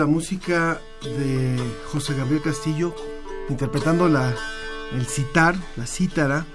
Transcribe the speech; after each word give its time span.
La 0.00 0.06
música 0.06 0.80
de 1.02 1.58
José 1.92 2.14
Gabriel 2.14 2.40
Castillo, 2.40 2.94
interpretando 3.50 4.08
la, 4.08 4.34
el 4.94 5.04
citar, 5.04 5.54
la 5.76 5.86
cítara, 5.86 6.46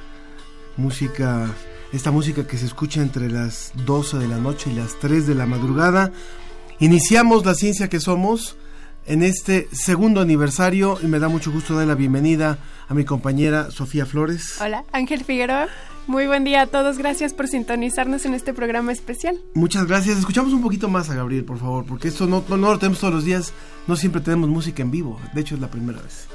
música, 0.77 1.47
esta 1.93 2.09
música 2.09 2.47
que 2.47 2.57
se 2.57 2.65
escucha 2.65 3.03
entre 3.03 3.29
las 3.29 3.71
12 3.85 4.17
de 4.17 4.27
la 4.27 4.37
noche 4.37 4.71
y 4.71 4.73
las 4.73 4.97
3 4.97 5.27
de 5.27 5.35
la 5.35 5.45
madrugada. 5.45 6.11
Iniciamos 6.79 7.45
la 7.45 7.53
ciencia 7.53 7.87
que 7.87 7.99
somos 7.99 8.57
en 9.05 9.21
este 9.21 9.69
segundo 9.71 10.21
aniversario 10.21 10.97
y 11.03 11.05
me 11.05 11.19
da 11.19 11.27
mucho 11.27 11.51
gusto 11.51 11.75
dar 11.75 11.85
la 11.85 11.93
bienvenida 11.93 12.57
a 12.87 12.95
mi 12.95 13.05
compañera 13.05 13.69
Sofía 13.69 14.07
Flores. 14.07 14.59
Hola, 14.59 14.85
Ángel 14.91 15.23
Figueroa. 15.23 15.67
Muy 16.07 16.27
buen 16.27 16.43
día 16.43 16.61
a 16.61 16.67
todos, 16.67 16.99
gracias 16.99 17.33
por 17.33 17.47
sintonizarnos 17.47 18.25
en 18.25 18.35
este 18.35 18.53
programa 18.53 18.91
especial. 18.91 19.39
Muchas 19.55 19.87
gracias. 19.87 20.19
Escuchamos 20.19 20.53
un 20.53 20.61
poquito 20.61 20.87
más 20.87 21.09
a 21.09 21.15
Gabriel, 21.15 21.45
por 21.45 21.57
favor, 21.57 21.83
porque 21.85 22.09
esto 22.09 22.27
no, 22.27 22.43
no, 22.47 22.57
lo 22.57 22.77
tenemos 22.77 22.99
todos 22.99 23.13
los 23.13 23.25
días, 23.25 23.53
no 23.87 23.95
siempre 23.95 24.21
tenemos 24.21 24.49
música 24.49 24.83
en 24.83 24.91
vivo, 24.91 25.19
de 25.33 25.41
hecho 25.41 25.55
es 25.55 25.61
la 25.61 25.69
primera 25.69 25.99
vez. 26.01 26.27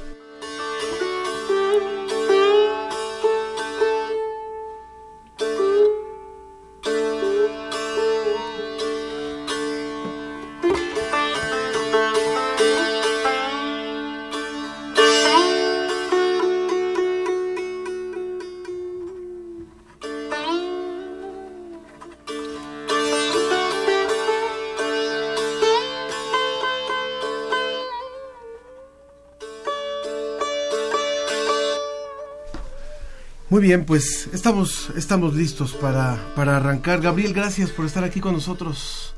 Muy 33.61 33.67
bien, 33.67 33.85
pues 33.85 34.27
estamos, 34.33 34.89
estamos 34.97 35.35
listos 35.35 35.73
para, 35.73 36.33
para 36.35 36.57
arrancar. 36.57 36.99
Gabriel, 36.99 37.31
gracias 37.31 37.69
por 37.69 37.85
estar 37.85 38.03
aquí 38.03 38.19
con 38.19 38.33
nosotros. 38.33 39.13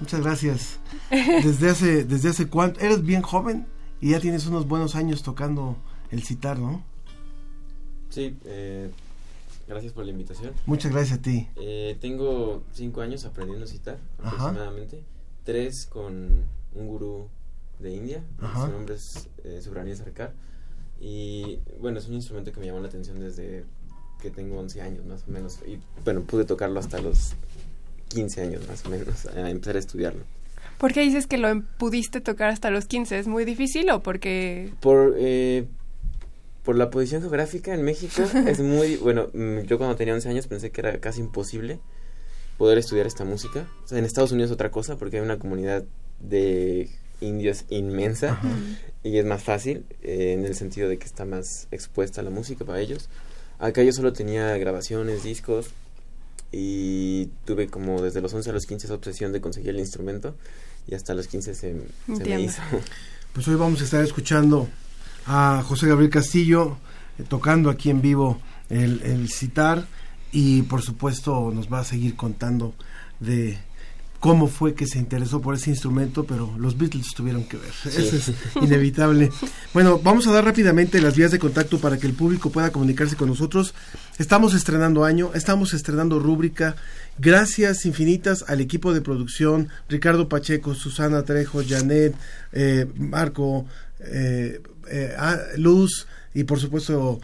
Muchas 0.00 0.22
gracias. 0.22 0.78
Desde 1.10 1.68
hace, 1.68 2.04
desde 2.06 2.30
hace 2.30 2.48
cuánto, 2.48 2.80
eres 2.80 3.02
bien 3.02 3.20
joven 3.20 3.66
y 4.00 4.12
ya 4.12 4.20
tienes 4.20 4.46
unos 4.46 4.66
buenos 4.66 4.94
años 4.96 5.22
tocando 5.22 5.76
el 6.10 6.22
citar, 6.22 6.58
¿no? 6.58 6.82
Sí, 8.08 8.34
eh, 8.46 8.90
gracias 9.68 9.92
por 9.92 10.06
la 10.06 10.12
invitación. 10.12 10.54
Muchas 10.64 10.90
gracias 10.90 11.18
a 11.18 11.20
ti. 11.20 11.50
Eh, 11.56 11.98
tengo 12.00 12.62
cinco 12.72 13.02
años 13.02 13.26
aprendiendo 13.26 13.66
a 13.66 13.68
citar, 13.68 13.98
aproximadamente. 14.20 15.02
Tres 15.44 15.84
con 15.84 16.44
un 16.74 16.86
gurú 16.86 17.28
de 17.78 17.94
India, 17.94 18.24
su 18.54 18.68
nombre 18.68 18.94
es 18.94 19.28
eh, 19.44 19.60
Subrani 19.60 19.94
Sarkar 19.94 20.32
y 20.98 21.58
bueno, 21.80 21.98
es 21.98 22.06
un 22.06 22.14
instrumento 22.14 22.52
que 22.52 22.60
me 22.60 22.66
llamó 22.66 22.78
la 22.78 22.86
atención 22.86 23.18
desde 23.18 23.64
que 24.22 24.30
tengo 24.30 24.58
11 24.58 24.80
años 24.80 25.04
más 25.04 25.24
o 25.28 25.30
menos. 25.30 25.58
Y 25.66 25.78
bueno, 26.04 26.22
pude 26.22 26.44
tocarlo 26.44 26.78
hasta 26.80 27.00
los 27.00 27.34
15 28.08 28.40
años 28.40 28.68
más 28.68 28.86
o 28.86 28.90
menos, 28.90 29.26
a 29.36 29.50
empezar 29.50 29.76
a 29.76 29.80
estudiarlo. 29.80 30.24
¿Por 30.78 30.92
qué 30.92 31.00
dices 31.00 31.26
que 31.26 31.38
lo 31.38 31.48
pudiste 31.78 32.20
tocar 32.20 32.48
hasta 32.50 32.70
los 32.70 32.86
15? 32.86 33.18
¿Es 33.18 33.26
muy 33.26 33.44
difícil 33.44 33.90
o 33.90 34.02
porque...? 34.02 34.72
Por, 34.80 35.14
eh, 35.18 35.66
por 36.64 36.76
la 36.76 36.90
posición 36.90 37.20
geográfica 37.20 37.74
en 37.74 37.82
México 37.82 38.22
es 38.46 38.60
muy... 38.60 38.96
Bueno, 38.96 39.28
mm, 39.32 39.60
yo 39.60 39.78
cuando 39.78 39.96
tenía 39.96 40.14
11 40.14 40.28
años 40.28 40.46
pensé 40.46 40.70
que 40.70 40.80
era 40.80 40.98
casi 41.00 41.20
imposible 41.20 41.80
poder 42.58 42.78
estudiar 42.78 43.06
esta 43.06 43.24
música. 43.24 43.66
en 43.90 44.04
Estados 44.04 44.32
Unidos 44.32 44.50
es 44.50 44.54
otra 44.54 44.70
cosa 44.70 44.96
porque 44.96 45.16
hay 45.16 45.22
una 45.22 45.38
comunidad 45.38 45.84
de 46.20 46.90
indios 47.20 47.64
inmensa 47.68 48.40
y 49.02 49.18
es 49.18 49.24
más 49.24 49.42
fácil 49.42 49.84
eh, 50.02 50.32
en 50.32 50.44
el 50.44 50.54
sentido 50.54 50.88
de 50.88 50.98
que 50.98 51.06
está 51.06 51.24
más 51.24 51.68
expuesta 51.70 52.20
a 52.20 52.24
la 52.24 52.30
música 52.30 52.64
para 52.64 52.80
ellos. 52.80 53.08
Acá 53.62 53.84
yo 53.84 53.92
solo 53.92 54.12
tenía 54.12 54.58
grabaciones, 54.58 55.22
discos 55.22 55.68
y 56.50 57.26
tuve 57.44 57.68
como 57.68 58.02
desde 58.02 58.20
los 58.20 58.34
11 58.34 58.50
a 58.50 58.52
los 58.52 58.66
15 58.66 58.88
esa 58.88 58.94
obsesión 58.94 59.32
de 59.32 59.40
conseguir 59.40 59.70
el 59.70 59.78
instrumento 59.78 60.34
y 60.88 60.96
hasta 60.96 61.14
los 61.14 61.28
15 61.28 61.54
se, 61.54 61.76
me 62.08 62.40
hizo. 62.40 62.60
Pues 63.32 63.46
hoy 63.46 63.54
vamos 63.54 63.80
a 63.80 63.84
estar 63.84 64.02
escuchando 64.02 64.68
a 65.26 65.62
José 65.64 65.86
Gabriel 65.86 66.10
Castillo 66.10 66.76
eh, 67.20 67.22
tocando 67.28 67.70
aquí 67.70 67.88
en 67.88 68.02
vivo 68.02 68.40
el, 68.68 69.00
el 69.04 69.30
citar 69.30 69.86
y 70.32 70.62
por 70.62 70.82
supuesto 70.82 71.52
nos 71.54 71.72
va 71.72 71.78
a 71.78 71.84
seguir 71.84 72.16
contando 72.16 72.74
de 73.20 73.58
cómo 74.22 74.46
fue 74.46 74.74
que 74.74 74.86
se 74.86 75.00
interesó 75.00 75.40
por 75.40 75.56
ese 75.56 75.70
instrumento, 75.70 76.22
pero 76.22 76.54
los 76.56 76.78
Beatles 76.78 77.08
tuvieron 77.12 77.42
que 77.42 77.56
ver. 77.56 77.72
Eso 77.84 78.16
es 78.16 78.32
inevitable. 78.62 79.32
Bueno, 79.74 79.98
vamos 79.98 80.28
a 80.28 80.32
dar 80.32 80.44
rápidamente 80.44 81.02
las 81.02 81.16
vías 81.16 81.32
de 81.32 81.40
contacto 81.40 81.80
para 81.80 81.98
que 81.98 82.06
el 82.06 82.12
público 82.12 82.50
pueda 82.50 82.70
comunicarse 82.70 83.16
con 83.16 83.28
nosotros. 83.28 83.74
Estamos 84.18 84.54
estrenando 84.54 85.04
año, 85.04 85.32
estamos 85.34 85.74
estrenando 85.74 86.20
rúbrica. 86.20 86.76
Gracias 87.18 87.84
infinitas 87.84 88.44
al 88.46 88.60
equipo 88.60 88.94
de 88.94 89.00
producción, 89.00 89.70
Ricardo 89.88 90.28
Pacheco, 90.28 90.76
Susana 90.76 91.24
Trejo, 91.24 91.60
Janet, 91.68 92.14
eh, 92.52 92.86
Marco, 92.94 93.66
eh, 93.98 94.62
eh, 94.88 95.14
ah, 95.18 95.36
Luz 95.56 96.06
y 96.32 96.44
por 96.44 96.60
supuesto 96.60 97.20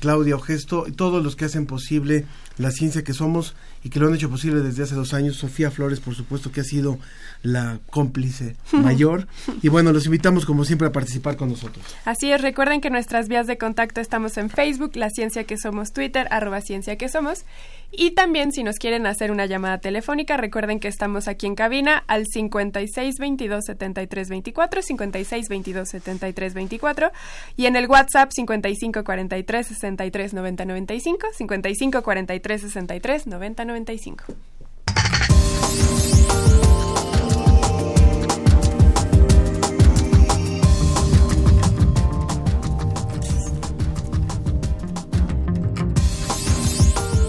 Claudia 0.00 0.34
Ogesto, 0.34 0.86
y 0.88 0.92
todos 0.92 1.22
los 1.22 1.36
que 1.36 1.44
hacen 1.44 1.66
posible 1.66 2.24
la 2.58 2.70
ciencia 2.70 3.04
que 3.04 3.12
somos 3.12 3.54
y 3.82 3.90
que 3.90 4.00
lo 4.00 4.08
han 4.08 4.14
hecho 4.14 4.28
posible 4.28 4.60
desde 4.60 4.82
hace 4.82 4.94
dos 4.94 5.14
años. 5.14 5.36
Sofía 5.36 5.70
Flores, 5.70 6.00
por 6.00 6.14
supuesto, 6.14 6.52
que 6.52 6.60
ha 6.60 6.64
sido 6.64 6.98
la 7.42 7.78
cómplice 7.90 8.56
mayor. 8.72 9.26
Y 9.62 9.68
bueno, 9.68 9.92
los 9.92 10.06
invitamos 10.06 10.44
como 10.44 10.64
siempre 10.64 10.88
a 10.88 10.92
participar 10.92 11.36
con 11.36 11.48
nosotros. 11.48 11.84
Así 12.04 12.30
es, 12.30 12.40
recuerden 12.42 12.80
que 12.80 12.90
nuestras 12.90 13.28
vías 13.28 13.46
de 13.46 13.58
contacto 13.58 14.00
estamos 14.00 14.36
en 14.36 14.50
Facebook, 14.50 14.96
La 14.96 15.10
Ciencia 15.10 15.44
que 15.44 15.56
Somos, 15.56 15.92
Twitter, 15.92 16.26
arroba 16.30 16.60
Ciencia 16.60 16.96
que 16.96 17.08
Somos. 17.08 17.44
Y 17.90 18.10
también 18.12 18.52
si 18.52 18.62
nos 18.62 18.76
quieren 18.76 19.06
hacer 19.06 19.30
una 19.30 19.46
llamada 19.46 19.78
telefónica, 19.78 20.36
recuerden 20.36 20.78
que 20.78 20.88
estamos 20.88 21.26
aquí 21.26 21.46
en 21.46 21.54
cabina 21.54 22.04
al 22.06 22.26
56 22.26 23.18
22 23.18 23.64
73 23.64 24.28
24, 24.28 24.82
56 24.82 25.48
22 25.48 25.88
73 25.88 26.54
24 26.54 27.12
y 27.56 27.66
en 27.66 27.76
el 27.76 27.86
WhatsApp 27.88 28.30
55 28.30 29.04
43 29.04 29.66
63 29.66 30.34
90 30.34 30.64
95, 30.66 31.26
55 31.32 32.02
43 32.02 32.60
63 32.60 33.26
90 33.26 33.64
95. 33.64 34.24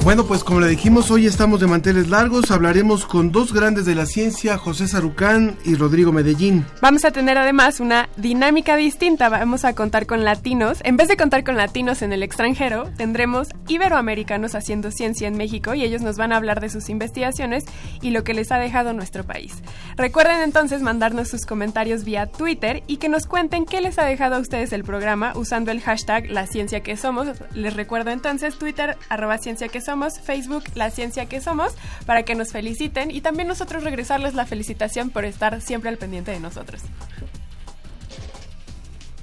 Bueno, 0.09 0.25
pues 0.25 0.43
como 0.43 0.59
le 0.59 0.67
dijimos, 0.67 1.11
hoy 1.11 1.27
estamos 1.27 1.59
de 1.59 1.67
manteles 1.67 2.09
largos. 2.09 2.49
Hablaremos 2.49 3.05
con 3.05 3.31
dos 3.31 3.53
grandes 3.53 3.85
de 3.85 3.93
la 3.93 4.07
ciencia, 4.07 4.57
José 4.57 4.87
Sarucán 4.87 5.55
y 5.65 5.75
Rodrigo 5.75 6.11
Medellín. 6.11 6.65
Vamos 6.81 7.05
a 7.05 7.11
tener 7.11 7.37
además 7.37 7.79
una 7.79 8.09
dinámica 8.17 8.75
distinta. 8.75 9.29
Vamos 9.29 9.65
a 9.65 9.75
contar 9.75 10.07
con 10.07 10.23
latinos. 10.23 10.79
En 10.83 10.97
vez 10.97 11.09
de 11.09 11.15
contar 11.15 11.43
con 11.43 11.57
latinos 11.57 12.01
en 12.01 12.11
el 12.11 12.23
extranjero, 12.23 12.89
tendremos 12.97 13.49
iberoamericanos 13.67 14.55
haciendo 14.55 14.89
ciencia 14.89 15.27
en 15.27 15.37
México 15.37 15.75
y 15.75 15.83
ellos 15.83 16.01
nos 16.01 16.17
van 16.17 16.33
a 16.33 16.37
hablar 16.37 16.59
de 16.59 16.71
sus 16.71 16.89
investigaciones 16.89 17.65
y 18.01 18.09
lo 18.09 18.23
que 18.23 18.33
les 18.33 18.51
ha 18.51 18.57
dejado 18.57 18.93
nuestro 18.93 19.25
país. 19.25 19.61
Recuerden 19.95 20.41
entonces 20.41 20.81
mandarnos 20.81 21.27
sus 21.27 21.45
comentarios 21.45 22.03
vía 22.03 22.25
Twitter 22.25 22.81
y 22.87 22.97
que 22.97 23.09
nos 23.09 23.27
cuenten 23.27 23.67
qué 23.67 23.79
les 23.79 23.99
ha 23.99 24.05
dejado 24.05 24.37
a 24.37 24.39
ustedes 24.39 24.73
el 24.73 24.83
programa 24.83 25.33
usando 25.35 25.69
el 25.69 25.81
hashtag 25.81 26.31
La 26.31 26.47
Ciencia 26.47 26.79
que 26.79 26.97
Somos. 26.97 27.27
Les 27.53 27.75
recuerdo 27.75 28.09
entonces 28.09 28.57
Twitter, 28.57 28.97
arroba 29.09 29.37
Ciencia 29.37 29.67
que 29.67 29.81
Somos, 29.81 29.98
Facebook, 30.21 30.63
La 30.75 30.91
Ciencia 30.91 31.27
que 31.27 31.41
Somos, 31.41 31.73
para 32.05 32.23
que 32.23 32.35
nos 32.35 32.51
feliciten 32.51 33.11
y 33.11 33.21
también 33.21 33.47
nosotros 33.47 33.83
regresarles 33.83 34.33
la 34.33 34.45
felicitación 34.45 35.09
por 35.09 35.25
estar 35.25 35.61
siempre 35.61 35.89
al 35.89 35.97
pendiente 35.97 36.31
de 36.31 36.39
nosotros. 36.39 36.81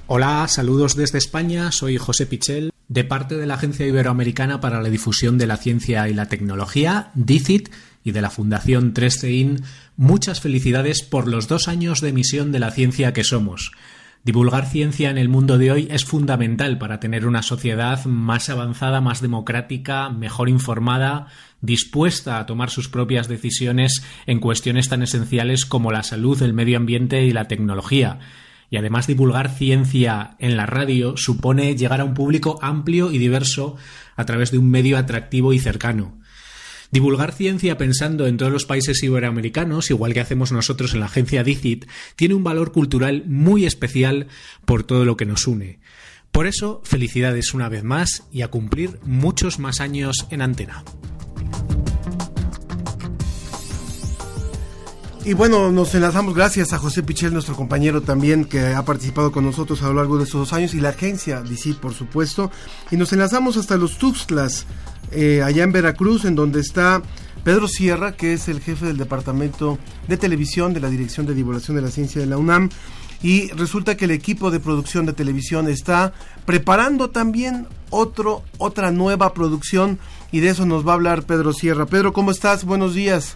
Hola, 0.08 0.46
saludos 0.48 0.94
desde 0.94 1.18
España, 1.18 1.72
soy 1.72 1.96
José 1.96 2.26
Pichel, 2.26 2.72
de 2.88 3.02
parte 3.02 3.36
de 3.36 3.46
la 3.46 3.54
Agencia 3.54 3.86
Iberoamericana 3.86 4.60
para 4.60 4.80
la 4.80 4.88
Difusión 4.88 5.36
de 5.38 5.48
la 5.48 5.56
Ciencia 5.56 6.08
y 6.08 6.14
la 6.14 6.26
Tecnología, 6.26 7.10
DICIT, 7.14 7.70
y 8.06 8.12
de 8.12 8.20
la 8.20 8.30
Fundación 8.30 8.94
3CIN, 8.94 9.64
muchas 9.96 10.40
felicidades 10.40 11.02
por 11.02 11.26
los 11.26 11.48
dos 11.48 11.66
años 11.66 12.00
de 12.00 12.10
emisión 12.10 12.52
de 12.52 12.60
la 12.60 12.70
ciencia 12.70 13.12
que 13.12 13.24
somos. 13.24 13.72
Divulgar 14.26 14.66
ciencia 14.66 15.08
en 15.10 15.18
el 15.18 15.28
mundo 15.28 15.56
de 15.56 15.70
hoy 15.70 15.86
es 15.88 16.04
fundamental 16.04 16.78
para 16.78 16.98
tener 16.98 17.28
una 17.28 17.42
sociedad 17.42 18.04
más 18.06 18.50
avanzada, 18.50 19.00
más 19.00 19.20
democrática, 19.20 20.10
mejor 20.10 20.48
informada, 20.48 21.28
dispuesta 21.60 22.40
a 22.40 22.44
tomar 22.44 22.70
sus 22.70 22.88
propias 22.88 23.28
decisiones 23.28 24.02
en 24.26 24.40
cuestiones 24.40 24.88
tan 24.88 25.04
esenciales 25.04 25.64
como 25.64 25.92
la 25.92 26.02
salud, 26.02 26.42
el 26.42 26.54
medio 26.54 26.76
ambiente 26.76 27.24
y 27.24 27.30
la 27.30 27.46
tecnología. 27.46 28.18
Y 28.68 28.78
además 28.78 29.06
divulgar 29.06 29.48
ciencia 29.48 30.34
en 30.40 30.56
la 30.56 30.66
radio 30.66 31.16
supone 31.16 31.76
llegar 31.76 32.00
a 32.00 32.04
un 32.04 32.14
público 32.14 32.58
amplio 32.62 33.12
y 33.12 33.18
diverso 33.18 33.76
a 34.16 34.24
través 34.24 34.50
de 34.50 34.58
un 34.58 34.68
medio 34.68 34.98
atractivo 34.98 35.52
y 35.52 35.60
cercano. 35.60 36.18
Divulgar 36.90 37.32
ciencia 37.32 37.76
pensando 37.76 38.26
en 38.26 38.36
todos 38.36 38.52
los 38.52 38.64
países 38.64 39.02
iberoamericanos, 39.02 39.90
igual 39.90 40.14
que 40.14 40.20
hacemos 40.20 40.52
nosotros 40.52 40.94
en 40.94 41.00
la 41.00 41.06
agencia 41.06 41.42
DICIT, 41.42 41.86
tiene 42.14 42.34
un 42.34 42.44
valor 42.44 42.72
cultural 42.72 43.24
muy 43.26 43.66
especial 43.66 44.28
por 44.64 44.84
todo 44.84 45.04
lo 45.04 45.16
que 45.16 45.26
nos 45.26 45.46
une. 45.46 45.80
Por 46.30 46.46
eso, 46.46 46.82
felicidades 46.84 47.54
una 47.54 47.68
vez 47.68 47.82
más 47.82 48.24
y 48.30 48.42
a 48.42 48.48
cumplir 48.48 49.00
muchos 49.04 49.58
más 49.58 49.80
años 49.80 50.26
en 50.30 50.42
antena. 50.42 50.84
Y 55.26 55.34
bueno, 55.34 55.72
nos 55.72 55.92
enlazamos 55.92 56.36
gracias 56.36 56.72
a 56.72 56.78
José 56.78 57.02
Pichel, 57.02 57.32
nuestro 57.32 57.56
compañero 57.56 58.00
también, 58.00 58.44
que 58.44 58.60
ha 58.60 58.84
participado 58.84 59.32
con 59.32 59.44
nosotros 59.44 59.82
a 59.82 59.88
lo 59.88 59.94
largo 59.94 60.18
de 60.18 60.22
estos 60.22 60.38
dos 60.38 60.52
años, 60.52 60.72
y 60.72 60.78
la 60.78 60.90
agencia 60.90 61.42
DICIT, 61.42 61.78
por 61.78 61.94
supuesto. 61.94 62.52
Y 62.92 62.96
nos 62.96 63.12
enlazamos 63.12 63.56
hasta 63.56 63.76
los 63.76 63.98
Tuxtlas, 63.98 64.66
eh, 65.10 65.42
allá 65.42 65.64
en 65.64 65.72
Veracruz, 65.72 66.26
en 66.26 66.36
donde 66.36 66.60
está 66.60 67.02
Pedro 67.42 67.66
Sierra, 67.66 68.12
que 68.12 68.34
es 68.34 68.46
el 68.46 68.60
jefe 68.60 68.86
del 68.86 68.98
Departamento 68.98 69.80
de 70.06 70.16
Televisión 70.16 70.72
de 70.72 70.78
la 70.78 70.90
Dirección 70.90 71.26
de 71.26 71.34
Divulgación 71.34 71.74
de 71.74 71.82
la 71.82 71.90
Ciencia 71.90 72.20
de 72.20 72.28
la 72.28 72.38
UNAM. 72.38 72.70
Y 73.20 73.48
resulta 73.48 73.96
que 73.96 74.04
el 74.04 74.12
equipo 74.12 74.52
de 74.52 74.60
producción 74.60 75.06
de 75.06 75.12
televisión 75.12 75.68
está 75.68 76.12
preparando 76.44 77.10
también 77.10 77.66
otro, 77.90 78.44
otra 78.58 78.92
nueva 78.92 79.34
producción 79.34 79.98
y 80.30 80.38
de 80.38 80.50
eso 80.50 80.66
nos 80.66 80.86
va 80.86 80.92
a 80.92 80.94
hablar 80.94 81.24
Pedro 81.24 81.52
Sierra. 81.52 81.86
Pedro, 81.86 82.12
¿cómo 82.12 82.30
estás? 82.30 82.64
Buenos 82.64 82.94
días. 82.94 83.34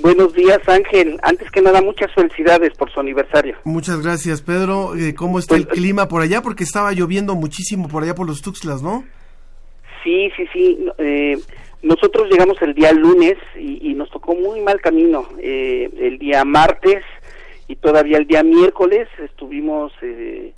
Buenos 0.00 0.32
días, 0.32 0.60
Ángel. 0.68 1.18
Antes 1.22 1.50
que 1.50 1.60
nada, 1.60 1.82
muchas 1.82 2.12
felicidades 2.14 2.72
por 2.78 2.90
su 2.92 3.00
aniversario. 3.00 3.56
Muchas 3.64 4.00
gracias, 4.02 4.42
Pedro. 4.42 4.94
Eh, 4.94 5.14
¿Cómo 5.14 5.38
está 5.40 5.56
el 5.56 5.64
Pues, 5.66 5.78
clima 5.78 6.06
por 6.06 6.22
allá? 6.22 6.40
Porque 6.40 6.62
estaba 6.64 6.92
lloviendo 6.92 7.34
muchísimo 7.34 7.88
por 7.88 8.02
allá 8.04 8.14
por 8.14 8.26
los 8.26 8.40
Tuxtlas, 8.40 8.80
¿no? 8.82 9.04
Sí, 10.04 10.30
sí, 10.36 10.46
sí. 10.52 10.86
eh, 10.98 11.36
nosotros 11.82 12.28
llegamos 12.30 12.60
el 12.62 12.74
día 12.74 12.92
lunes 12.92 13.36
y, 13.58 13.90
y 13.90 13.94
nos 13.94 14.08
tocó 14.10 14.34
muy 14.34 14.60
mal 14.60 14.80
camino. 14.80 15.26
Eh, 15.40 15.90
el 15.98 16.18
día 16.18 16.44
martes 16.44 17.02
y 17.66 17.74
todavía 17.76 18.18
el 18.18 18.26
día 18.26 18.42
miércoles 18.44 19.08
estuvimos 19.18 19.92
eh, 20.02 20.52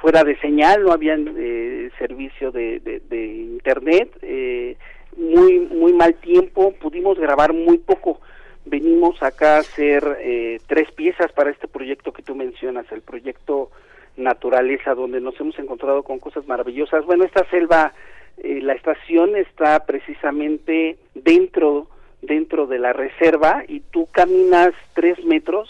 fuera 0.00 0.24
de 0.24 0.38
señal, 0.40 0.82
no 0.84 0.92
había 0.92 1.14
eh, 1.16 1.90
servicio 1.98 2.50
de, 2.50 2.80
de- 2.80 3.00
de 3.08 3.26
internet, 3.26 4.10
eh, 4.22 4.76
muy 5.16 5.60
muy 5.60 5.92
mal 5.92 6.14
tiempo, 6.14 6.72
pudimos 6.80 7.18
grabar 7.18 7.52
muy 7.52 7.78
poco. 7.78 8.20
Venimos 8.66 9.22
acá 9.22 9.56
a 9.56 9.60
hacer 9.60 10.18
eh, 10.20 10.60
tres 10.66 10.90
piezas 10.92 11.32
para 11.32 11.50
este 11.50 11.68
proyecto 11.68 12.12
que 12.12 12.22
tú 12.22 12.34
mencionas, 12.34 12.90
el 12.92 13.00
proyecto 13.00 13.70
Naturaleza, 14.16 14.94
donde 14.94 15.20
nos 15.20 15.38
hemos 15.40 15.58
encontrado 15.58 16.02
con 16.02 16.18
cosas 16.18 16.46
maravillosas. 16.46 17.04
Bueno, 17.04 17.24
esta 17.24 17.48
selva, 17.50 17.92
eh, 18.38 18.60
la 18.62 18.72
estación 18.72 19.36
está 19.36 19.84
precisamente 19.86 20.98
dentro 21.14 21.88
dentro 22.22 22.66
de 22.66 22.78
la 22.78 22.92
reserva 22.92 23.64
y 23.66 23.80
tú 23.80 24.08
caminas 24.10 24.72
tres 24.94 25.22
metros 25.24 25.68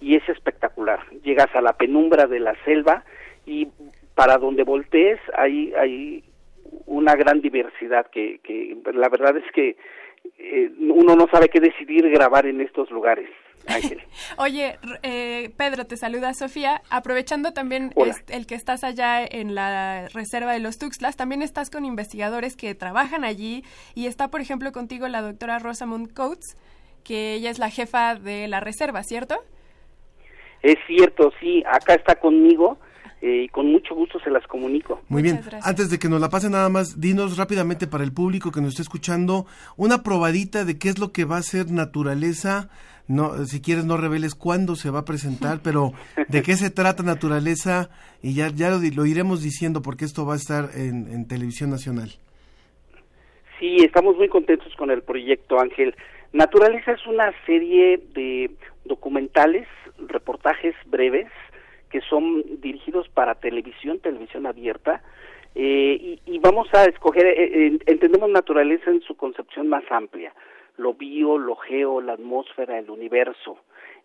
y 0.00 0.16
es 0.16 0.28
espectacular. 0.28 1.00
Llegas 1.22 1.54
a 1.54 1.62
la 1.62 1.74
penumbra 1.74 2.26
de 2.26 2.40
la 2.40 2.54
selva 2.64 3.04
y 3.46 3.68
para 4.14 4.38
donde 4.38 4.64
voltees 4.64 5.20
hay, 5.36 5.72
hay 5.74 6.24
una 6.86 7.14
gran 7.16 7.40
diversidad 7.40 8.06
que, 8.10 8.40
que 8.42 8.76
la 8.92 9.08
verdad 9.08 9.36
es 9.36 9.50
que 9.52 9.76
eh, 10.38 10.70
uno 10.78 11.16
no 11.16 11.26
sabe 11.28 11.48
qué 11.48 11.60
decidir 11.60 12.08
grabar 12.10 12.46
en 12.46 12.60
estos 12.60 12.90
lugares. 12.90 13.28
Ángel. 13.66 14.02
Oye, 14.38 14.78
eh, 15.02 15.50
Pedro, 15.56 15.86
te 15.86 15.96
saluda 15.96 16.34
Sofía. 16.34 16.82
Aprovechando 16.90 17.52
también 17.52 17.92
el 18.28 18.46
que 18.46 18.54
estás 18.54 18.84
allá 18.84 19.24
en 19.24 19.54
la 19.54 20.08
reserva 20.12 20.52
de 20.52 20.60
los 20.60 20.78
Tuxtlas, 20.78 21.16
también 21.16 21.42
estás 21.42 21.70
con 21.70 21.84
investigadores 21.84 22.56
que 22.56 22.74
trabajan 22.74 23.24
allí 23.24 23.64
y 23.94 24.06
está, 24.06 24.28
por 24.28 24.40
ejemplo, 24.40 24.72
contigo 24.72 25.08
la 25.08 25.22
doctora 25.22 25.58
Rosamund 25.58 26.12
Coates, 26.12 26.56
que 27.04 27.34
ella 27.34 27.50
es 27.50 27.58
la 27.58 27.70
jefa 27.70 28.14
de 28.14 28.48
la 28.48 28.60
reserva, 28.60 29.02
¿cierto? 29.02 29.36
Es 30.62 30.76
cierto, 30.86 31.32
sí, 31.40 31.62
acá 31.66 31.94
está 31.94 32.16
conmigo 32.16 32.78
eh, 33.20 33.48
mucho 33.84 33.94
gusto 33.94 34.18
se 34.20 34.30
las 34.30 34.46
comunico. 34.46 35.02
Muy 35.08 35.22
bien. 35.22 35.40
Antes 35.62 35.90
de 35.90 35.98
que 35.98 36.08
nos 36.08 36.18
la 36.18 36.30
pasen 36.30 36.52
nada 36.52 36.70
más, 36.70 37.02
dinos 37.02 37.36
rápidamente 37.36 37.86
para 37.86 38.02
el 38.02 38.12
público 38.12 38.50
que 38.50 38.62
nos 38.62 38.70
esté 38.70 38.82
escuchando 38.82 39.44
una 39.76 40.02
probadita 40.02 40.64
de 40.64 40.78
qué 40.78 40.88
es 40.88 40.98
lo 40.98 41.12
que 41.12 41.26
va 41.26 41.36
a 41.36 41.42
ser 41.42 41.70
naturaleza. 41.70 42.70
No, 43.06 43.44
si 43.44 43.60
quieres 43.60 43.84
no 43.84 43.98
reveles 43.98 44.34
cuándo 44.34 44.74
se 44.74 44.88
va 44.88 45.00
a 45.00 45.04
presentar, 45.04 45.60
pero 45.62 45.92
de 46.28 46.42
qué 46.42 46.56
se 46.56 46.70
trata 46.70 47.02
naturaleza 47.02 47.90
y 48.22 48.34
ya 48.34 48.48
ya 48.48 48.70
lo 48.70 49.04
iremos 49.04 49.42
diciendo 49.42 49.82
porque 49.82 50.06
esto 50.06 50.24
va 50.24 50.32
a 50.32 50.36
estar 50.36 50.70
en, 50.74 51.08
en 51.12 51.28
televisión 51.28 51.68
nacional. 51.68 52.12
Sí, 53.60 53.76
estamos 53.84 54.16
muy 54.16 54.28
contentos 54.30 54.74
con 54.76 54.90
el 54.90 55.02
proyecto 55.02 55.60
Ángel. 55.60 55.94
Naturaleza 56.32 56.92
es 56.92 57.06
una 57.06 57.30
serie 57.44 58.02
de 58.14 58.50
documentales, 58.86 59.68
reportajes 60.08 60.74
breves 60.86 61.28
que 61.94 62.00
son 62.00 62.42
dirigidos 62.60 63.08
para 63.08 63.36
televisión, 63.36 64.00
televisión 64.00 64.46
abierta, 64.46 65.00
eh, 65.54 65.96
y, 66.00 66.20
y 66.26 66.40
vamos 66.40 66.66
a 66.74 66.86
escoger, 66.86 67.24
eh, 67.24 67.66
eh, 67.66 67.78
entendemos 67.86 68.28
naturaleza 68.30 68.90
en 68.90 69.00
su 69.02 69.16
concepción 69.16 69.68
más 69.68 69.84
amplia, 69.90 70.34
lo 70.76 70.94
bio, 70.94 71.38
lo 71.38 71.54
geo, 71.54 72.00
la 72.00 72.14
atmósfera, 72.14 72.80
el 72.80 72.90
universo. 72.90 73.58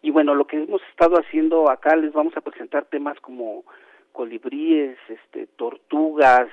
Y 0.03 0.11
bueno, 0.11 0.35
lo 0.35 0.45
que 0.45 0.61
hemos 0.61 0.83
estado 0.91 1.15
haciendo 1.15 1.71
acá 1.71 1.95
les 1.95 2.13
vamos 2.13 2.37
a 2.37 2.41
presentar 2.41 2.85
temas 2.85 3.19
como 3.21 3.63
colibríes, 4.11 4.99
este, 5.07 5.47
tortugas, 5.55 6.47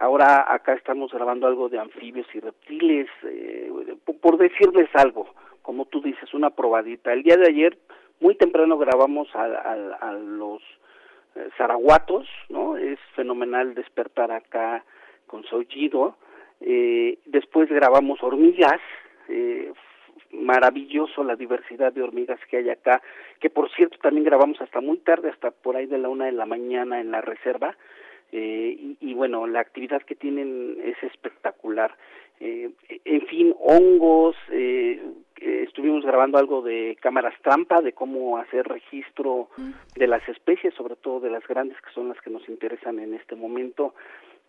ahora 0.00 0.52
acá 0.52 0.72
estamos 0.72 1.12
grabando 1.12 1.46
algo 1.46 1.68
de 1.68 1.78
anfibios 1.78 2.26
y 2.34 2.40
reptiles, 2.40 3.06
eh, 3.22 3.70
por, 4.04 4.18
por 4.18 4.36
decirles 4.36 4.88
algo, 4.94 5.28
como 5.62 5.84
tú 5.84 6.02
dices, 6.02 6.34
una 6.34 6.50
probadita. 6.50 7.12
El 7.12 7.22
día 7.22 7.36
de 7.36 7.46
ayer, 7.46 7.78
muy 8.22 8.34
temprano 8.36 8.78
grabamos 8.78 9.28
a, 9.34 9.44
a- 9.44 9.96
a 10.00 10.12
los 10.12 10.62
eh, 11.34 11.48
zaraguatos, 11.58 12.26
¿no? 12.48 12.76
Es 12.76 12.98
fenomenal 13.16 13.74
despertar 13.74 14.30
acá 14.32 14.84
con 15.26 15.44
aullido. 15.52 16.16
Eh, 16.60 17.18
después 17.26 17.68
grabamos 17.68 18.22
hormigas, 18.22 18.80
eh, 19.28 19.72
maravilloso 20.30 21.24
la 21.24 21.36
diversidad 21.36 21.92
de 21.92 22.02
hormigas 22.02 22.38
que 22.48 22.58
hay 22.58 22.70
acá, 22.70 23.02
que 23.40 23.50
por 23.50 23.70
cierto 23.72 23.98
también 23.98 24.24
grabamos 24.24 24.60
hasta 24.60 24.80
muy 24.80 24.98
tarde, 24.98 25.30
hasta 25.30 25.50
por 25.50 25.76
ahí 25.76 25.86
de 25.86 25.98
la 25.98 26.08
una 26.08 26.26
de 26.26 26.32
la 26.32 26.46
mañana 26.46 27.00
en 27.00 27.10
la 27.10 27.20
reserva. 27.20 27.76
Eh, 28.34 28.94
y 29.00 29.14
bueno, 29.14 29.46
la 29.46 29.60
actividad 29.60 30.00
que 30.02 30.14
tienen 30.14 30.78
es 30.84 30.96
espectacular. 31.02 31.94
Eh, 32.44 32.70
en 33.04 33.26
fin, 33.28 33.54
hongos, 33.60 34.34
eh, 34.50 35.00
estuvimos 35.36 36.04
grabando 36.04 36.38
algo 36.38 36.60
de 36.60 36.98
cámaras 37.00 37.34
trampa, 37.40 37.80
de 37.80 37.92
cómo 37.92 38.36
hacer 38.36 38.66
registro 38.66 39.48
de 39.94 40.06
las 40.08 40.28
especies, 40.28 40.74
sobre 40.74 40.96
todo 40.96 41.20
de 41.20 41.30
las 41.30 41.46
grandes 41.46 41.80
que 41.80 41.92
son 41.94 42.08
las 42.08 42.20
que 42.20 42.30
nos 42.30 42.48
interesan 42.48 42.98
en 42.98 43.14
este 43.14 43.36
momento. 43.36 43.94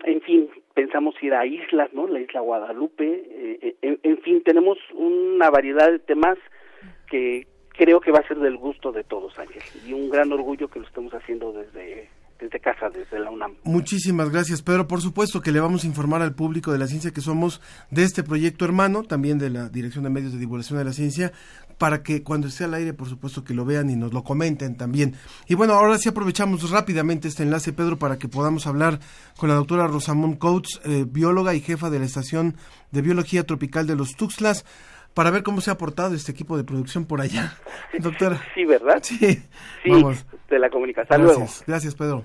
en 0.06 0.22
fin, 0.22 0.50
pensamos 0.74 1.14
ir 1.22 1.36
a 1.36 1.46
islas, 1.46 1.94
¿no? 1.94 2.08
La 2.08 2.20
isla 2.20 2.42
Guadalupe, 2.42 3.26
eh, 3.30 3.76
en, 3.84 4.00
en, 4.02 4.18
fin, 4.24 4.42
tenemos 4.42 4.80
una 4.96 5.52
variedad 5.52 5.92
de 5.92 6.00
temas 6.00 6.40
que 7.08 7.46
creo 7.70 8.02
que 8.02 8.12
va 8.12 8.20
a 8.20 8.28
ser 8.28 8.40
del 8.40 8.58
gusto 8.58 8.92
de 8.92 9.04
todos, 9.04 9.38
Ángel, 9.38 9.62
y 9.86 9.94
un 9.94 10.10
gran 10.10 10.32
orgullo 10.32 10.68
que 10.68 10.80
lo 10.80 10.88
estemos 10.88 11.14
haciendo 11.14 11.54
desde 11.54 12.10
desde 12.40 12.60
casa, 12.60 12.90
desde 12.90 13.20
la 13.20 13.32
UNAM. 13.32 13.56
Muchísimas 13.64 14.30
gracias, 14.30 14.62
Pedro. 14.62 14.88
Por 14.88 15.02
supuesto 15.02 15.42
que 15.42 15.52
le 15.52 15.60
vamos 15.60 15.84
a 15.84 15.88
informar 15.88 16.22
al 16.22 16.36
público 16.36 16.72
de 16.72 16.78
la 16.78 16.88
ciencia 16.88 17.12
que 17.12 17.22
somos 17.22 17.62
de 17.92 18.04
este 18.04 18.24
proyecto 18.24 18.66
hermano, 18.66 19.04
también 19.04 19.40
de 19.40 19.50
la 19.50 19.70
Dirección 19.70 20.04
de 20.04 20.10
Medios 20.10 20.34
de 20.34 20.40
Divulgación 20.40 20.80
de 20.80 20.86
la 20.86 20.94
Ciencia, 20.94 21.32
para 21.78 22.04
que 22.04 22.24
cuando 22.24 22.48
esté 22.48 22.66
al 22.66 22.74
aire, 22.74 22.94
por 22.94 23.08
supuesto, 23.08 23.44
que 23.44 23.54
lo 23.54 23.66
vean 23.66 23.90
y 23.90 23.96
nos 23.96 24.14
lo 24.14 24.24
comenten 24.24 24.76
también. 24.76 25.16
Y 25.48 25.56
bueno, 25.56 25.74
ahora 25.74 25.98
sí 25.98 26.10
aprovechamos 26.10 26.70
rápidamente 26.70 27.28
este 27.28 27.44
enlace, 27.44 27.74
Pedro, 27.74 27.98
para 27.98 28.18
que 28.18 28.28
podamos 28.28 28.68
hablar 28.68 29.00
con 29.38 29.50
la 29.50 29.56
doctora 29.56 29.88
Rosamond 29.88 30.38
Coates, 30.38 30.82
eh, 30.86 31.06
bióloga 31.08 31.54
y 31.56 31.62
jefa 31.62 31.90
de 31.90 32.00
la 32.00 32.06
Estación 32.06 32.56
de 32.92 33.02
Biología 33.02 33.44
Tropical 33.46 33.88
de 33.88 33.96
los 33.96 34.16
Tuxtlas 34.16 34.66
para 35.14 35.32
ver 35.32 35.44
cómo 35.44 35.62
se 35.62 35.72
ha 35.72 35.78
portado 35.78 36.16
este 36.16 36.32
equipo 36.32 36.58
de 36.58 36.64
producción 36.64 37.06
por 37.06 37.22
allá. 37.22 37.56
Doctora. 38.00 38.42
Sí, 38.54 38.66
¿verdad? 38.66 39.00
Sí. 39.02 39.18
sí 39.18 39.42
vamos. 39.90 40.26
De 40.50 40.60
la 40.60 40.70
comunicación. 40.70 41.22
Gracias. 41.22 41.38
luego. 41.38 41.54
Gracias, 41.68 41.96
Pedro. 41.96 42.24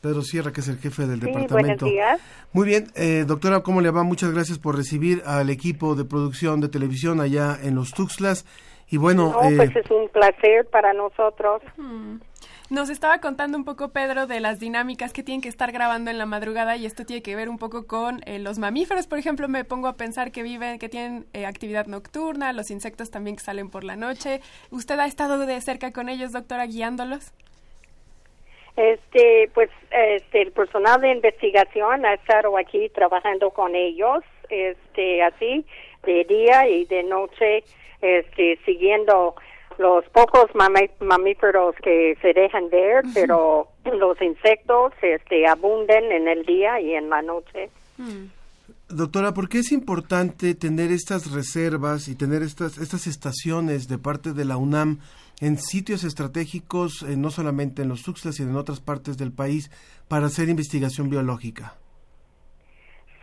Pedro 0.00 0.22
Sierra, 0.22 0.52
que 0.52 0.60
es 0.60 0.68
el 0.68 0.78
jefe 0.78 1.06
del 1.06 1.20
sí, 1.20 1.26
departamento. 1.26 1.86
Buenos 1.86 1.90
días. 1.92 2.20
Muy 2.52 2.66
bien, 2.66 2.88
eh, 2.96 3.24
doctora, 3.24 3.60
¿cómo 3.60 3.80
le 3.80 3.90
va? 3.90 4.02
Muchas 4.02 4.32
gracias 4.32 4.58
por 4.58 4.76
recibir 4.76 5.22
al 5.24 5.48
equipo 5.48 5.94
de 5.94 6.04
producción 6.04 6.60
de 6.60 6.68
televisión 6.68 7.20
allá 7.20 7.56
en 7.62 7.76
los 7.76 7.92
Tuxtlas. 7.92 8.44
Y 8.90 8.96
bueno, 8.96 9.32
no, 9.32 9.48
eh, 9.48 9.56
pues 9.56 9.76
es 9.76 9.90
un 9.90 10.08
placer 10.08 10.66
para 10.70 10.92
nosotros. 10.92 11.62
Nos 12.72 12.88
estaba 12.88 13.18
contando 13.18 13.58
un 13.58 13.66
poco 13.66 13.90
Pedro 13.90 14.26
de 14.26 14.40
las 14.40 14.58
dinámicas 14.58 15.12
que 15.12 15.22
tienen 15.22 15.42
que 15.42 15.50
estar 15.50 15.72
grabando 15.72 16.10
en 16.10 16.16
la 16.16 16.24
madrugada 16.24 16.74
y 16.74 16.86
esto 16.86 17.04
tiene 17.04 17.22
que 17.22 17.36
ver 17.36 17.50
un 17.50 17.58
poco 17.58 17.86
con 17.86 18.22
eh, 18.24 18.38
los 18.38 18.58
mamíferos, 18.58 19.06
por 19.06 19.18
ejemplo, 19.18 19.46
me 19.46 19.62
pongo 19.62 19.88
a 19.88 19.98
pensar 19.98 20.32
que 20.32 20.42
viven, 20.42 20.78
que 20.78 20.88
tienen 20.88 21.26
eh, 21.34 21.44
actividad 21.44 21.84
nocturna, 21.84 22.54
los 22.54 22.70
insectos 22.70 23.10
también 23.10 23.36
que 23.36 23.42
salen 23.42 23.68
por 23.68 23.84
la 23.84 23.94
noche. 23.94 24.40
¿Usted 24.70 24.98
ha 25.00 25.04
estado 25.04 25.44
de 25.44 25.60
cerca 25.60 25.92
con 25.92 26.08
ellos, 26.08 26.32
doctora, 26.32 26.64
guiándolos? 26.64 27.34
Este, 28.78 29.50
pues, 29.52 29.68
este, 29.90 30.40
el 30.40 30.52
personal 30.52 30.98
de 31.02 31.12
investigación 31.12 32.06
ha 32.06 32.14
estado 32.14 32.56
aquí 32.56 32.88
trabajando 32.88 33.50
con 33.50 33.74
ellos, 33.74 34.24
este, 34.48 35.22
así, 35.22 35.66
de 36.04 36.24
día 36.24 36.66
y 36.66 36.86
de 36.86 37.02
noche, 37.02 37.64
este, 38.00 38.58
siguiendo 38.64 39.34
los 39.82 40.08
pocos 40.10 40.46
mamíferos 41.00 41.74
que 41.82 42.16
se 42.22 42.32
dejan 42.32 42.70
ver, 42.70 43.04
pero 43.12 43.68
los 43.84 44.22
insectos 44.22 44.92
este, 45.02 45.46
abunden 45.46 46.12
en 46.12 46.28
el 46.28 46.46
día 46.46 46.80
y 46.80 46.94
en 46.94 47.10
la 47.10 47.20
noche. 47.20 47.68
Hmm. 47.98 48.26
Doctora, 48.88 49.32
¿por 49.34 49.48
qué 49.48 49.58
es 49.58 49.72
importante 49.72 50.54
tener 50.54 50.92
estas 50.92 51.32
reservas 51.32 52.08
y 52.08 52.14
tener 52.14 52.42
estas, 52.42 52.78
estas 52.78 53.06
estaciones 53.06 53.88
de 53.88 53.98
parte 53.98 54.32
de 54.32 54.44
la 54.44 54.56
UNAM 54.56 55.00
en 55.40 55.58
sitios 55.58 56.04
estratégicos, 56.04 57.02
eh, 57.02 57.16
no 57.16 57.30
solamente 57.30 57.82
en 57.82 57.88
los 57.88 58.02
Tuxtlas, 58.02 58.36
sino 58.36 58.50
en 58.50 58.56
otras 58.56 58.80
partes 58.80 59.18
del 59.18 59.32
país, 59.32 59.70
para 60.08 60.26
hacer 60.26 60.48
investigación 60.48 61.10
biológica? 61.10 61.74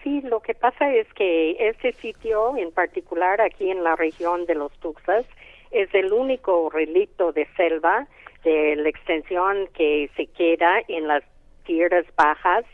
Sí, 0.03 0.21
lo 0.21 0.39
que 0.41 0.55
pasa 0.55 0.91
es 0.93 1.07
que 1.13 1.51
este 1.69 1.93
sitio, 1.93 2.57
en 2.57 2.71
particular 2.71 3.39
aquí 3.39 3.69
en 3.69 3.83
la 3.83 3.95
región 3.95 4.45
de 4.45 4.55
los 4.55 4.71
Tuxtlas, 4.79 5.25
es 5.71 5.93
el 5.93 6.13
único 6.13 6.69
relicto 6.69 7.31
de 7.31 7.47
selva 7.55 8.07
de 8.43 8.75
la 8.75 8.89
extensión 8.89 9.67
que 9.73 10.09
se 10.15 10.27
queda 10.27 10.81
en 10.87 11.07
las 11.07 11.23
tierras 11.65 12.05
bajas 12.15 12.65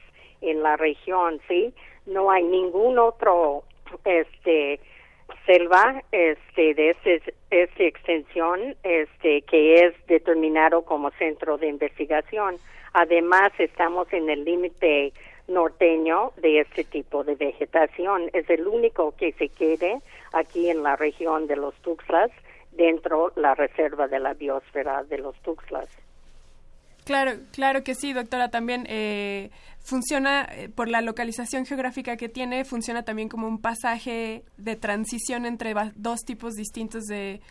en 0.42 0.62
la 0.62 0.78
región, 0.78 1.42
¿sí? 1.48 1.74
No 2.06 2.30
hay 2.32 2.44
ningún 2.44 3.00
otro 3.00 3.64
este 4.04 4.80
selva 5.46 6.04
este 6.12 6.74
de 6.74 6.90
este, 6.92 7.34
esta 7.50 7.84
extensión 7.84 8.76
este 8.84 9.42
que 9.44 9.86
es 9.86 10.08
determinado 10.08 10.84
como 10.84 11.10
centro 11.12 11.58
de 11.58 11.68
investigación. 11.68 12.58
Además, 12.94 13.52
estamos 13.58 14.12
en 14.14 14.30
el 14.30 14.46
límite 14.46 15.12
norteño 15.48 16.32
de 16.38 16.62
este 16.62 16.84
tipo 16.86 17.24
de 17.24 17.36
vegetación. 17.36 18.30
Es 18.34 18.50
el 18.50 18.68
único 18.68 19.14
que 19.18 19.34
se 19.34 19.50
quede 19.50 20.00
aquí 20.32 20.70
en 20.70 20.84
la 20.84 20.96
región 20.96 21.48
de 21.48 21.56
los 21.56 21.76
Tuxtlas 21.82 22.32
dentro 22.76 23.32
la 23.36 23.56
reserva 23.56 24.08
de 24.08 24.20
la 24.20 24.34
biosfera 24.34 25.04
de 25.04 25.18
los 25.18 25.36
Tuxtlas. 25.42 25.90
Claro, 27.06 27.34
claro 27.54 27.84
que 27.84 27.94
sí, 27.94 28.14
doctora. 28.14 28.50
También 28.50 28.86
eh, 28.90 29.52
funciona 29.80 30.48
eh, 30.52 30.70
por 30.76 30.90
la 30.90 31.02
localización 31.02 31.66
geográfica 31.66 32.18
que 32.18 32.30
tiene, 32.30 32.66
funciona 32.66 33.06
también 33.06 33.30
como 33.30 33.48
un 33.48 33.62
pasaje 33.62 34.42
de 34.58 34.76
transición 34.76 35.46
entre 35.46 35.74
dos 35.96 36.22
tipos 36.26 36.56
distintos 36.56 37.04
de, 37.04 37.42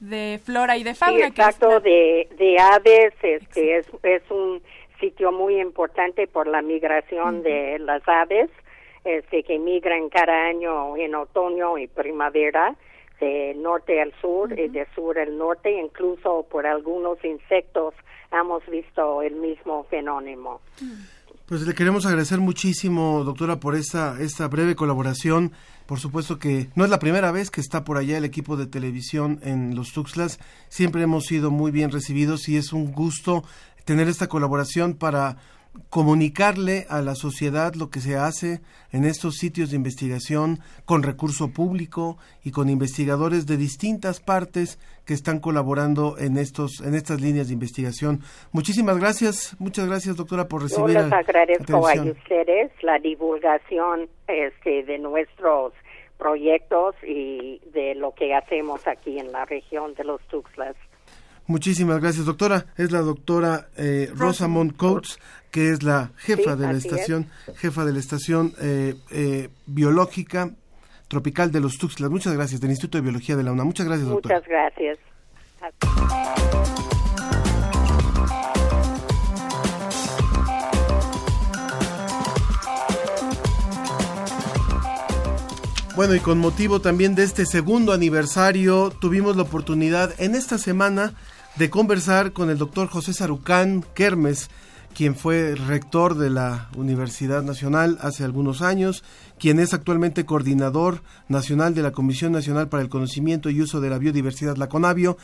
de 0.00 0.40
flora 0.44 0.76
y 0.76 0.82
de 0.82 0.94
fauna. 0.94 1.16
Sí, 1.16 1.22
exacto, 1.22 1.80
que 1.80 2.22
es, 2.22 2.30
de, 2.30 2.44
de, 2.44 2.58
aves. 2.58 3.14
Este 3.22 3.78
es, 3.78 3.86
es 4.02 4.28
un 4.30 4.60
sitio 4.98 5.30
muy 5.30 5.60
importante 5.60 6.26
por 6.26 6.48
la 6.48 6.60
migración 6.60 7.36
uh 7.36 7.38
-huh. 7.38 7.42
de 7.42 7.78
las 7.78 8.02
aves, 8.08 8.50
este 9.04 9.44
que 9.44 9.58
migran 9.60 10.08
cada 10.08 10.46
año 10.46 10.96
en 10.96 11.14
otoño 11.14 11.78
y 11.78 11.86
primavera 11.86 12.74
de 13.20 13.54
norte 13.54 14.00
al 14.00 14.12
sur 14.20 14.52
uh 14.52 14.54
-huh. 14.54 14.64
y 14.64 14.68
de 14.68 14.86
sur 14.94 15.18
al 15.18 15.36
norte, 15.36 15.70
incluso 15.70 16.46
por 16.50 16.66
algunos 16.66 17.22
insectos 17.24 17.94
hemos 18.32 18.64
visto 18.66 19.22
el 19.22 19.36
mismo 19.36 19.84
fenómeno. 19.84 20.60
Pues 21.46 21.60
le 21.66 21.74
queremos 21.74 22.06
agradecer 22.06 22.40
muchísimo, 22.40 23.22
doctora, 23.22 23.60
por 23.60 23.74
esta, 23.74 24.18
esta 24.20 24.48
breve 24.48 24.74
colaboración. 24.74 25.52
Por 25.86 26.00
supuesto 26.00 26.38
que 26.38 26.68
no 26.74 26.84
es 26.84 26.90
la 26.90 26.98
primera 26.98 27.32
vez 27.32 27.50
que 27.50 27.60
está 27.60 27.84
por 27.84 27.98
allá 27.98 28.16
el 28.16 28.24
equipo 28.24 28.56
de 28.56 28.66
televisión 28.66 29.40
en 29.42 29.74
los 29.76 29.92
Tuxtlas. 29.92 30.40
Siempre 30.68 31.02
hemos 31.02 31.24
sido 31.26 31.50
muy 31.50 31.70
bien 31.70 31.90
recibidos 31.90 32.48
y 32.48 32.56
es 32.56 32.72
un 32.72 32.92
gusto 32.92 33.44
tener 33.84 34.08
esta 34.08 34.26
colaboración 34.26 34.94
para 34.94 35.36
comunicarle 35.90 36.86
a 36.88 37.00
la 37.00 37.14
sociedad 37.14 37.74
lo 37.74 37.90
que 37.90 38.00
se 38.00 38.16
hace 38.16 38.60
en 38.92 39.04
estos 39.04 39.36
sitios 39.36 39.70
de 39.70 39.76
investigación 39.76 40.60
con 40.84 41.02
recurso 41.02 41.52
público 41.52 42.16
y 42.44 42.50
con 42.50 42.68
investigadores 42.68 43.46
de 43.46 43.56
distintas 43.56 44.20
partes 44.20 44.78
que 45.04 45.14
están 45.14 45.40
colaborando 45.40 46.16
en 46.18 46.36
estos 46.36 46.80
en 46.80 46.94
estas 46.94 47.20
líneas 47.20 47.48
de 47.48 47.54
investigación. 47.54 48.20
Muchísimas 48.52 48.98
gracias, 48.98 49.56
muchas 49.58 49.86
gracias 49.86 50.16
doctora 50.16 50.48
por 50.48 50.62
recibir. 50.62 50.94
Yo 50.94 51.02
les 51.02 51.12
agradezco 51.12 51.88
a 51.88 51.94
ustedes 51.94 52.70
la 52.82 52.98
divulgación 52.98 54.08
este 54.28 54.82
de 54.84 54.98
nuestros 54.98 55.72
proyectos 56.18 56.94
y 57.06 57.60
de 57.72 57.94
lo 57.94 58.14
que 58.14 58.34
hacemos 58.34 58.86
aquí 58.86 59.18
en 59.18 59.32
la 59.32 59.44
región 59.44 59.94
de 59.94 60.04
los 60.04 60.20
Tuxtlas. 60.28 60.76
Muchísimas 61.46 62.00
gracias, 62.00 62.24
doctora. 62.24 62.66
Es 62.78 62.90
la 62.90 63.00
doctora 63.00 63.68
eh, 63.76 64.08
Rosamond 64.14 64.76
Coates, 64.76 65.18
que 65.54 65.70
es 65.70 65.84
la 65.84 66.10
jefa 66.16 66.54
sí, 66.54 66.60
de 66.60 66.66
la 66.66 66.72
estación, 66.72 67.30
es. 67.46 67.58
jefa 67.58 67.84
de 67.84 67.92
la 67.92 68.00
estación 68.00 68.54
eh, 68.60 68.96
eh, 69.12 69.50
biológica 69.66 70.50
tropical 71.06 71.52
de 71.52 71.60
los 71.60 71.78
Tuxtlas. 71.78 72.10
Muchas 72.10 72.32
gracias, 72.32 72.60
del 72.60 72.70
Instituto 72.70 72.98
de 72.98 73.02
Biología 73.02 73.36
de 73.36 73.44
la 73.44 73.52
UNA. 73.52 73.62
Muchas 73.62 73.86
gracias, 73.86 74.08
doctora. 74.08 74.34
Muchas 74.34 74.50
gracias. 74.50 74.98
Bueno, 85.94 86.16
y 86.16 86.18
con 86.18 86.38
motivo 86.38 86.80
también 86.80 87.14
de 87.14 87.22
este 87.22 87.46
segundo 87.46 87.92
aniversario, 87.92 88.90
tuvimos 88.90 89.36
la 89.36 89.42
oportunidad 89.42 90.20
en 90.20 90.34
esta 90.34 90.58
semana 90.58 91.14
de 91.54 91.70
conversar 91.70 92.32
con 92.32 92.50
el 92.50 92.58
doctor 92.58 92.88
José 92.88 93.12
Sarucán 93.12 93.84
Kermes, 93.94 94.50
quien 94.94 95.16
fue 95.16 95.56
rector 95.56 96.16
de 96.16 96.30
la 96.30 96.68
Universidad 96.76 97.42
Nacional 97.42 97.98
hace 98.00 98.24
algunos 98.24 98.62
años, 98.62 99.02
quien 99.38 99.58
es 99.58 99.74
actualmente 99.74 100.24
coordinador 100.24 101.02
nacional 101.28 101.74
de 101.74 101.82
la 101.82 101.90
Comisión 101.90 102.32
Nacional 102.32 102.68
para 102.68 102.82
el 102.82 102.88
Conocimiento 102.88 103.50
y 103.50 103.60
Uso 103.60 103.80
de 103.80 103.90
la 103.90 103.98
Biodiversidad, 103.98 104.56
la 104.56 104.68
CONABIO. 104.68 105.18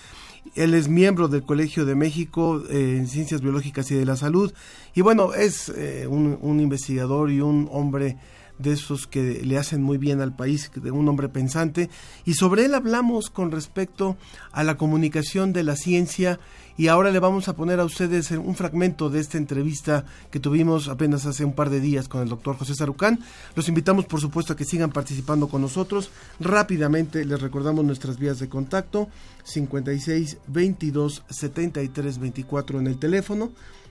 Él 0.57 0.75
es 0.75 0.89
miembro 0.89 1.29
del 1.29 1.45
Colegio 1.45 1.85
de 1.85 1.95
México 1.95 2.63
eh, 2.69 2.97
en 2.99 3.07
Ciencias 3.07 3.41
Biológicas 3.41 3.91
y 3.91 3.95
de 3.95 4.05
la 4.05 4.17
Salud. 4.17 4.53
Y 4.95 5.03
bueno, 5.03 5.35
es 5.35 5.69
eh, 5.69 6.07
un, 6.09 6.39
un 6.43 6.61
investigador 6.61 7.31
y 7.31 7.41
un 7.41 7.69
hombre 7.71 8.17
de 8.61 8.73
esos 8.73 9.07
que 9.07 9.41
le 9.43 9.57
hacen 9.57 9.83
muy 9.83 9.97
bien 9.99 10.21
al 10.21 10.37
país, 10.37 10.71
de 10.75 10.91
un 10.91 11.09
hombre 11.09 11.29
pensante, 11.29 11.89
y 12.27 12.35
sobre 12.35 12.67
él 12.67 12.75
hablamos 12.75 13.31
con 13.31 13.51
respecto 13.51 14.17
a 14.53 14.63
la 14.65 14.77
comunicación 14.77 15.53
de 15.53 15.65
la 15.65 15.77
ciencia 15.77 16.39
y 16.77 16.89
ahora 16.89 17.11
le 17.11 17.19
vamos 17.19 17.49
a 17.49 17.55
poner 17.55 17.81
a 17.81 17.85
ustedes 17.85 18.31
un 18.31 18.55
fragmento 18.55 19.11
de 19.11 19.21
esta 19.21 19.39
entrevista 19.39 20.05
que 20.31 20.41
tuvimos 20.41 20.89
apenas 20.89 21.27
hace 21.27 21.45
un 21.45 21.53
par 21.53 21.71
de 21.71 21.81
días 21.81 22.09
con 22.09 22.23
el 22.23 22.29
doctor 22.29 22.57
José 22.57 22.75
Sarucán. 22.75 23.21
Los 23.55 23.69
invitamos 23.69 24.07
por 24.07 24.21
supuesto 24.21 24.53
a 24.53 24.57
que 24.57 24.65
sigan 24.65 24.91
participando 24.91 25.49
con 25.49 25.63
nosotros. 25.63 26.11
Rápidamente 26.39 27.25
les 27.25 27.41
recordamos 27.41 27.85
nuestras 27.85 28.19
vías 28.19 28.39
de 28.39 28.49
contacto 28.49 29.09
56 29.45 30.39
22 30.47 31.25
73 31.29 32.19
24 32.19 32.81
en 32.81 32.87
el 32.87 32.99
teléfono, 32.99 33.51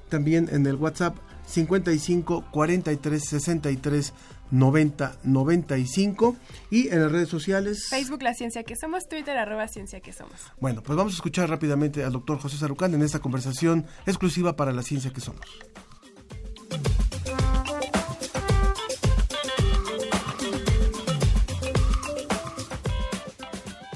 también 0.09 0.50
en 0.51 0.65
el 0.65 0.75
WhatsApp 0.75 1.15
55 1.45 2.45
43 2.51 3.24
63 3.24 4.13
90 4.51 5.18
95 5.24 6.36
y 6.72 6.89
en 6.89 7.01
las 7.01 7.12
redes 7.12 7.29
sociales 7.29 7.88
Facebook 7.89 8.22
La 8.24 8.34
Ciencia 8.34 8.63
que 8.63 8.75
Somos, 8.75 9.08
Twitter 9.08 9.38
arroba 9.38 9.68
Ciencia 9.68 10.00
que 10.00 10.13
Somos. 10.13 10.39
Bueno, 10.60 10.82
pues 10.84 10.98
vamos 10.98 11.13
a 11.13 11.15
escuchar 11.15 11.50
rápidamente 11.50 12.03
al 12.03 12.13
doctor 12.13 12.39
José 12.39 12.58
Sarucán 12.58 12.94
en 12.94 13.01
esta 13.01 13.20
conversación 13.20 13.86
exclusiva 14.06 14.56
para 14.56 14.72
La 14.74 14.84
Ciencia 14.84 15.12
que 15.12 15.22
Somos. 15.22 15.46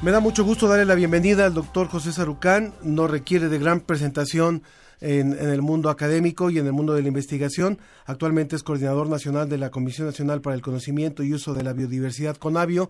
Me 0.03 0.12
da 0.12 0.19
mucho 0.19 0.43
gusto 0.43 0.67
darle 0.67 0.83
la 0.83 0.95
bienvenida 0.95 1.45
al 1.45 1.53
doctor 1.53 1.88
José 1.88 2.12
Sarucán. 2.12 2.74
No 2.83 3.07
requiere 3.07 3.48
de 3.48 3.57
gran 3.57 3.79
presentación 3.79 4.63
en, 5.03 5.33
el 5.33 5.62
mundo 5.62 5.89
académico 5.89 6.50
y 6.50 6.57
en 6.57 6.65
el 6.65 6.72
mundo 6.72 6.93
de 6.93 7.01
la 7.01 7.10
investigación. 7.10 7.77
Actualmente 8.05 8.55
es 8.55 8.63
coordinador 8.63 9.10
nacional 9.10 9.50
de 9.50 9.57
la 9.57 9.69
Comisión 9.69 10.07
Nacional 10.07 10.41
para 10.41 10.55
el 10.55 10.62
Conocimiento 10.62 11.24
y 11.24 11.33
Uso 11.33 11.53
de 11.53 11.63
la 11.63 11.74
Biodiversidad 11.74 12.38
CONABIO, 12.38 12.89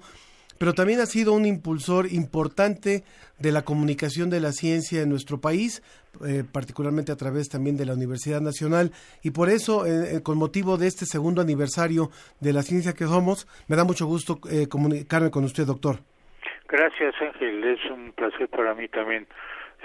pero 0.59 0.73
también 0.73 0.99
ha 0.99 1.07
sido 1.07 1.33
un 1.33 1.45
impulsor 1.45 2.05
importante 2.11 3.03
de 3.39 3.51
la 3.51 3.63
comunicación 3.63 4.29
de 4.29 4.39
la 4.39 4.51
ciencia 4.51 5.01
en 5.01 5.09
nuestro 5.09 5.41
país, 5.41 5.81
eh, 6.25 6.43
particularmente 6.49 7.11
a 7.11 7.17
través 7.17 7.49
también 7.49 7.75
de 7.75 7.85
la 7.85 7.93
Universidad 7.93 8.39
Nacional. 8.39 8.91
Y 9.23 9.31
por 9.31 9.49
eso, 9.49 9.87
eh, 9.87 10.21
con 10.21 10.37
motivo 10.37 10.77
de 10.77 10.87
este 10.87 11.05
segundo 11.05 11.41
aniversario 11.41 12.11
de 12.39 12.53
la 12.53 12.61
ciencia 12.61 12.93
que 12.93 13.05
somos, 13.05 13.47
me 13.67 13.75
da 13.75 13.83
mucho 13.83 14.05
gusto 14.05 14.39
eh, 14.51 14.67
comunicarme 14.69 15.31
con 15.31 15.43
usted, 15.43 15.65
doctor. 15.65 15.97
Gracias, 16.69 17.15
Ángel. 17.19 17.63
Es 17.63 17.83
un 17.89 18.11
placer 18.13 18.47
para 18.49 18.75
mí 18.75 18.87
también 18.87 19.27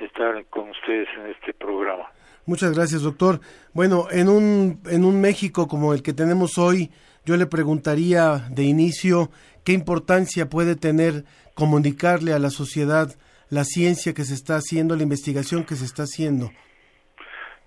estar 0.01 0.45
con 0.47 0.69
ustedes 0.69 1.09
en 1.19 1.31
este 1.31 1.55
programa. 1.55 2.11
Muchas 2.49 2.75
gracias, 2.75 3.03
doctor. 3.03 3.41
Bueno, 3.75 4.07
en 4.11 4.31
un, 4.31 4.81
en 4.91 5.05
un 5.05 5.21
México 5.21 5.69
como 5.69 5.93
el 5.93 6.03
que 6.03 6.15
tenemos 6.15 6.57
hoy, 6.57 6.89
yo 7.27 7.37
le 7.37 7.45
preguntaría 7.45 8.49
de 8.51 8.63
inicio 8.63 9.29
qué 9.67 9.73
importancia 9.75 10.49
puede 10.49 10.75
tener 10.75 11.25
comunicarle 11.53 12.33
a 12.33 12.39
la 12.39 12.49
sociedad 12.49 13.09
la 13.51 13.65
ciencia 13.65 14.15
que 14.15 14.25
se 14.25 14.33
está 14.33 14.55
haciendo, 14.55 14.97
la 14.97 15.03
investigación 15.03 15.67
que 15.67 15.75
se 15.75 15.85
está 15.85 16.05
haciendo. 16.05 16.49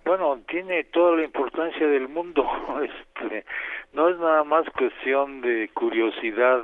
Bueno, 0.03 0.39
tiene 0.49 0.83
toda 0.85 1.15
la 1.15 1.25
importancia 1.25 1.85
del 1.85 2.09
mundo. 2.09 2.43
Este, 2.81 3.45
no 3.93 4.09
es 4.09 4.17
nada 4.17 4.43
más 4.43 4.65
cuestión 4.71 5.41
de 5.41 5.69
curiosidad 5.75 6.63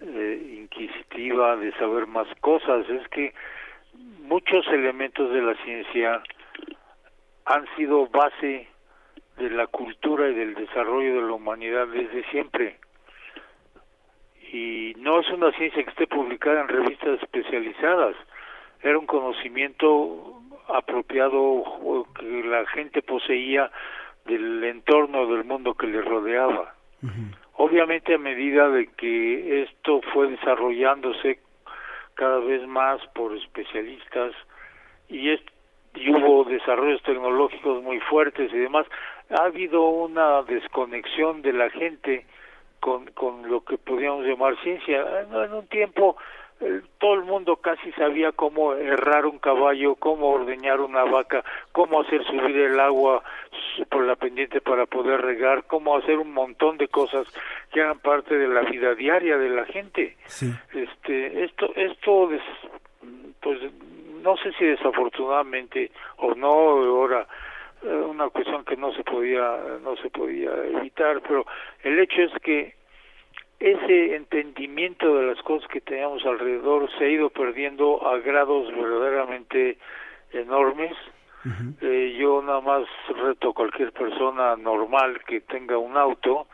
eh, 0.00 0.58
inquisitiva, 0.58 1.54
de 1.54 1.70
saber 1.74 2.08
más 2.08 2.26
cosas. 2.40 2.84
Es 2.90 3.06
que 3.10 3.32
muchos 4.24 4.66
elementos 4.72 5.32
de 5.32 5.40
la 5.40 5.54
ciencia 5.62 6.20
han 7.48 7.66
sido 7.76 8.06
base 8.08 8.68
de 9.38 9.50
la 9.50 9.66
cultura 9.68 10.28
y 10.28 10.34
del 10.34 10.54
desarrollo 10.54 11.14
de 11.14 11.28
la 11.28 11.32
humanidad 11.32 11.86
desde 11.88 12.22
siempre. 12.30 12.76
Y 14.52 14.94
no 14.98 15.20
es 15.20 15.28
una 15.30 15.50
ciencia 15.52 15.82
que 15.82 15.90
esté 15.90 16.06
publicada 16.06 16.60
en 16.60 16.68
revistas 16.68 17.22
especializadas, 17.22 18.16
era 18.82 18.98
un 18.98 19.06
conocimiento 19.06 20.42
apropiado 20.68 22.06
que 22.18 22.44
la 22.44 22.66
gente 22.66 23.02
poseía 23.02 23.70
del 24.26 24.62
entorno 24.64 25.26
del 25.26 25.44
mundo 25.44 25.74
que 25.74 25.86
le 25.86 26.02
rodeaba. 26.02 26.74
Obviamente 27.54 28.14
a 28.14 28.18
medida 28.18 28.68
de 28.68 28.88
que 28.88 29.62
esto 29.62 30.02
fue 30.12 30.28
desarrollándose 30.30 31.40
cada 32.14 32.38
vez 32.40 32.66
más 32.66 33.00
por 33.14 33.34
especialistas 33.36 34.32
y, 35.08 35.30
y 36.00 36.10
hubo 36.10 36.44
desarrollos 36.44 37.02
tecnológicos 37.02 37.82
muy 37.82 38.00
fuertes 38.00 38.52
y 38.52 38.58
demás, 38.58 38.86
ha 39.30 39.44
habido 39.44 39.88
una 39.88 40.42
desconexión 40.42 41.42
de 41.42 41.52
la 41.52 41.70
gente 41.70 42.26
con, 42.80 43.06
con 43.06 43.48
lo 43.48 43.62
que 43.64 43.78
podríamos 43.78 44.24
llamar 44.24 44.56
ciencia. 44.62 45.04
En 45.22 45.52
un 45.52 45.66
tiempo 45.66 46.16
todo 46.98 47.14
el 47.14 47.24
mundo 47.24 47.56
casi 47.56 47.92
sabía 47.92 48.32
cómo 48.32 48.74
errar 48.74 49.26
un 49.26 49.38
caballo, 49.38 49.94
cómo 49.94 50.30
ordeñar 50.30 50.80
una 50.80 51.04
vaca, 51.04 51.44
cómo 51.72 52.00
hacer 52.00 52.24
subir 52.24 52.56
el 52.56 52.80
agua 52.80 53.22
por 53.88 54.04
la 54.04 54.16
pendiente 54.16 54.60
para 54.60 54.86
poder 54.86 55.20
regar, 55.20 55.64
cómo 55.64 55.96
hacer 55.96 56.18
un 56.18 56.32
montón 56.32 56.76
de 56.78 56.88
cosas 56.88 57.26
que 57.72 57.80
eran 57.80 57.98
parte 58.00 58.36
de 58.36 58.48
la 58.48 58.62
vida 58.62 58.94
diaria 58.94 59.38
de 59.38 59.50
la 59.50 59.64
gente. 59.66 60.16
Este, 60.74 61.44
esto, 61.44 61.72
esto, 61.76 62.30
pues, 63.40 63.60
no 64.22 64.36
sé 64.36 64.52
si 64.58 64.64
desafortunadamente 64.64 65.90
o 66.18 66.34
no 66.34 66.48
ahora 66.48 67.26
eh, 67.82 67.88
una 67.88 68.28
cuestión 68.30 68.64
que 68.64 68.76
no 68.76 68.92
se 68.92 69.04
podía 69.04 69.58
no 69.82 69.96
se 69.96 70.10
podía 70.10 70.50
evitar, 70.78 71.20
pero 71.22 71.46
el 71.82 71.98
hecho 71.98 72.22
es 72.22 72.32
que 72.42 72.78
ese 73.60 74.14
entendimiento 74.14 75.16
de 75.16 75.26
las 75.26 75.42
cosas 75.42 75.68
que 75.68 75.80
teníamos 75.80 76.24
alrededor 76.24 76.88
se 76.96 77.04
ha 77.04 77.08
ido 77.08 77.30
perdiendo 77.30 78.06
a 78.06 78.18
grados 78.18 78.68
verdaderamente 78.74 79.78
enormes. 80.32 80.92
eh, 81.80 82.16
yo 82.18 82.42
nada 82.42 82.60
más 82.60 82.84
reto 83.08 83.50
a 83.50 83.54
cualquier 83.54 83.92
persona 83.92 84.56
normal 84.56 85.20
que 85.24 85.40
tenga 85.40 85.78
un 85.78 85.96
auto 85.96 86.46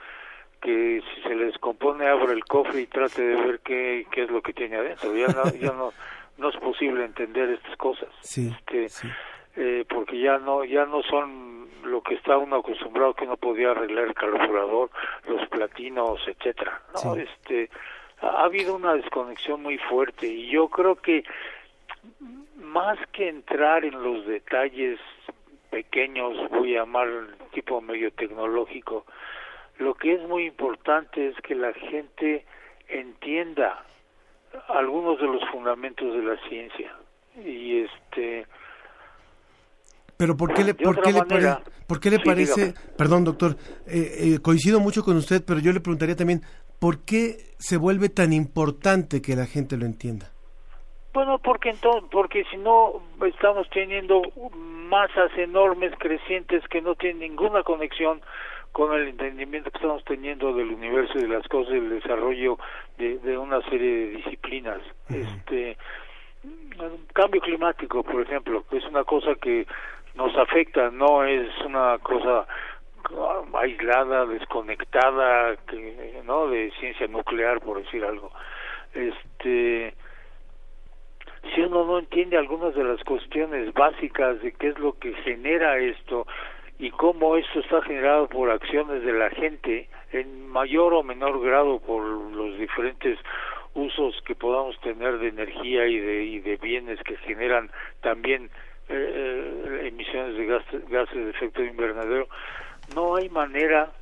que 0.60 1.02
si 1.02 1.22
se 1.22 1.34
les 1.34 1.58
compone 1.58 2.06
abra 2.06 2.32
el 2.32 2.44
cofre 2.44 2.82
y 2.82 2.86
trate 2.86 3.22
de 3.22 3.36
ver 3.36 3.60
qué, 3.60 4.06
qué 4.10 4.22
es 4.22 4.30
lo 4.30 4.40
que 4.40 4.54
tiene 4.54 4.76
adentro. 4.76 5.14
Ya 5.14 5.28
no, 5.28 5.44
ya 5.54 5.72
no, 5.72 5.92
no 6.38 6.48
es 6.48 6.56
posible 6.56 7.04
entender 7.04 7.50
estas 7.50 7.76
cosas. 7.76 8.08
este, 8.48 8.88
Eh, 9.56 9.84
porque 9.88 10.18
ya 10.18 10.38
no, 10.38 10.64
ya 10.64 10.84
no 10.84 11.02
son 11.04 11.68
lo 11.84 12.02
que 12.02 12.14
está 12.14 12.36
uno 12.38 12.56
acostumbrado 12.56 13.14
que 13.14 13.24
uno 13.24 13.36
podía 13.36 13.70
arreglar 13.70 14.06
el 14.06 14.14
carburador, 14.14 14.90
los 15.28 15.48
platinos, 15.48 16.20
etcétera. 16.26 16.82
¿no? 17.04 17.14
Este, 17.14 17.70
ha 18.20 18.44
habido 18.44 18.74
una 18.74 18.94
desconexión 18.94 19.62
muy 19.62 19.78
fuerte 19.78 20.26
y 20.26 20.50
yo 20.50 20.68
creo 20.68 20.96
que 20.96 21.24
más 22.56 22.98
que 23.12 23.28
entrar 23.28 23.84
en 23.84 24.02
los 24.02 24.26
detalles 24.26 24.98
pequeños, 25.70 26.36
voy 26.50 26.74
a 26.76 26.80
llamar 26.80 27.08
tipo 27.52 27.80
medio 27.80 28.12
tecnológico, 28.12 29.06
lo 29.78 29.94
que 29.94 30.14
es 30.14 30.22
muy 30.22 30.46
importante 30.46 31.28
es 31.28 31.36
que 31.42 31.54
la 31.54 31.72
gente 31.74 32.44
entienda 32.88 33.84
algunos 34.68 35.20
de 35.20 35.26
los 35.26 35.42
fundamentos 35.50 36.12
de 36.12 36.22
la 36.22 36.36
ciencia 36.48 36.92
y 37.44 37.80
este 37.80 38.46
pero 40.16 40.36
¿por 40.36 40.54
qué 40.54 40.64
le, 40.64 40.74
por 40.74 41.00
qué 41.02 41.12
le, 41.12 41.24
pare, 41.24 41.56
¿por 41.86 42.00
qué 42.00 42.10
le 42.10 42.20
parece, 42.20 42.74
perdón 42.96 43.24
doctor, 43.24 43.56
eh, 43.86 44.34
eh, 44.34 44.38
coincido 44.40 44.78
mucho 44.78 45.04
con 45.04 45.16
usted, 45.16 45.42
pero 45.44 45.58
yo 45.58 45.72
le 45.72 45.80
preguntaría 45.80 46.14
también, 46.14 46.42
¿por 46.78 47.04
qué 47.04 47.54
se 47.58 47.76
vuelve 47.76 48.08
tan 48.08 48.32
importante 48.32 49.20
que 49.20 49.34
la 49.34 49.46
gente 49.46 49.76
lo 49.76 49.86
entienda? 49.86 50.30
Bueno, 51.12 51.38
porque 51.38 51.70
entonces, 51.70 52.04
porque 52.10 52.44
si 52.50 52.56
no 52.56 53.00
estamos 53.26 53.68
teniendo 53.70 54.22
masas 54.88 55.30
enormes 55.36 55.92
crecientes 55.98 56.66
que 56.68 56.80
no 56.80 56.94
tienen 56.94 57.20
ninguna 57.20 57.62
conexión 57.62 58.20
con 58.74 58.92
el 58.92 59.06
entendimiento 59.06 59.70
que 59.70 59.78
estamos 59.78 60.02
teniendo 60.02 60.52
del 60.52 60.72
universo 60.72 61.16
y 61.16 61.22
de 61.22 61.28
las 61.28 61.46
cosas, 61.46 61.74
del 61.74 61.90
desarrollo 61.90 62.58
de, 62.98 63.18
de 63.20 63.38
una 63.38 63.62
serie 63.70 63.88
de 63.88 64.06
disciplinas. 64.16 64.80
Este 65.08 65.76
cambio 67.12 67.40
climático, 67.40 68.02
por 68.02 68.20
ejemplo, 68.20 68.64
que 68.68 68.78
es 68.78 68.84
una 68.86 69.04
cosa 69.04 69.36
que 69.36 69.64
nos 70.16 70.36
afecta, 70.36 70.90
no 70.90 71.22
es 71.22 71.48
una 71.64 71.98
cosa 71.98 72.48
aislada, 73.54 74.26
desconectada, 74.26 75.54
que, 75.68 76.20
¿no? 76.24 76.48
De 76.48 76.72
ciencia 76.80 77.06
nuclear, 77.06 77.60
por 77.60 77.80
decir 77.80 78.04
algo. 78.04 78.32
Este, 78.92 79.94
si 81.54 81.60
uno 81.60 81.84
no 81.84 82.00
entiende 82.00 82.36
algunas 82.36 82.74
de 82.74 82.82
las 82.82 83.04
cuestiones 83.04 83.72
básicas 83.72 84.42
de 84.42 84.50
qué 84.50 84.70
es 84.70 84.78
lo 84.80 84.98
que 84.98 85.14
genera 85.22 85.78
esto 85.78 86.26
y 86.78 86.90
cómo 86.90 87.36
esto 87.36 87.60
está 87.60 87.82
generado 87.82 88.28
por 88.28 88.50
acciones 88.50 89.04
de 89.04 89.12
la 89.12 89.30
gente, 89.30 89.88
en 90.12 90.48
mayor 90.48 90.94
o 90.94 91.02
menor 91.02 91.40
grado 91.40 91.78
por 91.80 92.02
los 92.02 92.58
diferentes 92.58 93.18
usos 93.74 94.20
que 94.24 94.34
podamos 94.34 94.78
tener 94.80 95.18
de 95.18 95.28
energía 95.28 95.86
y 95.86 95.98
de, 95.98 96.24
y 96.24 96.40
de 96.40 96.56
bienes 96.56 97.00
que 97.00 97.16
generan 97.18 97.70
también 98.00 98.50
eh, 98.88 99.88
emisiones 99.88 100.36
de 100.36 100.46
gases, 100.46 100.88
gases 100.88 101.16
de 101.16 101.30
efecto 101.30 101.62
invernadero, 101.62 102.28
no 102.94 103.16
hay 103.16 103.28
manera 103.28 103.92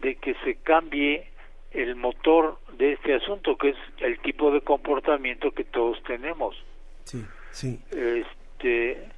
de 0.00 0.16
que 0.16 0.34
se 0.44 0.56
cambie 0.56 1.26
el 1.72 1.96
motor 1.96 2.58
de 2.76 2.92
este 2.92 3.14
asunto, 3.14 3.56
que 3.56 3.70
es 3.70 3.76
el 3.98 4.18
tipo 4.20 4.50
de 4.50 4.60
comportamiento 4.60 5.52
que 5.52 5.64
todos 5.64 6.02
tenemos. 6.04 6.56
Sí, 7.04 7.24
sí. 7.50 7.80
Este, 7.90 9.08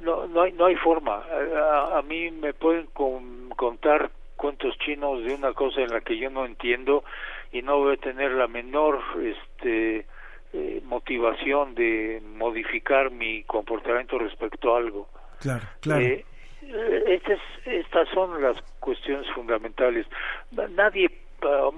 no, 0.00 0.26
no, 0.26 0.42
hay, 0.42 0.52
no 0.52 0.66
hay 0.66 0.76
forma. 0.76 1.22
A, 1.24 1.98
a 1.98 2.02
mí 2.02 2.30
me 2.30 2.52
pueden 2.54 2.86
con, 2.86 3.50
contar 3.50 4.10
cuentos 4.36 4.76
chinos 4.78 5.24
de 5.24 5.34
una 5.34 5.52
cosa 5.52 5.80
en 5.80 5.90
la 5.90 6.00
que 6.00 6.16
yo 6.16 6.30
no 6.30 6.46
entiendo 6.46 7.04
y 7.52 7.62
no 7.62 7.78
voy 7.78 7.94
a 7.94 7.96
tener 7.96 8.30
la 8.32 8.46
menor 8.46 9.00
este 9.22 10.06
eh, 10.52 10.80
motivación 10.84 11.74
de 11.74 12.22
modificar 12.36 13.10
mi 13.10 13.42
comportamiento 13.44 14.18
respecto 14.18 14.74
a 14.74 14.78
algo. 14.78 15.08
Claro, 15.40 15.66
claro. 15.80 16.02
Eh, 16.02 16.24
Eh, 16.70 17.20
estas 17.64 18.08
son 18.12 18.42
las 18.42 18.60
cuestiones 18.78 19.26
fundamentales. 19.30 20.06
Nadie 20.50 21.08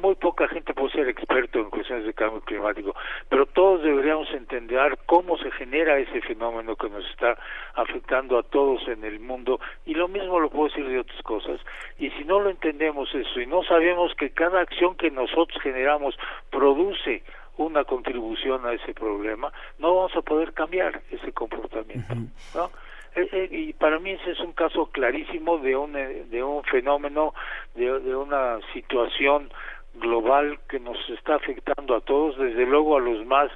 muy 0.00 0.14
poca 0.14 0.48
gente 0.48 0.72
puede 0.74 0.92
ser 0.92 1.08
experto 1.08 1.58
en 1.58 1.70
cuestiones 1.70 2.06
de 2.06 2.14
cambio 2.14 2.40
climático, 2.40 2.94
pero 3.28 3.46
todos 3.46 3.82
deberíamos 3.82 4.30
entender 4.32 4.98
cómo 5.06 5.36
se 5.38 5.50
genera 5.52 5.98
ese 5.98 6.20
fenómeno 6.22 6.76
que 6.76 6.88
nos 6.88 7.04
está 7.10 7.36
afectando 7.74 8.38
a 8.38 8.42
todos 8.42 8.86
en 8.88 9.04
el 9.04 9.20
mundo 9.20 9.60
y 9.84 9.94
lo 9.94 10.08
mismo 10.08 10.40
lo 10.40 10.50
puedo 10.50 10.68
decir 10.68 10.86
de 10.88 11.00
otras 11.00 11.22
cosas. 11.22 11.60
Y 11.98 12.10
si 12.10 12.24
no 12.24 12.40
lo 12.40 12.50
entendemos 12.50 13.14
eso 13.14 13.40
y 13.40 13.46
no 13.46 13.62
sabemos 13.64 14.14
que 14.14 14.30
cada 14.30 14.60
acción 14.60 14.96
que 14.96 15.10
nosotros 15.10 15.60
generamos 15.62 16.16
produce 16.50 17.22
una 17.58 17.84
contribución 17.84 18.64
a 18.64 18.72
ese 18.72 18.94
problema, 18.94 19.52
no 19.78 19.94
vamos 19.94 20.16
a 20.16 20.22
poder 20.22 20.54
cambiar 20.54 21.02
ese 21.10 21.32
comportamiento. 21.32 22.14
¿no? 22.54 22.70
Eh, 23.14 23.28
eh, 23.32 23.48
y 23.50 23.72
para 23.72 23.98
mí 23.98 24.10
ese 24.12 24.32
es 24.32 24.40
un 24.40 24.52
caso 24.52 24.86
clarísimo 24.86 25.58
de 25.58 25.76
un, 25.76 25.96
eh, 25.96 26.24
de 26.30 26.42
un 26.42 26.62
fenómeno, 26.64 27.34
de, 27.74 27.98
de 28.00 28.14
una 28.14 28.60
situación 28.72 29.50
global 29.94 30.60
que 30.68 30.78
nos 30.78 30.96
está 31.10 31.34
afectando 31.34 31.96
a 31.96 32.00
todos, 32.00 32.38
desde 32.38 32.66
luego 32.66 32.96
a 32.96 33.00
los 33.00 33.26
más 33.26 33.50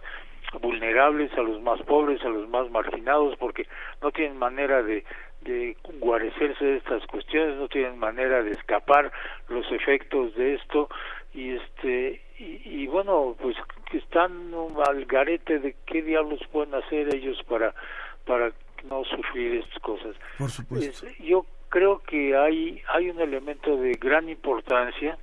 vulnerables, 0.61 1.33
a 1.35 1.43
los 1.43 1.61
más 1.63 1.81
pobres, 1.83 2.23
a 2.25 2.29
los 2.29 2.49
más 2.49 2.71
marginados, 2.71 3.37
porque 3.39 3.67
no 4.03 4.11
tienen 4.11 4.39
manera 4.39 4.83
de, 4.83 5.05
de 5.43 5.77
guarecerse 6.01 6.65
de 6.65 6.77
estas 6.79 7.07
cuestiones, 7.07 7.57
no 7.57 7.69
tienen 7.69 7.99
manera 7.99 8.43
de 8.43 8.53
escapar 8.53 9.13
los 9.49 9.71
efectos 9.71 10.35
de 10.35 10.55
esto. 10.55 10.89
Y 11.33 11.57
este 11.57 12.21
y, 12.39 12.83
y 12.83 12.87
bueno 12.87 13.37
pues 13.41 13.57
están 13.93 14.53
al 14.87 15.05
garete 15.05 15.59
de 15.59 15.75
qué 15.87 16.03
diablos 16.03 16.41
pueden 16.53 16.75
hacer 16.75 17.13
ellos 17.15 17.41
para 17.49 17.75
para 18.25 18.53
no 18.89 19.05
sufrir 19.05 19.57
estas 19.57 19.79
cosas. 19.81 20.17
Por 20.39 20.51
supuesto. 20.51 21.07
yo 21.19 21.45
creo 21.69 22.01
que 22.01 22.37
hay, 22.37 22.83
hay 22.89 23.11
un 23.11 23.21
elemento 23.21 23.77
de 23.77 23.93
gran 23.93 24.29
importancia 24.29 25.19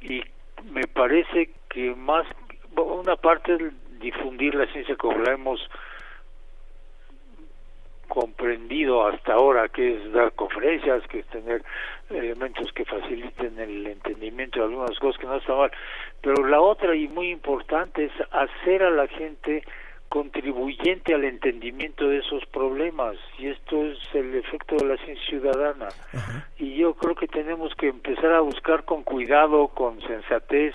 y 0.00 0.22
me 0.70 0.86
parece 0.86 1.50
que 1.68 1.94
más, 1.94 2.26
una 2.76 3.16
parte 3.16 3.54
es 3.54 4.00
difundir 4.00 4.54
la 4.54 4.66
ciencia 4.72 4.96
como 4.96 5.18
la 5.18 5.32
hemos 5.32 5.60
comprendido 8.08 9.06
hasta 9.06 9.34
ahora, 9.34 9.68
que 9.68 9.96
es 9.96 10.12
dar 10.12 10.32
conferencias, 10.32 11.06
que 11.08 11.18
es 11.20 11.26
tener 11.26 11.62
elementos 12.10 12.72
que 12.72 12.84
faciliten 12.84 13.58
el 13.58 13.86
entendimiento 13.86 14.60
de 14.60 14.66
algunas 14.66 14.98
cosas 14.98 15.20
que 15.20 15.26
no 15.26 15.36
está 15.36 15.54
mal. 15.54 15.72
Pero 16.22 16.46
la 16.46 16.60
otra 16.60 16.94
y 16.94 17.08
muy 17.08 17.30
importante 17.30 18.04
es 18.04 18.12
hacer 18.30 18.82
a 18.82 18.90
la 18.90 19.08
gente 19.08 19.64
contribuyente 20.08 21.14
al 21.14 21.24
entendimiento 21.24 22.08
de 22.08 22.18
esos 22.18 22.44
problemas 22.46 23.16
y 23.38 23.48
esto 23.48 23.84
es 23.86 23.98
el 24.14 24.34
efecto 24.34 24.76
de 24.76 24.86
la 24.86 24.96
ciencia 24.98 25.26
ciudadana. 25.28 25.88
Y 26.58 26.76
yo 26.76 26.94
creo 26.94 27.14
que 27.14 27.26
tenemos 27.26 27.74
que 27.74 27.88
empezar 27.88 28.32
a 28.32 28.40
buscar 28.40 28.84
con 28.84 29.02
cuidado, 29.02 29.68
con 29.68 30.00
sensatez, 30.02 30.74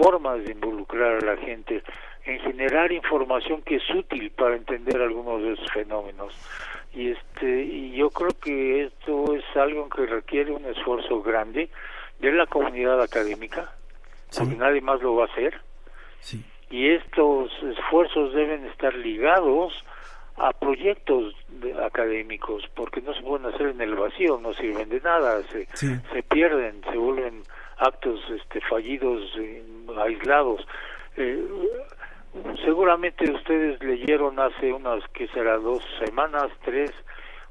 formas 0.00 0.44
de 0.44 0.52
involucrar 0.52 1.22
a 1.22 1.34
la 1.34 1.36
gente 1.38 1.82
en 2.24 2.38
generar 2.40 2.92
información 2.92 3.62
que 3.62 3.76
es 3.76 3.90
útil 3.90 4.30
para 4.30 4.54
entender 4.54 5.00
algunos 5.00 5.42
de 5.42 5.54
esos 5.54 5.72
fenómenos. 5.72 6.34
Y 6.94 7.10
este 7.10 7.64
y 7.64 7.92
yo 7.96 8.10
creo 8.10 8.30
que 8.40 8.84
esto 8.84 9.34
es 9.34 9.44
algo 9.56 9.88
que 9.88 10.06
requiere 10.06 10.52
un 10.52 10.64
esfuerzo 10.66 11.22
grande 11.22 11.68
de 12.20 12.32
la 12.32 12.46
comunidad 12.46 13.02
académica 13.02 13.72
porque 14.36 14.54
nadie 14.54 14.80
más 14.80 15.02
lo 15.02 15.16
va 15.16 15.24
a 15.24 15.26
hacer. 15.26 15.60
Sí 16.20 16.44
y 16.72 16.88
estos 16.88 17.52
esfuerzos 17.62 18.32
deben 18.34 18.64
estar 18.66 18.92
ligados 18.94 19.72
a 20.38 20.52
proyectos 20.52 21.34
académicos 21.84 22.64
porque 22.74 23.00
no 23.02 23.14
se 23.14 23.22
pueden 23.22 23.46
hacer 23.46 23.68
en 23.68 23.80
el 23.82 23.94
vacío 23.94 24.40
no 24.42 24.54
sirven 24.54 24.88
de 24.88 25.00
nada 25.02 25.42
se, 25.44 25.66
se 25.76 26.22
pierden 26.22 26.80
se 26.90 26.96
vuelven 26.96 27.42
actos 27.78 28.20
este 28.30 28.60
fallidos 28.62 29.20
aislados. 29.98 30.66
Eh, 31.16 31.46
seguramente 32.64 33.30
ustedes 33.30 33.82
leyeron 33.82 34.38
hace 34.38 34.72
unas 34.72 35.06
que 35.08 35.28
será 35.28 35.58
dos 35.58 35.82
semanas 36.04 36.48
tres 36.64 36.92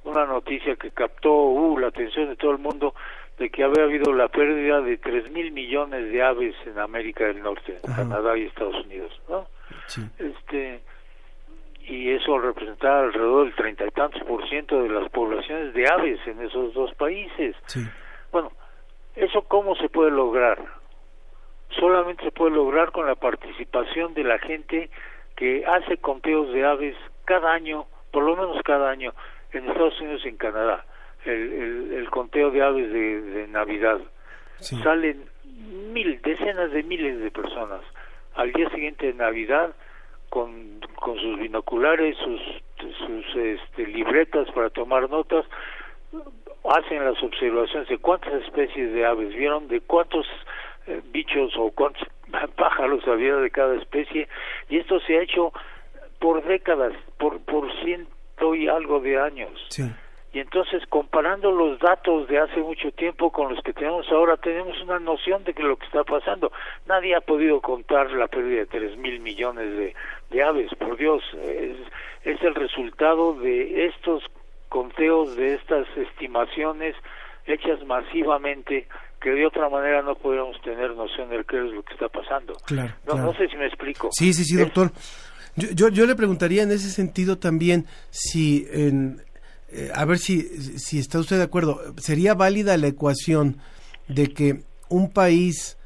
una 0.03 0.25
noticia 0.25 0.75
que 0.77 0.89
captó 0.91 1.31
uh, 1.31 1.77
la 1.77 1.87
atención 1.87 2.29
de 2.29 2.35
todo 2.35 2.51
el 2.51 2.57
mundo 2.57 2.95
de 3.41 3.49
que 3.49 3.63
había 3.63 3.85
habido 3.85 4.13
la 4.13 4.27
pérdida 4.27 4.81
de 4.81 4.97
tres 4.97 5.31
mil 5.31 5.51
millones 5.51 6.11
de 6.11 6.21
aves 6.21 6.55
en 6.67 6.77
América 6.77 7.25
del 7.25 7.41
Norte, 7.41 7.79
en 7.83 7.91
Canadá 7.91 8.37
y 8.37 8.43
Estados 8.45 8.85
Unidos, 8.85 9.19
¿no? 9.27 9.47
Este 10.19 10.79
y 11.87 12.11
eso 12.11 12.37
representaba 12.37 12.99
alrededor 13.01 13.45
del 13.45 13.55
treinta 13.55 13.85
y 13.87 13.89
tantos 13.89 14.21
por 14.25 14.47
ciento 14.47 14.83
de 14.83 14.89
las 14.89 15.09
poblaciones 15.09 15.73
de 15.73 15.87
aves 15.87 16.19
en 16.27 16.39
esos 16.43 16.71
dos 16.75 16.93
países. 16.93 17.55
Bueno, 18.31 18.51
eso 19.15 19.41
cómo 19.41 19.75
se 19.75 19.89
puede 19.89 20.11
lograr? 20.11 20.63
Solamente 21.79 22.23
se 22.23 22.31
puede 22.31 22.51
lograr 22.51 22.91
con 22.91 23.07
la 23.07 23.15
participación 23.15 24.13
de 24.13 24.23
la 24.23 24.37
gente 24.37 24.91
que 25.35 25.65
hace 25.65 25.97
conteos 25.97 26.53
de 26.53 26.63
aves 26.63 26.95
cada 27.25 27.51
año, 27.51 27.87
por 28.11 28.23
lo 28.23 28.35
menos 28.35 28.61
cada 28.63 28.91
año, 28.91 29.13
en 29.51 29.67
Estados 29.67 29.99
Unidos 29.99 30.21
y 30.25 30.29
en 30.29 30.37
Canadá 30.37 30.85
el, 31.25 31.93
el, 31.93 32.09
conteo 32.09 32.51
de 32.51 32.61
aves 32.61 32.91
de, 32.91 33.47
Navidad. 33.49 33.99
Salen 34.59 35.25
mil, 35.91 36.21
decenas 36.21 36.71
de 36.71 36.83
miles 36.83 37.19
de 37.19 37.31
personas 37.31 37.81
al 38.35 38.51
día 38.53 38.69
siguiente 38.69 39.07
de 39.07 39.13
Navidad 39.13 39.73
con, 40.29 40.79
con 40.95 41.19
sus 41.19 41.39
binoculares, 41.39 42.17
sus, 42.17 42.41
sus 42.97 43.35
este, 43.35 43.85
libretas 43.87 44.49
para 44.51 44.69
tomar 44.69 45.09
notas, 45.09 45.45
hacen 46.63 47.03
las 47.03 47.21
observaciones 47.21 47.89
de 47.89 47.97
cuántas 47.97 48.33
especies 48.43 48.93
de 48.93 49.05
aves 49.05 49.35
vieron, 49.35 49.67
de 49.67 49.81
cuántos 49.81 50.25
eh, 50.87 51.01
bichos 51.11 51.53
o 51.57 51.71
cuántos 51.71 52.07
pájaros 52.55 53.05
había 53.07 53.35
de 53.35 53.51
cada 53.51 53.75
especie, 53.75 54.29
y 54.69 54.77
esto 54.77 54.99
se 55.01 55.17
ha 55.17 55.21
hecho 55.23 55.51
por 56.19 56.43
décadas, 56.45 56.93
por, 57.17 57.41
por 57.41 57.69
ciento 57.83 58.55
y 58.55 58.67
algo 58.67 59.01
de 59.01 59.19
años. 59.19 59.51
Sí 59.69 59.83
y 60.33 60.39
entonces 60.39 60.83
comparando 60.87 61.51
los 61.51 61.77
datos 61.79 62.27
de 62.27 62.39
hace 62.39 62.61
mucho 62.61 62.91
tiempo 62.91 63.31
con 63.31 63.53
los 63.53 63.61
que 63.63 63.73
tenemos 63.73 64.07
ahora 64.11 64.37
tenemos 64.37 64.81
una 64.81 64.99
noción 64.99 65.43
de 65.43 65.53
que 65.53 65.63
lo 65.63 65.75
que 65.77 65.85
está 65.85 66.03
pasando. 66.03 66.51
Nadie 66.87 67.15
ha 67.15 67.21
podido 67.21 67.59
contar 67.59 68.09
la 68.11 68.27
pérdida 68.27 68.59
de 68.59 68.65
tres 68.65 68.97
mil 68.97 69.19
millones 69.19 69.93
de, 70.29 70.43
aves. 70.43 70.71
Por 70.75 70.97
Dios 70.97 71.21
es, 71.43 71.75
es 72.23 72.41
el 72.41 72.55
resultado 72.55 73.33
de 73.33 73.87
estos 73.87 74.23
conteos 74.69 75.35
de 75.35 75.55
estas 75.55 75.85
estimaciones 75.97 76.95
hechas 77.45 77.85
masivamente 77.85 78.87
que 79.19 79.31
de 79.31 79.45
otra 79.45 79.69
manera 79.69 80.01
no 80.01 80.15
podríamos 80.15 80.59
tener 80.61 80.95
noción 80.95 81.29
de 81.29 81.43
qué 81.43 81.57
es 81.57 81.73
lo 81.73 81.83
que 81.83 81.93
está 81.93 82.07
pasando. 82.07 82.53
Claro, 82.65 82.93
no, 83.05 83.15
no 83.15 83.33
sé 83.33 83.49
si 83.49 83.57
me 83.57 83.67
explico. 83.67 84.09
Sí 84.11 84.33
sí 84.33 84.45
sí 84.45 84.55
doctor. 84.55 84.91
Yo, 85.57 85.67
yo, 85.75 85.89
yo 85.89 86.05
le 86.05 86.15
preguntaría 86.15 86.63
en 86.63 86.71
ese 86.71 86.89
sentido 86.89 87.37
también 87.37 87.85
si 88.09 88.65
en 88.71 89.21
eh, 89.73 89.91
a 89.93 90.05
ver 90.05 90.19
si, 90.19 90.41
si 90.77 90.99
está 90.99 91.19
usted 91.19 91.37
de 91.37 91.43
acuerdo, 91.43 91.81
¿sería 91.97 92.33
válida 92.33 92.77
la 92.77 92.87
ecuación 92.87 93.57
de 94.07 94.27
que 94.33 94.63
un 94.89 95.09
país 95.09 95.77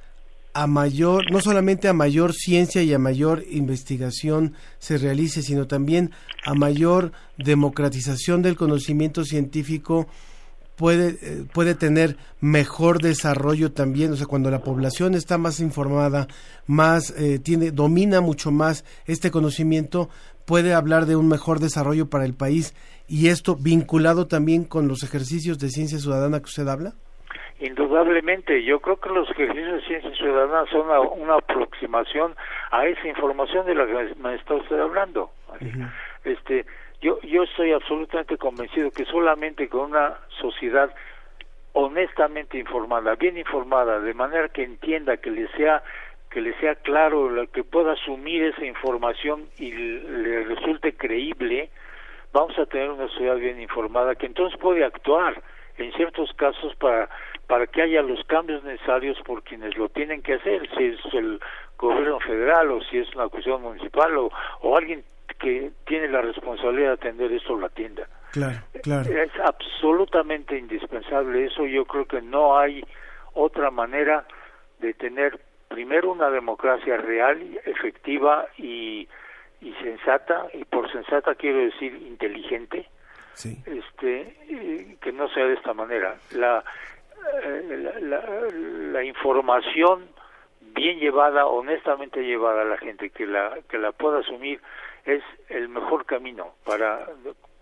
a 0.56 0.68
mayor, 0.68 1.30
no 1.32 1.42
solamente 1.42 1.90
a 1.90 1.94
mayor 1.94 2.34
ciencia 2.34 2.82
y 2.82 2.94
a 2.94 2.98
mayor 2.98 3.44
investigación 3.52 4.54
se 4.80 4.98
realice, 4.98 5.42
sino 5.42 5.68
también 5.68 6.12
a 6.46 6.54
mayor 6.54 7.12
democratización 7.38 8.42
del 8.42 8.56
conocimiento 8.56 9.26
científico 9.26 10.08
puede, 10.78 11.18
eh, 11.22 11.46
puede 11.54 11.76
tener 11.76 12.18
mejor 12.40 13.02
desarrollo 13.02 13.74
también, 13.74 14.14
o 14.14 14.16
sea, 14.16 14.28
cuando 14.28 14.50
la 14.50 14.64
población 14.64 15.16
está 15.16 15.38
más 15.38 15.60
informada, 15.60 16.28
más 16.68 17.14
eh, 17.18 17.40
tiene, 17.40 17.72
domina 17.72 18.22
mucho 18.22 18.50
más 18.50 18.86
este 19.08 19.32
conocimiento, 19.32 20.10
puede 20.46 20.74
hablar 20.74 21.06
de 21.06 21.16
un 21.16 21.28
mejor 21.28 21.60
desarrollo 21.60 22.10
para 22.10 22.24
el 22.26 22.34
país 22.34 22.74
y 23.08 23.30
esto 23.30 23.56
vinculado 23.56 24.28
también 24.28 24.66
con 24.66 24.88
los 24.88 25.04
ejercicios 25.04 25.60
de 25.60 25.70
ciencia 25.70 25.98
ciudadana 26.00 26.40
que 26.40 26.46
usted 26.46 26.68
habla? 26.68 26.94
Indudablemente, 27.60 28.64
yo 28.64 28.80
creo 28.80 28.98
que 28.98 29.10
los 29.10 29.30
ejercicios 29.30 29.82
de 29.82 29.88
ciencia 29.88 30.12
ciudadana 30.12 30.66
son 30.72 30.90
una, 31.22 31.36
aproximación 31.36 32.36
a 32.72 32.86
esa 32.86 33.08
información 33.08 33.66
de 33.66 33.76
la 33.76 33.86
que 33.86 34.16
me 34.22 34.36
está 34.36 34.56
usted 34.56 34.80
hablando. 34.80 35.32
Este, 36.26 36.66
yo, 37.02 37.20
yo 37.22 37.44
estoy 37.44 37.72
absolutamente 37.72 38.38
convencido 38.38 38.92
que 38.92 39.06
solamente 39.06 39.70
con 39.70 39.92
una 39.92 40.16
sociedad 40.42 40.94
honestamente 41.74 42.58
informada, 42.58 43.16
bien 43.16 43.38
informada, 43.38 44.00
de 44.00 44.14
manera 44.14 44.50
que 44.50 44.64
entienda, 44.64 45.18
que 45.18 45.30
le 45.30 45.48
sea 45.58 45.84
que 46.32 46.42
le 46.42 46.54
sea 46.60 46.76
claro, 46.76 47.32
que 47.54 47.64
pueda 47.64 47.94
asumir 47.94 48.44
esa 48.44 48.66
información 48.66 49.48
y 49.58 49.72
le 49.72 50.44
resulte 50.44 50.94
creíble, 50.94 51.70
vamos 52.36 52.60
a 52.60 52.66
tener 52.66 52.90
una 52.90 53.08
sociedad 53.08 53.38
bien 53.38 53.62
informada 53.62 54.14
que 54.16 54.26
entonces 54.26 54.60
puede 54.60 54.84
actuar 54.84 55.42
en 55.78 55.94
ciertos 55.94 56.34
casos 56.34 56.76
para 56.76 57.10
para 57.48 57.68
que 57.68 57.82
haya 57.82 58.02
los 58.02 58.24
cambios 58.26 58.64
necesarios 58.64 59.18
por 59.24 59.44
quienes 59.44 59.78
lo 59.78 59.88
tienen 59.88 60.22
que 60.22 60.34
hacer, 60.34 60.68
si 60.76 60.84
es 60.86 61.14
el 61.14 61.40
gobierno 61.78 62.20
federal 62.20 62.72
o 62.72 62.82
si 62.82 62.98
es 62.98 63.16
una 63.16 63.30
cuestión 63.30 63.62
municipal 63.62 64.18
o, 64.18 64.32
o 64.62 64.78
alguien 64.78 65.04
que 65.40 65.72
tiene 65.86 66.08
la 66.08 66.22
responsabilidad 66.22 66.88
de 66.88 66.94
atender 66.94 67.32
esto 67.32 67.58
la 67.58 67.68
atienda. 67.68 68.08
Claro, 68.32 68.58
claro. 68.82 69.10
Es 69.12 69.32
absolutamente 69.44 70.58
indispensable 70.58 71.46
eso. 71.46 71.66
Yo 71.66 71.86
creo 71.86 72.06
que 72.06 72.22
no 72.22 72.58
hay 72.58 72.84
otra 73.34 73.70
manera 73.70 74.26
de 74.80 74.94
tener 74.96 75.40
primero 75.68 76.12
una 76.12 76.32
democracia 76.32 76.98
real, 76.98 77.40
efectiva 77.66 78.48
y, 78.58 79.08
y 79.66 79.74
sensata, 79.84 80.46
y 80.54 80.64
por 80.66 80.92
sensata 80.92 81.34
quiero 81.36 81.58
decir 81.60 81.94
inteligente, 81.96 82.88
Sí. 83.34 83.58
este 83.66 84.22
eh, 84.50 84.98
que 85.02 85.12
no 85.12 85.28
sea 85.30 85.46
de 85.46 85.56
esta 85.56 85.74
manera 85.74 86.16
la, 86.32 86.64
eh, 87.44 87.92
la, 88.00 88.00
la- 88.00 88.50
la 88.94 89.04
información 89.04 90.08
bien 90.62 91.00
llevada 91.00 91.46
honestamente 91.48 92.22
llevada 92.22 92.62
a 92.62 92.66
la 92.66 92.78
gente 92.78 93.10
que 93.10 93.26
la 93.26 93.58
que 93.70 93.78
la 93.78 93.92
pueda 93.92 94.20
asumir 94.20 94.62
es 95.06 95.22
el 95.50 95.68
mejor 95.68 96.06
camino 96.06 96.54
para 96.64 97.08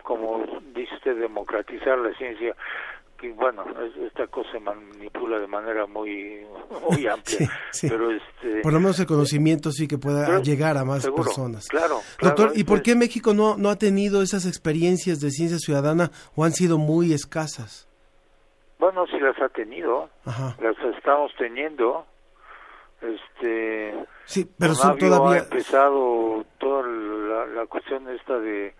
como 0.04 0.44
dice 0.74 0.94
usted 0.94 1.16
democratizar 1.16 1.98
la 1.98 2.12
ciencia 2.14 2.54
que 3.18 3.32
bueno 3.32 3.64
es- 3.82 3.96
esta 4.06 4.26
cosa 4.26 4.50
se 4.52 4.60
manipula 4.60 5.38
de 5.38 5.46
manera 5.46 5.86
muy 5.86 6.44
muy 6.90 7.06
amplia 7.06 7.38
Sí, 7.38 7.46
sí. 7.72 7.88
pero 7.88 8.10
este 8.10 8.60
Por 8.62 8.72
lo 8.72 8.80
menos 8.80 8.98
el 9.00 9.06
conocimiento 9.06 9.70
sí 9.72 9.86
que 9.88 9.98
pueda 9.98 10.26
Pero- 10.26 10.42
llegar 10.42 10.76
a 10.76 10.84
más 10.84 11.02
seguro, 11.02 11.24
personas. 11.24 11.66
claro, 11.68 12.00
Doctor, 12.20 12.34
claro, 12.48 12.52
¿y 12.54 12.64
por 12.64 12.78
es- 12.78 12.82
qué 12.84 12.94
México 12.94 13.34
no, 13.34 13.56
no 13.56 13.70
ha 13.70 13.76
tenido 13.76 14.22
esas 14.22 14.46
experiencias 14.46 15.20
de 15.20 15.30
ciencia 15.30 15.58
ciudadana 15.58 16.10
o 16.34 16.44
han 16.44 16.52
sido 16.52 16.78
muy 16.78 17.12
escasas? 17.12 17.88
bueno 18.78 19.06
sí 19.06 19.18
las 19.18 19.40
ha 19.40 19.48
tenido 19.48 20.10
Ajá. 20.24 20.56
las 20.60 20.76
estamos 20.96 21.32
teniendo 21.38 22.04
este 23.00 23.94
Sí, 24.26 24.48
pero 24.58 24.74
son 24.74 24.96
todavía... 24.98 25.40
ha 25.40 25.44
empezado 25.44 26.44
toda 26.58 26.86
la, 26.86 27.46
la 27.46 27.66
cuestión 27.66 28.08
esta 28.08 28.38
de, 28.38 28.74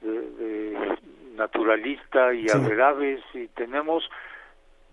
de, 0.00 0.10
de 0.10 0.98
naturalista 1.40 2.32
y 2.34 2.48
Sí. 2.48 2.58
aves 2.80 3.20
y 3.34 3.48
tenemos 3.48 4.08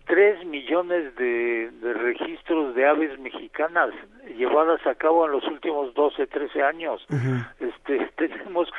tres 0.06 0.44
millones 0.46 1.14
de, 1.18 1.70
de 1.82 1.94
registros 1.94 2.74
de 2.76 2.86
aves 2.88 3.20
mexicanas 3.20 3.90
llevadas 4.38 4.86
a 4.88 4.96
cabo 4.96 5.26
en 5.26 5.34
los 5.34 5.44
últimos 5.48 5.94
12, 5.94 6.28
13 6.28 6.64
años. 6.64 7.06
Este, 7.60 8.10
tenemos 8.16 8.70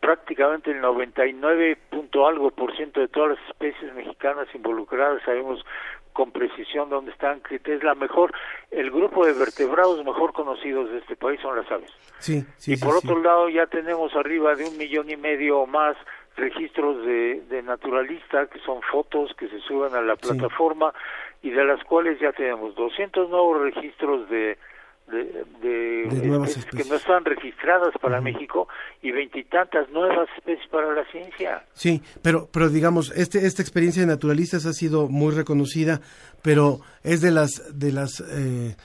prácticamente 0.00 0.70
el 0.70 0.80
99 0.80 1.76
punto 1.90 2.26
algo 2.28 2.50
por 2.52 2.74
ciento 2.76 3.00
de 3.00 3.08
todas 3.08 3.30
las 3.38 3.48
especies 3.48 3.92
mexicanas 3.94 4.46
involucradas, 4.54 5.20
sabemos 5.24 5.64
con 6.12 6.30
precisión 6.30 6.88
dónde 6.88 7.10
están, 7.10 7.40
que 7.40 7.56
es 7.62 7.82
la 7.82 7.94
mejor, 7.94 8.32
el 8.70 8.90
grupo 8.90 9.26
de 9.26 9.32
vertebrados 9.34 10.02
mejor 10.04 10.32
conocidos 10.32 10.90
de 10.90 10.98
este 10.98 11.14
país 11.16 11.38
son 11.42 11.56
las 11.56 11.70
aves. 11.70 11.90
Sí, 12.20 12.42
sí, 12.56 12.72
y 12.72 12.76
por 12.78 12.92
sí. 12.92 12.98
otro 13.06 13.20
lado 13.20 13.48
ya 13.50 13.66
tenemos 13.66 14.14
arriba 14.14 14.54
de 14.54 14.64
un 14.64 14.78
millón 14.78 15.10
y 15.10 15.16
medio 15.16 15.58
o 15.58 15.66
más 15.66 15.94
registros 16.36 17.04
de, 17.06 17.42
de 17.48 17.62
naturalista, 17.62 18.46
que 18.46 18.58
son 18.60 18.80
fotos 18.92 19.32
que 19.38 19.48
se 19.48 19.58
suben 19.60 19.94
a 19.94 20.02
la 20.02 20.16
Sí. 20.16 20.28
plataforma 20.28 20.92
y 21.42 21.50
de 21.50 21.64
las 21.64 21.82
cuales 21.84 22.18
ya 22.20 22.32
tenemos 22.32 22.74
200 22.74 23.28
nuevos 23.30 23.60
registros 23.62 24.28
de, 24.28 24.58
de, 25.08 25.24
de 25.62 26.08
De 26.20 26.26
nuevas 26.26 26.50
especies 26.56 26.82
que 26.84 26.88
no 26.90 26.96
están 26.96 27.24
registradas 27.24 27.94
para 28.00 28.20
México 28.20 28.68
y 29.02 29.12
veintitantas 29.12 29.88
nuevas 29.90 30.28
especies 30.36 30.66
para 30.68 30.92
la 30.92 31.04
ciencia. 31.12 31.64
Sí, 31.74 32.02
pero, 32.22 32.48
pero 32.52 32.68
digamos, 32.68 33.12
este, 33.16 33.46
esta 33.46 33.62
experiencia 33.62 34.02
de 34.02 34.08
naturalistas 34.08 34.66
ha 34.66 34.72
sido 34.72 35.08
muy 35.08 35.32
reconocida, 35.34 36.00
pero 36.42 36.80
es 37.04 37.20
de 37.22 37.30
las, 37.30 37.78
de 37.78 37.92
las, 37.92 38.20
eh, 38.20 38.76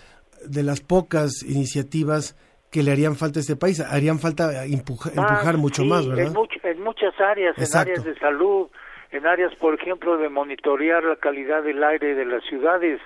de 0.46 0.64
las 0.64 0.80
pocas 0.82 1.44
iniciativas 1.44 2.36
que 2.72 2.84
le 2.84 2.92
harían 2.92 3.16
falta 3.18 3.40
a 3.40 3.42
este 3.42 3.56
país. 3.58 3.80
Harían 3.82 4.20
falta 4.20 4.66
empuja- 4.66 5.10
Ah, 5.18 5.28
empujar 5.34 5.58
mucho 5.58 5.82
sí, 5.82 5.90
más, 5.90 6.08
¿verdad? 6.08 6.24
much- 6.28 6.30
en 6.30 6.34
muchas 6.84 7.20
áreas, 7.20 7.58
Exacto. 7.58 7.92
en 7.92 8.00
áreas 8.00 8.06
de 8.06 8.20
salud, 8.20 8.68
en 9.12 9.28
áreas, 9.28 9.54
por 9.56 9.74
ejemplo, 9.74 10.18
de 10.18 10.30
monitorear 10.30 11.04
la 11.04 11.16
calidad 11.16 11.64
del 11.64 11.84
aire 11.84 12.16
de 12.16 12.26
las 12.26 12.44
ciudades, 12.46 13.00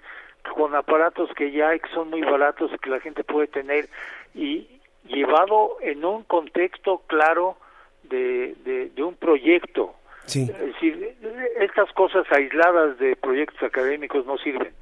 con 0.56 0.76
aparatos 0.76 1.30
que 1.36 1.52
ya 1.52 1.70
hay, 1.70 1.80
que 1.80 1.90
son 1.90 2.10
muy 2.10 2.22
baratos 2.22 2.72
y 2.74 2.78
que 2.78 2.90
la 2.90 3.00
gente 3.00 3.24
puede 3.24 3.48
tener, 3.48 3.86
y 4.34 4.68
llevado 5.08 5.78
en 5.82 6.06
un 6.06 6.24
contexto 6.24 7.02
claro 7.08 7.58
de, 8.04 8.56
de, 8.64 8.90
de 8.90 9.04
un 9.04 9.16
proyecto. 9.16 9.96
Sí, 10.26 10.42
Es 10.42 10.60
decir, 10.60 11.16
estas 11.60 11.92
cosas 11.94 12.26
aisladas 12.32 12.98
de 12.98 13.16
proyectos 13.16 13.62
académicos 13.62 14.26
no 14.26 14.38
sirven. 14.38 14.74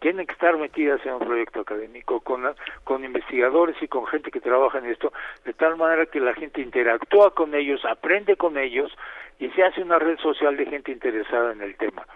Tienen 0.00 0.26
que 0.26 0.32
estar 0.32 0.56
metidas 0.56 1.04
en 1.04 1.14
un 1.14 1.20
proyecto 1.20 1.60
académico 1.60 2.20
con, 2.20 2.54
con 2.84 3.04
investigadores 3.04 3.76
y 3.80 3.88
con 3.88 4.06
gente 4.06 4.30
que 4.30 4.40
trabaja 4.40 4.78
en 4.78 4.86
esto, 4.86 5.12
de 5.44 5.52
tal 5.54 5.76
manera 5.76 6.06
que 6.06 6.20
la 6.20 6.34
gente 6.34 6.60
interactúa 6.60 7.34
con 7.34 7.54
ellos, 7.54 7.84
aprende 7.84 8.36
con 8.36 8.56
ellos 8.58 8.96
y 9.38 9.48
se 9.50 9.64
hace 9.64 9.82
una 9.82 9.98
red 9.98 10.18
social 10.18 10.56
de 10.56 10.66
gente 10.66 10.92
interesada 10.92 11.52
en 11.52 11.62
el 11.62 11.76
tema. 11.76 12.06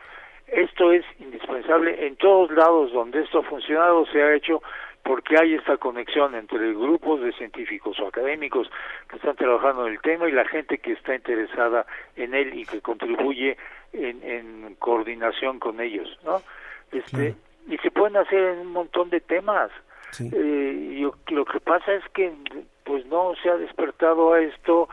Esto 0.47 0.93
es 0.93 1.05
indispensable 1.19 2.07
en 2.07 2.17
todos 2.17 2.51
lados 2.51 2.93
donde 2.93 3.21
esto 3.23 3.39
ha 3.39 3.43
funcionado, 3.43 4.05
se 4.07 4.23
ha 4.23 4.35
hecho 4.35 4.63
porque 5.03 5.37
hay 5.37 5.55
esta 5.55 5.79
conexión 5.79 6.35
entre 6.35 6.75
grupos 6.75 7.21
de 7.23 7.33
científicos 7.33 7.99
o 7.99 8.07
académicos 8.07 8.71
que 9.09 9.17
están 9.17 9.35
trabajando 9.35 9.87
en 9.87 9.95
el 9.95 10.01
tema 10.01 10.29
y 10.29 10.33
la 10.33 10.45
gente 10.45 10.79
que 10.79 10.93
está 10.93 11.15
interesada 11.15 11.87
en 12.17 12.35
él 12.35 12.55
y 12.55 12.65
que 12.65 12.81
contribuye 12.81 13.57
en, 13.93 14.23
en 14.23 14.75
coordinación 14.77 15.59
con 15.59 15.81
ellos, 15.81 16.19
¿no? 16.25 16.41
Este, 16.93 17.35
y 17.69 17.77
se 17.79 17.91
pueden 17.91 18.17
hacer 18.17 18.39
en 18.39 18.59
un 18.61 18.73
montón 18.73 19.11
de 19.11 19.21
temas. 19.21 19.71
sí. 20.11 20.29
Eh, 20.33 20.99
yo- 21.01 21.15
lo 21.31 21.45
que 21.45 21.61
pasa 21.61 21.93
es 21.95 22.05
que 22.13 22.33
pues 22.85 23.07
no 23.07 23.33
se 23.43 23.49
ha 23.51 23.57
despertado 23.57 24.33
a 24.35 24.41
esto 24.41 24.89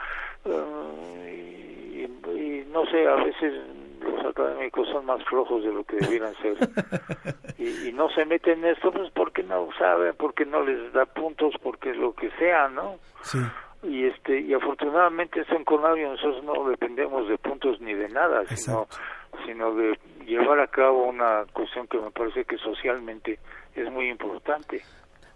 eh, 0.46 2.08
y, 2.08 2.30
y 2.32 2.66
no 2.72 2.86
sé, 2.86 3.08
a 3.08 3.16
veces 3.16 3.54
los 4.02 4.26
académicos 4.26 4.88
son 4.90 5.06
más 5.06 5.24
flojos 5.26 5.64
de 5.64 5.74
lo 5.74 5.84
que 5.84 5.98
debieran 5.98 6.34
ser 6.36 6.56
y, 7.58 7.90
y 7.90 7.92
no 7.94 8.10
se 8.10 8.26
meten 8.26 8.60
en 8.64 8.72
esto 8.72 8.92
pues 8.92 9.12
porque 9.12 9.44
no 9.44 9.70
saben, 9.78 10.14
porque 10.18 10.46
no 10.46 10.62
les 10.64 10.94
da 10.94 11.06
puntos, 11.06 11.54
porque 11.62 11.94
lo 11.94 12.14
que 12.14 12.30
sea, 12.32 12.70
¿no? 12.70 12.96
sí. 13.24 13.40
y 13.84 14.06
este 14.06 14.40
y 14.40 14.54
afortunadamente 14.54 15.42
esto 15.42 15.56
en 15.56 15.66
Conavio 15.66 16.10
nosotros 16.12 16.44
no 16.44 16.70
dependemos 16.70 17.28
de 17.28 17.38
puntos 17.38 17.80
ni 17.82 17.94
de 17.94 18.10
nada 18.10 18.44
sino 18.48 18.88
sino 19.46 19.74
de 19.76 19.98
llevar 20.30 20.60
a 20.60 20.68
cabo 20.68 21.06
una 21.08 21.46
cuestión 21.52 21.88
que 21.88 21.98
me 21.98 22.12
parece 22.12 22.46
que 22.46 22.58
socialmente 22.58 23.40
es 23.76 23.92
muy 23.92 24.10
importante 24.10 24.82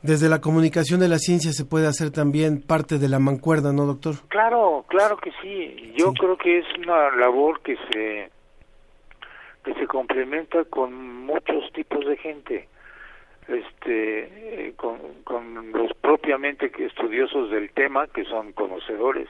Desde 0.01 0.29
la 0.29 0.39
comunicación 0.41 0.99
de 0.99 1.07
la 1.07 1.17
ciencia 1.17 1.51
se 1.51 1.65
puede 1.65 1.87
hacer 1.87 2.11
también 2.11 2.61
parte 2.61 2.97
de 2.99 3.07
la 3.09 3.19
mancuerda, 3.19 3.71
¿no, 3.73 3.85
doctor? 3.85 4.15
claro 4.29 4.85
claro 4.87 5.17
que 5.17 5.31
sí 5.41 5.93
yo 5.97 6.11
Sí. 6.11 6.17
creo 6.19 6.37
que 6.37 6.59
es 6.59 6.65
una 6.77 7.11
labor 7.15 7.61
que 7.61 7.75
se 7.91 8.29
que 9.63 9.73
se 9.75 9.87
complementa 9.87 10.63
con 10.65 10.93
muchos 11.25 11.71
tipos 11.73 12.05
de 12.05 12.17
gente 12.17 12.67
este 13.47 14.67
eh, 14.67 14.73
con, 14.77 14.97
con 15.23 15.71
los 15.73 15.91
propiamente 16.01 16.69
que 16.71 16.85
estudiosos 16.85 17.49
del 17.51 17.69
tema 17.71 18.07
que 18.07 18.23
son 18.25 18.53
conocedores 18.53 19.27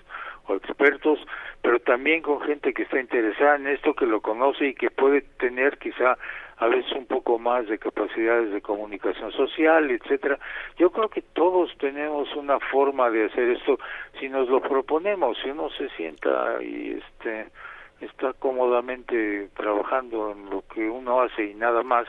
o 0.47 0.55
expertos 0.55 1.19
pero 1.61 1.79
también 1.79 2.21
con 2.21 2.41
gente 2.41 2.73
que 2.73 2.83
está 2.83 2.99
interesada 2.99 3.55
en 3.55 3.67
esto 3.67 3.93
que 3.93 4.05
lo 4.05 4.21
conoce 4.21 4.67
y 4.67 4.73
que 4.75 4.91
puede 4.91 5.21
tener 5.39 5.77
quizá 5.77 6.17
a 6.57 6.67
veces 6.67 6.91
un 6.91 7.05
poco 7.05 7.39
más 7.39 7.67
de 7.67 7.79
capacidades 7.79 8.51
de 8.51 8.61
comunicación 8.61 9.31
social 9.31 9.89
etcétera. 9.89 10.37
Yo 10.77 10.91
creo 10.91 11.09
que 11.09 11.21
todos 11.21 11.71
tenemos 11.79 12.33
una 12.35 12.59
forma 12.59 13.09
de 13.09 13.25
hacer 13.25 13.49
esto 13.49 13.79
si 14.19 14.29
nos 14.29 14.49
lo 14.49 14.61
proponemos. 14.61 15.37
Si 15.41 15.49
uno 15.49 15.69
se 15.77 15.89
sienta 15.89 16.61
y 16.61 16.99
este 17.01 17.47
está 18.01 18.33
cómodamente 18.33 19.49
trabajando 19.55 20.31
en 20.31 20.49
lo 20.49 20.63
que 20.73 20.89
uno 20.89 21.21
hace 21.21 21.45
y 21.45 21.53
nada 21.55 21.83
más 21.83 22.05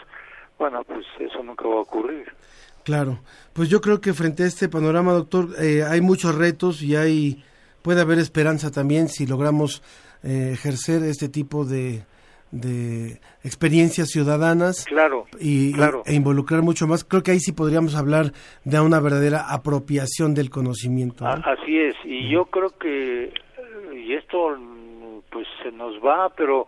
bueno 0.59 0.83
pues 0.85 1.07
eso 1.21 1.43
nunca 1.43 1.69
va 1.69 1.77
a 1.77 1.81
ocurrir. 1.81 2.33
Claro. 2.85 3.19
Pues 3.55 3.71
yo 3.71 3.81
creo 3.81 4.01
que 4.01 4.13
frente 4.13 4.43
a 4.43 4.47
este 4.47 4.69
panorama, 4.69 5.13
doctor, 5.13 5.47
eh, 5.59 5.85
hay 5.89 6.01
muchos 6.01 6.35
retos 6.35 6.83
y 6.83 6.97
hay 6.97 7.43
puede 7.85 8.01
haber 8.01 8.19
esperanza 8.19 8.71
también 8.71 9.09
si 9.09 9.27
logramos 9.27 9.83
eh, 10.25 10.53
ejercer 10.55 11.03
este 11.03 11.29
tipo 11.29 11.67
de, 11.67 12.01
de 12.51 13.21
experiencias 13.45 14.09
ciudadanas 14.09 14.87
claro 14.87 15.27
y, 15.39 15.75
claro 15.75 16.03
e 16.07 16.15
involucrar 16.15 16.63
mucho 16.63 16.87
más. 16.87 17.05
Creo 17.05 17.23
que 17.23 17.33
ahí 17.33 17.41
sí 17.41 17.53
podríamos 17.53 17.95
hablar 17.95 18.33
de 18.65 18.81
una 18.81 19.01
verdadera 19.01 19.53
apropiación 19.53 20.33
del 20.33 20.49
conocimiento. 20.49 21.27
Así 21.27 21.79
es, 21.79 21.95
y 22.05 22.31
yo 22.31 22.47
creo 22.47 22.71
que, 22.71 23.35
y 23.93 24.15
esto 24.15 24.57
pues 25.31 25.47
se 25.63 25.71
nos 25.71 26.03
va, 26.03 26.31
pero 26.31 26.67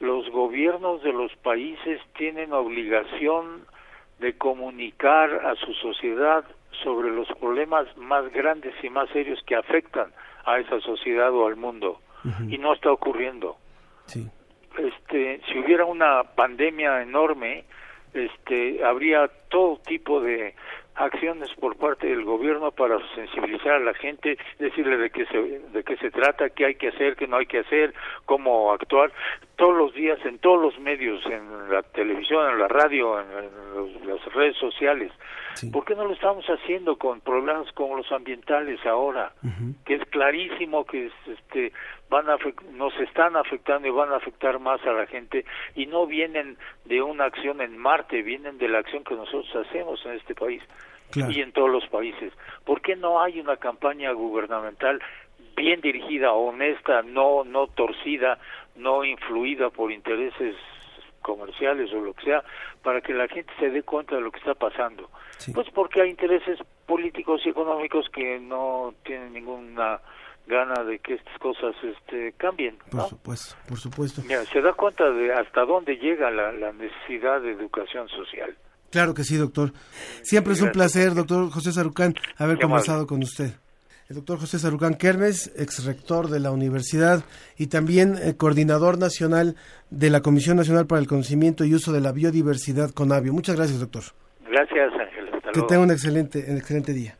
los 0.00 0.28
gobiernos 0.30 1.00
de 1.04 1.12
los 1.12 1.32
países 1.44 2.00
tienen 2.18 2.52
obligación 2.52 3.66
de 4.18 4.36
comunicar 4.36 5.46
a 5.46 5.54
su 5.54 5.72
sociedad 5.74 6.44
sobre 6.82 7.12
los 7.12 7.28
problemas 7.38 7.86
más 7.96 8.32
grandes 8.32 8.74
y 8.82 8.90
más 8.90 9.08
serios 9.10 9.38
que 9.46 9.54
afectan 9.54 10.10
a 10.44 10.58
esa 10.58 10.80
sociedad 10.80 11.32
o 11.32 11.46
al 11.46 11.56
mundo. 11.56 12.00
Y 12.48 12.58
no 12.58 12.74
está 12.74 12.92
ocurriendo. 12.92 13.56
Sí, 14.04 14.28
este 14.78 15.40
si 15.46 15.58
hubiera 15.58 15.84
una 15.84 16.22
pandemia 16.22 17.02
enorme 17.02 17.64
este 18.12 18.84
habría 18.84 19.28
todo 19.48 19.78
tipo 19.78 20.20
de 20.20 20.54
acciones 21.00 21.48
por 21.54 21.76
parte 21.76 22.06
del 22.06 22.24
gobierno 22.24 22.70
para 22.72 22.98
sensibilizar 23.14 23.72
a 23.72 23.78
la 23.78 23.94
gente, 23.94 24.36
decirle 24.58 24.98
de 24.98 25.10
qué 25.10 25.24
se 25.26 25.38
de 25.40 25.82
qué 25.82 25.96
se 25.96 26.10
trata, 26.10 26.50
qué 26.50 26.66
hay 26.66 26.74
que 26.74 26.88
hacer, 26.88 27.16
qué 27.16 27.26
no 27.26 27.38
hay 27.38 27.46
que 27.46 27.60
hacer, 27.60 27.94
cómo 28.26 28.72
actuar 28.72 29.10
todos 29.56 29.76
los 29.76 29.94
días 29.94 30.18
en 30.24 30.38
todos 30.38 30.60
los 30.60 30.78
medios, 30.78 31.24
en 31.26 31.70
la 31.70 31.82
televisión, 31.82 32.50
en 32.50 32.58
la 32.58 32.68
radio, 32.68 33.20
en, 33.20 34.06
las 34.06 34.24
redes 34.32 34.56
sociales. 34.56 35.12
¿Por 35.72 35.84
qué 35.84 35.94
no 35.94 36.04
lo 36.04 36.14
estamos 36.14 36.44
haciendo 36.46 36.96
con 36.96 37.20
problemas 37.20 37.70
como 37.72 37.96
los 37.96 38.10
ambientales 38.12 38.84
ahora? 38.86 39.32
Que 39.84 39.94
es 39.94 40.04
clarísimo 40.06 40.84
que 40.84 41.10
este 41.26 41.72
van 42.08 42.28
a 42.28 42.36
nos 42.72 42.94
están 43.00 43.36
afectando 43.36 43.86
y 43.86 43.90
van 43.90 44.12
a 44.12 44.16
afectar 44.16 44.58
más 44.58 44.84
a 44.84 44.92
la 44.92 45.06
gente 45.06 45.44
y 45.74 45.86
no 45.86 46.06
vienen 46.06 46.56
de 46.84 47.02
una 47.02 47.26
acción 47.26 47.60
en 47.60 47.78
Marte, 47.78 48.22
vienen 48.22 48.58
de 48.58 48.68
la 48.68 48.78
acción 48.78 49.04
que 49.04 49.14
nosotros 49.14 49.66
hacemos 49.66 50.04
en 50.06 50.12
este 50.12 50.34
país 50.34 50.62
y 51.14 51.40
en 51.40 51.52
todos 51.52 51.70
los 51.70 51.86
países. 51.88 52.32
¿Por 52.64 52.80
qué 52.80 52.96
no 52.96 53.20
hay 53.22 53.40
una 53.40 53.56
campaña 53.56 54.12
gubernamental 54.12 55.00
bien 55.56 55.80
dirigida, 55.80 56.32
honesta, 56.32 57.02
no 57.02 57.44
no 57.44 57.66
torcida, 57.66 58.38
no 58.76 59.04
influida 59.04 59.70
por 59.70 59.92
intereses 59.92 60.56
comerciales 61.22 61.92
o 61.92 62.00
lo 62.00 62.14
que 62.14 62.24
sea, 62.24 62.42
para 62.82 63.00
que 63.00 63.12
la 63.12 63.28
gente 63.28 63.52
se 63.58 63.70
dé 63.70 63.82
cuenta 63.82 64.16
de 64.16 64.22
lo 64.22 64.30
que 64.30 64.38
está 64.38 64.54
pasando? 64.54 65.10
Pues 65.54 65.68
porque 65.70 66.02
hay 66.02 66.10
intereses 66.10 66.58
políticos 66.86 67.42
y 67.44 67.50
económicos 67.50 68.08
que 68.10 68.38
no 68.38 68.94
tienen 69.04 69.32
ninguna 69.32 70.00
gana 70.46 70.82
de 70.82 70.98
que 70.98 71.14
estas 71.14 71.38
cosas 71.38 71.74
este, 71.82 72.32
cambien. 72.32 72.76
Por 72.90 73.02
supuesto, 73.02 73.56
por 73.68 73.78
supuesto. 73.78 74.22
se 74.22 74.60
da 74.60 74.72
cuenta 74.72 75.08
de 75.10 75.32
hasta 75.32 75.64
dónde 75.64 75.96
llega 75.96 76.30
la, 76.30 76.72
necesidad 76.72 77.40
de 77.40 77.52
educación 77.52 78.08
social. 78.08 78.56
Claro 78.90 79.14
que 79.14 79.24
sí, 79.24 79.36
doctor. 79.36 79.72
Siempre 80.22 80.54
es 80.54 80.62
un 80.62 80.72
placer, 80.72 81.14
doctor 81.14 81.50
José 81.50 81.72
Sarucán, 81.72 82.14
haber 82.36 82.58
conversado 82.58 83.06
con 83.06 83.22
usted. 83.22 83.52
El 84.08 84.16
doctor 84.16 84.40
José 84.40 84.58
Sarucán 84.58 84.94
Kermes, 84.94 85.52
ex 85.56 85.84
rector 85.84 86.28
de 86.28 86.40
la 86.40 86.50
universidad 86.50 87.22
y 87.56 87.68
también 87.68 88.16
eh, 88.20 88.34
coordinador 88.36 88.98
nacional 88.98 89.54
de 89.90 90.10
la 90.10 90.20
Comisión 90.20 90.56
Nacional 90.56 90.88
para 90.88 91.00
el 91.00 91.06
Conocimiento 91.06 91.64
y 91.64 91.74
Uso 91.74 91.92
de 91.92 92.00
la 92.00 92.10
Biodiversidad, 92.10 92.90
CONABIO. 92.90 93.32
Muchas 93.32 93.54
gracias, 93.54 93.78
doctor. 93.78 94.02
Gracias, 94.50 94.92
Ángel. 94.94 95.28
Hasta 95.32 95.52
que 95.52 95.62
tenga 95.62 95.82
un 95.82 95.92
excelente, 95.92 96.44
un 96.48 96.56
excelente 96.56 96.92
día. 96.92 97.19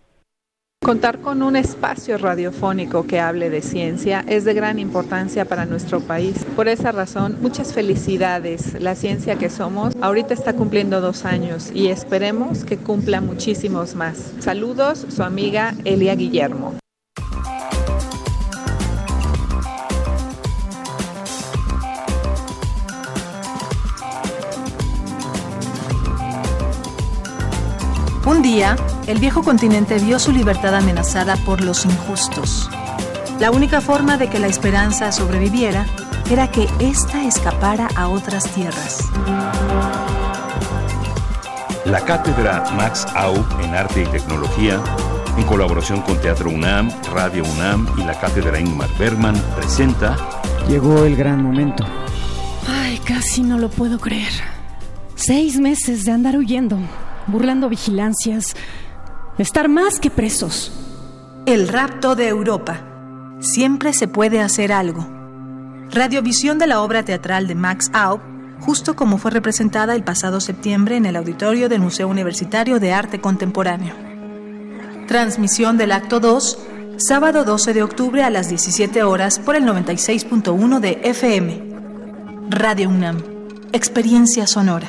Contar 0.82 1.20
con 1.20 1.42
un 1.42 1.56
espacio 1.56 2.16
radiofónico 2.16 3.06
que 3.06 3.20
hable 3.20 3.50
de 3.50 3.60
ciencia 3.60 4.24
es 4.26 4.46
de 4.46 4.54
gran 4.54 4.78
importancia 4.78 5.44
para 5.44 5.66
nuestro 5.66 6.00
país. 6.00 6.46
Por 6.56 6.68
esa 6.68 6.90
razón, 6.90 7.36
muchas 7.42 7.74
felicidades. 7.74 8.80
La 8.80 8.94
ciencia 8.94 9.36
que 9.36 9.50
somos 9.50 9.94
ahorita 10.00 10.32
está 10.32 10.54
cumpliendo 10.54 11.02
dos 11.02 11.26
años 11.26 11.70
y 11.74 11.88
esperemos 11.88 12.64
que 12.64 12.78
cumpla 12.78 13.20
muchísimos 13.20 13.94
más. 13.94 14.32
Saludos, 14.38 15.04
su 15.10 15.22
amiga 15.22 15.74
Elia 15.84 16.14
Guillermo. 16.14 16.74
Un 28.24 28.40
día, 28.40 28.76
el 29.10 29.18
viejo 29.18 29.42
continente 29.42 29.98
vio 29.98 30.20
su 30.20 30.30
libertad 30.30 30.74
amenazada 30.74 31.36
por 31.36 31.62
los 31.62 31.84
injustos. 31.84 32.70
La 33.40 33.50
única 33.50 33.80
forma 33.80 34.16
de 34.16 34.28
que 34.28 34.38
la 34.38 34.46
esperanza 34.46 35.10
sobreviviera 35.10 35.84
era 36.30 36.48
que 36.48 36.68
ésta 36.78 37.24
escapara 37.24 37.88
a 37.96 38.08
otras 38.08 38.44
tierras. 38.52 39.08
La 41.84 42.04
cátedra 42.04 42.70
Max 42.76 43.04
Au 43.16 43.34
en 43.64 43.74
Arte 43.74 44.02
y 44.02 44.06
Tecnología, 44.06 44.80
en 45.36 45.44
colaboración 45.44 46.02
con 46.02 46.20
Teatro 46.20 46.50
UNAM, 46.50 46.92
Radio 47.12 47.42
UNAM 47.56 47.88
y 47.98 48.04
la 48.04 48.14
cátedra 48.20 48.60
Ingmar 48.60 48.90
Bergman, 48.96 49.34
presenta... 49.56 50.16
Llegó 50.68 51.04
el 51.04 51.16
gran 51.16 51.42
momento. 51.42 51.84
Ay, 52.68 52.98
casi 52.98 53.42
no 53.42 53.58
lo 53.58 53.70
puedo 53.70 53.98
creer. 53.98 54.32
Seis 55.16 55.58
meses 55.58 56.04
de 56.04 56.12
andar 56.12 56.36
huyendo, 56.36 56.78
burlando 57.26 57.68
vigilancias, 57.68 58.54
estar 59.38 59.68
más 59.68 60.00
que 60.00 60.10
presos. 60.10 60.72
El 61.46 61.68
rapto 61.68 62.14
de 62.14 62.28
Europa. 62.28 62.80
Siempre 63.40 63.92
se 63.92 64.08
puede 64.08 64.40
hacer 64.40 64.72
algo. 64.72 65.06
Radiovisión 65.90 66.58
de 66.58 66.66
la 66.66 66.82
obra 66.82 67.04
teatral 67.04 67.46
de 67.46 67.54
Max 67.54 67.90
Aub, 67.92 68.20
justo 68.60 68.94
como 68.94 69.18
fue 69.18 69.30
representada 69.30 69.94
el 69.94 70.04
pasado 70.04 70.40
septiembre 70.40 70.96
en 70.96 71.06
el 71.06 71.16
auditorio 71.16 71.68
del 71.68 71.80
Museo 71.80 72.08
Universitario 72.08 72.78
de 72.78 72.92
Arte 72.92 73.20
Contemporáneo. 73.20 73.94
Transmisión 75.08 75.78
del 75.78 75.92
acto 75.92 76.20
2, 76.20 76.58
sábado 76.98 77.44
12 77.44 77.72
de 77.74 77.82
octubre 77.82 78.22
a 78.22 78.30
las 78.30 78.48
17 78.48 79.02
horas 79.02 79.38
por 79.38 79.56
el 79.56 79.64
96.1 79.64 80.80
de 80.80 81.00
FM. 81.02 81.70
Radio 82.50 82.90
UNAM. 82.90 83.22
Experiencia 83.72 84.46
sonora. 84.46 84.88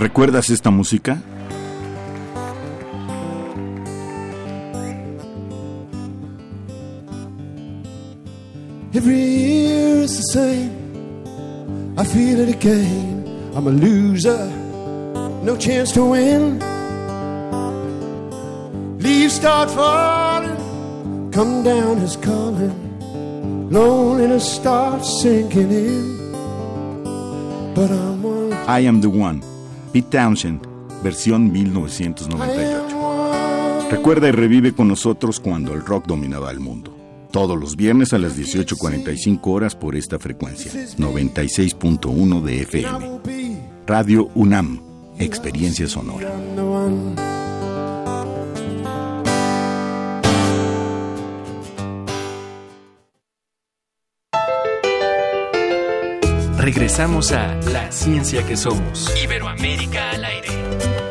¿Recuerdas 0.00 0.48
esta 0.48 0.70
música? 0.70 1.18
Every 8.94 9.20
year 9.20 9.98
is 10.02 10.16
the 10.16 10.22
same. 10.32 10.70
I 11.98 12.04
feel 12.04 12.40
it 12.40 12.48
again. 12.48 13.26
I'm 13.54 13.66
a 13.66 13.70
loser, 13.70 14.46
no 15.44 15.54
chance 15.58 15.92
to 15.92 16.06
win. 16.06 16.60
Leaves 19.00 19.34
start 19.34 19.70
falling, 19.70 21.30
come 21.30 21.62
down 21.62 21.98
is 21.98 22.16
calling. 22.16 23.68
Loneliness 23.70 24.50
starts 24.50 25.20
sinking 25.20 25.70
in. 25.70 26.16
But 27.74 27.90
I'm 27.90 28.22
one. 28.22 28.52
I 28.66 28.80
am 28.80 29.02
the 29.02 29.10
one. 29.10 29.49
Pete 29.92 30.18
Townshend, 30.18 30.62
versión 31.02 31.50
1998. 31.50 33.88
Recuerda 33.90 34.28
y 34.28 34.32
revive 34.32 34.72
con 34.72 34.88
nosotros 34.88 35.40
cuando 35.40 35.74
el 35.74 35.84
rock 35.84 36.06
dominaba 36.06 36.50
el 36.50 36.60
mundo. 36.60 36.96
Todos 37.32 37.58
los 37.58 37.76
viernes 37.76 38.12
a 38.12 38.18
las 38.18 38.38
18.45 38.38 39.40
horas 39.44 39.74
por 39.74 39.96
esta 39.96 40.18
frecuencia, 40.18 40.72
96.1 40.72 42.42
de 42.42 42.62
FM. 42.62 43.20
Radio 43.86 44.28
UNAM, 44.34 44.80
Experiencia 45.18 45.86
Sonora. 45.86 47.29
Regresamos 56.72 57.32
a 57.32 57.56
La 57.72 57.90
Ciencia 57.90 58.46
que 58.46 58.56
Somos. 58.56 59.12
Iberoamérica 59.20 60.10
al 60.12 60.24
aire. 60.24 61.09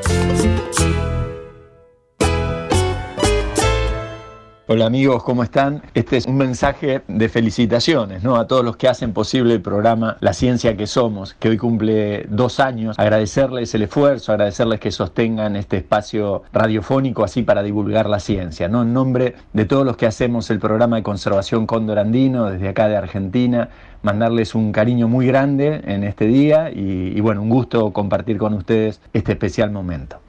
Hola 4.71 4.86
amigos, 4.86 5.23
¿cómo 5.23 5.41
están? 5.41 5.82
Este 5.95 6.15
es 6.17 6.27
un 6.27 6.38
mensaje 6.38 7.01
de 7.08 7.27
felicitaciones 7.27 8.21
¿no? 8.21 8.36
a 8.36 8.45
todos 8.45 8.63
los 8.63 8.77
que 8.77 8.88
hacen 8.88 9.13
posible 9.13 9.55
el 9.55 9.63
programa 9.63 10.17
La 10.19 10.32
Ciencia 10.32 10.77
que 10.77 10.86
Somos, 10.86 11.34
que 11.34 11.49
hoy 11.49 11.58
cumple 11.58 12.27
dos 12.29 12.60
años. 12.60 12.99
Agradecerles 12.99 13.73
el 13.73 13.82
esfuerzo, 13.82 14.32
agradecerles 14.32 14.79
que 14.79 14.91
sostengan 14.91 15.55
este 15.55 15.77
espacio 15.77 16.43
radiofónico 16.53 17.23
así 17.23 17.41
para 17.41 17.63
divulgar 17.63 18.08
la 18.08 18.19
ciencia. 18.19 18.67
¿no? 18.67 18.84
En 18.84 18.93
nombre 18.93 19.34
de 19.53 19.65
todos 19.65 19.88
los 19.88 19.97
que 19.97 20.05
hacemos 20.05 20.51
el 20.51 20.60
programa 20.60 20.97
de 20.97 21.01
conservación 21.01 21.65
Cóndor 21.65 21.97
Andino 21.97 22.51
desde 22.51 22.69
acá 22.69 22.88
de 22.88 22.95
Argentina, 22.95 23.69
mandarles 24.03 24.53
un 24.53 24.71
cariño 24.71 25.08
muy 25.08 25.25
grande 25.25 25.82
en 25.84 26.03
este 26.03 26.25
día 26.25 26.69
y, 26.69 27.17
y 27.17 27.21
bueno, 27.21 27.41
un 27.41 27.49
gusto 27.49 27.91
compartir 27.91 28.38
con 28.38 28.53
ustedes 28.53 29.01
este 29.13 29.32
especial 29.32 29.71
momento. 29.71 30.19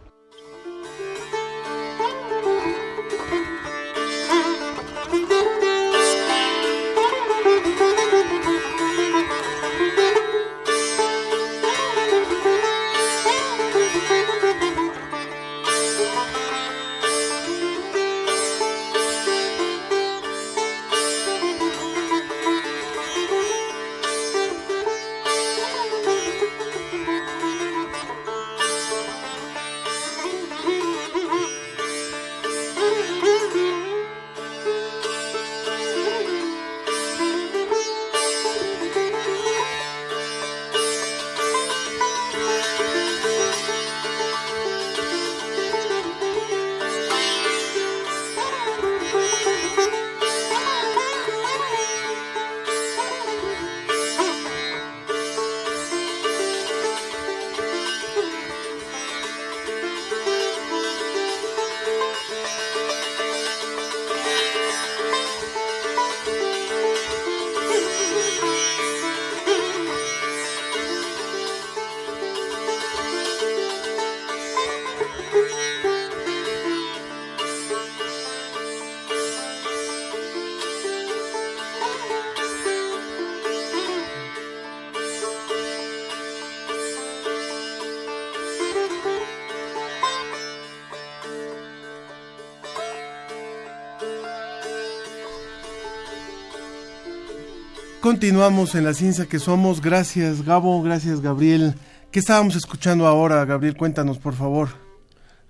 Continuamos 98.20 98.74
en 98.74 98.84
la 98.84 98.92
ciencia 98.92 99.24
que 99.24 99.38
somos. 99.38 99.80
Gracias, 99.80 100.44
Gabo. 100.44 100.82
Gracias, 100.82 101.22
Gabriel. 101.22 101.72
¿Qué 102.10 102.18
estábamos 102.18 102.54
escuchando 102.54 103.06
ahora, 103.06 103.42
Gabriel? 103.46 103.78
Cuéntanos, 103.78 104.18
por 104.18 104.34
favor. 104.34 104.68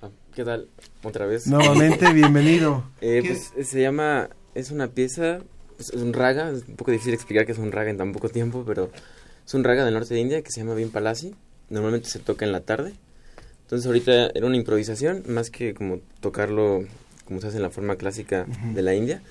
Ah, 0.01 0.09
¿Qué 0.33 0.45
tal? 0.45 0.69
Otra 1.03 1.27
vez. 1.27 1.49
Nuevamente, 1.49 2.13
bienvenido. 2.15 2.85
Eh, 3.01 3.25
pues 3.27 3.69
se 3.69 3.83
llama, 3.83 4.31
es 4.55 4.71
una 4.71 4.87
pieza, 4.87 5.41
pues, 5.77 5.91
es 5.91 6.01
un 6.01 6.13
raga, 6.13 6.51
es 6.51 6.63
un 6.69 6.77
poco 6.77 6.93
difícil 6.93 7.13
explicar 7.13 7.45
que 7.45 7.51
es 7.51 7.59
un 7.59 7.73
raga 7.73 7.91
en 7.91 7.97
tan 7.97 8.13
poco 8.13 8.29
tiempo, 8.29 8.63
pero 8.65 8.93
es 9.45 9.53
un 9.53 9.65
raga 9.65 9.85
del 9.85 9.95
norte 9.95 10.15
de 10.15 10.21
India 10.21 10.41
que 10.41 10.53
se 10.53 10.61
llama 10.61 10.75
Bien 10.75 10.91
Palasi. 10.91 11.35
Normalmente 11.71 12.09
se 12.09 12.21
toca 12.21 12.45
en 12.45 12.53
la 12.53 12.61
tarde. 12.61 12.95
Entonces 13.63 13.85
ahorita 13.85 14.31
era 14.33 14.47
una 14.47 14.57
improvisación, 14.57 15.25
más 15.27 15.51
que 15.51 15.75
como 15.75 15.99
tocarlo 16.21 16.85
como 17.25 17.41
se 17.41 17.49
hace 17.49 17.57
en 17.57 17.65
la 17.65 17.71
forma 17.71 17.97
clásica 17.97 18.47
de 18.73 18.83
la 18.83 18.95
India. 18.95 19.23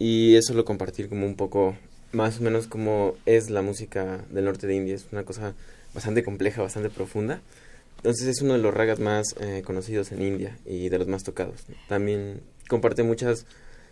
Y 0.00 0.34
eso 0.36 0.54
lo 0.54 0.64
compartir 0.64 1.10
como 1.10 1.26
un 1.26 1.36
poco, 1.36 1.76
más 2.12 2.40
o 2.40 2.42
menos 2.42 2.66
como 2.66 3.14
es 3.26 3.50
la 3.50 3.62
música 3.62 4.24
del 4.30 4.44
norte 4.44 4.66
de 4.66 4.74
India. 4.74 4.94
Es 4.94 5.06
una 5.12 5.24
cosa 5.24 5.54
bastante 5.94 6.22
compleja, 6.22 6.62
bastante 6.62 6.90
profunda. 6.90 7.40
Entonces 7.98 8.28
es 8.28 8.40
uno 8.40 8.54
de 8.54 8.60
los 8.60 8.72
ragas 8.72 8.98
más 8.98 9.34
eh, 9.40 9.62
conocidos 9.64 10.10
en 10.12 10.22
India 10.22 10.56
y 10.64 10.88
de 10.88 10.98
los 10.98 11.06
más 11.06 11.22
tocados. 11.22 11.66
También 11.88 12.40
comparte 12.68 13.02
muchas 13.02 13.46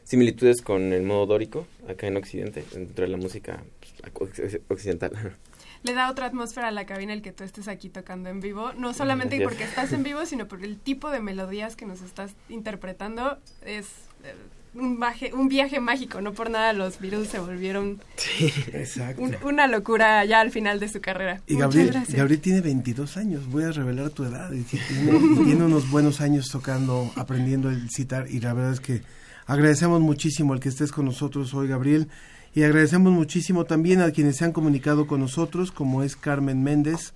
similitudes 0.05 0.63
con 0.63 0.95
el 0.95 1.03
modo 1.03 1.27
dórico 1.27 1.67
acá 1.87 2.07
en 2.07 2.17
Occidente, 2.17 2.65
dentro 2.73 3.05
de 3.05 3.11
la 3.11 3.19
música 3.19 3.63
pues, 4.15 4.61
occidental. 4.69 5.37
Le 5.83 5.93
da 5.93 6.11
otra 6.11 6.27
atmósfera 6.27 6.69
a 6.69 6.71
la 6.71 6.87
cabina 6.87 7.13
el 7.13 7.21
que 7.21 7.33
tú 7.33 7.45
estés 7.45 7.69
aquí 7.69 7.91
tocando 7.91 8.31
en 8.31 8.41
vivo, 8.41 8.73
no 8.73 8.95
solamente 8.95 9.41
porque 9.43 9.65
estás 9.65 9.93
en 9.93 10.03
vivo, 10.05 10.25
sino 10.25 10.49
porque 10.49 10.65
el 10.65 10.79
tipo 10.79 11.11
de 11.11 11.21
melodías 11.21 11.77
que 11.77 11.85
nos 11.85 12.01
estás 12.01 12.35
interpretando 12.49 13.39
es 13.65 13.87
un, 14.75 14.99
un 15.35 15.49
viaje 15.49 15.81
mágico, 15.81 16.21
no 16.21 16.33
por 16.33 16.51
nada 16.51 16.73
los 16.73 17.01
Beatles 17.01 17.29
se 17.29 17.39
volvieron 17.39 18.01
una 19.43 19.67
locura 19.67 20.25
ya 20.25 20.41
al 20.41 20.51
final 20.51 20.81
de 20.81 20.89
su 20.89 21.01
carrera. 21.01 21.41
Y 21.47 21.57
Gabriel, 21.57 22.03
Gabriel 22.09 22.41
tiene 22.41 22.61
22 22.61 23.17
años, 23.17 23.47
voy 23.49 23.65
a 23.65 23.73
revelar 23.73 24.11
tu 24.11 24.25
edad, 24.25 24.53
y 24.53 24.63
tiene, 25.45 25.65
unos 25.65 25.91
buenos 25.91 26.21
años 26.21 26.49
tocando, 26.51 27.11
aprendiendo 27.17 27.71
el 27.71 27.91
citar 27.91 28.31
y 28.31 28.41
la 28.41 28.53
verdad 28.53 28.73
es 28.73 28.81
que 28.81 29.03
agradecemos 29.47 30.01
muchísimo 30.01 30.55
el 30.55 30.61
que 30.61 30.69
estés 30.69 30.93
con 30.93 31.07
nosotros 31.07 31.55
hoy, 31.55 31.69
Gabriel. 31.69 32.09
Y 32.55 32.63
agradecemos 32.63 33.13
muchísimo 33.13 33.65
también 33.65 34.01
a 34.01 34.11
quienes 34.11 34.37
se 34.37 34.45
han 34.45 34.53
comunicado 34.53 35.07
con 35.07 35.21
nosotros, 35.21 35.71
como 35.71 36.03
es 36.03 36.17
Carmen 36.17 36.63
Méndez. 36.63 37.13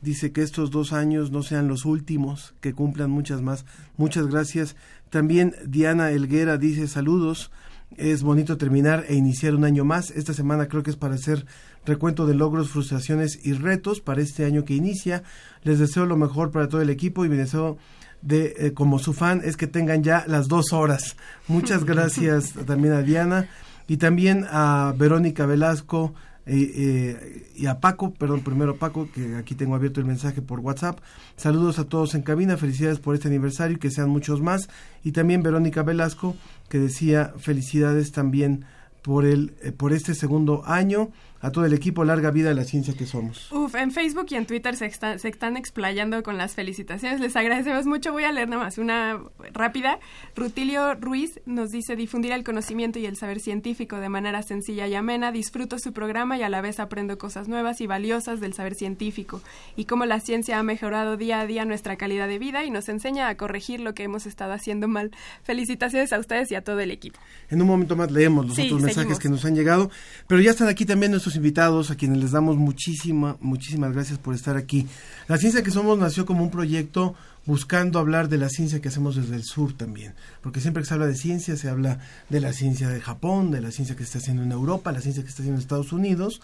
Dice 0.00 0.30
que 0.30 0.42
estos 0.42 0.70
dos 0.70 0.92
años 0.92 1.30
no 1.30 1.42
sean 1.42 1.68
los 1.68 1.84
últimos, 1.84 2.54
que 2.60 2.74
cumplan 2.74 3.10
muchas 3.10 3.40
más. 3.40 3.64
Muchas 3.96 4.26
gracias. 4.26 4.76
También 5.10 5.54
Diana 5.66 6.10
Elguera 6.10 6.58
dice 6.58 6.88
saludos. 6.88 7.50
Es 7.96 8.22
bonito 8.22 8.56
terminar 8.56 9.04
e 9.08 9.14
iniciar 9.14 9.54
un 9.54 9.64
año 9.64 9.84
más. 9.84 10.10
Esta 10.10 10.34
semana 10.34 10.66
creo 10.66 10.82
que 10.82 10.90
es 10.90 10.96
para 10.96 11.14
hacer 11.14 11.46
recuento 11.84 12.26
de 12.26 12.34
logros, 12.34 12.68
frustraciones 12.68 13.38
y 13.46 13.52
retos 13.52 14.00
para 14.00 14.20
este 14.20 14.44
año 14.44 14.64
que 14.64 14.74
inicia. 14.74 15.22
Les 15.62 15.78
deseo 15.78 16.04
lo 16.04 16.16
mejor 16.16 16.50
para 16.50 16.68
todo 16.68 16.80
el 16.80 16.90
equipo 16.90 17.24
y 17.24 17.28
mi 17.28 17.36
deseo 17.36 17.78
de 18.22 18.54
eh, 18.58 18.72
como 18.72 18.98
su 18.98 19.12
fan 19.12 19.40
es 19.44 19.56
que 19.56 19.66
tengan 19.66 20.02
ya 20.02 20.24
las 20.26 20.48
dos 20.48 20.72
horas. 20.72 21.16
Muchas 21.48 21.84
gracias 21.86 22.52
también 22.66 22.94
a 22.94 23.02
Diana 23.02 23.48
y 23.86 23.98
también 23.98 24.46
a 24.50 24.92
Verónica 24.98 25.46
Velasco 25.46 26.14
eh, 26.46 26.72
eh, 26.76 27.52
y 27.56 27.66
a 27.66 27.80
Paco, 27.80 28.14
perdón, 28.14 28.42
primero 28.42 28.72
a 28.72 28.76
Paco, 28.76 29.08
que 29.12 29.34
aquí 29.34 29.56
tengo 29.56 29.74
abierto 29.74 30.00
el 30.00 30.06
mensaje 30.06 30.42
por 30.42 30.60
WhatsApp. 30.60 31.00
Saludos 31.36 31.80
a 31.80 31.84
todos 31.84 32.14
en 32.14 32.22
cabina, 32.22 32.56
felicidades 32.56 33.00
por 33.00 33.16
este 33.16 33.26
aniversario 33.26 33.76
y 33.76 33.80
que 33.80 33.90
sean 33.90 34.08
muchos 34.10 34.40
más. 34.40 34.68
Y 35.02 35.10
también 35.10 35.42
Verónica 35.42 35.82
Velasco, 35.82 36.36
que 36.68 36.78
decía 36.78 37.34
felicidades 37.36 38.12
también 38.12 38.64
por, 39.02 39.24
el, 39.24 39.54
eh, 39.62 39.72
por 39.72 39.92
este 39.92 40.14
segundo 40.14 40.62
año 40.66 41.10
a 41.46 41.52
todo 41.52 41.64
el 41.64 41.72
equipo 41.72 42.04
Larga 42.04 42.32
Vida 42.32 42.48
de 42.48 42.56
la 42.56 42.64
Ciencia 42.64 42.92
que 42.94 43.06
somos. 43.06 43.52
Uf, 43.52 43.76
en 43.76 43.92
Facebook 43.92 44.26
y 44.30 44.34
en 44.34 44.46
Twitter 44.46 44.74
se, 44.74 44.90
se 44.90 45.28
están 45.28 45.56
explayando 45.56 46.24
con 46.24 46.36
las 46.36 46.56
felicitaciones. 46.56 47.20
Les 47.20 47.36
agradecemos 47.36 47.86
mucho. 47.86 48.12
Voy 48.12 48.24
a 48.24 48.32
leer 48.32 48.48
nada 48.48 48.64
más 48.64 48.78
una 48.78 49.20
rápida. 49.52 50.00
Rutilio 50.34 50.94
Ruiz 50.96 51.40
nos 51.46 51.70
dice 51.70 51.94
difundir 51.94 52.32
el 52.32 52.42
conocimiento 52.42 52.98
y 52.98 53.06
el 53.06 53.16
saber 53.16 53.38
científico 53.38 53.98
de 53.98 54.08
manera 54.08 54.42
sencilla 54.42 54.88
y 54.88 54.96
amena. 54.96 55.30
Disfruto 55.30 55.78
su 55.78 55.92
programa 55.92 56.36
y 56.36 56.42
a 56.42 56.48
la 56.48 56.60
vez 56.60 56.80
aprendo 56.80 57.16
cosas 57.16 57.46
nuevas 57.46 57.80
y 57.80 57.86
valiosas 57.86 58.40
del 58.40 58.52
saber 58.52 58.74
científico 58.74 59.40
y 59.76 59.84
cómo 59.84 60.04
la 60.04 60.18
ciencia 60.18 60.58
ha 60.58 60.64
mejorado 60.64 61.16
día 61.16 61.40
a 61.40 61.46
día 61.46 61.64
nuestra 61.64 61.94
calidad 61.94 62.26
de 62.26 62.40
vida 62.40 62.64
y 62.64 62.72
nos 62.72 62.88
enseña 62.88 63.28
a 63.28 63.36
corregir 63.36 63.78
lo 63.78 63.94
que 63.94 64.02
hemos 64.02 64.26
estado 64.26 64.52
haciendo 64.52 64.88
mal. 64.88 65.12
Felicitaciones 65.44 66.12
a 66.12 66.18
ustedes 66.18 66.50
y 66.50 66.56
a 66.56 66.62
todo 66.62 66.80
el 66.80 66.90
equipo. 66.90 67.20
En 67.50 67.62
un 67.62 67.68
momento 67.68 67.94
más 67.94 68.10
leemos 68.10 68.48
los 68.48 68.58
otros 68.58 68.82
mensajes 68.82 69.20
que 69.20 69.28
nos 69.28 69.44
han 69.44 69.54
llegado, 69.54 69.92
pero 70.26 70.40
ya 70.40 70.50
están 70.50 70.66
aquí 70.66 70.84
también 70.84 71.12
nuestros 71.12 71.35
invitados, 71.36 71.90
a 71.90 71.96
quienes 71.96 72.18
les 72.18 72.32
damos 72.32 72.56
muchísima, 72.56 73.36
muchísimas 73.40 73.92
gracias 73.92 74.18
por 74.18 74.34
estar 74.34 74.56
aquí. 74.56 74.86
La 75.28 75.38
ciencia 75.38 75.62
que 75.62 75.70
somos 75.70 75.98
nació 75.98 76.26
como 76.26 76.42
un 76.42 76.50
proyecto 76.50 77.14
buscando 77.44 77.98
hablar 77.98 78.28
de 78.28 78.38
la 78.38 78.48
ciencia 78.48 78.80
que 78.80 78.88
hacemos 78.88 79.16
desde 79.16 79.36
el 79.36 79.44
sur 79.44 79.72
también, 79.72 80.14
porque 80.42 80.60
siempre 80.60 80.82
que 80.82 80.88
se 80.88 80.94
habla 80.94 81.06
de 81.06 81.14
ciencia 81.14 81.56
se 81.56 81.68
habla 81.68 82.00
de 82.28 82.40
la 82.40 82.52
ciencia 82.52 82.88
de 82.88 83.00
Japón, 83.00 83.50
de 83.50 83.60
la 83.60 83.70
ciencia 83.70 83.94
que 83.94 84.02
se 84.02 84.08
está 84.08 84.18
haciendo 84.18 84.42
en 84.42 84.52
Europa, 84.52 84.90
la 84.90 85.00
ciencia 85.00 85.22
que 85.22 85.28
se 85.28 85.32
está 85.32 85.42
haciendo 85.42 85.60
en 85.60 85.62
Estados 85.62 85.92
Unidos, 85.92 86.40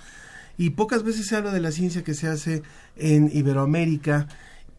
y 0.59 0.71
pocas 0.71 1.03
veces 1.03 1.27
se 1.27 1.35
habla 1.35 1.51
de 1.53 1.61
la 1.61 1.73
ciencia 1.73 2.05
que 2.05 2.15
se 2.15 2.29
hace 2.29 2.63
en 2.97 3.31
Iberoamérica 3.33 4.29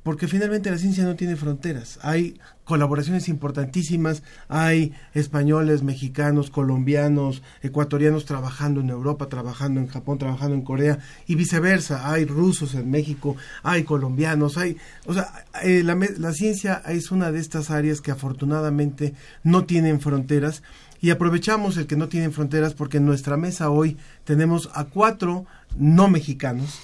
porque 0.03 0.27
finalmente 0.27 0.69
la 0.69 0.77
ciencia 0.77 1.05
no 1.05 1.15
tiene 1.15 1.35
fronteras. 1.37 1.97
Hay 2.01 2.39
colaboraciones 2.63 3.27
importantísimas, 3.29 4.23
hay 4.47 4.93
españoles, 5.13 5.83
mexicanos, 5.83 6.49
colombianos, 6.49 7.41
ecuatorianos 7.61 8.25
trabajando 8.25 8.81
en 8.81 8.89
Europa, 8.89 9.27
trabajando 9.27 9.79
en 9.79 9.87
Japón, 9.87 10.17
trabajando 10.17 10.55
en 10.55 10.61
Corea 10.61 10.99
y 11.27 11.35
viceversa. 11.35 12.11
Hay 12.11 12.25
rusos 12.25 12.75
en 12.75 12.89
México, 12.89 13.35
hay 13.63 13.83
colombianos, 13.83 14.57
hay, 14.57 14.77
o 15.05 15.13
sea, 15.13 15.45
eh, 15.63 15.83
la, 15.83 15.97
la 16.17 16.33
ciencia 16.33 16.81
es 16.87 17.11
una 17.11 17.31
de 17.31 17.39
estas 17.39 17.69
áreas 17.69 18.01
que 18.01 18.11
afortunadamente 18.11 19.13
no 19.43 19.65
tienen 19.65 19.99
fronteras 19.99 20.63
y 21.03 21.09
aprovechamos 21.09 21.75
el 21.75 21.85
que 21.85 21.97
no 21.97 22.07
tienen 22.07 22.31
fronteras 22.31 22.73
porque 22.73 22.95
en 22.95 23.05
nuestra 23.05 23.35
mesa 23.35 23.69
hoy 23.69 23.97
tenemos 24.23 24.69
a 24.73 24.85
cuatro 24.85 25.45
no 25.77 26.07
mexicanos 26.07 26.79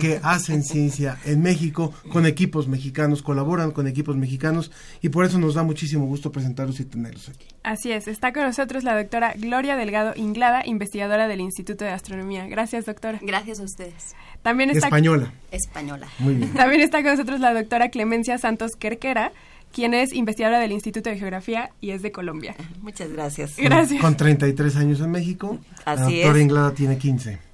que 0.00 0.20
hacen 0.22 0.62
ciencia 0.62 1.18
en 1.24 1.42
México 1.42 1.92
con 2.10 2.26
equipos 2.26 2.68
mexicanos, 2.68 3.22
colaboran 3.22 3.70
con 3.70 3.86
equipos 3.86 4.16
mexicanos 4.16 4.70
y 5.02 5.10
por 5.10 5.24
eso 5.24 5.38
nos 5.38 5.54
da 5.54 5.62
muchísimo 5.62 6.06
gusto 6.06 6.32
presentarlos 6.32 6.80
y 6.80 6.84
tenerlos 6.84 7.28
aquí. 7.28 7.46
Así 7.62 7.92
es, 7.92 8.08
está 8.08 8.32
con 8.32 8.44
nosotros 8.44 8.84
la 8.84 8.96
doctora 8.96 9.34
Gloria 9.36 9.76
Delgado 9.76 10.12
Inglada, 10.16 10.62
investigadora 10.64 11.28
del 11.28 11.40
Instituto 11.40 11.84
de 11.84 11.90
Astronomía. 11.90 12.46
Gracias, 12.46 12.86
doctora. 12.86 13.18
Gracias 13.22 13.60
a 13.60 13.64
ustedes. 13.64 14.14
También 14.42 14.70
está 14.70 14.86
Española. 14.86 15.32
Española. 15.50 16.08
Muy 16.18 16.34
bien. 16.34 16.52
También 16.54 16.80
está 16.80 17.02
con 17.02 17.12
nosotros 17.12 17.40
la 17.40 17.52
doctora 17.52 17.90
Clemencia 17.90 18.38
Santos 18.38 18.72
Querquera, 18.76 19.32
quien 19.72 19.94
es 19.94 20.12
investigadora 20.12 20.58
del 20.60 20.72
Instituto 20.72 21.10
de 21.10 21.18
Geografía 21.18 21.70
y 21.80 21.90
es 21.90 22.02
de 22.02 22.10
Colombia. 22.10 22.54
Muchas 22.80 23.12
gracias. 23.12 23.56
Gracias. 23.56 24.00
Con 24.00 24.16
33 24.16 24.76
años 24.76 25.00
en 25.00 25.10
México. 25.10 25.58
Así 25.84 26.02
la 26.02 26.16
doctora 26.16 26.38
es. 26.38 26.42
Inglada 26.42 26.74
tiene 26.74 26.98
15. 26.98 27.49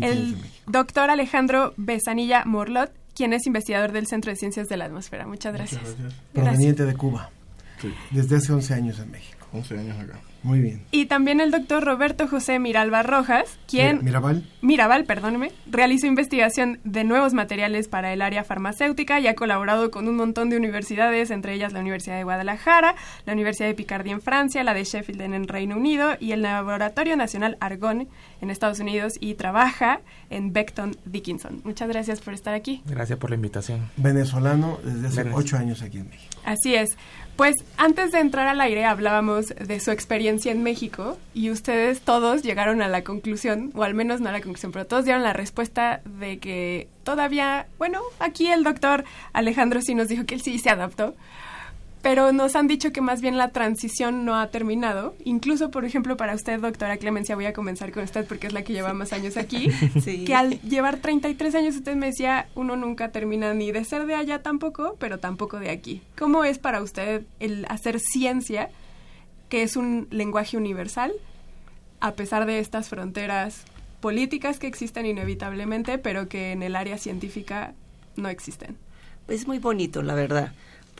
El 0.00 0.36
doctor 0.66 1.10
Alejandro 1.10 1.74
Besanilla 1.76 2.44
Morlot, 2.44 2.92
quien 3.14 3.32
es 3.32 3.46
investigador 3.46 3.92
del 3.92 4.06
Centro 4.06 4.30
de 4.30 4.36
Ciencias 4.36 4.68
de 4.68 4.76
la 4.76 4.86
Atmósfera. 4.86 5.26
Muchas 5.26 5.52
gracias. 5.52 5.82
Muchas 5.82 5.98
gracias. 5.98 6.22
Proveniente 6.32 6.84
de 6.84 6.94
Cuba. 6.94 7.30
Desde 8.10 8.36
hace 8.36 8.52
11 8.52 8.74
años 8.74 8.98
en 9.00 9.10
México. 9.10 9.46
11 9.52 9.78
años 9.78 9.98
acá. 9.98 10.18
Muy 10.42 10.60
bien. 10.60 10.82
Y 10.90 11.06
también 11.06 11.40
el 11.40 11.50
doctor 11.50 11.84
Roberto 11.84 12.26
José 12.26 12.58
Miralba 12.58 13.02
Rojas, 13.02 13.58
quien... 13.68 14.04
Mirabal. 14.04 14.44
Mirabal, 14.60 15.04
perdóneme, 15.04 15.52
realizó 15.70 16.06
investigación 16.06 16.80
de 16.84 17.04
nuevos 17.04 17.32
materiales 17.32 17.88
para 17.88 18.12
el 18.12 18.22
área 18.22 18.44
farmacéutica 18.44 19.20
y 19.20 19.26
ha 19.26 19.34
colaborado 19.34 19.90
con 19.90 20.08
un 20.08 20.16
montón 20.16 20.50
de 20.50 20.56
universidades, 20.56 21.30
entre 21.30 21.54
ellas 21.54 21.72
la 21.72 21.80
Universidad 21.80 22.16
de 22.16 22.24
Guadalajara, 22.24 22.94
la 23.26 23.32
Universidad 23.32 23.68
de 23.68 23.74
Picardía 23.74 24.12
en 24.12 24.22
Francia, 24.22 24.62
la 24.62 24.74
de 24.74 24.84
Sheffield 24.84 25.22
en 25.22 25.34
el 25.34 25.48
Reino 25.48 25.76
Unido 25.76 26.16
y 26.20 26.32
el 26.32 26.42
Laboratorio 26.42 27.16
Nacional 27.16 27.56
Argonne 27.60 28.08
en 28.40 28.50
Estados 28.50 28.80
Unidos 28.80 29.14
y 29.20 29.34
trabaja 29.34 30.00
en 30.30 30.52
Beckton 30.52 30.96
Dickinson. 31.04 31.60
Muchas 31.64 31.88
gracias 31.88 32.20
por 32.20 32.34
estar 32.34 32.54
aquí. 32.54 32.82
Gracias 32.86 33.18
por 33.18 33.30
la 33.30 33.36
invitación. 33.36 33.90
Venezolano 33.96 34.78
desde 34.84 35.22
hace. 35.22 35.30
8 35.32 35.56
años 35.56 35.82
aquí 35.82 35.98
en 35.98 36.08
México. 36.08 36.31
Así 36.44 36.74
es. 36.74 36.96
Pues 37.36 37.56
antes 37.78 38.12
de 38.12 38.20
entrar 38.20 38.46
al 38.46 38.60
aire 38.60 38.84
hablábamos 38.84 39.48
de 39.48 39.80
su 39.80 39.90
experiencia 39.90 40.52
en 40.52 40.62
México 40.62 41.16
y 41.32 41.50
ustedes 41.50 42.02
todos 42.02 42.42
llegaron 42.42 42.82
a 42.82 42.88
la 42.88 43.04
conclusión, 43.04 43.72
o 43.74 43.84
al 43.84 43.94
menos 43.94 44.20
no 44.20 44.28
a 44.28 44.32
la 44.32 44.40
conclusión, 44.40 44.70
pero 44.70 44.86
todos 44.86 45.06
dieron 45.06 45.22
la 45.22 45.32
respuesta 45.32 46.02
de 46.04 46.38
que 46.38 46.88
todavía, 47.04 47.66
bueno, 47.78 48.00
aquí 48.20 48.48
el 48.48 48.64
doctor 48.64 49.04
Alejandro 49.32 49.80
sí 49.80 49.94
nos 49.94 50.08
dijo 50.08 50.26
que 50.26 50.34
él 50.34 50.42
sí 50.42 50.58
se 50.58 50.68
adaptó, 50.68 51.14
pero 52.02 52.32
nos 52.32 52.56
han 52.56 52.66
dicho 52.66 52.90
que 52.92 53.00
más 53.00 53.20
bien 53.20 53.38
la 53.38 53.50
transición 53.50 54.24
no 54.24 54.34
ha 54.38 54.48
terminado. 54.48 55.14
Incluso, 55.24 55.70
por 55.70 55.84
ejemplo, 55.84 56.16
para 56.16 56.34
usted, 56.34 56.60
doctora 56.60 56.96
Clemencia, 56.96 57.36
voy 57.36 57.46
a 57.46 57.52
comenzar 57.52 57.92
con 57.92 58.02
usted 58.02 58.26
porque 58.26 58.48
es 58.48 58.52
la 58.52 58.62
que 58.62 58.72
lleva 58.72 58.92
más 58.92 59.12
años 59.12 59.36
aquí, 59.36 59.70
Sí. 60.02 60.24
que 60.24 60.34
al 60.34 60.60
llevar 60.62 60.96
33 60.98 61.54
años 61.54 61.76
usted 61.76 61.94
me 61.94 62.06
decía, 62.06 62.48
uno 62.56 62.74
nunca 62.76 63.10
termina 63.12 63.54
ni 63.54 63.70
de 63.70 63.84
ser 63.84 64.06
de 64.06 64.14
allá 64.16 64.42
tampoco, 64.42 64.96
pero 64.98 65.18
tampoco 65.18 65.60
de 65.60 65.70
aquí. 65.70 66.02
¿Cómo 66.18 66.44
es 66.44 66.58
para 66.58 66.82
usted 66.82 67.22
el 67.38 67.64
hacer 67.68 68.00
ciencia, 68.00 68.68
que 69.48 69.62
es 69.62 69.76
un 69.76 70.08
lenguaje 70.10 70.56
universal, 70.56 71.12
a 72.00 72.12
pesar 72.14 72.46
de 72.46 72.58
estas 72.58 72.88
fronteras 72.88 73.62
políticas 74.00 74.58
que 74.58 74.66
existen 74.66 75.06
inevitablemente, 75.06 75.98
pero 75.98 76.28
que 76.28 76.50
en 76.50 76.64
el 76.64 76.74
área 76.74 76.98
científica 76.98 77.74
no 78.16 78.28
existen. 78.28 78.76
Es 79.28 79.46
muy 79.46 79.60
bonito, 79.60 80.02
la 80.02 80.14
verdad, 80.14 80.52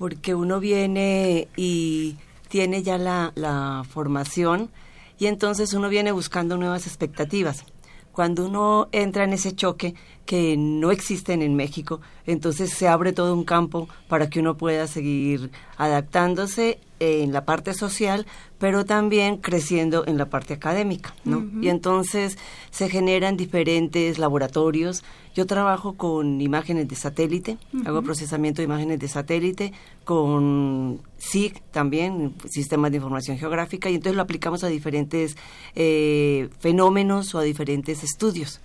porque 0.03 0.35
uno 0.35 0.59
viene 0.59 1.47
y 1.55 2.17
tiene 2.49 2.83
ya 2.83 2.99
la, 2.99 3.31
la 3.37 3.85
formación 3.89 4.69
y 5.17 5.27
entonces 5.27 5.75
uno 5.75 5.89
viene 5.89 6.11
buscando 6.11 6.57
nuevas 6.57 6.89
expectativas. 6.89 7.65
Cuando 8.11 8.47
uno 8.47 8.89
entra 8.91 9.23
en 9.23 9.33
ese 9.33 9.55
choque 9.55 9.95
que 10.27 10.57
no 10.57 10.91
existen 10.91 11.43
en 11.43 11.55
México, 11.57 12.01
entonces 12.27 12.71
se 12.71 12.89
abre 12.89 13.13
todo 13.13 13.35
un 13.35 13.45
campo 13.45 13.89
para 14.09 14.31
que 14.31 14.41
uno 14.41 14.57
pueda 14.57 14.87
seguir 14.87 15.51
adaptándose 15.77 16.79
en 17.01 17.33
la 17.33 17.45
parte 17.45 17.75
social, 17.75 18.27
pero 18.59 18.85
también 18.85 19.39
creciendo 19.39 20.05
en 20.07 20.19
la 20.19 20.27
parte 20.31 20.55
académica, 20.55 21.17
¿no? 21.25 21.45
Y 21.61 21.69
entonces 21.69 22.39
se 22.71 22.89
generan 22.89 23.37
diferentes 23.37 24.19
laboratorios. 24.19 25.03
Yo 25.35 25.47
trabajo 25.47 25.95
con 25.95 26.41
imágenes 26.41 26.87
de 26.89 26.95
satélite, 26.95 27.59
Ujú. 27.75 27.89
hago 27.89 28.03
procesamiento 28.03 28.63
de 28.63 28.67
imágenes 28.67 29.01
de 29.01 29.09
satélite, 29.09 29.73
con 30.05 31.01
SIG 31.19 31.61
también, 31.73 32.35
Sistemas 32.49 32.93
de 32.93 32.99
Información 32.99 33.37
Geográfica, 33.37 33.91
y 33.91 33.97
entonces 33.97 34.15
lo 34.15 34.23
aplicamos 34.23 34.63
a 34.63 34.69
diferentes 34.69 35.37
eh, 35.75 36.49
fenómenos 36.61 37.35
o 37.35 37.41
a 37.41 37.43
diferentes 37.43 38.05
estudios. 38.05 38.61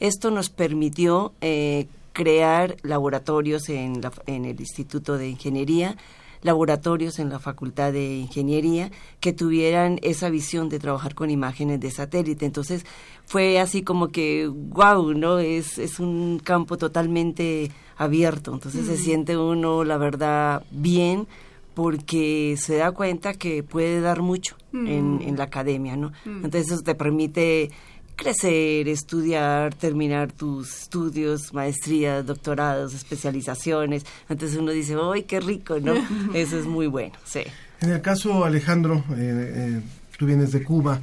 Esto 0.00 0.30
nos 0.30 0.48
permitió 0.94 1.32
eh, 1.40 1.86
crear 2.12 2.76
laboratorios 2.82 3.68
en, 3.68 4.00
la- 4.00 4.12
en 4.26 4.44
el 4.44 4.60
Instituto 4.60 5.18
de 5.18 5.28
Ingeniería, 5.28 5.96
laboratorios 6.42 7.18
en 7.18 7.30
la 7.30 7.38
Facultad 7.40 7.92
de 7.92 8.16
Ingeniería 8.18 8.90
que 9.18 9.32
tuvieran 9.32 9.98
esa 10.02 10.30
visión 10.30 10.68
de 10.68 10.78
trabajar 10.78 11.14
con 11.16 11.30
imágenes 11.30 11.80
de 11.80 11.90
satélite. 11.90 12.46
Entonces 12.46 12.84
fue 13.26 13.58
así 13.58 13.82
como 13.82 14.08
que, 14.08 14.46
wow, 14.48 15.12
¿no? 15.14 15.38
Es, 15.40 15.78
es 15.78 15.98
un 15.98 16.38
campo 16.44 16.76
totalmente 16.76 17.72
abierto. 17.96 18.52
Entonces 18.52 18.86
se 18.86 18.92
Mm. 18.94 19.04
siente 19.04 19.36
uno, 19.36 19.82
la 19.82 19.96
verdad, 19.98 20.62
bien 20.70 21.26
porque 21.74 22.54
se 22.56 22.76
da 22.76 22.92
cuenta 22.92 23.34
que 23.34 23.64
puede 23.64 24.00
dar 24.00 24.22
mucho 24.22 24.54
en, 24.72 25.16
Mm. 25.16 25.22
en 25.22 25.36
la 25.36 25.44
academia, 25.44 25.96
¿no? 25.96 26.12
Mm. 26.24 26.44
Entonces 26.44 26.70
eso 26.70 26.82
te 26.84 26.94
permite 26.94 27.70
crecer, 28.16 28.88
estudiar, 28.88 29.74
terminar 29.74 30.32
tus 30.32 30.82
estudios, 30.82 31.52
maestrías, 31.52 32.24
doctorados, 32.24 32.94
especializaciones. 32.94 34.04
Entonces 34.28 34.58
uno 34.58 34.70
dice, 34.70 34.96
¡ay, 35.12 35.24
qué 35.24 35.40
rico! 35.40 35.78
¿no? 35.80 35.94
Eso 36.34 36.58
es 36.58 36.66
muy 36.66 36.86
bueno, 36.86 37.14
sí. 37.24 37.40
En 37.80 37.90
el 37.90 38.00
caso, 38.00 38.44
Alejandro, 38.44 39.04
eh, 39.16 39.52
eh, 39.56 39.80
tú 40.18 40.26
vienes 40.26 40.52
de 40.52 40.62
Cuba. 40.62 41.00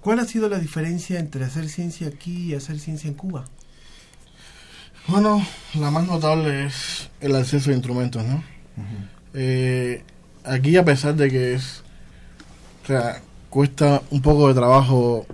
¿Cuál 0.00 0.18
ha 0.18 0.24
sido 0.24 0.48
la 0.48 0.58
diferencia 0.58 1.20
entre 1.20 1.44
hacer 1.44 1.68
ciencia 1.68 2.08
aquí 2.08 2.50
y 2.50 2.54
hacer 2.54 2.78
ciencia 2.80 3.08
en 3.08 3.14
Cuba? 3.14 3.44
Bueno, 5.06 5.46
la 5.74 5.90
más 5.90 6.06
notable 6.06 6.66
es 6.66 7.08
el 7.20 7.34
acceso 7.36 7.70
a 7.70 7.74
instrumentos, 7.74 8.24
¿no? 8.24 8.42
Eh, 9.34 10.02
aquí 10.44 10.76
a 10.76 10.84
pesar 10.84 11.14
de 11.14 11.30
que 11.30 11.54
es, 11.54 11.82
o 12.84 12.86
sea, 12.86 13.22
cuesta 13.48 14.02
un 14.10 14.20
poco 14.20 14.48
de 14.48 14.54
trabajo 14.54 15.26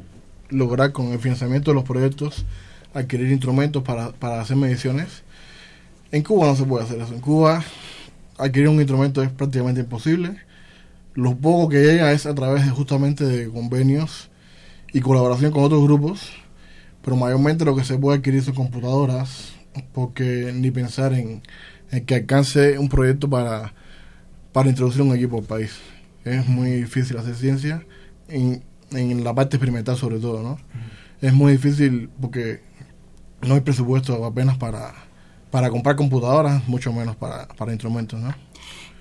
lograr 0.54 0.92
con 0.92 1.12
el 1.12 1.18
financiamiento 1.18 1.70
de 1.70 1.74
los 1.74 1.84
proyectos 1.84 2.44
adquirir 2.94 3.30
instrumentos 3.30 3.82
para, 3.82 4.12
para 4.12 4.40
hacer 4.40 4.56
mediciones. 4.56 5.22
En 6.12 6.22
Cuba 6.22 6.46
no 6.46 6.56
se 6.56 6.64
puede 6.64 6.84
hacer 6.84 7.00
eso. 7.00 7.12
En 7.12 7.20
Cuba 7.20 7.64
adquirir 8.38 8.68
un 8.68 8.76
instrumento 8.76 9.22
es 9.22 9.30
prácticamente 9.30 9.80
imposible. 9.80 10.36
Lo 11.14 11.36
poco 11.36 11.68
que 11.68 11.82
llega 11.82 12.12
es 12.12 12.26
a 12.26 12.34
través 12.34 12.64
de 12.64 12.70
justamente 12.70 13.24
de 13.24 13.48
convenios 13.48 14.30
y 14.92 15.00
colaboración 15.00 15.52
con 15.52 15.64
otros 15.64 15.82
grupos, 15.82 16.32
pero 17.02 17.16
mayormente 17.16 17.64
lo 17.64 17.76
que 17.76 17.84
se 17.84 17.98
puede 17.98 18.18
adquirir 18.18 18.42
son 18.42 18.54
computadoras, 18.54 19.52
porque 19.92 20.52
ni 20.54 20.70
pensar 20.70 21.12
en, 21.14 21.42
en 21.90 22.04
que 22.04 22.14
alcance 22.14 22.78
un 22.78 22.88
proyecto 22.88 23.28
para, 23.28 23.74
para 24.52 24.68
introducir 24.68 25.02
un 25.02 25.14
equipo 25.14 25.38
al 25.38 25.44
país. 25.44 25.78
Es 26.24 26.46
muy 26.46 26.70
difícil 26.70 27.16
hacer 27.18 27.34
ciencia, 27.34 27.84
en, 28.28 28.62
en 28.96 29.24
la 29.24 29.34
parte 29.34 29.56
experimental 29.56 29.96
sobre 29.96 30.18
todo, 30.18 30.42
¿no? 30.42 30.58
Es 31.20 31.32
muy 31.32 31.52
difícil 31.52 32.10
porque 32.20 32.60
no 33.42 33.54
hay 33.54 33.60
presupuesto 33.60 34.24
apenas 34.24 34.56
para, 34.58 34.94
para 35.50 35.70
comprar 35.70 35.96
computadoras, 35.96 36.66
mucho 36.68 36.92
menos 36.92 37.16
para, 37.16 37.48
para 37.48 37.72
instrumentos, 37.72 38.20
¿no? 38.20 38.34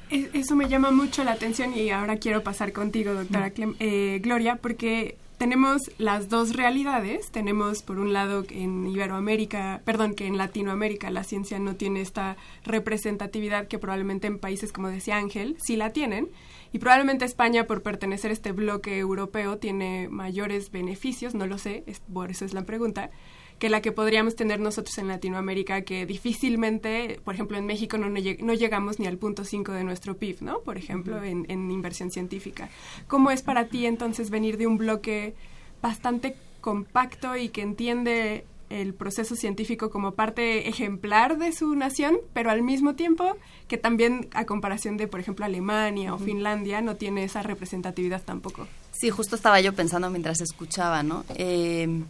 Eso 0.09 0.55
me 0.55 0.67
llama 0.69 0.91
mucho 0.91 1.23
la 1.23 1.31
atención 1.31 1.75
y 1.75 1.89
ahora 1.89 2.17
quiero 2.17 2.43
pasar 2.43 2.71
contigo, 2.71 3.13
doctora 3.13 3.51
Clem- 3.53 3.75
eh, 3.79 4.19
Gloria, 4.21 4.57
porque 4.57 5.17
tenemos 5.39 5.81
las 5.97 6.29
dos 6.29 6.55
realidades. 6.55 7.31
Tenemos, 7.31 7.81
por 7.81 7.97
un 7.97 8.13
lado, 8.13 8.43
que 8.43 8.61
en 8.61 8.85
Iberoamérica, 8.85 9.81
perdón, 9.85 10.13
que 10.13 10.27
en 10.27 10.37
Latinoamérica 10.37 11.09
la 11.09 11.23
ciencia 11.23 11.57
no 11.57 11.75
tiene 11.75 12.01
esta 12.01 12.37
representatividad 12.63 13.67
que 13.67 13.79
probablemente 13.79 14.27
en 14.27 14.37
países, 14.37 14.71
como 14.71 14.87
decía 14.89 15.17
Ángel, 15.17 15.57
sí 15.65 15.77
la 15.77 15.89
tienen. 15.89 16.27
Y 16.73 16.79
probablemente 16.79 17.23
España, 17.23 17.65
por 17.67 17.83
pertenecer 17.83 18.31
a 18.31 18.33
este 18.33 18.51
bloque 18.51 18.97
europeo, 18.97 19.57
tiene 19.59 20.09
mayores 20.09 20.71
beneficios, 20.71 21.35
no 21.35 21.45
lo 21.47 21.57
sé, 21.57 21.83
es- 21.87 22.01
por 22.01 22.31
eso 22.31 22.43
es 22.45 22.53
la 22.53 22.63
pregunta, 22.65 23.11
que 23.59 23.69
la 23.69 23.81
que 23.81 23.91
podríamos 23.91 24.35
tener 24.35 24.59
nosotros 24.59 24.97
en 24.97 25.07
Latinoamérica, 25.07 25.83
que 25.83 26.05
difícilmente, 26.07 27.21
por 27.23 27.35
ejemplo, 27.35 27.57
en 27.57 27.65
México 27.67 27.97
no, 27.97 28.09
no 28.09 28.19
lleg- 28.19 28.39
no 28.41 28.53
llegamos 28.53 28.99
ni 28.99 29.05
al 29.05 29.17
punto 29.17 29.45
5 29.45 29.71
de 29.71 29.83
nuestro 29.83 30.17
PIB, 30.17 30.41
¿no? 30.41 30.59
Por 30.61 30.77
ejemplo, 30.77 31.23
en 31.23 31.71
inversión 31.71 32.09
científica. 32.11 32.69
¿Cómo 33.07 33.29
es 33.31 33.43
para 33.43 33.67
ti 33.67 33.85
entonces 33.85 34.31
venir 34.31 34.57
de 34.57 34.65
un 34.67 34.77
bloque 34.77 35.35
bastante 35.81 36.35
compacto 36.59 37.37
y 37.37 37.49
que 37.49 37.61
entiende 37.61 38.45
el 38.81 38.93
proceso 38.93 39.35
científico 39.35 39.89
como 39.89 40.11
parte 40.13 40.67
ejemplar 40.69 41.37
de 41.37 41.51
su 41.53 41.75
nación, 41.75 42.17
pero 42.33 42.49
al 42.51 42.61
mismo 42.61 42.95
tiempo 42.95 43.35
que 43.67 43.77
también 43.77 44.27
a 44.33 44.45
comparación 44.45 44.97
de, 44.97 45.07
por 45.07 45.19
ejemplo, 45.19 45.45
Alemania 45.45 46.13
o 46.13 46.17
Finlandia, 46.19 46.81
no 46.81 46.95
tiene 46.95 47.23
esa 47.23 47.41
representatividad 47.43 48.21
tampoco? 48.23 48.67
Sí, 48.91 49.09
justo 49.09 49.35
estaba 49.35 49.59
yo 49.61 49.73
pensando 49.73 50.09
mientras 50.09 50.41
escuchaba, 50.41 51.03
¿no? 51.03 51.23
Eh, 51.35 52.03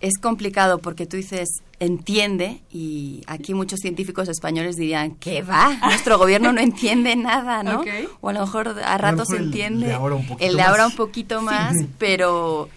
es 0.00 0.18
complicado 0.20 0.78
porque 0.78 1.06
tú 1.06 1.16
dices, 1.16 1.48
entiende, 1.80 2.60
y 2.70 3.22
aquí 3.26 3.54
muchos 3.54 3.80
científicos 3.80 4.28
españoles 4.28 4.76
dirían, 4.76 5.14
¿qué 5.16 5.42
va? 5.42 5.74
Nuestro 5.86 6.18
gobierno 6.22 6.52
no 6.52 6.60
entiende 6.60 7.16
nada, 7.16 7.62
¿no? 7.62 7.82
O 8.20 8.28
a 8.28 8.32
lo 8.34 8.40
mejor 8.40 8.68
a 8.84 8.98
ratos 8.98 9.30
el 9.30 9.44
entiende. 9.44 9.86
de 9.86 9.94
ahora 9.94 10.14
un 10.16 10.26
poquito 10.26 10.46
el 10.50 10.56
de 10.56 10.62
ahora 10.62 10.82
más. 10.84 10.92
un 10.92 10.96
poquito 10.96 11.38
Sí. 11.38 11.44
más, 11.46 11.74
pero 11.98 12.68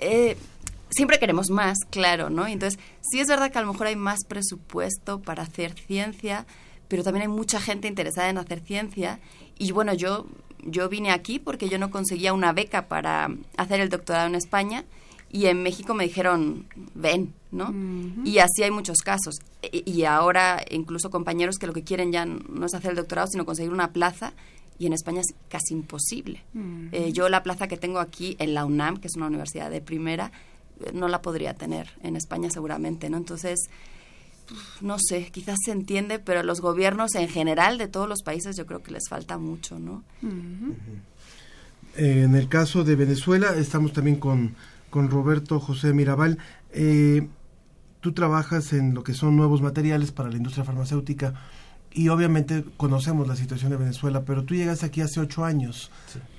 eh, 0.00 0.36
siempre 0.94 1.18
queremos 1.18 1.50
más, 1.50 1.78
claro, 1.90 2.30
¿no? 2.30 2.46
Entonces, 2.46 2.80
sí 3.00 3.20
es 3.20 3.26
verdad 3.26 3.50
que 3.50 3.58
a 3.58 3.62
lo 3.62 3.72
mejor 3.72 3.88
hay 3.88 3.96
más 3.96 4.20
presupuesto 4.26 5.20
para 5.20 5.42
hacer 5.42 5.74
ciencia, 5.74 6.46
pero 6.88 7.02
también 7.02 7.22
hay 7.22 7.28
mucha 7.28 7.60
gente 7.60 7.88
interesada 7.88 8.28
en 8.30 8.38
hacer 8.38 8.60
ciencia. 8.60 9.18
Y 9.58 9.72
bueno, 9.72 9.94
yo, 9.94 10.26
yo 10.62 10.88
vine 10.88 11.10
aquí 11.10 11.38
porque 11.38 11.68
yo 11.68 11.78
no 11.78 11.90
conseguía 11.90 12.32
una 12.32 12.52
beca 12.52 12.88
para 12.88 13.30
hacer 13.56 13.80
el 13.80 13.88
doctorado 13.88 14.28
en 14.28 14.34
España 14.34 14.84
y 15.34 15.46
en 15.46 15.64
México 15.64 15.94
me 15.94 16.04
dijeron, 16.04 16.66
ven, 16.94 17.34
¿no? 17.50 17.74
Y 18.24 18.38
así 18.38 18.62
hay 18.62 18.70
muchos 18.70 18.98
casos. 18.98 19.40
Y, 19.72 19.90
y 19.90 20.04
ahora 20.04 20.64
incluso 20.70 21.10
compañeros 21.10 21.58
que 21.58 21.66
lo 21.66 21.72
que 21.72 21.82
quieren 21.82 22.12
ya 22.12 22.24
no 22.24 22.66
es 22.66 22.72
hacer 22.72 22.90
el 22.92 22.96
doctorado, 22.96 23.26
sino 23.26 23.44
conseguir 23.44 23.72
una 23.72 23.92
plaza. 23.92 24.32
Y 24.78 24.86
en 24.86 24.92
España 24.92 25.20
es 25.20 25.34
casi 25.48 25.74
imposible. 25.74 26.42
Eh, 26.92 27.12
yo 27.12 27.28
la 27.28 27.42
plaza 27.42 27.66
que 27.68 27.76
tengo 27.76 27.98
aquí 27.98 28.36
en 28.38 28.54
la 28.54 28.64
UNAM, 28.64 28.98
que 28.98 29.08
es 29.08 29.16
una 29.16 29.26
universidad 29.26 29.70
de 29.70 29.80
primera, 29.80 30.30
no 30.92 31.08
la 31.08 31.22
podría 31.22 31.54
tener 31.54 31.90
en 32.02 32.16
España 32.16 32.50
seguramente, 32.50 33.08
¿no? 33.10 33.16
Entonces, 33.16 33.68
no 34.80 34.96
sé, 34.98 35.30
quizás 35.32 35.56
se 35.64 35.72
entiende, 35.72 36.18
pero 36.18 36.42
los 36.42 36.60
gobiernos 36.60 37.14
en 37.14 37.28
general 37.28 37.78
de 37.78 37.88
todos 37.88 38.08
los 38.08 38.22
países 38.22 38.56
yo 38.56 38.66
creo 38.66 38.82
que 38.82 38.92
les 38.92 39.08
falta 39.08 39.38
mucho, 39.38 39.78
¿no? 39.78 40.04
Eh, 41.96 42.22
en 42.24 42.34
el 42.34 42.48
caso 42.48 42.84
de 42.84 42.96
Venezuela, 42.96 43.54
estamos 43.56 43.92
también 43.92 44.16
con, 44.16 44.54
con 44.90 45.10
Roberto 45.10 45.60
José 45.60 45.92
Mirabal. 45.92 46.38
Eh, 46.72 47.28
tú 48.00 48.12
trabajas 48.12 48.72
en 48.72 48.94
lo 48.94 49.02
que 49.02 49.14
son 49.14 49.36
nuevos 49.36 49.62
materiales 49.62 50.12
para 50.12 50.30
la 50.30 50.36
industria 50.36 50.64
farmacéutica 50.64 51.34
y 51.92 52.08
obviamente 52.08 52.64
conocemos 52.76 53.28
la 53.28 53.36
situación 53.36 53.70
de 53.70 53.76
Venezuela, 53.76 54.24
pero 54.24 54.44
tú 54.44 54.54
llegas 54.54 54.82
aquí 54.82 55.00
hace 55.00 55.20
ocho 55.20 55.44
años, 55.44 55.90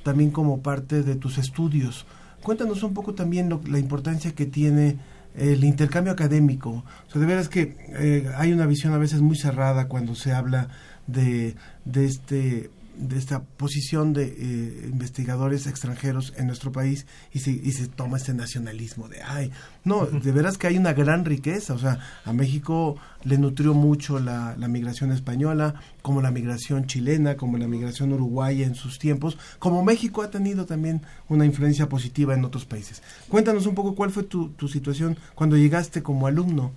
también 0.04 0.30
como 0.30 0.62
parte 0.62 1.02
de 1.02 1.16
tus 1.16 1.38
estudios. 1.38 2.06
Cuéntanos 2.46 2.84
un 2.84 2.94
poco 2.94 3.14
también 3.16 3.50
lo- 3.50 3.60
la 3.68 3.80
importancia 3.80 4.34
que 4.34 4.46
tiene 4.46 4.98
el 5.36 5.64
intercambio 5.66 6.14
académico. 6.14 6.84
O 7.08 7.12
sea, 7.12 7.20
de 7.20 7.28
veras 7.28 7.50
que 7.50 7.76
eh, 8.00 8.30
hay 8.38 8.54
una 8.54 8.68
visión 8.68 8.94
a 8.94 8.98
veces 9.00 9.20
muy 9.22 9.36
cerrada 9.36 9.88
cuando 9.90 10.16
se 10.16 10.32
habla 10.32 10.70
de, 11.08 11.56
de 11.86 12.06
este 12.06 12.70
de 12.98 13.18
esta 13.18 13.44
posición 13.44 14.14
de 14.14 14.24
eh, 14.26 14.90
investigadores 14.92 15.68
extranjeros 15.68 16.34
en 16.38 16.48
nuestro 16.48 16.72
país 16.72 17.06
y 17.34 17.40
se, 17.40 17.52
y 17.52 17.72
se 17.72 17.88
toma 17.88 18.18
este 18.18 18.34
nacionalismo 18.34 19.08
de, 19.08 19.22
ay, 19.22 19.52
no, 19.84 20.06
de 20.06 20.32
veras 20.32 20.58
que 20.58 20.68
hay 20.68 20.78
una 20.78 20.94
gran 20.94 21.26
riqueza, 21.26 21.74
o 21.74 21.80
sea, 21.80 22.00
a 22.24 22.34
México 22.34 22.98
le 23.24 23.38
nutrió 23.38 23.74
mucho 23.74 24.20
la, 24.20 24.56
la 24.58 24.68
migración 24.68 25.12
española, 25.12 25.76
como 26.02 26.22
la 26.22 26.32
migración 26.32 26.86
chilena, 26.86 27.36
como 27.36 27.58
la 27.58 27.68
migración 27.68 28.14
uruguaya 28.14 28.66
en 28.66 28.76
sus 28.76 29.00
tiempos, 29.00 29.38
como 29.60 29.84
México 29.84 30.22
ha 30.22 30.30
tenido 30.30 30.66
también 30.66 31.02
una 31.30 31.46
influencia 31.46 31.90
positiva 31.90 32.34
en 32.34 32.46
otros 32.46 32.66
países. 32.66 33.02
Cuéntanos 33.28 33.66
un 33.66 33.76
poco 33.76 33.96
cuál 33.96 34.12
fue 34.12 34.24
tu, 34.24 34.50
tu 34.50 34.68
situación 34.68 35.18
cuando 35.34 35.58
llegaste 35.58 36.04
como 36.04 36.28
alumno. 36.28 36.72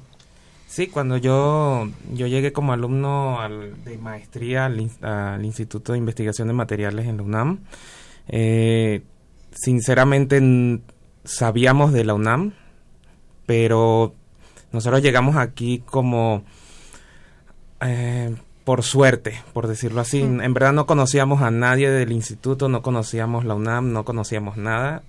Sí, 0.68 0.86
cuando 0.88 1.16
yo, 1.16 1.88
yo 2.12 2.26
llegué 2.26 2.52
como 2.52 2.74
alumno 2.74 3.40
al, 3.40 3.82
de 3.84 3.96
maestría 3.96 4.66
al, 4.66 4.78
ins- 4.78 5.02
al 5.02 5.42
Instituto 5.44 5.92
de 5.92 5.98
Investigación 5.98 6.46
de 6.46 6.54
Materiales 6.54 7.06
en 7.06 7.16
la 7.16 7.22
UNAM, 7.22 7.58
eh, 8.28 9.02
sinceramente 9.50 10.80
sabíamos 11.24 11.92
de 11.94 12.04
la 12.04 12.12
UNAM, 12.12 12.52
pero 13.46 14.14
nosotros 14.70 15.00
llegamos 15.02 15.36
aquí 15.36 15.82
como 15.86 16.44
eh, 17.80 18.36
por 18.64 18.82
suerte, 18.82 19.40
por 19.54 19.66
decirlo 19.68 20.02
así. 20.02 20.20
En 20.20 20.52
verdad 20.52 20.74
no 20.74 20.84
conocíamos 20.84 21.40
a 21.40 21.50
nadie 21.50 21.90
del 21.90 22.12
instituto, 22.12 22.68
no 22.68 22.82
conocíamos 22.82 23.46
la 23.46 23.54
UNAM, 23.54 23.92
no 23.92 24.04
conocíamos 24.04 24.58
nada. 24.58 25.02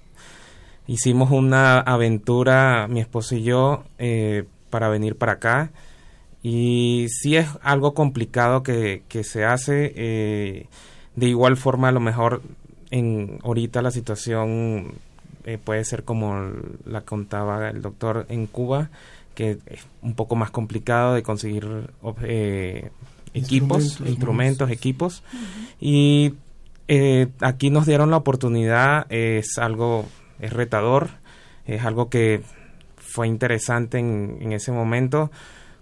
Hicimos 0.88 1.32
una 1.32 1.80
aventura, 1.82 2.88
mi 2.90 3.02
esposo 3.02 3.36
y 3.36 3.44
yo, 3.44 3.84
eh, 3.98 4.46
para 4.70 4.90
venir 4.90 5.16
para 5.16 5.34
acá. 5.34 5.72
Y 6.42 7.08
sí 7.10 7.36
es 7.36 7.48
algo 7.62 7.94
complicado 7.94 8.64
que, 8.64 9.04
que 9.10 9.24
se 9.24 9.46
hace. 9.46 9.94
eh, 9.96 10.68
de 11.16 11.28
igual 11.28 11.58
forma, 11.58 11.90
a 11.90 11.92
lo 11.92 12.00
mejor 12.00 12.42
en 12.92 13.40
ahorita 13.44 13.82
la 13.82 13.92
situación 13.92 14.94
eh, 15.44 15.58
puede 15.64 15.84
ser 15.84 16.04
como 16.04 16.52
la 16.86 17.02
contaba 17.02 17.70
el 17.70 17.82
doctor 17.82 18.26
en 18.30 18.48
Cuba, 18.48 18.90
que 19.36 19.58
es 19.66 19.86
un 20.02 20.16
poco 20.16 20.36
más 20.36 20.52
complicado 20.52 21.14
de 21.14 21.24
conseguir 21.24 21.68
eh, 22.24 22.90
equipos, 23.34 23.84
Instrumentos, 23.84 24.10
instrumentos, 24.10 24.72
equipos. 24.72 25.24
Y 25.80 26.34
eh, 26.88 27.28
aquí 27.42 27.70
nos 27.70 27.86
dieron 27.86 28.12
la 28.12 28.18
oportunidad, 28.18 29.06
es 29.12 29.58
algo, 29.58 30.06
es 30.40 30.54
retador, 30.54 31.10
es 31.66 31.84
algo 31.84 32.10
que 32.10 32.42
fue 33.10 33.28
interesante 33.28 34.00
en, 34.00 34.52
ese 34.54 34.72
momento, 34.72 35.32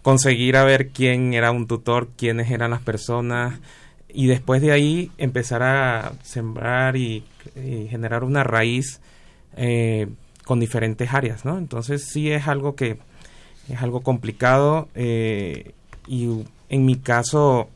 conseguir 0.02 0.58
a 0.58 0.64
ver 0.64 0.90
quién 0.90 1.34
era 1.34 1.52
un 1.52 1.68
tutor, 1.68 2.10
quiénes 2.18 2.52
eran 2.52 2.72
las 2.72 2.82
personas, 2.82 3.60
y 4.10 4.28
después 4.28 4.62
de 4.62 4.72
ahí 4.72 5.12
empezar 5.18 5.64
a 5.64 6.14
sembrar 6.24 6.96
y, 6.96 7.24
y 7.56 7.88
generar 7.90 8.24
una 8.24 8.44
raíz 8.44 9.02
eh, 9.58 10.08
con 10.46 10.60
diferentes 10.60 11.14
áreas, 11.14 11.44
¿no? 11.44 11.58
Entonces 11.58 12.06
sí 12.06 12.32
es 12.32 12.48
algo 12.48 12.76
que 12.76 13.00
es 13.68 13.82
algo 13.82 14.02
complicado 14.02 14.88
eh, 14.96 15.74
y 16.08 16.46
en 16.70 16.86
mi 16.86 16.96
caso 16.96 17.70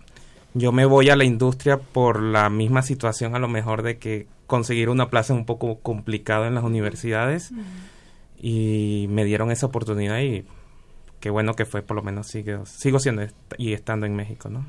yo 0.53 0.71
me 0.71 0.85
voy 0.85 1.09
a 1.09 1.15
la 1.15 1.25
industria 1.25 1.77
por 1.77 2.21
la 2.21 2.49
misma 2.49 2.81
situación 2.81 3.35
a 3.35 3.39
lo 3.39 3.49
mejor 3.49 3.83
de 3.83 3.97
que 3.97 4.27
conseguir 4.47 4.89
una 4.89 5.09
plaza 5.09 5.33
es 5.33 5.39
un 5.39 5.45
poco 5.45 5.79
complicado 5.79 6.45
en 6.45 6.55
las 6.55 6.63
universidades 6.63 7.51
y 8.41 9.05
me 9.09 9.23
dieron 9.23 9.51
esa 9.51 9.67
oportunidad 9.67 10.19
y 10.19 10.45
qué 11.19 11.29
bueno 11.29 11.53
que 11.53 11.65
fue 11.65 11.83
por 11.83 11.95
lo 11.95 12.01
menos 12.01 12.27
sigo, 12.27 12.65
sigo 12.65 12.99
siendo 12.99 13.23
y 13.57 13.73
estando 13.73 14.07
en 14.07 14.15
México, 14.15 14.49
¿no? 14.49 14.65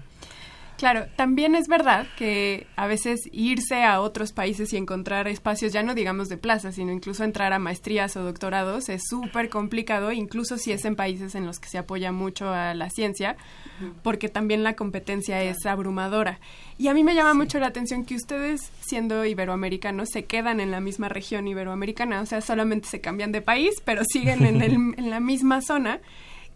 Claro, 0.83 1.07
también 1.15 1.55
es 1.55 1.69
verdad 1.69 2.09
que 2.17 2.67
a 2.75 2.89
veces 2.89 3.21
irse 3.31 3.85
a 3.85 4.01
otros 4.01 4.33
países 4.33 4.73
y 4.73 4.77
encontrar 4.77 5.29
espacios, 5.29 5.73
ya 5.73 5.85
no 5.85 5.95
digamos 5.95 6.29
de 6.29 6.37
plazas, 6.39 6.75
sino 6.75 6.91
incluso 6.91 7.23
entrar 7.23 7.53
a 7.53 7.61
maestrías 7.61 8.17
o 8.17 8.25
doctorados 8.25 8.89
es 8.89 9.03
súper 9.09 9.49
complicado, 9.49 10.11
incluso 10.11 10.59
si 10.59 10.73
es 10.73 10.85
en 10.85 10.97
países 10.97 11.37
en 11.37 11.47
los 11.47 11.61
que 11.61 11.69
se 11.69 11.79
apoya 11.79 12.11
mucho 12.11 12.49
a 12.53 12.75
la 12.75 12.91
ciencia, 12.91 13.37
porque 14.03 14.29
también 14.29 14.65
la 14.65 14.75
competencia 14.75 15.41
es 15.45 15.65
abrumadora. 15.67 16.41
Y 16.79 16.89
a 16.89 16.95
mí 16.95 17.05
me 17.05 17.15
llama 17.15 17.35
mucho 17.35 17.61
la 17.61 17.69
atención 17.69 18.05
que 18.05 18.17
ustedes, 18.17 18.73
siendo 18.81 19.25
iberoamericanos, 19.25 20.09
se 20.13 20.25
quedan 20.25 20.59
en 20.59 20.73
la 20.73 20.81
misma 20.81 21.09
región 21.09 21.47
iberoamericana, 21.47 22.21
o 22.23 22.27
sea, 22.27 22.41
solamente 22.41 22.89
se 22.89 23.01
cambian 23.01 23.31
de 23.31 23.41
país, 23.41 23.75
pero 23.85 24.03
siguen 24.05 24.45
en, 24.45 24.61
el- 24.61 24.73
en 24.99 25.11
la 25.11 25.21
misma 25.21 25.61
zona. 25.61 26.01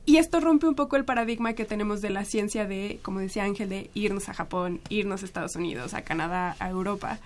Y 0.06 0.18
esto 0.18 0.38
rompe 0.38 0.68
un 0.68 0.76
poco 0.76 0.94
el 0.94 1.04
paradigma 1.04 1.54
que 1.54 1.64
tenemos 1.64 2.00
de 2.00 2.10
la 2.10 2.24
ciencia 2.24 2.64
de, 2.64 3.00
como 3.02 3.18
decía 3.18 3.42
Ángel, 3.42 3.68
de 3.68 3.90
irnos 3.92 4.28
a 4.28 4.34
Japón, 4.34 4.80
irnos 4.88 5.22
a 5.22 5.26
Estados 5.26 5.56
Unidos, 5.56 5.94
a 5.94 6.02
Canadá, 6.02 6.54
a 6.60 6.70
Europa. 6.70 7.18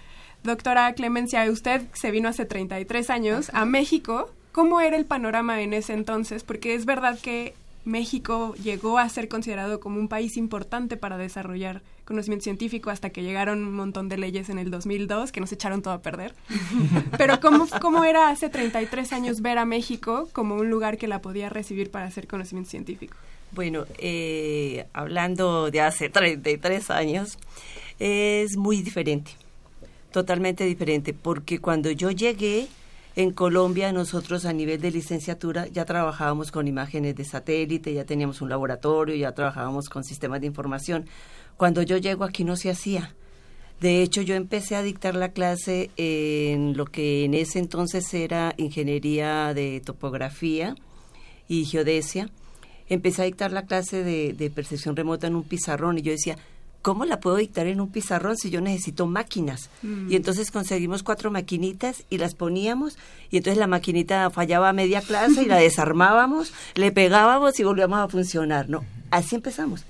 Doctora 0.45 0.91
Clemencia, 0.95 1.49
usted 1.51 1.83
se 1.93 2.11
vino 2.11 2.31
hace 2.31 2.47
33 2.47 3.11
años 3.11 3.51
a 3.53 3.67
México. 3.67 4.31
¿Cómo 4.53 4.81
era 4.81 4.97
el 4.97 5.05
panorama 5.05 5.61
en 5.61 5.75
ese 5.75 5.93
entonces? 5.93 6.43
Porque 6.43 6.75
es 6.75 6.87
verdad 6.87 7.19
que 7.21 7.55
México 7.85 8.55
llegó 8.63 8.99
a 8.99 9.09
ser 9.09 9.29
considerado 9.29 9.81
como 9.81 9.99
un 9.99 10.09
país 10.09 10.37
importante 10.37 10.97
para 10.97 11.17
desarrollar 11.17 11.83
conocimiento 12.05 12.45
científico 12.45 12.91
hasta 12.91 13.11
que 13.11 13.23
llegaron 13.23 13.65
un 13.65 13.75
montón 13.75 14.09
de 14.09 14.19
leyes 14.19 14.49
en 14.49 14.59
el 14.59 14.71
2002 14.71 15.33
que 15.33 15.41
nos 15.41 15.53
echaron 15.53 15.81
todo 15.81 15.95
a 15.95 16.03
perder. 16.03 16.35
Pero 17.19 17.41
¿cómo, 17.41 17.67
¿cómo 17.81 18.05
era 18.05 18.29
hace 18.29 18.49
33 18.49 19.13
años 19.13 19.41
ver 19.41 19.59
a 19.59 19.65
México 19.65 20.29
como 20.33 20.57
un 20.57 20.69
lugar 20.71 20.99
que 20.99 21.09
la 21.09 21.23
podía 21.23 21.49
recibir 21.49 21.91
para 21.91 22.07
hacer 22.07 22.27
conocimiento 22.27 22.71
científico? 22.71 23.17
Bueno, 23.53 23.85
eh, 23.99 24.87
hablando 24.93 25.71
de 25.71 25.81
hace 25.81 26.09
33 26.09 26.91
años, 26.91 27.39
es 27.99 28.57
muy 28.57 28.83
diferente, 28.83 29.33
totalmente 30.13 30.65
diferente, 30.65 31.15
porque 31.15 31.59
cuando 31.59 31.91
yo 31.91 32.11
llegué 32.11 32.69
en 33.17 33.33
Colombia, 33.33 33.93
nosotros 33.93 34.45
a 34.45 34.53
nivel 34.53 34.81
de 34.81 34.93
licenciatura 34.93 35.67
ya 35.67 35.85
trabajábamos 35.85 36.53
con 36.53 36.69
imágenes 36.69 37.17
de 37.17 37.25
satélite, 37.25 37.93
ya 37.93 38.05
teníamos 38.05 38.41
un 38.41 38.49
laboratorio, 38.49 39.17
ya 39.17 39.33
trabajábamos 39.33 39.89
con 39.89 40.05
sistemas 40.05 40.41
de 40.41 40.47
información. 40.47 41.07
Cuando 41.57 41.83
yo 41.83 41.97
llego 41.97 42.25
aquí 42.25 42.45
no 42.45 42.57
se 42.57 42.71
hacía. 42.71 43.15
De 43.81 44.03
hecho, 44.03 44.23
yo 44.23 44.35
empecé 44.35 44.77
a 44.77 44.83
dictar 44.83 45.17
la 45.17 45.31
clase 45.31 45.91
en 45.97 46.77
lo 46.77 46.85
que 46.85 47.25
en 47.25 47.35
ese 47.35 47.59
entonces 47.59 48.13
era 48.13 48.55
ingeniería 48.59 49.55
de 49.55 49.81
topografía 49.85 50.75
y 51.49 51.65
geodesia. 51.65 52.29
Empecé 52.89 53.23
a 53.23 53.25
dictar 53.25 53.53
la 53.53 53.65
clase 53.65 54.05
de, 54.05 54.35
de 54.35 54.51
percepción 54.51 54.97
remota 54.97 55.27
en 55.27 55.35
un 55.35 55.45
pizarrón 55.45 55.99
y 55.99 56.03
yo 56.03 56.13
decía, 56.13 56.37
¿cómo 56.83 57.05
la 57.05 57.21
puedo 57.21 57.37
dictar 57.37 57.67
en 57.67 57.81
un 57.81 57.91
pizarrón 57.91 58.37
si 58.37 58.51
yo 58.51 58.61
necesito 58.61 59.07
máquinas? 59.07 59.71
Mm. 59.83 60.11
Y 60.11 60.17
entonces 60.17 60.51
conseguimos 60.51 61.03
cuatro 61.03 61.31
maquinitas 61.31 62.05
y 62.11 62.19
las 62.19 62.35
poníamos 62.35 62.99
y 63.31 63.39
entonces 63.39 63.59
la 63.59 63.67
maquinita 63.67 64.31
fallaba 64.31 64.69
a 64.69 64.73
media 64.73 65.01
clase 65.01 65.43
y 65.43 65.47
la 65.47 65.57
desarmábamos, 65.59 66.53
le 66.75 66.93
pegábamos 66.93 67.59
y 67.61 67.65
volvíamos 67.65 67.99
a 67.99 68.09
funcionar, 68.09 68.69
¿no? 68.69 68.85
Así 69.11 69.35
empezamos 69.35 69.85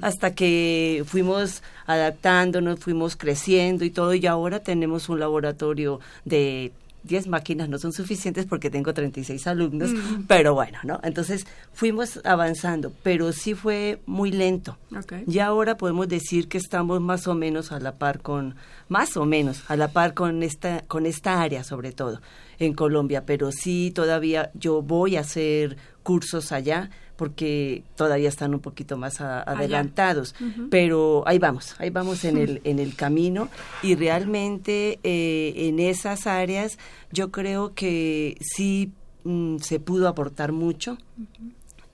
hasta 0.00 0.34
que 0.34 1.04
fuimos 1.06 1.62
adaptándonos, 1.86 2.80
fuimos 2.80 3.16
creciendo 3.16 3.84
y 3.84 3.90
todo, 3.90 4.14
y 4.14 4.26
ahora 4.26 4.60
tenemos 4.60 5.08
un 5.08 5.20
laboratorio 5.20 6.00
de 6.24 6.72
10 7.04 7.26
máquinas, 7.28 7.68
no 7.68 7.78
son 7.78 7.92
suficientes 7.92 8.46
porque 8.46 8.70
tengo 8.70 8.94
36 8.94 9.46
alumnos, 9.46 9.90
Mm. 9.90 10.24
pero 10.28 10.54
bueno, 10.54 10.78
¿no? 10.84 11.00
Entonces 11.02 11.46
fuimos 11.72 12.20
avanzando, 12.24 12.92
pero 13.02 13.32
sí 13.32 13.54
fue 13.54 14.00
muy 14.06 14.30
lento. 14.30 14.78
Okay. 14.96 15.24
Y 15.26 15.38
ahora 15.40 15.76
podemos 15.76 16.08
decir 16.08 16.48
que 16.48 16.58
estamos 16.58 17.00
más 17.00 17.26
o 17.26 17.34
menos 17.34 17.72
a 17.72 17.80
la 17.80 17.96
par 17.96 18.20
con, 18.20 18.54
más 18.88 19.16
o 19.16 19.24
menos 19.24 19.62
a 19.68 19.76
la 19.76 19.88
par 19.88 20.14
con 20.14 20.42
esta, 20.42 20.82
con 20.86 21.06
esta 21.06 21.40
área 21.42 21.64
sobre 21.64 21.92
todo 21.92 22.20
en 22.58 22.74
Colombia, 22.74 23.24
pero 23.26 23.50
sí 23.50 23.90
todavía 23.94 24.50
yo 24.54 24.82
voy 24.82 25.16
a 25.16 25.20
hacer 25.20 25.76
cursos 26.02 26.52
allá 26.52 26.90
porque 27.22 27.84
todavía 27.94 28.28
están 28.28 28.52
un 28.52 28.58
poquito 28.58 28.96
más 28.96 29.20
a- 29.20 29.42
adelantados, 29.42 30.34
pero 30.70 31.22
ahí 31.24 31.38
vamos, 31.38 31.76
ahí 31.78 31.88
vamos 31.90 32.24
en 32.24 32.36
el 32.36 32.60
en 32.64 32.80
el 32.80 32.96
camino 32.96 33.48
y 33.80 33.94
realmente 33.94 34.98
eh, 35.04 35.52
en 35.68 35.78
esas 35.78 36.26
áreas 36.26 36.78
yo 37.12 37.30
creo 37.30 37.74
que 37.74 38.36
sí 38.40 38.90
mm, 39.22 39.58
se 39.58 39.78
pudo 39.78 40.08
aportar 40.08 40.50
mucho 40.50 40.98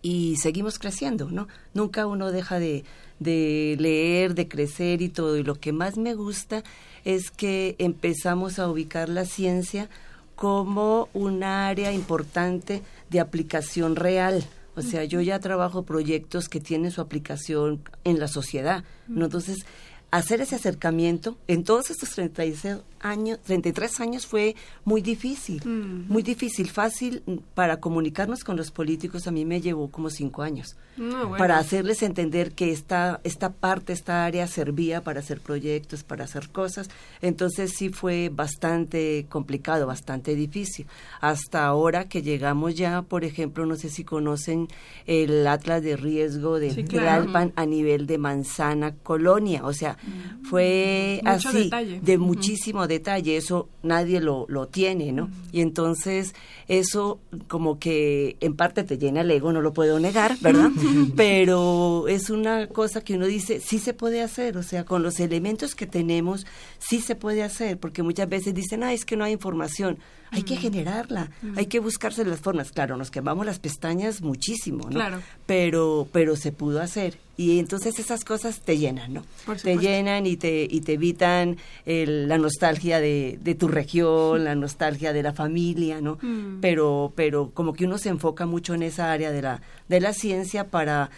y 0.01 0.37
seguimos 0.37 0.79
creciendo, 0.79 1.31
¿no? 1.31 1.47
Nunca 1.74 2.07
uno 2.07 2.31
deja 2.33 2.59
de, 2.59 2.85
de 3.18 3.76
leer, 3.79 4.35
de 4.35 4.49
crecer 4.49 5.03
y 5.03 5.11
todo. 5.11 5.37
Y 5.37 5.43
lo 5.43 5.57
que 5.57 5.72
más 5.72 5.99
me 5.99 6.14
gusta 6.14 6.62
es 7.05 7.31
que 7.31 7.74
empezamos 7.79 8.59
a 8.59 8.68
ubicar 8.70 9.11
la 9.11 9.26
ciencia 9.26 9.91
como 10.37 11.09
un 11.12 11.43
área 11.43 11.93
importante 11.93 12.81
de 13.11 13.20
aplicación 13.20 13.95
real. 13.97 14.45
O 14.79 14.83
sea, 14.83 15.03
yo 15.03 15.20
ya 15.20 15.41
trabajo 15.41 15.85
proyectos 15.85 16.49
que 16.49 16.61
tienen 16.61 16.93
su 16.93 17.01
aplicación 17.01 17.83
en 18.05 18.20
la 18.20 18.29
sociedad. 18.29 18.85
¿no? 19.09 19.24
Entonces, 19.24 19.66
hacer 20.11 20.41
ese 20.41 20.57
acercamiento 20.57 21.37
en 21.49 21.65
todos 21.65 21.91
estos 21.91 22.11
33 22.11 22.79
años, 23.01 23.39
33 23.45 24.01
años 24.01 24.27
fue 24.27 24.57
muy 24.85 25.03
difícil, 25.03 25.63
muy 25.67 26.23
difícil, 26.23 26.69
fácil 26.71 27.23
para 27.55 27.79
comunicarnos 27.79 28.43
con 28.43 28.57
los 28.57 28.71
políticos 28.73 29.27
a 29.27 29.31
mí 29.31 29.45
me 29.45 29.61
llevó 29.61 29.89
como 29.91 30.11
cinco 30.11 30.43
años 30.43 30.77
No, 30.97 31.19
bueno. 31.29 31.37
para 31.37 31.59
hacerles 31.59 32.03
entender 32.03 32.53
que 32.53 32.73
esta, 32.73 33.21
esta 33.23 33.53
parte, 33.53 33.93
esta 33.93 34.25
área 34.25 34.47
servía 34.49 35.05
para 35.05 35.21
hacer 35.21 35.41
proyectos, 35.41 36.03
para 36.03 36.25
hacer 36.25 36.49
cosas. 36.49 36.89
Entonces 37.23 37.73
sí 37.77 37.91
fue 37.91 38.31
bastante 38.33 39.27
complicado, 39.29 39.87
bastante 39.87 40.35
difícil. 40.35 40.87
Hasta 41.21 41.67
ahora 41.67 42.09
que 42.09 42.23
llegamos 42.23 42.75
ya, 42.75 43.03
por 43.03 43.25
ejemplo, 43.25 43.65
no 43.67 43.77
sé 43.77 43.91
si 43.91 44.03
conocen 44.05 44.67
el 45.07 45.47
Atlas 45.47 45.83
de 45.83 45.97
Riesgo 45.97 46.59
de 46.59 46.73
Sí, 46.73 46.83
claro. 46.85 47.23
Tlalpan 47.25 47.53
a 47.57 47.65
nivel 47.67 48.07
de 48.07 48.19
Manzana 48.19 48.95
Colonia. 48.97 49.65
O 49.65 49.73
sea, 49.73 49.98
fue 50.43 51.21
Mucho 51.25 51.49
así, 51.49 51.65
detalle. 51.65 52.01
de 52.01 52.19
muchísimo 52.19 52.87
detalle. 52.87 53.37
Eso 53.37 53.69
nadie 53.83 54.21
lo, 54.21 54.47
lo 54.49 54.69
tiene, 54.69 55.13
¿no? 55.13 55.31
Y 55.53 55.61
entonces 55.61 56.35
eso 56.69 57.21
como 57.49 57.79
que 57.79 58.37
en 58.41 58.57
parte 58.57 58.85
te 58.85 58.99
llena 58.99 59.23
el 59.23 59.31
ego, 59.31 59.53
no 59.53 59.61
lo 59.61 59.73
puedo 59.73 59.99
negar, 59.99 60.37
¿verdad? 60.41 60.71
Pero 61.17 62.09
es 62.09 62.31
una 62.31 62.67
cosa 62.69 63.03
que 63.03 63.15
uno 63.15 63.27
dice, 63.27 63.61
sí 63.61 63.79
se 63.79 63.95
puede 63.95 64.23
hacer, 64.23 64.57
o 64.57 64.63
sea, 64.63 64.85
con 64.85 65.03
los 65.03 65.21
elementos 65.21 65.75
que 65.75 65.87
tenemos, 65.87 66.47
sí 66.79 67.01
se 67.01 67.15
puede 67.15 67.43
hacer, 67.43 67.79
porque 67.79 68.03
muchas 68.03 68.29
veces 68.29 68.55
dicen, 68.55 68.83
ah, 68.83 68.93
es 68.93 69.05
que 69.05 69.17
no 69.17 69.25
hay 69.25 69.33
información. 69.33 69.99
Hay 70.31 70.43
que 70.43 70.57
generarla, 70.57 71.31
hay 71.57 71.66
que 71.66 71.81
buscarse 71.81 72.24
las 72.24 72.41
formas. 72.41 72.70
Claro, 72.72 72.97
nos 72.97 73.11
quemamos 73.11 73.47
las 73.47 73.59
pestañas 73.59 74.20
muchísimo, 74.22 74.85
¿no? 74.85 74.91
Claro. 74.91 75.20
Pero, 75.47 76.07
pero 76.12 76.37
se 76.37 76.53
pudo 76.53 76.81
hacer. 76.81 77.18
Y 77.37 77.61
entonces 77.61 77.99
esas 78.01 78.24
cosas 78.24 78.61
te 78.62 78.79
llenan, 78.79 79.14
¿no? 79.14 79.22
Por 79.47 79.59
te 79.59 79.79
llenan 79.79 80.26
y 80.26 80.37
te, 80.37 80.66
y 80.68 80.81
te 80.81 80.95
evitan 80.95 81.57
el- 81.87 82.29
la 82.29 82.37
nostalgia 82.37 82.99
de, 83.01 83.39
de 83.41 83.55
tu 83.55 83.68
región, 83.68 84.43
la 84.43 84.57
nostalgia 84.57 85.12
de 85.12 85.22
la 85.22 85.33
familia, 85.33 86.01
¿no? 86.01 86.18
Mm. 86.20 86.59
Pero, 86.61 87.12
pero 87.14 87.51
como 87.55 87.74
que 87.74 87.85
uno 87.85 87.97
se 87.99 88.09
enfoca 88.09 88.45
mucho 88.45 88.74
en 88.74 88.83
esa 88.83 89.12
área 89.12 89.31
de 89.31 89.43
la, 89.43 89.62
de 89.89 90.01
la 90.01 90.12
ciencia 90.14 90.66
para 90.68 91.11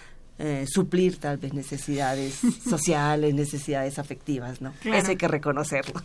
eh, 0.42 0.64
suplir 0.66 1.18
tal 1.18 1.36
vez 1.36 1.52
necesidades 1.52 2.40
sociales, 2.68 3.34
necesidades 3.34 3.98
afectivas, 3.98 4.62
¿no? 4.62 4.72
Claro. 4.80 4.96
Eso 4.96 5.10
hay 5.10 5.16
que 5.16 5.28
reconocerlo. 5.28 6.02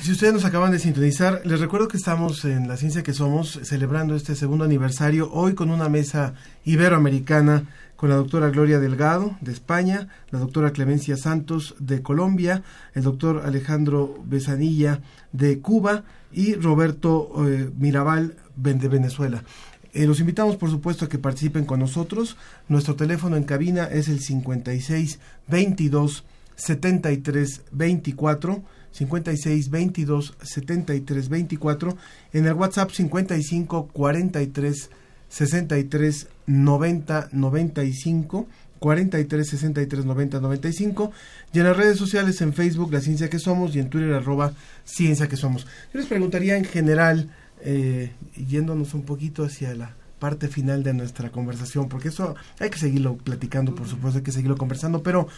Si 0.00 0.10
ustedes 0.10 0.32
nos 0.32 0.44
acaban 0.44 0.72
de 0.72 0.80
sintonizar, 0.80 1.42
les 1.44 1.60
recuerdo 1.60 1.86
que 1.86 1.96
estamos 1.96 2.44
en 2.44 2.66
La 2.66 2.76
Ciencia 2.76 3.04
que 3.04 3.14
Somos 3.14 3.60
celebrando 3.62 4.16
este 4.16 4.34
segundo 4.34 4.64
aniversario, 4.64 5.30
hoy 5.32 5.54
con 5.54 5.70
una 5.70 5.88
mesa 5.88 6.34
iberoamericana 6.64 7.64
con 7.94 8.08
la 8.08 8.16
doctora 8.16 8.50
Gloria 8.50 8.80
Delgado 8.80 9.36
de 9.40 9.52
España, 9.52 10.08
la 10.30 10.40
doctora 10.40 10.72
Clemencia 10.72 11.16
Santos 11.16 11.76
de 11.78 12.02
Colombia, 12.02 12.62
el 12.94 13.04
doctor 13.04 13.42
Alejandro 13.44 14.20
Besanilla 14.24 15.00
de 15.32 15.60
Cuba 15.60 16.04
y 16.32 16.54
Roberto 16.54 17.30
eh, 17.46 17.70
Mirabal 17.78 18.36
de 18.56 18.88
Venezuela. 18.88 19.44
Eh, 19.92 20.06
los 20.06 20.20
invitamos, 20.20 20.56
por 20.56 20.70
supuesto, 20.70 21.04
a 21.04 21.08
que 21.08 21.18
participen 21.18 21.64
con 21.64 21.80
nosotros. 21.80 22.36
Nuestro 22.68 22.96
teléfono 22.96 23.36
en 23.36 23.44
cabina 23.44 23.84
es 23.84 24.08
el 24.08 24.20
56 24.20 25.18
22 25.48 26.24
73 26.56 27.62
24 27.72 28.62
56 28.92 29.70
22 29.70 30.34
73 30.42 31.28
24 31.28 31.96
en 32.32 32.46
el 32.46 32.52
WhatsApp 32.54 32.90
55 32.90 33.88
43 33.92 34.90
63 35.28 36.28
90 36.46 37.28
95 37.32 38.48
43 38.80 39.48
63 39.48 40.04
90 40.04 40.40
95 40.40 41.12
y 41.52 41.58
en 41.58 41.64
las 41.64 41.76
redes 41.76 41.98
sociales 41.98 42.40
en 42.40 42.52
Facebook 42.52 42.92
La 42.92 43.00
Ciencia 43.00 43.30
que 43.30 43.38
Somos 43.38 43.76
y 43.76 43.78
en 43.78 43.90
Twitter 43.90 44.12
arroba 44.12 44.52
Ciencia 44.84 45.28
que 45.28 45.36
Somos. 45.36 45.66
Yo 45.92 46.00
les 46.00 46.06
preguntaría 46.06 46.56
en 46.56 46.64
general, 46.64 47.30
eh, 47.62 48.12
yéndonos 48.36 48.94
un 48.94 49.02
poquito 49.02 49.44
hacia 49.44 49.74
la 49.74 49.94
parte 50.18 50.48
final 50.48 50.82
de 50.82 50.92
nuestra 50.92 51.30
conversación, 51.30 51.88
porque 51.88 52.08
eso 52.08 52.34
hay 52.58 52.70
que 52.70 52.78
seguirlo 52.78 53.16
platicando, 53.16 53.74
por 53.74 53.88
supuesto, 53.88 54.18
hay 54.18 54.24
que 54.24 54.32
seguirlo 54.32 54.56
conversando, 54.56 55.02
pero 55.02 55.28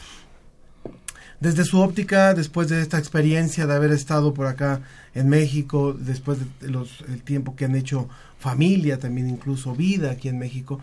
desde 1.41 1.65
su 1.65 1.81
óptica, 1.81 2.35
después 2.35 2.69
de 2.69 2.81
esta 2.81 2.99
experiencia 2.99 3.67
de 3.67 3.75
haber 3.75 3.93
estado 3.93 4.35
por 4.35 4.47
acá 4.47 4.83
en 5.15 5.29
México, 5.29 5.93
después 5.93 6.39
de 6.61 6.69
los, 6.69 7.01
el 7.09 7.23
tiempo 7.23 7.57
que 7.57 7.65
han 7.65 7.75
hecho 7.75 8.09
familia, 8.39 8.99
también 8.99 9.29
incluso 9.29 9.75
vida 9.75 10.13
aquí 10.13 10.29
en 10.29 10.39
México, 10.39 10.81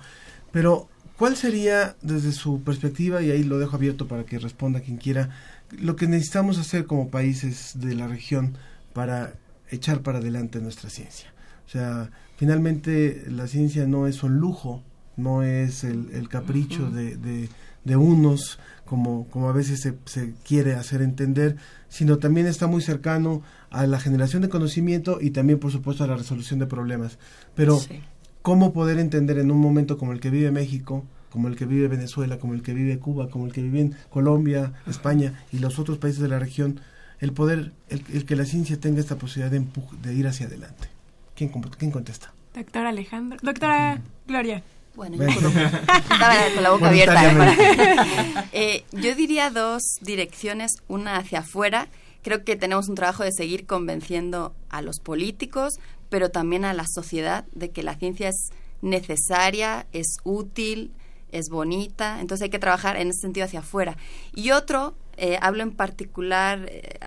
pero 0.52 0.90
¿cuál 1.18 1.38
sería 1.38 1.96
desde 2.02 2.32
su 2.32 2.62
perspectiva, 2.62 3.22
y 3.22 3.32
ahí 3.32 3.44
lo 3.44 3.60
dejo 3.60 3.76
abierto 3.76 4.08
para 4.08 4.26
que 4.26 4.40
responda 4.40 4.82
quien 4.82 4.98
quiera, 4.98 5.30
lo 5.72 5.96
que 5.96 6.08
necesitamos 6.08 6.58
hacer 6.58 6.86
como 6.86 7.10
países 7.10 7.74
de 7.76 7.96
la 7.96 8.08
región 8.08 8.58
para 8.94 9.34
echar 9.70 10.02
para 10.02 10.20
adelante 10.20 10.60
nuestra 10.60 10.90
ciencia? 10.90 11.34
O 11.66 11.70
sea, 11.70 12.10
finalmente 12.38 13.26
la 13.30 13.48
ciencia 13.48 13.86
no 13.86 14.08
es 14.08 14.24
un 14.24 14.38
lujo, 14.38 14.84
no 15.18 15.44
es 15.44 15.84
el, 15.84 16.10
el 16.14 16.30
capricho 16.30 16.90
de, 16.90 17.16
de, 17.18 17.50
de 17.84 17.96
unos, 17.96 18.60
como, 18.86 19.28
como 19.28 19.50
a 19.50 19.54
veces 19.54 19.82
se, 19.82 19.94
se 20.06 20.34
quiere 20.48 20.74
hacer 20.76 21.02
entender, 21.02 21.58
sino 21.90 22.18
también 22.18 22.48
está 22.48 22.66
muy 22.68 22.82
cercano 22.82 23.44
a 23.70 23.86
la 23.86 24.00
generación 24.00 24.42
de 24.42 24.50
conocimiento 24.50 25.20
y 25.22 25.30
también, 25.32 25.60
por 25.60 25.72
supuesto, 25.72 26.04
a 26.04 26.08
la 26.08 26.16
resolución 26.16 26.60
de 26.60 26.66
problemas. 26.66 27.20
Pero, 27.56 27.78
Sí. 27.78 28.02
¿cómo 28.42 28.74
poder 28.74 28.98
entender 29.00 29.38
en 29.38 29.52
un 29.52 29.60
momento 29.60 29.98
como 29.98 30.12
el 30.14 30.20
que 30.20 30.30
vive 30.30 30.50
México, 30.50 31.06
como 31.30 31.50
el 31.50 31.56
que 31.56 31.66
vive 31.66 31.88
Venezuela, 31.88 32.40
como 32.40 32.54
el 32.56 32.64
que 32.64 32.74
vive 32.74 32.98
Cuba, 32.98 33.30
como 33.30 33.46
el 33.46 33.52
que 33.52 33.62
vive 33.62 33.82
en 33.82 33.96
Colombia, 34.10 34.74
España 34.88 35.44
y 35.52 35.60
los 35.60 35.78
otros 35.78 35.98
países 36.00 36.22
de 36.22 36.30
la 36.30 36.40
región, 36.40 36.80
el 37.20 37.34
poder, 37.34 37.72
el, 37.90 38.04
el 38.14 38.26
que 38.26 38.36
la 38.36 38.46
ciencia 38.46 38.80
tenga 38.80 39.00
esta 39.00 39.16
posibilidad 39.18 39.52
de, 39.52 39.62
empu- 39.62 39.90
de 40.02 40.14
ir 40.14 40.28
hacia 40.28 40.46
adelante? 40.48 40.88
¿Quién, 41.36 41.50
quién 41.78 41.92
contesta? 41.92 42.34
Doctor 42.54 42.86
Alejandro. 42.86 43.38
Doctora 43.42 44.02
Gloria. 44.28 44.64
Bueno, 44.96 45.16
yo 45.18 45.26
con, 45.42 45.58
estaba 45.58 46.36
con 46.54 46.64
la 46.64 46.70
boca 46.72 46.88
abierta. 46.90 47.32
¿eh? 47.32 47.36
Para- 47.38 48.06
Eh, 48.52 48.84
yo 48.92 49.16
diría 49.16 49.50
dos 49.50 49.82
direcciones, 50.02 50.74
una 50.88 51.18
hacia 51.18 51.40
afuera. 51.40 51.88
Creo 52.24 52.44
que 52.44 52.56
tenemos 52.58 52.90
un 52.90 52.96
trabajo 52.96 53.24
de 53.24 53.32
seguir 53.32 53.66
convenciendo 53.66 54.54
a 54.70 54.82
los 54.82 55.00
políticos, 55.00 55.80
pero 56.10 56.32
también 56.32 56.66
a 56.66 56.74
la 56.74 56.86
sociedad 56.88 57.46
de 57.54 57.70
que 57.72 57.84
la 57.84 57.96
ciencia 57.96 58.28
es 58.30 58.50
necesaria, 58.82 59.86
es 59.94 60.18
útil, 60.24 60.92
es 61.32 61.50
bonita. 61.50 62.20
Entonces 62.20 62.44
hay 62.46 62.50
que 62.50 62.60
trabajar 62.60 62.98
en 62.98 63.10
ese 63.10 63.22
sentido 63.22 63.46
hacia 63.46 63.60
afuera. 63.60 63.96
Y 64.36 64.52
otro, 64.52 64.96
eh, 65.20 65.38
hablo 65.42 65.64
en 65.64 65.72
particular 65.72 66.66
eh, 66.70 66.98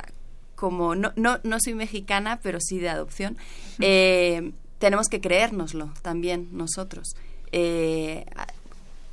como 0.54 0.94
no, 0.94 1.12
no, 1.16 1.38
no 1.42 1.56
soy 1.62 1.74
mexicana, 1.74 2.38
pero 2.42 2.58
sí 2.60 2.78
de 2.78 2.88
adopción, 2.88 3.36
eh, 3.80 4.52
tenemos 4.78 5.08
que 5.08 5.20
creérnoslo 5.20 5.92
también 6.02 6.48
nosotros. 6.52 7.14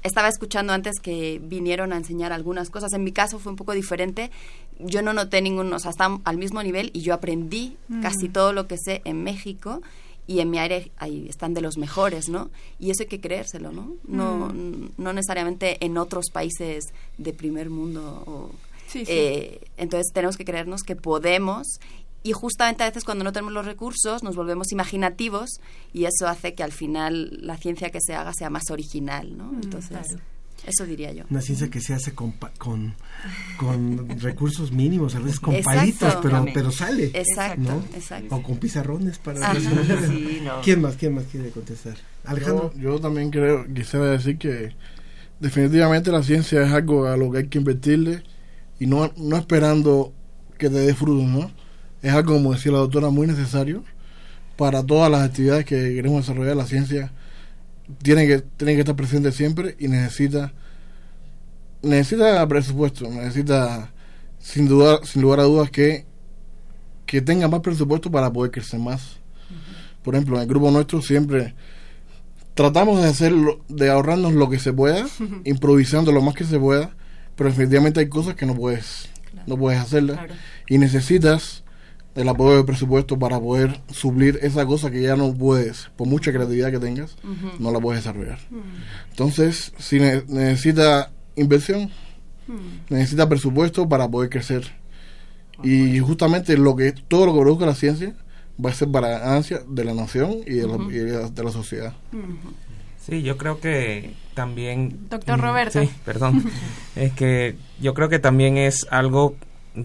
Estaba 0.02 0.30
escuchando 0.30 0.72
antes 0.72 1.00
que 1.02 1.42
vinieron 1.44 1.92
a 1.92 1.98
enseñar 1.98 2.32
algunas 2.32 2.70
cosas. 2.70 2.94
En 2.94 3.04
mi 3.04 3.12
caso 3.12 3.38
fue 3.38 3.52
un 3.52 3.58
poco 3.58 3.74
diferente. 3.74 4.32
Yo 4.80 5.02
no 5.02 5.12
noté 5.12 5.42
ningún, 5.42 5.74
o 5.74 5.80
sea, 5.80 5.92
están 5.92 6.22
al 6.24 6.38
mismo 6.38 6.64
nivel 6.64 6.90
y 6.94 7.02
yo 7.02 7.14
aprendí 7.14 7.76
Mm. 7.90 8.02
casi 8.02 8.30
todo 8.30 8.54
lo 8.54 8.66
que 8.66 8.78
sé 8.78 9.02
en 9.04 9.24
México 9.24 9.82
y 10.26 10.40
en 10.40 10.52
mi 10.52 10.58
área 10.58 10.82
ahí 10.98 11.28
están 11.28 11.54
de 11.54 11.60
los 11.62 11.78
mejores, 11.78 12.30
¿no? 12.30 12.50
Y 12.80 12.92
eso 12.92 13.04
hay 13.04 13.10
que 13.10 13.20
creérselo, 13.20 13.74
¿no? 13.74 13.92
No, 14.08 14.48
Mm. 14.54 14.92
no 14.98 15.12
necesariamente 15.12 15.84
en 15.86 15.98
otros 15.98 16.28
países 16.32 16.94
de 17.18 17.34
primer 17.34 17.70
mundo. 17.70 18.24
o- 18.26 18.52
Sí, 18.92 19.06
sí. 19.06 19.12
eh, 19.12 19.62
entonces 19.78 20.12
tenemos 20.14 20.36
que 20.36 20.46
creernos 20.46 20.82
que 20.84 20.96
podemos 20.96 21.80
y 22.22 22.34
justamente 22.34 22.84
a 22.84 22.88
veces 22.88 23.04
cuando 23.06 23.24
no 23.24 23.32
tenemos 23.32 23.54
los 23.54 23.66
recursos 23.66 24.24
nos 24.24 24.36
volvemos 24.36 24.72
imaginativos 24.72 25.50
y 25.94 26.06
eso 26.06 26.28
hace 26.28 26.54
que 26.54 26.64
al 26.64 26.72
final 26.72 27.40
la 27.42 27.58
ciencia 27.58 27.92
que 27.92 28.00
se 28.02 28.14
haga 28.14 28.34
sea 28.34 28.50
más 28.50 28.70
original, 28.72 29.38
¿no? 29.38 29.46
Mm, 29.46 29.62
Entonces, 29.64 29.90
claro. 29.90 30.22
eso 30.66 30.86
diría 30.86 31.14
yo. 31.14 31.24
Una 31.30 31.42
ciencia 31.42 31.70
que 31.70 31.80
se 31.80 31.94
hace 31.94 32.14
con, 32.14 32.34
con, 32.58 32.94
con 33.58 34.20
recursos 34.20 34.74
mínimos, 34.74 35.16
a 35.16 35.20
veces 35.20 35.40
con 35.40 35.56
Exacto. 35.56 35.80
palitos, 35.80 36.16
pero, 36.22 36.46
pero 36.54 36.72
sale. 36.72 37.06
Exacto, 37.14 37.62
¿no? 37.62 37.86
exacto. 37.96 38.36
O 38.36 38.44
con 38.44 38.58
pizarrones 38.58 39.18
para... 39.18 39.52
Ajá. 39.52 39.60
Sí, 39.60 40.42
no. 40.44 40.60
¿Quién 40.62 40.82
más? 40.82 40.98
¿Quién 40.98 41.16
más 41.16 41.24
quiere 41.26 41.52
contestar? 41.52 41.96
Alejandro. 42.26 42.74
Yo, 42.76 42.82
yo 42.96 43.00
también 43.00 43.32
creo, 43.32 43.66
quisiera 43.74 44.08
decir 44.08 44.38
que 44.38 44.74
definitivamente 45.40 46.12
la 46.12 46.22
ciencia 46.22 46.64
es 46.64 46.74
algo 46.74 47.08
a 47.08 47.16
lo 47.16 47.32
que 47.32 47.38
hay 47.38 47.48
que 47.48 47.60
invertirle 47.60 48.24
y 48.80 48.88
no, 48.88 49.12
no 49.18 49.38
esperando 49.38 50.14
que 50.58 50.70
te 50.70 50.80
dé 50.80 50.94
frutos, 50.94 51.26
¿no? 51.26 51.52
Es 52.02 52.14
algo, 52.14 52.34
como 52.34 52.54
decía 52.54 52.72
la 52.72 52.80
doctora, 52.80 53.10
muy 53.10 53.28
necesario 53.28 53.84
para 54.58 54.84
todas 54.84 55.12
las 55.12 55.22
actividades 55.22 55.66
que 55.66 55.94
queremos 55.96 56.26
desarrollar. 56.26 56.56
La 56.56 56.66
ciencia 56.66 57.12
tiene 58.02 58.28
que, 58.28 58.40
tiene 58.40 58.76
que 58.76 58.82
estar 58.82 58.96
presente 58.96 59.32
siempre 59.32 59.76
y 59.80 59.88
necesita 59.88 60.54
necesita 61.82 62.46
presupuesto, 62.48 63.10
necesita 63.10 63.92
sin 64.40 64.68
duda, 64.68 65.00
sin 65.04 65.22
lugar 65.22 65.40
a 65.40 65.44
dudas 65.44 65.70
que, 65.70 66.06
que 67.06 67.22
tenga 67.22 67.48
más 67.48 67.62
presupuesto 67.62 68.12
para 68.12 68.32
poder 68.32 68.52
crecer 68.52 68.80
más. 68.80 69.18
Por 70.04 70.16
ejemplo, 70.16 70.38
en 70.38 70.44
el 70.44 70.48
grupo 70.48 70.72
nuestro 70.72 71.02
siempre 71.02 71.56
tratamos 72.54 73.02
de 73.02 73.10
hacerlo, 73.10 73.62
de 73.68 73.90
ahorrarnos 73.90 74.34
lo 74.34 74.50
que 74.50 74.60
se 74.60 74.74
pueda, 74.74 75.06
improvisando 75.46 76.12
lo 76.12 76.22
más 76.22 76.36
que 76.36 76.46
se 76.46 76.60
pueda, 76.60 76.96
pero 77.40 77.50
definitivamente 77.50 78.00
hay 78.02 78.08
cosas 78.10 78.36
que 78.36 78.46
no 78.46 78.54
puedes 78.54 79.10
no 79.48 79.58
puedes 79.58 79.80
hacerla 79.80 80.28
y 80.68 80.78
necesitas 80.78 81.64
el 82.16 82.28
apoyo 82.28 82.58
del 82.58 82.66
presupuesto 82.66 83.18
para 83.18 83.40
poder 83.40 83.80
suplir 83.92 84.38
esa 84.42 84.66
cosa 84.66 84.92
que 84.92 85.02
ya 85.02 85.16
no 85.16 85.34
puedes, 85.34 85.90
por 85.96 86.08
mucha 86.08 86.32
creatividad 86.34 86.70
que 86.72 86.80
tengas, 86.80 87.16
no 87.60 87.72
la 87.72 87.80
puedes 87.80 88.04
desarrollar. 88.04 88.40
Entonces, 89.12 89.72
si 89.78 90.00
ne- 90.00 90.24
necesita 90.28 91.12
inversión, 91.36 91.90
necesita 92.90 93.30
presupuesto 93.30 93.88
para 93.88 94.10
poder 94.10 94.30
crecer. 94.30 94.64
Y 95.64 96.00
justamente 96.00 96.58
lo 96.58 96.76
que 96.76 96.92
todo 96.92 97.26
lo 97.28 97.34
que 97.34 97.40
produzca 97.42 97.66
la 97.66 97.76
ciencia 97.76 98.14
va 98.64 98.72
a 98.72 98.74
ser 98.74 98.90
para 98.90 99.20
ganancia 99.20 99.62
de 99.68 99.84
la 99.86 99.94
nación 99.94 100.38
y 100.46 100.56
de, 100.56 100.68
la, 100.68 100.76
Ujú. 100.76 100.92
y 100.92 100.96
de, 100.96 101.30
de 101.30 101.44
la 101.44 101.52
sociedad. 101.52 101.94
Sí, 103.10 103.22
yo 103.24 103.38
creo 103.38 103.60
que 103.60 104.14
también... 104.34 105.08
Doctor 105.10 105.38
Mm, 105.38 105.42
Roberto. 105.42 105.82
Sí, 105.82 105.90
perdón. 106.06 106.44
es 106.96 107.12
que 107.14 107.56
yo 107.82 107.94
creo 107.94 108.10
que 108.10 108.20
también 108.20 108.58
es 108.58 108.88
algo 108.92 109.36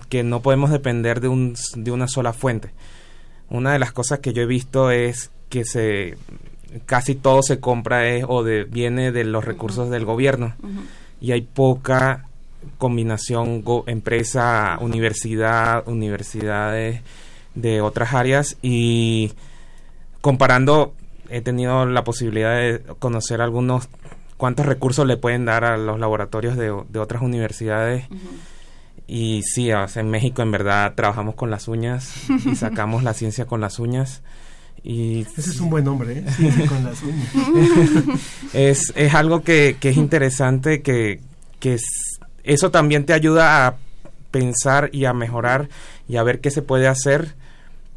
que 0.09 0.23
no 0.23 0.41
podemos 0.41 0.71
depender 0.71 1.21
de, 1.21 1.29
un, 1.29 1.55
de 1.77 1.91
una 1.91 2.09
sola 2.09 2.33
fuente. 2.33 2.71
Una 3.51 3.73
de 3.73 3.79
las 3.79 3.93
cosas 3.93 4.19
que 4.21 4.33
yo 4.33 4.43
he 4.43 4.47
visto 4.47 4.91
es 4.91 5.31
que 5.49 5.65
se 5.65 6.17
casi 6.87 7.15
todo 7.15 7.43
se 7.43 7.61
compra 7.61 8.09
es, 8.09 8.25
o 8.27 8.43
de, 8.43 8.65
viene 8.65 9.13
de 9.13 9.23
los 9.25 9.45
recursos 9.45 9.91
del 9.91 10.05
gobierno 10.05 10.55
y 11.21 11.31
hay 11.31 11.43
poca 11.43 12.27
combinación 12.79 13.63
go- 13.63 13.85
empresa, 13.87 14.77
universidad, 14.81 15.87
universidades 15.87 17.03
de 17.55 17.81
otras 17.81 18.13
áreas 18.15 18.57
y 18.63 19.33
comparando 20.21 20.95
he 21.31 21.41
tenido 21.41 21.87
la 21.87 22.05
posibilidad 22.05 22.57
de 22.57 22.81
conocer 22.99 23.41
algunos 23.41 23.89
cuántos 24.37 24.67
recursos 24.67 25.07
le 25.07 25.17
pueden 25.17 25.45
dar 25.45 25.65
a 25.65 25.77
los 25.77 25.99
laboratorios 25.99 26.57
de, 26.57 26.75
de 26.89 26.99
otras 26.99 27.23
universidades 27.23 28.07
y 29.07 29.43
sí, 29.43 29.71
o 29.73 29.87
sea, 29.89 30.03
en 30.03 30.11
México 30.11 30.43
en 30.43 30.51
verdad 30.51 30.95
trabajamos 30.95 31.35
con 31.35 31.51
las 31.51 31.69
uñas 31.69 32.13
y 32.47 32.55
sacamos 32.57 33.03
la 33.03 33.13
ciencia 33.15 33.47
con 33.47 33.61
las 33.61 33.79
uñas 33.79 34.23
y 34.83 35.21
Ese 35.23 35.41
es 35.51 35.61
un 35.61 35.71
buen 35.71 35.85
nombre, 35.85 36.19
¿eh? 36.19 36.25
Ciencia 36.37 36.67
con 36.67 36.85
las 36.85 37.03
uñas. 37.03 37.29
es, 38.53 38.93
es 38.97 39.15
algo 39.15 39.43
que, 39.43 39.77
que 39.81 39.91
es 39.91 39.97
interesante, 39.97 40.83
que, 40.83 41.21
que 41.61 41.75
es- 41.75 42.19
eso 42.43 42.71
también 42.71 43.07
te 43.07 43.15
ayuda 43.15 43.67
a 43.67 43.77
pensar 44.31 44.91
y 44.93 45.07
a 45.07 45.15
mejorar 45.15 45.69
y 46.09 46.17
a 46.17 46.23
ver 46.23 46.41
qué 46.41 46.51
se 46.51 46.61
puede 46.61 46.87
hacer 46.89 47.35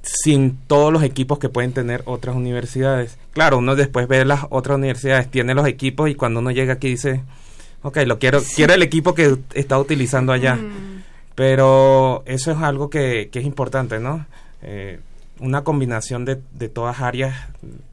sin 0.08 0.58
todos 0.68 0.92
los 0.92 1.04
equipos 1.04 1.40
que 1.40 1.50
pueden 1.50 1.74
tener 1.74 2.02
otras 2.06 2.36
universidades. 2.36 3.18
Claro, 3.34 3.58
uno 3.58 3.76
después 3.76 4.08
ve 4.08 4.24
las 4.26 4.46
otras 4.50 4.78
universidades, 4.78 5.30
tiene 5.30 5.54
los 5.54 5.68
equipos 5.68 6.10
y 6.10 6.16
cuando 6.16 6.40
uno 6.40 6.52
llega 6.52 6.74
aquí 6.74 6.90
dice, 6.90 7.24
ok, 7.82 7.98
lo 8.06 8.18
quiero, 8.18 8.42
quiero 8.56 8.74
el 8.74 8.84
equipo 8.84 9.14
que 9.14 9.38
está 9.54 9.78
utilizando 9.78 10.32
allá. 10.32 10.58
Pero 11.36 12.24
eso 12.26 12.52
es 12.52 12.58
algo 12.58 12.90
que, 12.90 13.30
que 13.32 13.40
es 13.40 13.46
importante, 13.46 14.00
¿no? 14.00 14.26
Eh, 14.64 15.00
una 15.40 15.64
combinación 15.64 16.26
de, 16.26 16.40
de 16.54 16.68
todas 16.68 17.02
áreas, 17.02 17.36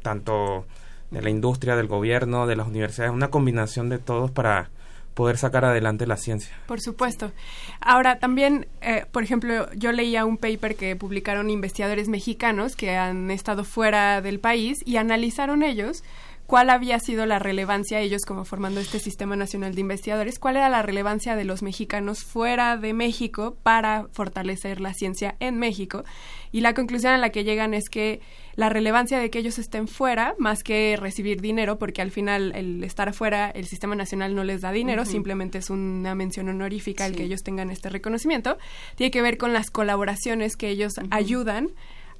tanto 0.01 0.65
de 1.11 1.21
la 1.21 1.29
industria, 1.29 1.77
del 1.77 1.87
gobierno, 1.87 2.47
de 2.47 2.57
las 2.57 2.67
universidades, 2.67 3.13
una 3.13 3.29
combinación 3.29 3.91
de 3.91 3.99
todos 3.99 4.31
para 4.31 4.71
poder 5.15 5.39
sacar 5.39 5.65
adelante 5.65 6.07
la 6.07 6.17
ciencia. 6.17 6.55
Por 6.67 6.81
supuesto. 6.81 7.33
Ahora, 7.81 8.19
también, 8.19 8.67
eh, 8.83 9.07
por 9.11 9.23
ejemplo, 9.23 9.73
yo 9.75 9.93
leía 9.93 10.25
un 10.25 10.37
paper 10.37 10.77
que 10.77 10.97
publicaron 10.97 11.51
investigadores 11.51 12.09
mexicanos 12.09 12.77
que 12.77 12.97
han 12.97 13.31
estado 13.31 13.65
fuera 13.65 14.21
del 14.21 14.41
país 14.41 14.79
y 14.85 14.97
analizaron 14.97 15.63
ellos 15.63 16.03
cuál 16.47 16.71
había 16.71 16.99
sido 16.99 17.27
la 17.27 17.39
relevancia, 17.39 18.01
ellos 18.01 18.23
como 18.27 18.45
formando 18.45 18.81
este 18.81 18.99
Sistema 18.99 19.37
Nacional 19.37 19.75
de 19.75 19.81
Investigadores, 19.81 20.39
cuál 20.39 20.57
era 20.57 20.69
la 20.69 20.83
relevancia 20.83 21.37
de 21.37 21.45
los 21.45 21.63
mexicanos 21.63 22.23
fuera 22.23 22.77
de 22.77 22.93
México 22.93 23.57
para 23.63 24.09
fortalecer 24.13 24.81
la 24.81 24.95
ciencia 24.95 25.37
en 25.41 25.59
México. 25.59 26.05
Y 26.53 26.61
la 26.61 26.75
conclusión 26.75 27.13
a 27.13 27.19
la 27.19 27.31
que 27.31 27.45
llegan 27.45 27.73
es 27.75 27.89
que 27.89 28.21
la 28.57 28.69
relevancia 28.69 29.19
de 29.19 29.31
que 29.31 29.39
ellos 29.39 29.59
estén 29.59 29.89
fuera, 29.89 30.35
más 30.39 30.63
que 30.63 30.97
recibir 31.01 31.41
dinero, 31.41 31.79
porque 31.79 32.03
al 32.03 32.11
final 32.11 32.53
el 32.55 32.83
estar 32.85 33.09
afuera, 33.09 33.51
el 33.51 33.67
Sistema 33.67 33.95
Nacional 33.95 34.35
no 34.35 34.45
les 34.45 34.61
da 34.61 34.73
dinero, 34.73 35.05
simplemente 35.05 35.59
es 35.59 35.71
una 35.71 36.15
mención 36.15 36.49
honorífica 36.49 37.07
el 37.07 37.13
Sí. 37.13 37.19
que 37.19 37.25
ellos 37.25 37.43
tengan 37.43 37.71
este 37.71 37.89
reconocimiento, 37.89 38.59
tiene 38.97 39.11
que 39.11 39.23
ver 39.23 39.39
con 39.39 39.53
las 39.53 39.71
colaboraciones 39.71 40.57
que 40.57 40.69
ellos 40.69 40.93
ayudan 41.11 41.71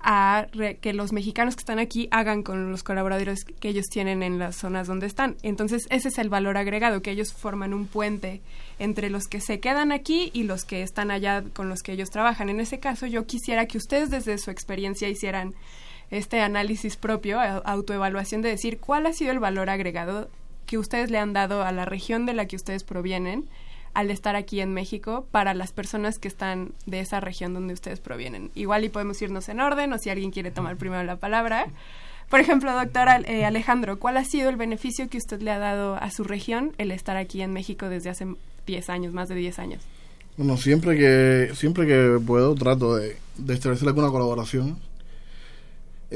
a 0.07 0.49
re- 0.53 0.77
que 0.77 0.93
los 0.93 1.13
mexicanos 1.15 1.57
que 1.57 1.61
están 1.61 1.79
aquí 1.79 2.09
hagan 2.11 2.43
con 2.43 2.71
los 2.71 2.83
colaboradores 2.83 3.45
que 3.47 3.71
ellos 3.71 3.87
tienen 3.87 4.23
en 4.23 4.39
las 4.39 4.55
zonas 4.57 4.87
donde 4.87 5.07
están. 5.07 5.37
Entonces, 5.43 5.87
ese 5.89 6.09
es 6.09 6.19
el 6.19 6.29
valor 6.29 6.59
agregado, 6.59 7.01
que 7.01 7.11
ellos 7.11 7.33
forman 7.33 7.73
un 7.73 7.87
puente 7.87 8.43
entre 8.79 9.09
los 9.09 9.29
que 9.29 9.41
se 9.41 9.61
quedan 9.61 9.93
aquí 9.93 10.31
y 10.35 10.43
los 10.43 10.67
que 10.67 10.83
están 10.83 11.11
allá 11.11 11.43
con 11.55 11.71
los 11.71 11.83
que 11.83 11.93
ellos 11.93 12.11
trabajan. 12.11 12.51
En 12.51 12.61
ese 12.61 12.81
caso, 12.81 13.07
yo 13.07 13.25
quisiera 13.25 13.65
que 13.65 13.79
ustedes 13.79 14.11
desde 14.11 14.37
su 14.37 14.51
experiencia 14.51 15.09
hicieran 15.09 15.55
este 16.11 16.41
análisis 16.41 16.97
propio, 16.97 17.41
autoevaluación 17.41 18.43
de 18.43 18.51
decir 18.51 18.79
cuál 18.79 19.07
ha 19.07 19.13
sido 19.13 19.33
el 19.33 19.39
valor 19.39 19.71
agregado 19.71 20.29
que 20.67 20.79
ustedes 20.79 21.11
le 21.11 21.19
han 21.19 21.33
dado 21.33 21.63
a 21.63 21.73
la 21.73 21.85
región 21.85 22.27
de 22.27 22.35
la 22.35 22.47
que 22.47 22.57
ustedes 22.57 22.85
provienen 22.85 23.47
al 23.95 24.11
estar 24.11 24.35
aquí 24.37 24.61
en 24.61 24.75
México 24.75 25.27
para 25.31 25.55
las 25.55 25.73
personas 25.73 26.19
que 26.19 26.29
están 26.29 26.73
de 26.87 27.01
esa 27.01 27.21
región 27.21 27.55
donde 27.55 27.75
ustedes 27.75 28.01
provienen. 28.01 28.51
Igual 28.55 28.85
y 28.85 28.89
podemos 28.89 29.23
irnos 29.23 29.49
en 29.49 29.61
orden 29.61 29.93
o 29.93 29.99
si 29.99 30.11
alguien 30.11 30.33
quiere 30.33 30.51
tomar 30.51 30.77
primero 30.77 31.05
la 31.05 31.17
palabra. 31.17 31.67
Por 32.29 32.41
ejemplo, 32.41 32.73
doctor 32.73 33.09
eh, 33.27 33.45
Alejandro, 33.45 33.99
¿cuál 33.99 34.17
ha 34.17 34.25
sido 34.25 34.51
el 34.51 34.57
beneficio 34.57 35.09
que 35.09 35.19
usted 35.19 35.41
le 35.41 35.53
ha 35.53 35.59
dado 35.59 35.95
a 35.95 36.11
su 36.11 36.25
región 36.25 36.73
el 36.79 36.91
estar 36.91 37.17
aquí 37.17 37.43
en 37.43 37.53
México 37.53 37.89
desde 37.89 38.11
hace 38.11 38.27
10 38.67 38.91
años, 38.91 39.13
más 39.13 39.29
de 39.29 39.37
10 39.37 39.59
años? 39.61 39.83
Bueno, 40.37 40.57
siempre 40.57 40.97
que 40.97 41.55
siempre 41.55 41.87
que 41.87 42.19
puedo 42.27 42.57
trato 42.57 42.97
de, 42.97 43.17
de 43.37 43.55
establecer 43.55 43.87
alguna 43.87 44.09
colaboración. 44.09 44.79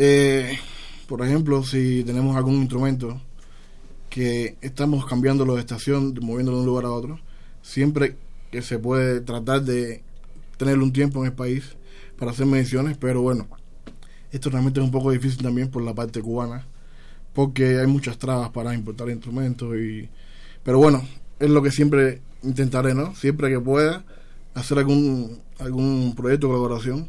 Eh, 0.00 0.56
por 1.08 1.26
ejemplo, 1.26 1.64
si 1.64 2.04
tenemos 2.04 2.36
algún 2.36 2.54
instrumento 2.54 3.20
que 4.08 4.56
estamos 4.60 5.04
cambiándolo 5.06 5.56
de 5.56 5.60
estación, 5.60 6.14
moviéndolo 6.22 6.58
de 6.58 6.62
un 6.62 6.66
lugar 6.68 6.84
a 6.84 6.92
otro, 6.92 7.18
siempre 7.62 8.14
que 8.52 8.62
se 8.62 8.78
puede 8.78 9.20
tratar 9.22 9.62
de 9.62 10.04
tener 10.56 10.78
un 10.78 10.92
tiempo 10.92 11.18
en 11.18 11.26
el 11.26 11.32
país 11.32 11.76
para 12.16 12.30
hacer 12.30 12.46
mediciones, 12.46 12.96
pero 12.96 13.22
bueno, 13.22 13.48
esto 14.30 14.50
realmente 14.50 14.78
es 14.78 14.86
un 14.86 14.92
poco 14.92 15.10
difícil 15.10 15.42
también 15.42 15.68
por 15.68 15.82
la 15.82 15.94
parte 15.94 16.22
cubana, 16.22 16.64
porque 17.32 17.80
hay 17.80 17.88
muchas 17.88 18.18
trabas 18.18 18.50
para 18.50 18.74
importar 18.74 19.10
instrumentos 19.10 19.76
y 19.76 20.08
pero 20.62 20.78
bueno, 20.78 21.02
es 21.40 21.50
lo 21.50 21.60
que 21.60 21.72
siempre 21.72 22.22
intentaré, 22.44 22.94
¿no? 22.94 23.16
Siempre 23.16 23.50
que 23.50 23.58
pueda 23.58 24.04
hacer 24.54 24.78
algún 24.78 25.40
algún 25.58 26.14
proyecto 26.14 26.46
de 26.46 26.52
colaboración 26.52 27.08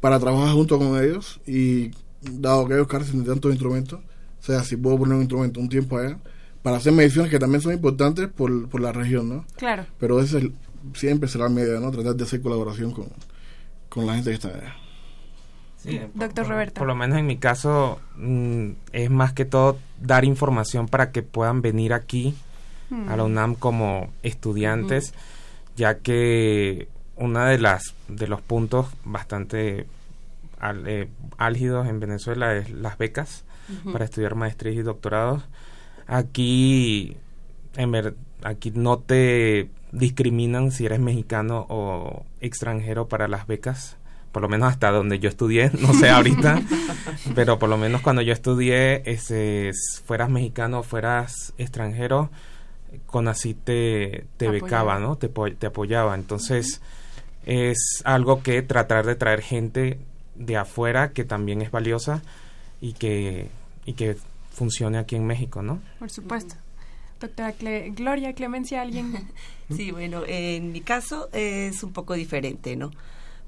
para 0.00 0.18
trabajar 0.18 0.54
junto 0.54 0.78
con 0.78 1.02
ellos 1.02 1.40
y 1.46 1.90
dado 2.22 2.66
que 2.66 2.74
ellos 2.74 2.86
carecen 2.88 3.22
de 3.22 3.30
tantos 3.30 3.50
instrumentos, 3.52 4.00
o 4.00 4.42
sea, 4.42 4.64
si 4.64 4.76
puedo 4.76 4.98
poner 4.98 5.14
un 5.14 5.20
instrumento 5.22 5.60
un 5.60 5.68
tiempo 5.68 5.98
allá 5.98 6.18
para 6.62 6.76
hacer 6.76 6.92
mediciones 6.92 7.30
que 7.30 7.38
también 7.38 7.60
son 7.60 7.72
importantes 7.72 8.28
por, 8.28 8.68
por 8.68 8.80
la 8.80 8.92
región, 8.92 9.28
¿no? 9.28 9.44
Claro. 9.56 9.86
Pero 9.98 10.20
ese 10.20 10.38
es 10.38 10.44
el- 10.44 10.54
siempre 10.94 11.28
será 11.28 11.48
mi 11.48 11.60
idea, 11.62 11.80
¿no? 11.80 11.90
Tratar 11.90 12.14
de 12.14 12.24
hacer 12.24 12.40
colaboración 12.40 12.92
con, 12.92 13.06
con 13.88 14.06
la 14.06 14.14
gente 14.14 14.30
que 14.30 14.34
está 14.36 14.48
allá. 14.48 14.74
Sí, 15.76 15.98
Doctor 16.14 16.44
por- 16.44 16.52
Roberto. 16.52 16.74
Por 16.78 16.86
lo 16.88 16.94
menos 16.94 17.18
en 17.18 17.26
mi 17.26 17.38
caso 17.38 17.98
mm, 18.16 18.68
es 18.92 19.10
más 19.10 19.32
que 19.32 19.44
todo 19.46 19.78
dar 20.00 20.24
información 20.26 20.88
para 20.88 21.10
que 21.12 21.22
puedan 21.22 21.62
venir 21.62 21.92
aquí 21.94 22.34
a 23.08 23.16
la 23.16 23.22
Mm. 23.22 23.26
UNAM 23.26 23.54
como 23.54 24.10
estudiantes, 24.22 25.14
ya 25.76 25.98
que 25.98 26.88
una 27.20 27.46
de 27.46 27.58
las 27.58 27.94
de 28.08 28.26
los 28.26 28.40
puntos 28.40 28.88
bastante 29.04 29.86
al- 30.58 30.88
eh, 30.88 31.08
álgidos 31.38 31.86
en 31.88 32.00
Venezuela 32.00 32.54
es 32.56 32.70
las 32.70 32.98
becas 32.98 33.44
para 33.92 34.04
estudiar 34.04 34.34
maestrías 34.34 34.74
y 34.76 34.82
doctorados. 34.82 35.44
Aquí 36.08 37.16
en 37.76 37.92
ver- 37.92 38.14
aquí 38.42 38.72
no 38.74 38.98
te 38.98 39.70
discriminan 39.92 40.72
si 40.72 40.86
eres 40.86 40.98
mexicano 41.00 41.66
o 41.68 42.24
extranjero 42.40 43.06
para 43.08 43.28
las 43.28 43.46
becas, 43.46 43.96
por 44.32 44.42
lo 44.42 44.48
menos 44.48 44.68
hasta 44.70 44.90
donde 44.90 45.18
yo 45.20 45.28
estudié, 45.28 45.70
no 45.80 45.94
sé 45.94 46.10
ahorita, 46.10 46.60
pero 47.34 47.58
por 47.58 47.68
lo 47.68 47.76
menos 47.78 48.00
cuando 48.00 48.22
yo 48.22 48.32
estudié, 48.32 49.02
ese, 49.10 49.70
fueras 50.04 50.30
mexicano 50.30 50.80
o 50.80 50.82
fueras 50.82 51.52
extranjero, 51.58 52.30
con 53.06 53.28
así 53.28 53.54
te, 53.54 54.26
te 54.36 54.46
becaba, 54.64 54.98
¿no? 54.98 55.16
Te, 55.16 55.28
te 55.28 55.66
apoyaba. 55.68 56.14
Entonces, 56.16 56.80
es 57.46 58.02
algo 58.04 58.42
que 58.42 58.62
tratar 58.62 59.06
de 59.06 59.14
traer 59.14 59.42
gente 59.42 59.98
de 60.34 60.56
afuera 60.56 61.10
que 61.12 61.24
también 61.24 61.62
es 61.62 61.70
valiosa 61.70 62.22
y 62.80 62.92
que, 62.94 63.48
y 63.86 63.92
que 63.94 64.16
funcione 64.52 64.98
aquí 64.98 65.16
en 65.16 65.26
México, 65.26 65.62
¿no? 65.62 65.80
Por 65.98 66.10
supuesto. 66.10 66.54
Doctora 67.20 67.52
Cle- 67.54 67.94
Gloria, 67.94 68.32
Clemencia, 68.34 68.82
¿alguien? 68.82 69.12
Sí, 69.76 69.90
bueno, 69.92 70.22
en 70.26 70.72
mi 70.72 70.80
caso 70.80 71.28
es 71.32 71.82
un 71.84 71.92
poco 71.92 72.14
diferente, 72.14 72.74
¿no? 72.74 72.90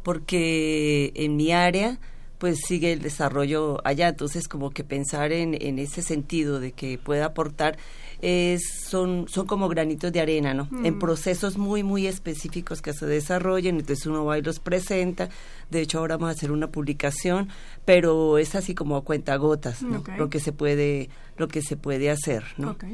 Porque 0.02 1.12
en 1.14 1.36
mi 1.36 1.52
área, 1.52 1.98
pues 2.38 2.58
sigue 2.66 2.92
el 2.92 3.00
desarrollo 3.02 3.80
allá. 3.86 4.08
Entonces, 4.08 4.46
como 4.48 4.70
que 4.70 4.84
pensar 4.84 5.32
en, 5.32 5.56
en 5.60 5.78
ese 5.78 6.02
sentido 6.02 6.60
de 6.60 6.72
que 6.72 6.98
pueda 6.98 7.26
aportar 7.26 7.76
es, 8.22 8.62
son, 8.88 9.26
son 9.28 9.46
como 9.46 9.68
granitos 9.68 10.12
de 10.12 10.20
arena, 10.20 10.54
¿no? 10.54 10.68
En 10.84 10.94
Mm. 10.94 10.98
procesos 11.00 11.58
muy, 11.58 11.82
muy 11.82 12.06
específicos 12.06 12.80
que 12.80 12.92
se 12.92 13.04
desarrollen, 13.06 13.80
entonces 13.80 14.06
uno 14.06 14.24
va 14.24 14.38
y 14.38 14.42
los 14.42 14.60
presenta. 14.60 15.28
De 15.70 15.80
hecho, 15.80 15.98
ahora 15.98 16.16
vamos 16.16 16.28
a 16.28 16.38
hacer 16.38 16.52
una 16.52 16.68
publicación, 16.68 17.48
pero 17.84 18.38
es 18.38 18.54
así 18.54 18.74
como 18.74 18.96
a 18.96 19.02
cuentagotas, 19.04 19.82
¿no? 19.82 20.04
Lo 20.16 20.30
que 20.30 20.38
se 20.40 20.52
puede, 20.52 21.10
lo 21.36 21.48
que 21.48 21.62
se 21.62 21.76
puede 21.76 22.10
hacer, 22.10 22.44
¿no? 22.56 22.70
Ok. 22.70 22.84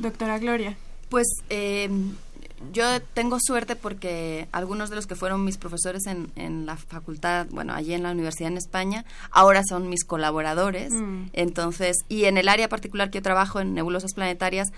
Doctora 0.00 0.38
Gloria. 0.38 0.76
Pues 1.10 1.26
eh, 1.50 1.88
yo 2.72 3.00
tengo 3.14 3.38
suerte 3.40 3.76
porque 3.76 4.48
algunos 4.52 4.90
de 4.90 4.96
los 4.96 5.06
que 5.06 5.14
fueron 5.14 5.44
mis 5.44 5.58
profesores 5.58 6.06
en, 6.06 6.30
en 6.36 6.66
la 6.66 6.76
facultad, 6.76 7.46
bueno, 7.50 7.74
allí 7.74 7.92
en 7.94 8.02
la 8.02 8.12
universidad 8.12 8.50
en 8.50 8.56
España, 8.56 9.04
ahora 9.30 9.62
son 9.68 9.88
mis 9.88 10.04
colaboradores. 10.04 10.92
Mm. 10.92 11.26
Entonces, 11.32 11.96
y 12.08 12.24
en 12.24 12.38
el 12.38 12.48
área 12.48 12.68
particular 12.68 13.10
que 13.10 13.18
yo 13.18 13.22
trabajo, 13.22 13.60
en 13.60 13.74
nebulosas 13.74 14.14
planetarias, 14.14 14.68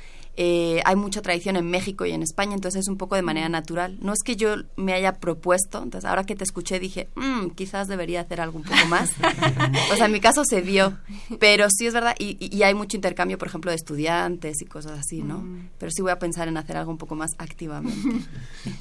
eh, 0.40 0.80
hay 0.84 0.94
mucha 0.94 1.20
tradición 1.20 1.56
en 1.56 1.68
México 1.68 2.06
y 2.06 2.12
en 2.12 2.22
España, 2.22 2.54
entonces 2.54 2.82
es 2.82 2.88
un 2.88 2.96
poco 2.96 3.16
de 3.16 3.22
manera 3.22 3.48
natural. 3.48 3.98
No 4.00 4.12
es 4.12 4.20
que 4.24 4.36
yo 4.36 4.54
me 4.76 4.92
haya 4.92 5.14
propuesto, 5.14 5.82
entonces 5.82 6.08
ahora 6.08 6.22
que 6.22 6.36
te 6.36 6.44
escuché 6.44 6.78
dije, 6.78 7.08
"Mm, 7.16 7.48
quizás 7.56 7.88
debería 7.88 8.20
hacer 8.20 8.40
algo 8.40 8.58
un 8.58 8.62
poco 8.64 8.86
más. 8.88 9.10
o 9.92 9.96
sea, 9.96 10.06
en 10.06 10.12
mi 10.12 10.20
caso 10.20 10.44
se 10.44 10.60
vio, 10.60 10.96
pero 11.40 11.66
sí 11.70 11.88
es 11.88 11.92
verdad, 11.94 12.14
y, 12.20 12.36
y- 12.38 12.56
y 12.56 12.62
hay 12.62 12.72
mucho 12.74 12.96
intercambio, 12.96 13.36
por 13.36 13.48
ejemplo, 13.48 13.72
de 13.72 13.76
estudiantes 13.76 14.62
y 14.62 14.66
cosas 14.66 14.96
así, 15.00 15.22
¿no? 15.22 15.38
Mm. 15.38 15.70
Pero 15.76 15.90
sí 15.90 16.02
voy 16.02 16.12
a 16.12 16.20
pensar 16.20 16.46
en 16.46 16.56
hacer 16.56 16.76
algo 16.76 16.92
un 16.92 16.98
poco 16.98 17.16
más 17.16 17.32
activamente. 17.38 17.98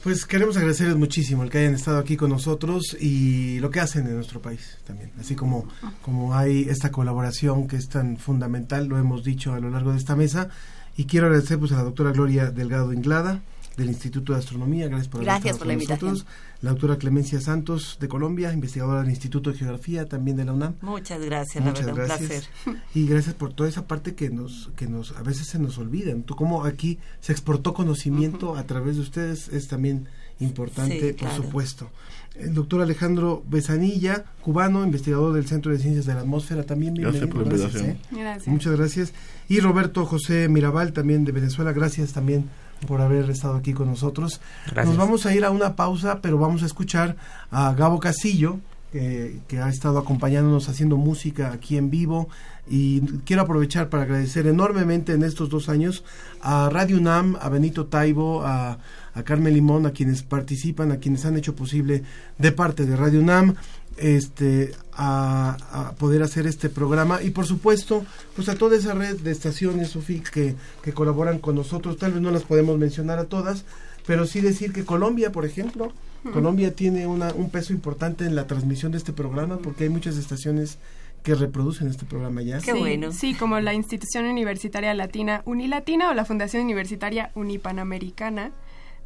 Pues 0.03 0.25
queremos 0.25 0.55
agradecerles 0.57 0.95
muchísimo 0.95 1.43
el 1.43 1.49
que 1.49 1.57
hayan 1.59 1.73
estado 1.73 1.97
aquí 1.97 2.17
con 2.17 2.29
nosotros 2.29 2.95
y 2.99 3.59
lo 3.59 3.69
que 3.71 3.79
hacen 3.79 4.05
en 4.07 4.15
nuestro 4.15 4.41
país 4.41 4.77
también. 4.85 5.11
Así 5.19 5.35
como, 5.35 5.65
como 6.01 6.35
hay 6.35 6.67
esta 6.69 6.91
colaboración 6.91 7.67
que 7.67 7.77
es 7.77 7.89
tan 7.89 8.17
fundamental, 8.17 8.85
lo 8.87 8.97
hemos 8.99 9.23
dicho 9.23 9.53
a 9.53 9.59
lo 9.59 9.69
largo 9.69 9.91
de 9.91 9.97
esta 9.97 10.15
mesa. 10.15 10.49
Y 10.97 11.05
quiero 11.05 11.27
agradecer 11.27 11.59
pues, 11.59 11.71
a 11.71 11.77
la 11.77 11.83
doctora 11.83 12.11
Gloria 12.11 12.51
Delgado 12.51 12.91
Inglada 12.91 13.41
del 13.77 13.89
Instituto 13.89 14.33
de 14.33 14.39
Astronomía. 14.39 14.87
Gracias 14.87 15.07
por 15.07 15.21
Gracias 15.21 15.59
por 15.59 15.67
la 15.67 15.73
invitación. 15.73 16.13
nosotros. 16.13 16.35
La 16.61 16.71
doctora 16.71 16.97
Clemencia 16.97 17.39
Santos 17.39 17.97
de 18.01 18.07
Colombia, 18.07 18.51
investigadora 18.51 19.01
del 19.01 19.11
Instituto 19.11 19.51
de 19.51 19.57
Geografía 19.59 20.09
también 20.09 20.35
de 20.35 20.45
la 20.45 20.53
UNAM. 20.53 20.73
Muchas 20.81 21.21
gracias, 21.21 21.63
Muchas 21.63 21.85
la 21.85 21.93
verdad, 21.93 22.17
gracias. 22.19 22.49
un 22.65 22.73
placer. 22.73 22.83
Y 22.95 23.07
gracias 23.07 23.35
por 23.35 23.53
toda 23.53 23.69
esa 23.69 23.85
parte 23.85 24.15
que 24.15 24.31
nos, 24.31 24.71
que 24.75 24.87
nos, 24.87 25.15
a 25.15 25.21
veces 25.21 25.47
se 25.47 25.59
nos 25.59 25.77
olvidan. 25.77 26.23
Tú 26.23 26.35
cómo 26.35 26.65
aquí 26.65 26.97
se 27.21 27.31
exportó 27.31 27.75
conocimiento 27.75 28.55
a 28.55 28.63
través 28.63 28.95
de 28.95 29.03
ustedes 29.03 29.49
es 29.49 29.67
también 29.67 30.07
importante, 30.39 30.99
Sí, 30.99 31.05
por 31.13 31.29
claro. 31.29 31.35
supuesto. 31.43 31.89
El 32.35 32.53
doctor 32.53 32.81
Alejandro 32.81 33.43
Besanilla, 33.49 34.25
cubano, 34.41 34.83
investigador 34.83 35.33
del 35.33 35.47
Centro 35.47 35.71
de 35.71 35.79
Ciencias 35.79 36.05
de 36.05 36.13
la 36.13 36.19
Atmósfera, 36.21 36.63
también 36.63 36.93
Gracias 36.93 37.23
bienvenido. 37.23 37.43
por 37.43 37.47
la 37.59 37.65
invitación. 37.65 37.89
¿eh? 37.91 37.99
Gracias. 38.11 38.47
Muchas 38.47 38.77
gracias. 38.77 39.13
Y 39.49 39.59
Roberto 39.59 40.05
José 40.05 40.47
Mirabal, 40.47 40.93
también 40.93 41.25
de 41.25 41.31
Venezuela, 41.31 41.71
gracias 41.73 42.13
también 42.13 42.49
por 42.87 43.01
haber 43.01 43.27
estado 43.31 43.55
aquí 43.55 43.73
con 43.73 43.87
nosotros. 43.87 44.39
Gracias. 44.65 44.85
Nos 44.85 44.97
vamos 44.97 45.25
a 45.25 45.33
ir 45.33 45.45
a 45.45 45.49
una 45.49 45.75
pausa, 45.75 46.19
pero 46.21 46.37
vamos 46.37 46.61
a 46.61 46.67
escuchar 46.67 47.15
a 47.49 47.73
Gabo 47.73 47.99
Casillo, 47.99 48.59
que, 48.91 49.39
que 49.47 49.59
ha 49.59 49.69
estado 49.69 49.97
acompañándonos 49.97 50.69
haciendo 50.69 50.95
música 50.95 51.51
aquí 51.51 51.75
en 51.75 51.89
vivo. 51.89 52.29
Y 52.69 52.99
quiero 53.25 53.41
aprovechar 53.41 53.89
para 53.89 54.03
agradecer 54.03 54.45
enormemente 54.45 55.13
en 55.13 55.23
estos 55.23 55.49
dos 55.49 55.69
años 55.69 56.03
a 56.41 56.69
Radio 56.69 56.97
UNAM, 56.97 57.35
a 57.41 57.49
Benito 57.49 57.87
Taibo, 57.87 58.43
a, 58.45 58.77
a 59.17 59.23
Carmen 59.23 59.53
Limón, 59.53 59.85
a 59.85 59.91
quienes 59.91 60.21
participan, 60.21 60.91
a 60.91 60.97
quienes 60.97 61.25
han 61.25 61.37
hecho 61.37 61.55
posible 61.55 62.03
de 62.37 62.51
parte 62.51 62.85
de 62.85 62.95
Radio 62.95 63.19
UNAM 63.19 63.55
este 63.97 64.75
a, 64.93 65.57
a 65.71 65.91
poder 65.95 66.21
hacer 66.21 66.45
este 66.45 66.69
programa 66.69 67.23
y 67.23 67.31
por 67.31 67.47
supuesto 67.47 68.05
pues 68.35 68.47
a 68.47 68.55
toda 68.55 68.77
esa 68.77 68.93
red 68.93 69.19
de 69.19 69.31
estaciones 69.31 69.95
UFIX 69.95 70.29
que, 70.29 70.55
que 70.83 70.93
colaboran 70.93 71.39
con 71.39 71.55
nosotros 71.55 71.97
tal 71.97 72.13
vez 72.13 72.21
no 72.21 72.29
las 72.29 72.43
podemos 72.43 72.77
mencionar 72.77 73.17
a 73.17 73.25
todas 73.25 73.65
pero 74.05 74.27
sí 74.27 74.39
decir 74.39 74.71
que 74.71 74.85
Colombia 74.85 75.31
por 75.31 75.45
ejemplo 75.45 75.91
Ujú. 76.23 76.31
Colombia 76.33 76.75
tiene 76.75 77.07
una, 77.07 77.33
un 77.33 77.49
peso 77.49 77.73
importante 77.73 78.25
en 78.25 78.35
la 78.35 78.45
transmisión 78.45 78.91
de 78.91 78.99
este 78.99 79.13
programa 79.13 79.57
porque 79.57 79.85
hay 79.85 79.89
muchas 79.89 80.15
estaciones 80.17 80.77
que 81.23 81.35
reproducen 81.35 81.87
este 81.87 82.05
programa 82.05 82.41
ya 82.41 82.61
sí, 82.61 82.71
Sí, 83.11 83.33
como 83.33 83.59
la 83.59 83.73
Institución 83.73 84.25
Universitaria 84.25 84.93
Latina 84.93 85.41
Unilatina 85.45 86.09
o 86.09 86.13
la 86.13 86.23
Fundación 86.23 86.63
Universitaria 86.63 87.31
Unipanamericana. 87.35 88.51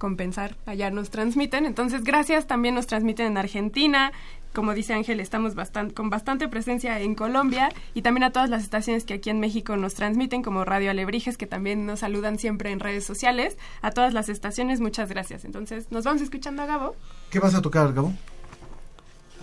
Compensar, 0.02 0.56
allá 0.66 0.90
nos 0.90 1.12
transmiten. 1.12 1.68
Entonces, 1.68 2.04
gracias. 2.04 2.48
También 2.48 2.74
nos 2.74 2.88
transmiten 2.88 3.28
en 3.28 3.38
Argentina. 3.38 4.12
Como 4.52 4.74
dice 4.74 4.96
Ángel, 4.96 5.20
estamos 5.20 5.54
bastan- 5.54 5.92
con 5.94 6.10
bastante 6.10 6.48
presencia 6.48 7.00
en 7.00 7.14
Colombia 7.14 7.70
y 7.94 8.02
también 8.02 8.24
a 8.24 8.32
todas 8.32 8.50
las 8.50 8.64
estaciones 8.64 9.04
que 9.06 9.14
aquí 9.14 9.30
en 9.30 9.40
México 9.40 9.78
nos 9.78 9.94
transmiten, 9.94 10.42
como 10.42 10.66
Radio 10.66 10.90
Alebrijes, 10.90 11.38
que 11.38 11.46
también 11.46 11.86
nos 11.86 12.00
saludan 12.00 12.40
siempre 12.40 12.72
en 12.72 12.80
redes 12.80 13.04
sociales. 13.06 13.58
A 13.84 13.92
todas 13.92 14.12
las 14.16 14.28
estaciones, 14.28 14.80
muchas 14.82 15.08
gracias. 15.08 15.46
Entonces, 15.46 15.92
nos 15.92 16.04
vamos 16.04 16.24
escuchando 16.24 16.64
a 16.64 16.66
Gabo. 16.66 16.96
¿qué 17.30 17.38
vas 17.40 17.54
a 17.54 17.62
tocar 17.62 17.94
Gabo? 17.94 18.12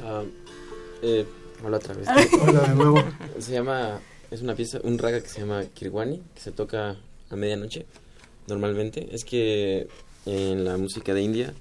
Ah, 0.04 0.24
eh, 1.02 1.24
hola 1.64 1.76
otra 1.76 1.94
vez. 1.94 2.08
Hola 2.42 2.60
de 2.62 2.74
nuevo. 2.74 2.98
Se 3.38 3.52
llama, 3.52 4.00
es 4.32 4.42
una 4.42 4.56
pieza, 4.56 4.80
un 4.82 4.98
raga 4.98 5.20
que 5.22 5.28
se 5.28 5.40
llama 5.40 5.62
Kirwani, 5.72 6.20
que 6.34 6.40
se 6.40 6.50
toca 6.50 6.96
a 7.30 7.36
medianoche, 7.36 7.86
normalmente. 8.48 9.08
Es 9.14 9.24
que 9.24 9.86
en 10.28 10.64
la 10.64 10.76
música 10.76 11.14
de 11.14 11.22
India 11.22 11.54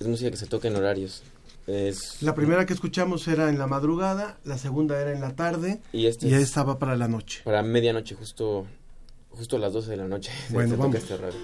es 0.00 0.06
música 0.06 0.30
que 0.30 0.36
se 0.36 0.46
toca 0.46 0.68
en 0.68 0.76
horarios. 0.76 1.22
Es, 1.66 2.22
La 2.22 2.34
primera 2.34 2.64
que 2.64 2.72
escuchamos 2.74 3.26
era 3.26 3.48
en 3.48 3.58
la 3.58 3.66
madrugada, 3.66 4.38
la 4.44 4.56
segunda 4.56 5.00
era 5.00 5.12
en 5.12 5.20
la 5.20 5.34
tarde 5.34 5.80
y 5.92 6.06
este 6.06 6.28
y 6.28 6.34
es 6.34 6.42
esta 6.42 6.62
va 6.62 6.78
para 6.78 6.94
la 6.96 7.08
noche. 7.08 7.40
para 7.44 7.62
medianoche, 7.62 8.14
justo, 8.14 8.66
justo 9.30 9.56
a 9.56 9.58
las 9.58 9.72
12 9.72 9.90
de 9.90 9.96
la 9.96 10.06
noche. 10.08 10.30
Bueno, 10.50 10.70
se 10.70 10.76
vamos. 10.76 10.92
toca 10.94 10.98
este 11.02 11.14
horario. 11.14 11.40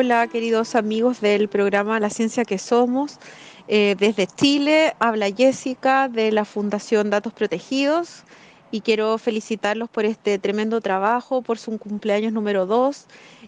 Hola, 0.00 0.28
queridos 0.28 0.76
amigos 0.76 1.20
del 1.20 1.48
programa 1.48 1.98
La 1.98 2.08
Ciencia 2.08 2.44
que 2.44 2.58
Somos. 2.58 3.18
Eh, 3.66 3.96
desde 3.98 4.28
Chile 4.28 4.94
habla 5.00 5.28
Jessica 5.28 6.08
de 6.08 6.30
la 6.30 6.44
Fundación 6.44 7.10
Datos 7.10 7.32
Protegidos 7.32 8.22
y 8.70 8.82
quiero 8.82 9.18
felicitarlos 9.18 9.88
por 9.88 10.04
este 10.04 10.38
tremendo 10.38 10.80
trabajo, 10.80 11.42
por 11.42 11.58
su 11.58 11.76
cumpleaños 11.78 12.32
número 12.32 12.64
2 12.64 13.06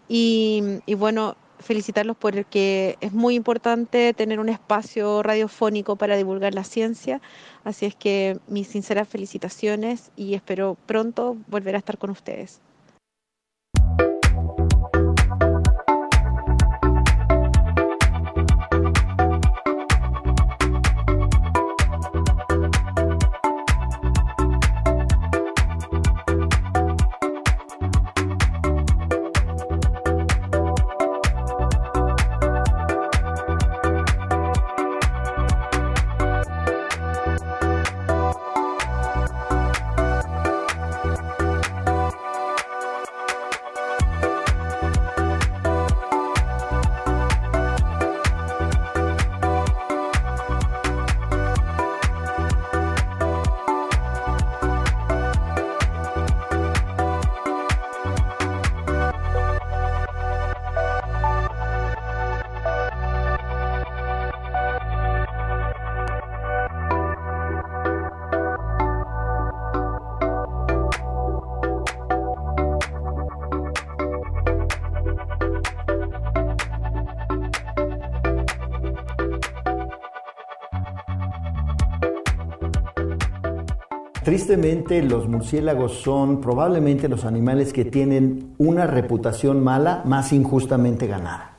y, 0.09 0.81
y 0.87 0.95
bueno, 0.95 1.37
felicitarlos 1.61 2.17
porque 2.17 2.99
es 3.01 3.13
muy 3.13 3.37
importante 3.37 4.13
tener 4.13 4.41
un 4.41 4.49
espacio 4.49 5.23
radiofónico 5.23 5.95
para 5.95 6.17
divulgar 6.17 6.53
la 6.53 6.65
ciencia. 6.65 7.21
Así 7.63 7.87
es 7.87 7.95
que 7.95 8.41
mis 8.49 8.67
sinceras 8.67 9.07
felicitaciones 9.07 10.11
y 10.17 10.35
espero 10.35 10.77
pronto 10.87 11.37
volver 11.47 11.77
a 11.77 11.79
estar 11.79 11.97
con 11.97 12.11
ustedes. 12.11 12.61
Tristemente, 84.31 85.03
los 85.03 85.27
murciélagos 85.27 86.03
son 86.03 86.41
probablemente 86.41 87.09
los 87.09 87.25
animales 87.25 87.73
que 87.73 87.85
tienen 87.85 88.55
una 88.59 88.87
reputación 88.87 89.61
mala 89.61 90.03
más 90.05 90.33
injustamente 90.33 91.09
ganada. 91.09 91.57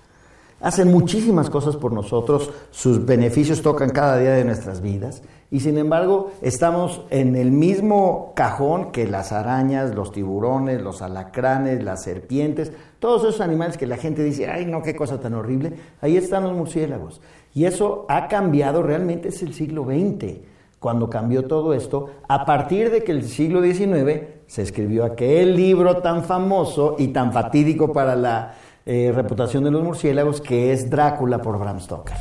Hacen 0.62 0.90
muchísimas 0.90 1.50
cosas 1.50 1.76
por 1.76 1.92
nosotros, 1.92 2.50
sus 2.70 3.06
beneficios 3.06 3.62
tocan 3.62 3.90
cada 3.90 4.18
día 4.20 4.32
de 4.32 4.46
nuestras 4.46 4.80
vidas 4.80 5.22
y 5.52 5.60
sin 5.60 5.78
embargo 5.78 6.32
estamos 6.42 7.02
en 7.10 7.36
el 7.36 7.52
mismo 7.52 8.32
cajón 8.38 8.94
que 8.94 9.06
las 9.06 9.34
arañas, 9.34 9.94
los 9.94 10.14
tiburones, 10.14 10.82
los 10.82 11.02
alacranes, 11.02 11.84
las 11.84 12.04
serpientes, 12.04 12.72
todos 13.00 13.24
esos 13.24 13.42
animales 13.42 13.76
que 13.76 13.86
la 13.86 13.98
gente 13.98 14.24
dice, 14.24 14.48
ay 14.48 14.66
no, 14.66 14.82
qué 14.82 14.96
cosa 14.96 15.20
tan 15.20 15.34
horrible, 15.34 15.74
ahí 16.00 16.16
están 16.16 16.44
los 16.44 16.54
murciélagos. 16.54 17.20
Y 17.54 17.66
eso 17.66 18.06
ha 18.08 18.30
cambiado, 18.30 18.82
realmente 18.82 19.28
es 19.28 19.44
el 19.44 19.54
siglo 19.54 19.84
XX 19.84 20.51
cuando 20.82 21.12
cambió 21.12 21.46
todo 21.46 21.76
esto, 21.76 22.10
a 22.28 22.44
partir 22.44 22.90
de 22.90 23.04
que 23.04 23.12
el 23.12 23.24
siglo 23.24 23.62
XIX 23.62 24.24
se 24.48 24.64
escribió 24.64 25.06
aquel 25.06 25.56
libro 25.56 25.98
tan 25.98 26.24
famoso 26.24 26.96
y 26.98 27.10
tan 27.10 27.32
fatídico 27.32 27.94
para 27.94 28.16
la 28.16 28.56
eh, 28.88 29.12
reputación 29.14 29.64
de 29.64 29.70
los 29.70 29.84
murciélagos 29.84 30.42
que 30.42 30.74
es 30.74 30.90
Drácula 30.90 31.40
por 31.40 31.60
Bram 31.60 31.80
Stoker. 31.80 32.18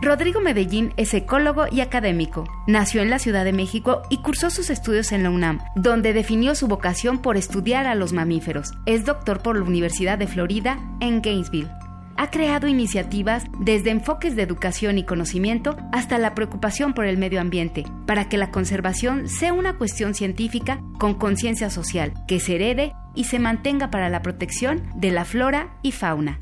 Rodrigo 0.00 0.40
Medellín 0.40 0.94
es 0.96 1.12
ecólogo 1.12 1.66
y 1.70 1.82
académico. 1.82 2.44
Nació 2.66 3.02
en 3.02 3.10
la 3.10 3.18
Ciudad 3.18 3.44
de 3.44 3.52
México 3.52 4.00
y 4.08 4.22
cursó 4.22 4.48
sus 4.48 4.70
estudios 4.70 5.12
en 5.12 5.24
la 5.24 5.30
UNAM, 5.30 5.60
donde 5.76 6.14
definió 6.14 6.54
su 6.54 6.68
vocación 6.68 7.20
por 7.20 7.36
estudiar 7.36 7.86
a 7.86 7.94
los 7.94 8.14
mamíferos. 8.14 8.72
Es 8.86 9.04
doctor 9.04 9.42
por 9.42 9.58
la 9.58 9.64
Universidad 9.64 10.16
de 10.16 10.26
Florida 10.26 10.78
en 11.00 11.20
Gainesville 11.20 11.68
ha 12.16 12.30
creado 12.30 12.68
iniciativas 12.68 13.44
desde 13.58 13.90
enfoques 13.90 14.36
de 14.36 14.42
educación 14.42 14.98
y 14.98 15.04
conocimiento 15.04 15.76
hasta 15.92 16.18
la 16.18 16.34
preocupación 16.34 16.94
por 16.94 17.06
el 17.06 17.18
medio 17.18 17.40
ambiente, 17.40 17.84
para 18.06 18.28
que 18.28 18.38
la 18.38 18.50
conservación 18.50 19.28
sea 19.28 19.52
una 19.52 19.78
cuestión 19.78 20.14
científica 20.14 20.80
con 20.98 21.14
conciencia 21.14 21.70
social, 21.70 22.12
que 22.26 22.40
se 22.40 22.56
herede 22.56 22.92
y 23.14 23.24
se 23.24 23.38
mantenga 23.38 23.90
para 23.90 24.08
la 24.08 24.22
protección 24.22 24.82
de 24.96 25.10
la 25.10 25.24
flora 25.24 25.78
y 25.82 25.92
fauna. 25.92 26.40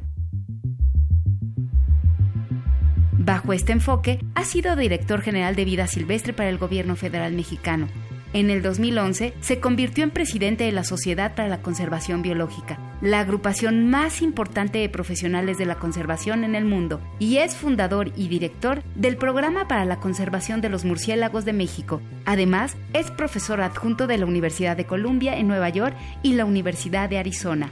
Bajo 3.22 3.52
este 3.52 3.72
enfoque, 3.72 4.18
ha 4.34 4.44
sido 4.44 4.76
director 4.76 5.20
general 5.20 5.54
de 5.54 5.64
vida 5.64 5.86
silvestre 5.86 6.32
para 6.32 6.48
el 6.48 6.58
gobierno 6.58 6.96
federal 6.96 7.34
mexicano, 7.34 7.86
en 8.32 8.50
el 8.50 8.62
2011 8.62 9.34
se 9.40 9.60
convirtió 9.60 10.04
en 10.04 10.10
presidente 10.10 10.64
de 10.64 10.72
la 10.72 10.84
Sociedad 10.84 11.34
para 11.34 11.48
la 11.48 11.62
Conservación 11.62 12.22
Biológica, 12.22 12.78
la 13.00 13.20
agrupación 13.20 13.90
más 13.90 14.22
importante 14.22 14.78
de 14.78 14.88
profesionales 14.88 15.58
de 15.58 15.66
la 15.66 15.76
conservación 15.76 16.44
en 16.44 16.54
el 16.54 16.64
mundo, 16.64 17.00
y 17.18 17.38
es 17.38 17.56
fundador 17.56 18.12
y 18.16 18.28
director 18.28 18.82
del 18.94 19.16
Programa 19.16 19.66
para 19.68 19.84
la 19.84 20.00
Conservación 20.00 20.60
de 20.60 20.68
los 20.68 20.84
Murciélagos 20.84 21.44
de 21.44 21.52
México. 21.52 22.00
Además, 22.24 22.76
es 22.92 23.10
profesor 23.10 23.60
adjunto 23.60 24.06
de 24.06 24.18
la 24.18 24.26
Universidad 24.26 24.76
de 24.76 24.86
Columbia 24.86 25.36
en 25.36 25.48
Nueva 25.48 25.68
York 25.68 25.96
y 26.22 26.34
la 26.34 26.44
Universidad 26.44 27.08
de 27.08 27.18
Arizona. 27.18 27.70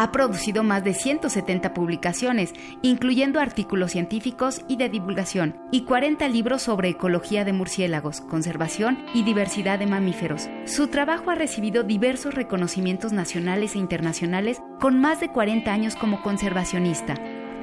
Ha 0.00 0.12
producido 0.12 0.62
más 0.62 0.84
de 0.84 0.94
170 0.94 1.74
publicaciones, 1.74 2.54
incluyendo 2.82 3.40
artículos 3.40 3.90
científicos 3.90 4.60
y 4.68 4.76
de 4.76 4.88
divulgación, 4.88 5.56
y 5.72 5.80
40 5.80 6.28
libros 6.28 6.62
sobre 6.62 6.90
ecología 6.90 7.44
de 7.44 7.52
murciélagos, 7.52 8.20
conservación 8.20 9.04
y 9.12 9.24
diversidad 9.24 9.80
de 9.80 9.88
mamíferos. 9.88 10.48
Su 10.66 10.86
trabajo 10.86 11.32
ha 11.32 11.34
recibido 11.34 11.82
diversos 11.82 12.32
reconocimientos 12.34 13.12
nacionales 13.12 13.74
e 13.74 13.80
internacionales 13.80 14.62
con 14.78 15.00
más 15.00 15.18
de 15.18 15.32
40 15.32 15.72
años 15.72 15.96
como 15.96 16.22
conservacionista. 16.22 17.14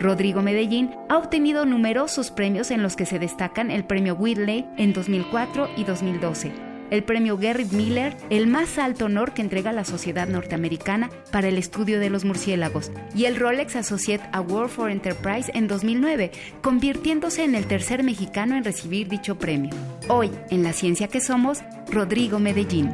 Rodrigo 0.01 0.41
Medellín 0.41 0.93
ha 1.07 1.17
obtenido 1.17 1.65
numerosos 1.65 2.31
premios 2.31 2.69
en 2.69 2.83
los 2.83 2.97
que 2.97 3.05
se 3.05 3.17
destacan 3.17 3.71
el 3.71 3.86
Premio 3.86 4.13
Whitley 4.13 4.67
en 4.75 4.91
2004 4.91 5.69
y 5.77 5.86
2012 5.86 6.74
el 6.91 7.03
premio 7.03 7.38
Gerrit 7.38 7.71
Miller, 7.71 8.15
el 8.29 8.47
más 8.47 8.77
alto 8.77 9.05
honor 9.05 9.33
que 9.33 9.41
entrega 9.41 9.74
la 9.74 9.86
Sociedad 9.86 10.28
Norteamericana 10.28 11.09
para 11.32 11.47
el 11.47 11.57
estudio 11.57 11.99
de 11.99 12.09
los 12.09 12.25
murciélagos, 12.25 12.91
y 13.16 13.25
el 13.25 13.36
Rolex 13.36 13.75
Associate 13.75 14.24
Award 14.32 14.70
for 14.70 14.91
Enterprise 14.91 15.51
en 15.53 15.67
2009, 15.67 16.32
convirtiéndose 16.62 17.43
en 17.43 17.55
el 17.55 17.66
tercer 17.66 18.03
mexicano 18.03 18.55
en 18.55 18.63
recibir 18.63 19.07
dicho 19.07 19.37
premio. 19.37 19.71
Hoy, 20.07 20.32
en 20.49 20.63
La 20.63 20.74
Ciencia 20.74 21.07
que 21.07 21.21
Somos, 21.21 21.63
Rodrigo 21.91 22.39
Medellín. 22.39 22.91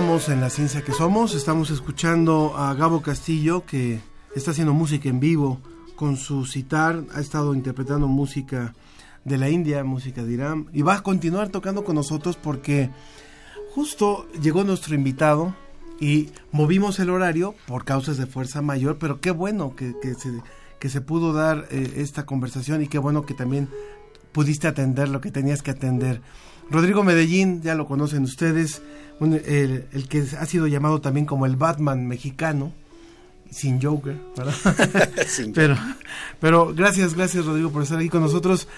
Continuamos 0.00 0.30
en 0.30 0.40
la 0.40 0.48
ciencia 0.48 0.82
que 0.82 0.92
somos. 0.92 1.34
Estamos 1.34 1.68
escuchando 1.68 2.56
a 2.56 2.72
Gabo 2.72 3.02
Castillo 3.02 3.66
que 3.66 4.00
está 4.34 4.52
haciendo 4.52 4.72
música 4.72 5.10
en 5.10 5.20
vivo 5.20 5.60
con 5.94 6.16
su 6.16 6.46
citar. 6.46 7.04
Ha 7.12 7.20
estado 7.20 7.52
interpretando 7.52 8.08
música 8.08 8.72
de 9.26 9.36
la 9.36 9.50
India, 9.50 9.84
música 9.84 10.24
de 10.24 10.32
Irán 10.32 10.68
y 10.72 10.80
va 10.80 10.94
a 10.94 11.02
continuar 11.02 11.50
tocando 11.50 11.84
con 11.84 11.96
nosotros 11.96 12.38
porque 12.38 12.88
justo 13.74 14.26
llegó 14.40 14.64
nuestro 14.64 14.94
invitado 14.94 15.54
y 16.00 16.30
movimos 16.50 16.98
el 16.98 17.10
horario 17.10 17.54
por 17.66 17.84
causas 17.84 18.16
de 18.16 18.24
fuerza 18.24 18.62
mayor, 18.62 18.96
pero 18.98 19.20
qué 19.20 19.32
bueno 19.32 19.76
que, 19.76 19.92
se, 20.14 20.32
que 20.78 20.88
se 20.88 21.02
pudo 21.02 21.34
dar 21.34 21.68
eh, 21.70 21.92
esta 21.96 22.24
conversación 22.24 22.82
y 22.82 22.88
qué 22.88 22.96
bueno 22.96 23.26
que 23.26 23.34
también 23.34 23.68
pudiste 24.32 24.66
atender 24.66 25.10
lo 25.10 25.20
que 25.20 25.30
tenías 25.30 25.60
que 25.60 25.72
atender. 25.72 26.22
Rodrigo 26.70 27.02
Medellín, 27.02 27.62
ya 27.62 27.74
lo 27.74 27.86
conocen 27.86 28.22
ustedes, 28.22 28.82
el, 29.20 29.86
el, 29.92 30.08
que 30.08 30.24
ha 30.38 30.46
sido 30.46 30.66
llamado 30.66 31.00
también 31.00 31.26
como 31.26 31.46
el 31.46 31.56
Batman 31.56 32.06
mexicano, 32.06 32.72
sin 33.50 33.82
Joker, 33.82 34.16
¿verdad? 34.36 34.54
pero, 35.54 35.76
pero 36.38 36.74
gracias, 36.74 37.14
gracias 37.14 37.44
Rodrigo 37.44 37.70
por 37.70 37.82
estar 37.82 37.98
aquí 37.98 38.08
con 38.08 38.22
nosotros. 38.22 38.68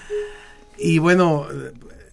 Y 0.77 0.97
bueno, 0.97 1.45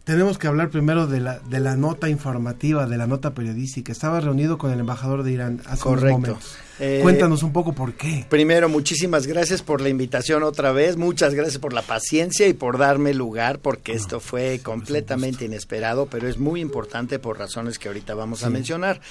tenemos 0.04 0.38
que 0.38 0.46
hablar 0.46 0.70
primero 0.70 1.06
de 1.06 1.20
la, 1.20 1.38
de 1.40 1.60
la 1.60 1.76
nota 1.76 2.08
informativa, 2.08 2.86
de 2.86 2.96
la 2.96 3.06
nota 3.06 3.34
periodística. 3.34 3.92
Estaba 3.92 4.20
reunido 4.20 4.58
con 4.58 4.72
el 4.72 4.80
embajador 4.80 5.22
de 5.22 5.32
Irán 5.32 5.62
hace 5.66 5.82
Correcto. 5.82 6.16
unos 6.16 6.28
momentos. 6.28 6.56
Eh, 6.80 7.00
Cuéntanos 7.02 7.42
un 7.42 7.52
poco 7.52 7.74
por 7.74 7.92
qué. 7.92 8.24
Primero, 8.30 8.70
muchísimas 8.70 9.26
gracias 9.26 9.60
por 9.60 9.82
la 9.82 9.90
invitación 9.90 10.42
otra 10.42 10.72
vez, 10.72 10.96
muchas 10.96 11.34
gracias 11.34 11.58
por 11.58 11.74
la 11.74 11.82
paciencia 11.82 12.48
y 12.48 12.54
por 12.54 12.78
darme 12.78 13.12
lugar, 13.12 13.58
porque 13.58 13.92
esto 13.92 14.18
fue 14.18 14.60
completamente 14.62 15.44
inesperado, 15.44 16.06
pero 16.06 16.26
es 16.26 16.38
muy 16.38 16.60
importante 16.60 17.18
por 17.18 17.38
razones 17.38 17.78
que 17.78 17.88
ahorita 17.88 18.14
vamos 18.14 18.44
a 18.44 18.50
mencionar. 18.50 19.02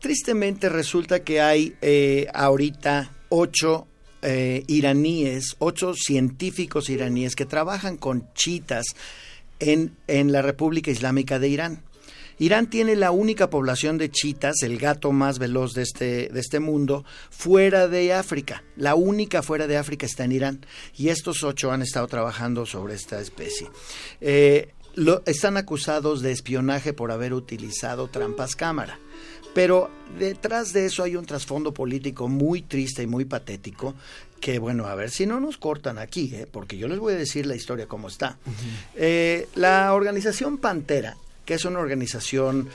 Tristemente 0.00 0.70
resulta 0.70 1.20
que 1.20 1.42
hay 1.42 1.74
eh, 1.82 2.26
ahorita 2.32 3.10
ocho 3.28 3.86
eh, 4.22 4.64
iraníes, 4.66 5.56
ocho 5.58 5.92
científicos 5.94 6.88
iraníes 6.88 7.36
que 7.36 7.44
trabajan 7.44 7.98
con 7.98 8.32
chitas 8.32 8.86
en, 9.60 9.96
en 10.06 10.32
la 10.32 10.42
República 10.42 10.90
Islámica 10.90 11.38
de 11.38 11.48
Irán. 11.48 11.82
Irán 12.40 12.70
tiene 12.70 12.96
la 12.96 13.10
única 13.10 13.50
población 13.50 13.98
de 13.98 14.10
chitas, 14.10 14.62
el 14.62 14.78
gato 14.78 15.12
más 15.12 15.38
veloz 15.38 15.74
de 15.74 15.82
este, 15.82 16.30
de 16.30 16.40
este 16.40 16.58
mundo, 16.58 17.04
fuera 17.28 17.86
de 17.86 18.14
África. 18.14 18.64
La 18.76 18.94
única 18.94 19.42
fuera 19.42 19.66
de 19.66 19.76
África 19.76 20.06
está 20.06 20.24
en 20.24 20.32
Irán. 20.32 20.66
Y 20.96 21.10
estos 21.10 21.44
ocho 21.44 21.70
han 21.70 21.82
estado 21.82 22.06
trabajando 22.06 22.64
sobre 22.64 22.94
esta 22.94 23.20
especie. 23.20 23.68
Eh, 24.22 24.72
están 25.26 25.58
acusados 25.58 26.22
de 26.22 26.32
espionaje 26.32 26.94
por 26.94 27.12
haber 27.12 27.34
utilizado 27.34 28.08
trampas 28.08 28.56
cámara. 28.56 28.98
Pero 29.52 29.90
detrás 30.18 30.72
de 30.72 30.86
eso 30.86 31.02
hay 31.02 31.16
un 31.16 31.26
trasfondo 31.26 31.74
político 31.74 32.28
muy 32.28 32.62
triste 32.62 33.02
y 33.02 33.06
muy 33.06 33.26
patético 33.26 33.94
que, 34.40 34.58
bueno, 34.58 34.86
a 34.86 34.94
ver 34.94 35.10
si 35.10 35.26
no 35.26 35.38
nos 35.38 35.58
cortan 35.58 35.98
aquí, 35.98 36.34
¿eh? 36.34 36.46
porque 36.50 36.78
yo 36.78 36.88
les 36.88 36.98
voy 36.98 37.14
a 37.14 37.16
decir 37.16 37.46
la 37.46 37.54
historia 37.54 37.86
como 37.86 38.08
está. 38.08 38.38
Eh, 38.96 39.48
la 39.54 39.92
organización 39.92 40.58
Pantera, 40.58 41.16
que 41.44 41.54
es 41.54 41.64
una 41.64 41.78
organización 41.78 42.68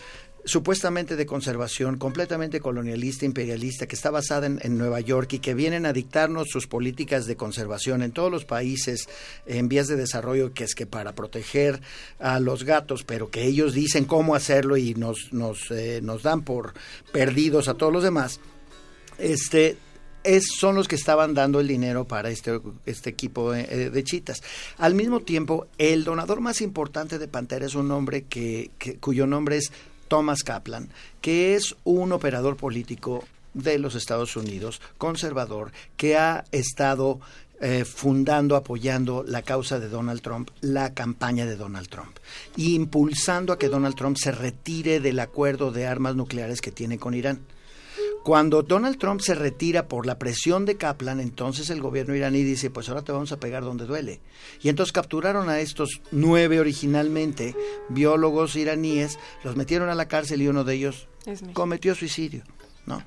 supuestamente 0.45 1.15
de 1.15 1.25
conservación, 1.25 1.97
completamente 1.97 2.59
colonialista, 2.59 3.25
imperialista, 3.25 3.87
que 3.87 3.95
está 3.95 4.11
basada 4.11 4.45
en, 4.45 4.59
en 4.61 4.77
Nueva 4.77 4.99
York 4.99 5.33
y 5.33 5.39
que 5.39 5.55
vienen 5.55 5.87
a 5.87 5.93
dictarnos 5.93 6.49
sus 6.49 6.67
políticas 6.67 7.25
de 7.25 7.35
conservación 7.35 8.03
en 8.03 8.11
todos 8.11 8.31
los 8.31 8.45
países 8.45 9.09
en 9.47 9.67
vías 9.67 9.87
de 9.87 9.95
desarrollo, 9.95 10.53
que 10.53 10.63
es 10.63 10.75
que 10.75 10.85
para 10.85 11.13
proteger 11.15 11.81
a 12.19 12.39
los 12.39 12.63
gatos, 12.63 13.03
pero 13.03 13.31
que 13.31 13.43
ellos 13.43 13.73
dicen 13.73 14.05
cómo 14.05 14.35
hacerlo 14.35 14.77
y 14.77 14.93
nos, 14.93 15.33
nos, 15.33 15.71
eh, 15.71 15.99
nos 16.03 16.21
dan 16.21 16.43
por 16.43 16.75
perdidos 17.11 17.67
a 17.67 17.73
todos 17.73 17.91
los 17.91 18.03
demás, 18.03 18.39
este, 19.17 19.77
es, 20.25 20.47
son 20.57 20.75
los 20.75 20.87
que 20.87 20.95
estaban 20.95 21.33
dando 21.33 21.59
el 21.59 21.67
dinero 21.67 22.05
para 22.05 22.29
este, 22.29 22.59
este 22.85 23.09
equipo 23.09 23.51
de, 23.51 23.89
de 23.89 24.03
chitas. 24.03 24.41
Al 24.77 24.93
mismo 24.95 25.19
tiempo, 25.21 25.67
el 25.77 26.03
donador 26.03 26.41
más 26.41 26.61
importante 26.61 27.19
de 27.19 27.27
Pantera 27.27 27.65
es 27.65 27.75
un 27.75 27.91
hombre 27.91 28.23
que, 28.23 28.71
que- 28.79 28.97
cuyo 28.97 29.27
nombre 29.27 29.57
es 29.57 29.71
Thomas 30.07 30.43
Kaplan, 30.43 30.89
que 31.21 31.55
es 31.55 31.75
un 31.83 32.11
operador 32.11 32.57
político 32.57 33.23
de 33.53 33.79
los 33.79 33.95
Estados 33.95 34.35
Unidos, 34.35 34.81
conservador, 34.97 35.71
que 35.97 36.17
ha 36.17 36.43
estado 36.51 37.19
eh, 37.61 37.85
fundando, 37.85 38.57
apoyando 38.57 39.23
la 39.25 39.41
causa 39.41 39.79
de 39.79 39.87
Donald 39.87 40.21
Trump, 40.21 40.49
la 40.59 40.93
campaña 40.93 41.45
de 41.45 41.55
Donald 41.55 41.87
Trump, 41.87 42.17
y 42.57 42.75
impulsando 42.75 43.53
a 43.53 43.57
que 43.57 43.69
Donald 43.69 43.95
Trump 43.95 44.17
se 44.17 44.33
retire 44.33 44.99
del 44.99 45.19
acuerdo 45.21 45.71
de 45.71 45.87
armas 45.87 46.15
nucleares 46.17 46.59
que 46.59 46.71
tiene 46.71 46.97
con 46.99 47.13
Irán. 47.13 47.39
Cuando 48.25 48.63
Donald 48.63 48.97
Trump 48.97 49.21
se 49.21 49.35
retira 49.35 49.87
por 49.87 50.07
la 50.07 50.17
presión 50.17 50.65
de 50.65 50.77
Kaplan, 50.77 51.19
entonces 51.19 51.69
el 51.69 51.79
gobierno 51.79 52.15
iraní 52.15 52.41
dice, 52.41 52.71
pues 52.71 52.89
ahora 52.89 53.03
te 53.03 53.11
vamos 53.11 53.31
a 53.31 53.39
pegar 53.39 53.63
donde 53.63 53.85
duele. 53.85 54.19
Y 54.63 54.69
entonces 54.69 54.91
capturaron 54.91 55.47
a 55.47 55.59
estos 55.59 56.01
nueve 56.09 56.59
originalmente 56.59 57.55
biólogos 57.87 58.55
iraníes, 58.55 59.19
los 59.43 59.55
metieron 59.55 59.89
a 59.89 59.93
la 59.93 60.07
cárcel 60.07 60.41
y 60.41 60.47
uno 60.47 60.63
de 60.63 60.73
ellos 60.73 61.07
cometió 61.53 61.93
suicidio. 61.93 62.41
¿no? 62.87 63.03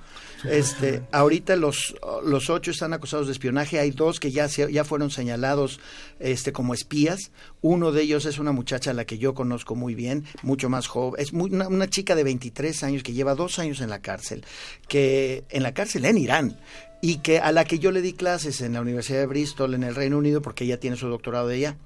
Este, 0.48 1.02
ahorita 1.12 1.56
los, 1.56 1.96
los 2.24 2.50
ocho 2.50 2.70
están 2.70 2.92
acusados 2.92 3.26
de 3.26 3.32
espionaje. 3.32 3.78
Hay 3.80 3.90
dos 3.90 4.20
que 4.20 4.30
ya, 4.30 4.48
se- 4.48 4.72
ya 4.72 4.84
fueron 4.84 5.10
señalados 5.10 5.80
este, 6.20 6.52
como 6.52 6.74
espías. 6.74 7.30
Uno 7.60 7.92
de 7.92 8.02
ellos 8.02 8.24
es 8.26 8.38
una 8.38 8.52
muchacha 8.52 8.90
a 8.90 8.94
la 8.94 9.04
que 9.04 9.18
yo 9.18 9.34
conozco 9.34 9.74
muy 9.74 9.94
bien, 9.94 10.24
mucho 10.42 10.68
más 10.68 10.86
joven. 10.86 11.20
Es 11.20 11.32
muy- 11.32 11.50
una, 11.50 11.68
una 11.68 11.88
chica 11.88 12.14
de 12.14 12.24
23 12.24 12.82
años 12.84 13.02
que 13.02 13.12
lleva 13.12 13.34
dos 13.34 13.58
años 13.58 13.80
en 13.80 13.90
la 13.90 14.00
cárcel, 14.00 14.44
que 14.88 15.44
en 15.50 15.62
la 15.62 15.74
cárcel 15.74 16.04
en 16.04 16.18
Irán. 16.18 16.58
Y 17.00 17.18
que 17.18 17.38
a 17.38 17.52
la 17.52 17.64
que 17.64 17.78
yo 17.78 17.92
le 17.92 18.02
di 18.02 18.12
clases 18.12 18.60
en 18.60 18.72
la 18.72 18.80
Universidad 18.80 19.20
de 19.20 19.26
Bristol, 19.26 19.74
en 19.74 19.84
el 19.84 19.94
Reino 19.94 20.18
Unido, 20.18 20.42
porque 20.42 20.64
ella 20.64 20.80
tiene 20.80 20.96
su 20.96 21.06
doctorado 21.08 21.46
de 21.46 21.54
allá. 21.54 21.76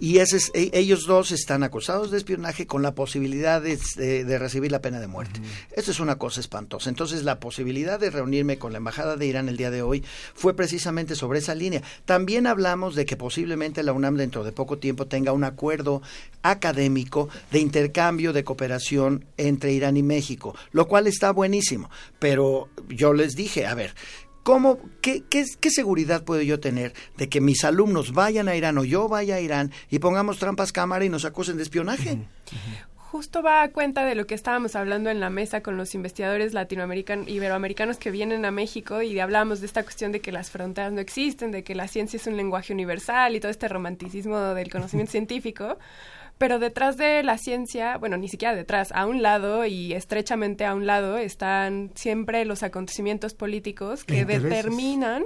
Y 0.00 0.18
ese 0.18 0.38
es- 0.38 0.50
e- 0.54 0.70
ellos 0.74 1.06
dos 1.06 1.30
están 1.30 1.62
acusados 1.62 2.10
de 2.10 2.18
espionaje 2.18 2.66
con 2.66 2.82
la 2.82 2.94
posibilidad 2.94 3.60
de, 3.62 3.78
de- 3.96 4.24
de 4.24 4.38
recibir 4.38 4.72
la 4.72 4.80
pena 4.82 4.98
de 5.00 5.06
muerte. 5.06 5.40
Esto 5.76 5.90
es 5.90 6.00
una 6.00 6.16
cosa 6.16 6.40
espantosa. 6.40 6.88
Entonces, 6.90 7.22
la 7.24 7.38
posibilidad 7.40 8.00
de 8.00 8.10
reunirme 8.10 8.58
con 8.58 8.72
la 8.72 8.78
Embajada 8.78 9.16
de 9.16 9.26
Irán 9.26 9.48
el 9.48 9.56
día 9.56 9.70
de 9.70 9.82
hoy 9.82 10.02
fue 10.34 10.54
precisamente 10.54 11.14
sobre 11.14 11.38
esa 11.38 11.54
línea. 11.54 11.82
También 12.04 12.46
hablamos 12.46 12.94
de 12.94 13.06
que 13.06 13.16
posiblemente 13.16 13.82
la 13.82 13.92
UNAM 13.92 14.16
dentro 14.16 14.42
de 14.44 14.52
poco 14.52 14.78
tiempo 14.78 15.06
tenga 15.06 15.32
un 15.32 15.44
acuerdo 15.44 16.02
académico 16.42 17.28
de 17.50 17.60
intercambio 17.60 18.32
de 18.32 18.44
cooperación 18.44 19.24
entre 19.36 19.72
Irán 19.72 19.96
y 19.96 20.02
México, 20.02 20.54
lo 20.72 20.88
cual 20.88 21.06
está 21.06 21.30
buenísimo. 21.32 21.90
Pero 22.18 22.68
yo 22.88 23.12
les 23.14 23.34
dije, 23.34 23.66
a 23.66 23.74
ver, 23.74 23.94
¿Cómo, 24.42 24.78
qué, 25.00 25.22
qué, 25.28 25.44
qué 25.60 25.70
seguridad 25.70 26.24
puedo 26.24 26.42
yo 26.42 26.58
tener 26.58 26.94
de 27.16 27.28
que 27.28 27.40
mis 27.40 27.64
alumnos 27.64 28.12
vayan 28.12 28.48
a 28.48 28.56
Irán 28.56 28.76
o 28.78 28.84
yo 28.84 29.08
vaya 29.08 29.36
a 29.36 29.40
Irán 29.40 29.70
y 29.88 30.00
pongamos 30.00 30.38
trampas 30.38 30.72
cámara 30.72 31.04
y 31.04 31.08
nos 31.08 31.24
acusen 31.24 31.56
de 31.56 31.62
espionaje? 31.62 32.18
Justo 32.96 33.42
va 33.42 33.62
a 33.62 33.70
cuenta 33.70 34.04
de 34.04 34.14
lo 34.14 34.26
que 34.26 34.34
estábamos 34.34 34.74
hablando 34.74 35.10
en 35.10 35.20
la 35.20 35.28
mesa 35.28 35.62
con 35.62 35.76
los 35.76 35.94
investigadores 35.94 36.54
latinoamericanos, 36.54 37.28
iberoamericanos 37.28 37.98
que 37.98 38.10
vienen 38.10 38.44
a 38.46 38.50
México 38.50 39.02
y 39.02 39.20
hablábamos 39.20 39.60
de 39.60 39.66
esta 39.66 39.82
cuestión 39.82 40.12
de 40.12 40.20
que 40.20 40.32
las 40.32 40.50
fronteras 40.50 40.92
no 40.92 41.00
existen, 41.00 41.50
de 41.50 41.62
que 41.62 41.74
la 41.74 41.88
ciencia 41.88 42.16
es 42.16 42.26
un 42.26 42.38
lenguaje 42.38 42.72
universal 42.72 43.36
y 43.36 43.40
todo 43.40 43.50
este 43.50 43.68
romanticismo 43.68 44.38
del 44.54 44.70
conocimiento 44.70 45.10
científico. 45.12 45.78
Pero 46.42 46.58
detrás 46.58 46.96
de 46.96 47.22
la 47.22 47.38
ciencia, 47.38 47.98
bueno, 47.98 48.16
ni 48.16 48.26
siquiera 48.26 48.52
detrás, 48.52 48.90
a 48.90 49.06
un 49.06 49.22
lado 49.22 49.64
y 49.64 49.92
estrechamente 49.92 50.64
a 50.64 50.74
un 50.74 50.86
lado 50.86 51.16
están 51.16 51.92
siempre 51.94 52.44
los 52.44 52.64
acontecimientos 52.64 53.32
políticos 53.32 54.02
que 54.02 54.22
Intereses. 54.22 54.42
determinan 54.42 55.22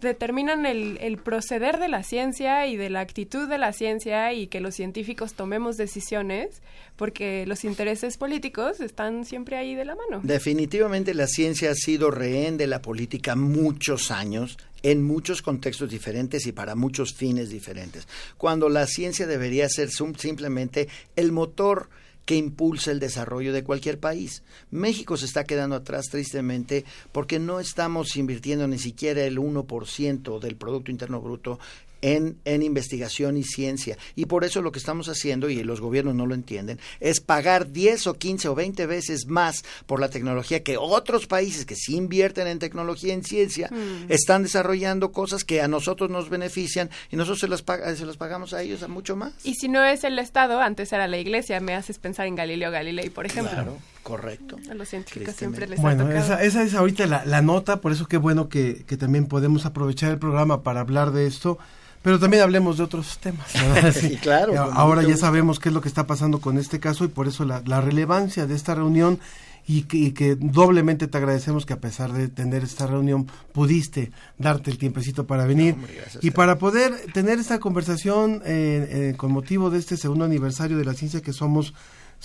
determinan 0.00 0.66
el, 0.66 0.98
el 1.00 1.18
proceder 1.18 1.78
de 1.78 1.88
la 1.88 2.02
ciencia 2.02 2.66
y 2.66 2.76
de 2.76 2.90
la 2.90 3.00
actitud 3.00 3.48
de 3.48 3.58
la 3.58 3.72
ciencia 3.72 4.32
y 4.32 4.46
que 4.46 4.60
los 4.60 4.74
científicos 4.74 5.34
tomemos 5.34 5.76
decisiones 5.76 6.62
porque 6.96 7.44
los 7.46 7.64
intereses 7.64 8.16
políticos 8.16 8.80
están 8.80 9.24
siempre 9.24 9.56
ahí 9.56 9.74
de 9.74 9.84
la 9.84 9.96
mano. 9.96 10.20
Definitivamente 10.22 11.14
la 11.14 11.26
ciencia 11.26 11.70
ha 11.70 11.74
sido 11.74 12.10
rehén 12.10 12.56
de 12.56 12.66
la 12.66 12.82
política 12.82 13.34
muchos 13.34 14.10
años 14.10 14.56
en 14.82 15.02
muchos 15.02 15.40
contextos 15.40 15.90
diferentes 15.90 16.46
y 16.46 16.52
para 16.52 16.74
muchos 16.74 17.14
fines 17.14 17.48
diferentes, 17.48 18.06
cuando 18.36 18.68
la 18.68 18.86
ciencia 18.86 19.26
debería 19.26 19.68
ser 19.68 19.88
simplemente 19.90 20.88
el 21.16 21.32
motor 21.32 21.88
que 22.24 22.36
impulsa 22.36 22.90
el 22.90 23.00
desarrollo 23.00 23.52
de 23.52 23.64
cualquier 23.64 23.98
país. 23.98 24.42
México 24.70 25.16
se 25.16 25.26
está 25.26 25.44
quedando 25.44 25.76
atrás 25.76 26.06
tristemente 26.10 26.84
porque 27.12 27.38
no 27.38 27.60
estamos 27.60 28.16
invirtiendo 28.16 28.66
ni 28.66 28.78
siquiera 28.78 29.24
el 29.24 29.38
1% 29.38 30.40
del 30.40 30.56
Producto 30.56 30.90
Interno 30.90 31.20
Bruto 31.20 31.58
en, 32.04 32.36
en 32.44 32.62
investigación 32.62 33.36
y 33.38 33.44
ciencia. 33.44 33.96
Y 34.14 34.26
por 34.26 34.44
eso 34.44 34.60
lo 34.60 34.70
que 34.72 34.78
estamos 34.78 35.08
haciendo, 35.08 35.48
y 35.48 35.62
los 35.64 35.80
gobiernos 35.80 36.14
no 36.14 36.26
lo 36.26 36.34
entienden, 36.34 36.78
es 37.00 37.20
pagar 37.20 37.72
10 37.72 38.06
o 38.08 38.14
15 38.14 38.48
o 38.48 38.54
20 38.54 38.84
veces 38.86 39.26
más 39.26 39.64
por 39.86 40.00
la 40.00 40.10
tecnología 40.10 40.62
que 40.62 40.76
otros 40.76 41.26
países 41.26 41.64
que 41.64 41.74
sí 41.76 41.96
invierten 41.96 42.46
en 42.46 42.58
tecnología 42.58 43.08
y 43.10 43.12
en 43.12 43.24
ciencia 43.24 43.70
Mm. 43.70 44.10
están 44.12 44.42
desarrollando 44.42 45.10
cosas 45.12 45.44
que 45.44 45.62
a 45.62 45.68
nosotros 45.68 46.10
nos 46.10 46.28
benefician 46.28 46.90
y 47.10 47.16
nosotros 47.16 47.40
se 47.40 47.48
las, 47.48 47.62
paga- 47.64 47.94
se 47.96 48.04
las 48.04 48.16
pagamos 48.18 48.52
a 48.52 48.60
ellos 48.62 48.82
a 48.82 48.88
mucho 48.88 49.16
más. 49.16 49.32
Y 49.44 49.54
si 49.54 49.68
no 49.68 49.82
es 49.82 50.04
el 50.04 50.18
Estado, 50.18 50.60
antes 50.60 50.92
era 50.92 51.08
la 51.08 51.16
Iglesia, 51.18 51.58
me 51.60 51.74
haces 51.74 51.98
pensar 51.98 52.26
en 52.26 52.34
Galileo 52.36 52.70
Galilei, 52.70 53.08
por 53.10 53.24
ejemplo. 53.26 53.50
Claro, 53.52 53.78
correcto. 54.04 54.56
A 54.70 54.74
los 54.74 54.88
científicos 54.88 55.34
siempre 55.34 55.66
les 55.66 55.78
ha 55.80 55.82
Bueno, 55.82 56.04
tocado. 56.04 56.20
esa, 56.22 56.42
esa 56.44 56.62
es 56.62 56.74
ahorita 56.74 57.06
la, 57.06 57.24
la 57.24 57.42
nota, 57.42 57.80
por 57.80 57.90
eso 57.90 58.06
qué 58.06 58.16
bueno 58.18 58.48
que, 58.48 58.84
que 58.86 58.96
también 58.96 59.26
podemos 59.26 59.66
aprovechar 59.66 60.12
el 60.12 60.18
programa 60.18 60.62
para 60.62 60.80
hablar 60.80 61.10
de 61.10 61.26
esto, 61.26 61.58
pero 62.02 62.20
también 62.20 62.42
hablemos 62.44 62.76
de 62.78 62.84
otros 62.84 63.18
temas. 63.18 63.48
Sí, 63.94 64.16
claro, 64.18 64.54
Ahora 64.72 65.02
ya 65.02 65.08
gusto. 65.08 65.22
sabemos 65.22 65.58
qué 65.58 65.70
es 65.70 65.74
lo 65.74 65.80
que 65.80 65.88
está 65.88 66.06
pasando 66.06 66.38
con 66.40 66.58
este 66.58 66.78
caso 66.78 67.04
y 67.04 67.08
por 67.08 67.26
eso 67.26 67.44
la, 67.44 67.62
la 67.66 67.80
relevancia 67.80 68.46
de 68.46 68.54
esta 68.54 68.74
reunión 68.76 69.18
y 69.66 69.84
que, 69.84 69.96
y 69.96 70.12
que 70.12 70.34
doblemente 70.36 71.08
te 71.08 71.16
agradecemos 71.16 71.64
que 71.64 71.72
a 71.72 71.80
pesar 71.80 72.12
de 72.12 72.28
tener 72.28 72.62
esta 72.62 72.86
reunión 72.86 73.26
pudiste 73.52 74.12
darte 74.36 74.70
el 74.70 74.76
tiempecito 74.76 75.26
para 75.26 75.46
venir 75.46 75.76
gracias 75.96 76.22
y 76.22 76.30
para 76.32 76.58
poder 76.58 76.92
tener 77.14 77.38
esta 77.38 77.58
conversación 77.58 78.42
eh, 78.44 79.10
eh, 79.12 79.14
con 79.16 79.32
motivo 79.32 79.70
de 79.70 79.78
este 79.78 79.96
segundo 79.96 80.26
aniversario 80.26 80.76
de 80.76 80.84
la 80.84 80.92
ciencia 80.92 81.22
que 81.22 81.32
somos 81.32 81.72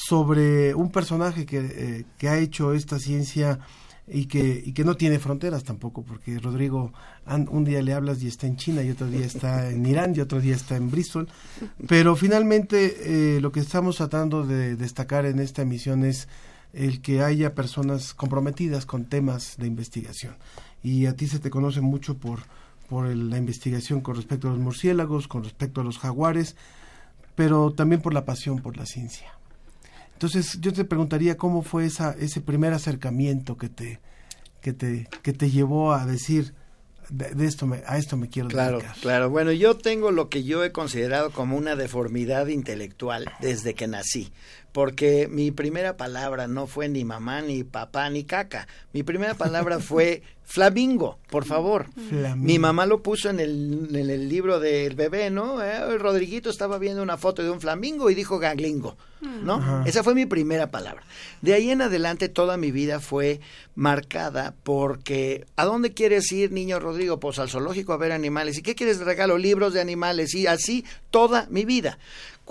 sobre 0.08 0.74
un 0.76 0.92
personaje 0.92 1.46
que, 1.46 1.58
eh, 1.60 2.06
que 2.18 2.30
ha 2.30 2.38
hecho 2.38 2.74
esta 2.74 3.00
ciencia 3.00 3.60
y 4.08 4.26
que, 4.26 4.64
y 4.66 4.72
que 4.74 4.84
no 4.86 4.96
tiene 4.96 5.20
fronteras 5.20 5.64
tampoco, 5.64 6.04
porque 6.04 6.40
Rodrigo 6.40 6.92
un 7.52 7.64
día 7.64 7.82
le 7.84 7.94
hablas 7.94 8.24
y 8.24 8.28
está 8.28 8.48
en 8.48 8.56
China 8.56 8.82
y 8.82 8.90
otro 8.90 9.08
día 9.08 9.26
está 9.26 9.70
en 9.70 9.86
Irán 9.86 10.16
y 10.16 10.20
otro 10.22 10.40
día 10.42 10.56
está 10.56 10.78
en 10.78 10.90
Bristol, 10.90 11.28
pero 11.88 12.16
finalmente 12.16 13.36
eh, 13.36 13.42
lo 13.42 13.52
que 13.52 13.60
estamos 13.60 13.98
tratando 13.98 14.44
de 14.48 14.76
destacar 14.76 15.26
en 15.28 15.40
esta 15.40 15.62
emisión 15.62 16.04
es 16.06 16.28
el 16.74 17.02
que 17.02 17.22
haya 17.22 17.54
personas 17.54 18.14
comprometidas 18.16 18.86
con 18.86 19.06
temas 19.06 19.58
de 19.58 19.68
investigación. 19.68 20.36
Y 20.82 21.06
a 21.08 21.16
ti 21.16 21.28
se 21.28 21.40
te 21.40 21.50
conoce 21.50 21.82
mucho 21.82 22.18
por, 22.18 22.40
por 22.88 23.06
el- 23.08 23.30
la 23.30 23.38
investigación 23.38 24.02
con 24.02 24.16
respecto 24.16 24.48
a 24.48 24.52
los 24.52 24.60
murciélagos, 24.60 25.28
con 25.28 25.44
respecto 25.44 25.82
a 25.82 25.84
los 25.84 26.00
jaguares, 26.00 26.56
pero 27.36 27.72
también 27.74 28.02
por 28.02 28.14
la 28.14 28.26
pasión 28.26 28.60
por 28.60 28.76
la 28.78 28.86
ciencia. 28.86 29.34
Entonces 30.20 30.60
yo 30.60 30.74
te 30.74 30.84
preguntaría 30.84 31.38
cómo 31.38 31.62
fue 31.62 31.86
esa, 31.86 32.12
ese 32.20 32.42
primer 32.42 32.74
acercamiento 32.74 33.56
que 33.58 33.70
te, 33.70 34.02
que 34.62 34.74
te, 34.74 35.08
que 35.24 35.32
te 35.32 35.50
llevó 35.50 35.94
a 35.94 36.06
decir 36.06 36.54
de, 37.08 37.30
de 37.30 37.46
esto 37.46 37.66
me, 37.66 37.84
a 37.88 37.98
esto 37.98 38.18
me 38.18 38.28
quiero 38.28 38.50
Claro, 38.50 38.80
dedicar. 38.80 38.98
claro. 39.00 39.30
Bueno, 39.30 39.54
yo 39.54 39.78
tengo 39.78 40.12
lo 40.12 40.28
que 40.28 40.44
yo 40.44 40.62
he 40.66 40.74
considerado 40.74 41.32
como 41.32 41.56
una 41.56 41.78
deformidad 41.78 42.48
intelectual 42.48 43.32
desde 43.40 43.76
que 43.76 43.88
nací, 43.88 44.34
porque 44.72 45.28
mi 45.30 45.52
primera 45.52 45.98
palabra 45.98 46.48
no 46.48 46.68
fue 46.68 46.90
ni 46.90 47.04
mamá, 47.04 47.42
ni 47.42 47.64
papá, 47.64 48.10
ni 48.10 48.24
caca. 48.24 48.68
Mi 48.94 49.04
primera 49.04 49.34
palabra 49.34 49.80
fue 49.80 50.24
flamingo, 50.44 51.20
por 51.30 51.46
favor. 51.46 51.88
Flamingo. 52.10 52.48
Mi 52.48 52.58
mamá 52.58 52.88
lo 52.88 53.04
puso 53.04 53.30
en 53.30 53.40
el, 53.40 53.96
en 53.96 54.10
el 54.10 54.28
libro 54.30 54.60
del 54.60 54.96
bebé, 54.96 55.30
¿no? 55.30 55.62
Eh, 55.62 55.98
Rodriguito 55.98 56.50
estaba 56.50 56.80
viendo 56.80 57.04
una 57.04 57.18
foto 57.18 57.44
de 57.44 57.52
un 57.52 57.62
flamingo 57.62 58.10
y 58.10 58.16
dijo 58.16 58.40
ganglingo, 58.40 58.98
¿no? 59.22 59.56
Ajá. 59.56 59.84
Esa 59.86 60.04
fue 60.04 60.16
mi 60.16 60.26
primera 60.26 60.72
palabra. 60.72 61.04
De 61.42 61.54
ahí 61.54 61.70
en 61.70 61.84
adelante 61.84 62.30
toda 62.30 62.58
mi 62.58 62.72
vida 62.72 63.00
fue 63.00 63.42
marcada 63.76 64.56
porque 64.64 65.46
¿a 65.56 65.66
dónde 65.66 65.94
quieres 65.94 66.32
ir, 66.32 66.52
niño 66.52 66.80
Rodrigo? 66.80 67.20
Pues 67.20 67.38
al 67.38 67.50
zoológico 67.50 67.94
a 67.94 67.98
ver 67.98 68.12
animales. 68.12 68.58
¿Y 68.58 68.64
qué 68.64 68.74
quieres 68.74 68.98
de 68.98 69.06
regalo? 69.06 69.38
Libros 69.38 69.74
de 69.74 69.82
animales. 69.82 70.34
Y 70.34 70.48
así 70.48 70.84
toda 71.12 71.48
mi 71.52 71.64
vida. 71.64 72.00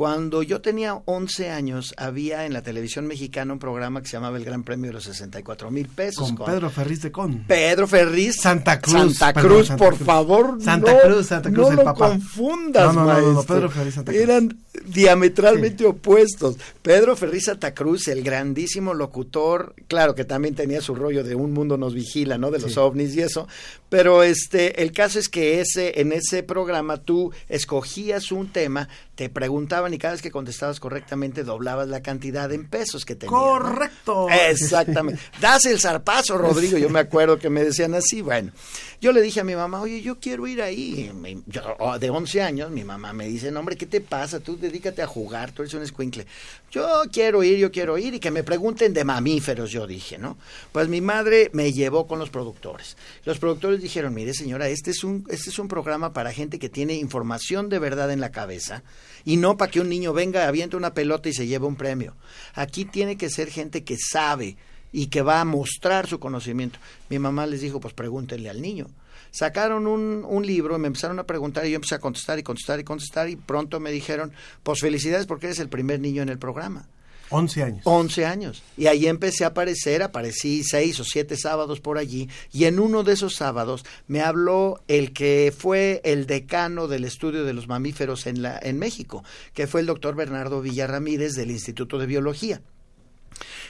Cuando 0.02 0.44
yo 0.44 0.60
tenía 0.60 0.94
11 1.06 1.50
años, 1.50 1.92
había 1.96 2.46
en 2.46 2.52
la 2.52 2.62
televisión 2.62 3.08
mexicana 3.08 3.52
un 3.52 3.58
programa 3.58 4.00
que 4.00 4.06
se 4.06 4.12
llamaba 4.12 4.36
El 4.36 4.44
Gran 4.44 4.62
Premio 4.62 4.90
de 4.90 4.92
los 4.92 5.02
64 5.02 5.72
mil 5.72 5.88
pesos. 5.88 6.32
Con 6.34 6.46
Pedro 6.46 6.70
Ferriz 6.70 7.02
de 7.02 7.10
Con. 7.10 7.38
Pedro 7.48 7.88
Ferriz. 7.88 8.36
Santa 8.40 8.80
Cruz. 8.80 9.16
Santa 9.18 9.32
perdón, 9.32 9.50
Cruz, 9.56 9.66
Santa 9.66 9.84
por 9.84 9.94
Cruz. 9.96 10.06
favor. 10.06 10.62
Santa 10.62 10.92
no, 10.92 11.00
Cruz, 11.00 11.26
Santa 11.26 11.50
Cruz, 11.50 11.58
no 11.66 11.70
el 11.70 11.76
lo 11.78 11.84
papá. 11.84 12.08
confundas, 12.10 12.94
No, 12.94 13.04
no, 13.06 13.32
no. 13.32 13.42
Pedro 13.42 13.70
Ferriz, 13.70 13.94
Santa 13.94 14.12
Cruz. 14.12 14.22
Eran 14.22 14.56
diametralmente 14.86 15.84
opuestos. 15.84 16.56
Pedro 16.80 17.16
Ferriz 17.16 17.46
Santa 17.46 17.74
Cruz, 17.74 18.06
el 18.06 18.22
grandísimo 18.22 18.94
locutor, 18.94 19.74
claro 19.88 20.14
que 20.14 20.24
también 20.24 20.54
tenía 20.54 20.80
su 20.80 20.94
rollo 20.94 21.24
de 21.24 21.34
un 21.34 21.52
mundo 21.52 21.76
nos 21.76 21.94
vigila, 21.94 22.38
¿no? 22.38 22.52
De 22.52 22.60
los 22.60 22.74
Sí. 22.74 22.78
ovnis 22.78 23.16
y 23.16 23.22
eso. 23.22 23.48
Pero 23.88 24.22
este, 24.22 24.80
el 24.82 24.92
caso 24.92 25.18
es 25.18 25.28
que 25.28 25.60
ese, 25.60 26.00
en 26.00 26.12
ese 26.12 26.44
programa 26.44 26.98
tú 26.98 27.32
escogías 27.48 28.30
un 28.30 28.46
tema, 28.48 28.88
te 29.16 29.28
preguntaban 29.28 29.87
y 29.94 29.98
cada 29.98 30.14
vez 30.14 30.22
que 30.22 30.30
contestabas 30.30 30.80
correctamente 30.80 31.44
doblabas 31.44 31.88
la 31.88 32.02
cantidad 32.02 32.50
en 32.52 32.68
pesos 32.68 33.04
que 33.04 33.14
tenías. 33.14 33.32
¿no? 33.32 33.38
Correcto. 33.38 34.28
Exactamente. 34.30 35.20
Das 35.40 35.66
el 35.66 35.80
zarpazo, 35.80 36.36
Rodrigo. 36.36 36.78
Yo 36.78 36.88
me 36.88 37.00
acuerdo 37.00 37.38
que 37.38 37.48
me 37.50 37.62
decían 37.62 37.94
así. 37.94 38.22
Bueno, 38.22 38.52
yo 39.00 39.12
le 39.12 39.20
dije 39.20 39.40
a 39.40 39.44
mi 39.44 39.54
mamá, 39.54 39.80
oye, 39.80 40.02
yo 40.02 40.18
quiero 40.18 40.46
ir 40.46 40.60
ahí. 40.60 41.12
Yo, 41.46 41.98
de 41.98 42.10
11 42.10 42.42
años, 42.42 42.70
mi 42.70 42.82
mamá 42.84 43.12
me 43.12 43.28
dice, 43.28 43.50
no, 43.52 43.60
hombre, 43.60 43.76
¿qué 43.76 43.86
te 43.86 44.00
pasa? 44.00 44.40
Tú 44.40 44.58
dedícate 44.58 45.02
a 45.02 45.06
jugar, 45.06 45.52
tú 45.52 45.62
eres 45.62 45.74
un 45.74 45.82
escuincle. 45.82 46.26
Yo 46.70 47.02
quiero 47.12 47.42
ir, 47.42 47.58
yo 47.58 47.70
quiero 47.70 47.96
ir 47.96 48.14
y 48.14 48.20
que 48.20 48.30
me 48.30 48.42
pregunten 48.42 48.92
de 48.92 49.04
mamíferos, 49.04 49.70
yo 49.70 49.86
dije, 49.86 50.18
¿no? 50.18 50.36
Pues 50.72 50.88
mi 50.88 51.00
madre 51.00 51.50
me 51.52 51.72
llevó 51.72 52.06
con 52.06 52.18
los 52.18 52.30
productores. 52.30 52.96
Los 53.24 53.38
productores 53.38 53.80
dijeron, 53.80 54.14
mire 54.14 54.34
señora, 54.34 54.68
este 54.68 54.90
es 54.90 55.04
un, 55.04 55.24
este 55.30 55.50
es 55.50 55.58
un 55.58 55.68
programa 55.68 56.12
para 56.12 56.32
gente 56.32 56.58
que 56.58 56.68
tiene 56.68 56.94
información 56.94 57.68
de 57.68 57.78
verdad 57.78 58.10
en 58.10 58.20
la 58.20 58.32
cabeza 58.32 58.82
y 59.28 59.36
no 59.36 59.58
para 59.58 59.70
que 59.70 59.78
un 59.78 59.90
niño 59.90 60.14
venga, 60.14 60.48
aviente 60.48 60.74
una 60.74 60.94
pelota 60.94 61.28
y 61.28 61.34
se 61.34 61.46
lleve 61.46 61.66
un 61.66 61.76
premio. 61.76 62.16
Aquí 62.54 62.86
tiene 62.86 63.18
que 63.18 63.28
ser 63.28 63.50
gente 63.50 63.84
que 63.84 63.98
sabe 63.98 64.56
y 64.90 65.08
que 65.08 65.20
va 65.20 65.42
a 65.42 65.44
mostrar 65.44 66.06
su 66.06 66.18
conocimiento. 66.18 66.78
Mi 67.10 67.18
mamá 67.18 67.46
les 67.46 67.60
dijo, 67.60 67.78
pues 67.78 67.92
pregúntenle 67.92 68.48
al 68.48 68.62
niño. 68.62 68.86
Sacaron 69.30 69.86
un, 69.86 70.24
un 70.26 70.46
libro 70.46 70.76
y 70.76 70.78
me 70.78 70.86
empezaron 70.86 71.18
a 71.18 71.24
preguntar 71.24 71.66
y 71.66 71.72
yo 71.72 71.74
empecé 71.74 71.96
a 71.96 71.98
contestar 71.98 72.38
y 72.38 72.42
contestar 72.42 72.80
y 72.80 72.84
contestar 72.84 73.28
y 73.28 73.36
pronto 73.36 73.80
me 73.80 73.90
dijeron, 73.90 74.32
pues 74.62 74.80
felicidades 74.80 75.26
porque 75.26 75.44
eres 75.44 75.58
el 75.58 75.68
primer 75.68 76.00
niño 76.00 76.22
en 76.22 76.30
el 76.30 76.38
programa. 76.38 76.88
11 77.30 77.62
años. 77.62 77.80
11 77.84 78.26
años. 78.26 78.62
Y 78.76 78.86
ahí 78.86 79.06
empecé 79.06 79.44
a 79.44 79.48
aparecer, 79.48 80.02
aparecí 80.02 80.62
seis 80.64 80.98
o 81.00 81.04
siete 81.04 81.36
sábados 81.36 81.80
por 81.80 81.98
allí, 81.98 82.28
y 82.52 82.64
en 82.64 82.78
uno 82.78 83.02
de 83.02 83.12
esos 83.12 83.34
sábados 83.34 83.84
me 84.06 84.20
habló 84.20 84.80
el 84.88 85.12
que 85.12 85.52
fue 85.56 86.00
el 86.04 86.26
decano 86.26 86.88
del 86.88 87.04
estudio 87.04 87.44
de 87.44 87.52
los 87.52 87.68
mamíferos 87.68 88.26
en, 88.26 88.42
la, 88.42 88.58
en 88.62 88.78
México, 88.78 89.24
que 89.54 89.66
fue 89.66 89.80
el 89.80 89.86
doctor 89.86 90.14
Bernardo 90.14 90.62
Villarramírez 90.62 91.34
del 91.34 91.50
Instituto 91.50 91.98
de 91.98 92.06
Biología. 92.06 92.62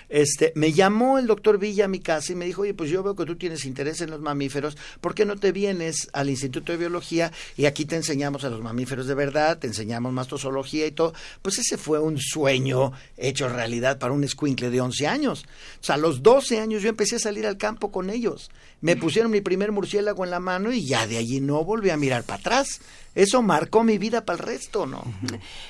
Este, 0.08 0.52
me 0.54 0.72
llamó 0.72 1.18
el 1.18 1.26
doctor 1.26 1.58
Villa 1.58 1.84
a 1.84 1.88
mi 1.88 2.00
casa 2.00 2.32
y 2.32 2.36
me 2.36 2.46
dijo, 2.46 2.62
oye, 2.62 2.74
pues 2.74 2.90
yo 2.90 3.02
veo 3.02 3.14
que 3.14 3.24
tú 3.24 3.36
tienes 3.36 3.64
interés 3.64 4.00
en 4.00 4.10
los 4.10 4.20
mamíferos, 4.20 4.76
¿por 5.00 5.14
qué 5.14 5.24
no 5.24 5.36
te 5.36 5.52
vienes 5.52 6.08
al 6.12 6.30
Instituto 6.30 6.72
de 6.72 6.78
Biología 6.78 7.32
y 7.56 7.66
aquí 7.66 7.84
te 7.84 7.96
enseñamos 7.96 8.44
a 8.44 8.50
los 8.50 8.62
mamíferos 8.62 9.06
de 9.06 9.14
verdad, 9.14 9.58
te 9.58 9.66
enseñamos 9.66 10.12
mastozoología 10.12 10.86
y 10.86 10.92
todo? 10.92 11.12
Pues 11.42 11.58
ese 11.58 11.76
fue 11.76 11.98
un 11.98 12.18
sueño 12.18 12.92
hecho 13.16 13.48
realidad 13.48 13.98
para 13.98 14.12
un 14.12 14.24
escuincle 14.24 14.70
de 14.70 14.80
11 14.80 15.06
años. 15.06 15.44
O 15.80 15.84
sea, 15.84 15.96
a 15.96 15.98
los 15.98 16.22
12 16.22 16.60
años 16.60 16.82
yo 16.82 16.88
empecé 16.88 17.16
a 17.16 17.20
salir 17.20 17.46
al 17.46 17.58
campo 17.58 17.90
con 17.90 18.10
ellos. 18.10 18.50
Me 18.80 18.96
pusieron 18.96 19.30
mi 19.30 19.40
primer 19.40 19.72
murciélago 19.72 20.24
en 20.24 20.30
la 20.30 20.40
mano 20.40 20.72
y 20.72 20.86
ya 20.86 21.06
de 21.06 21.18
allí 21.18 21.40
no 21.40 21.64
volví 21.64 21.90
a 21.90 21.96
mirar 21.96 22.22
para 22.22 22.38
atrás. 22.38 22.80
Eso 23.14 23.42
marcó 23.42 23.82
mi 23.82 23.98
vida 23.98 24.24
para 24.24 24.38
el 24.38 24.46
resto, 24.46 24.86
¿no? 24.86 25.02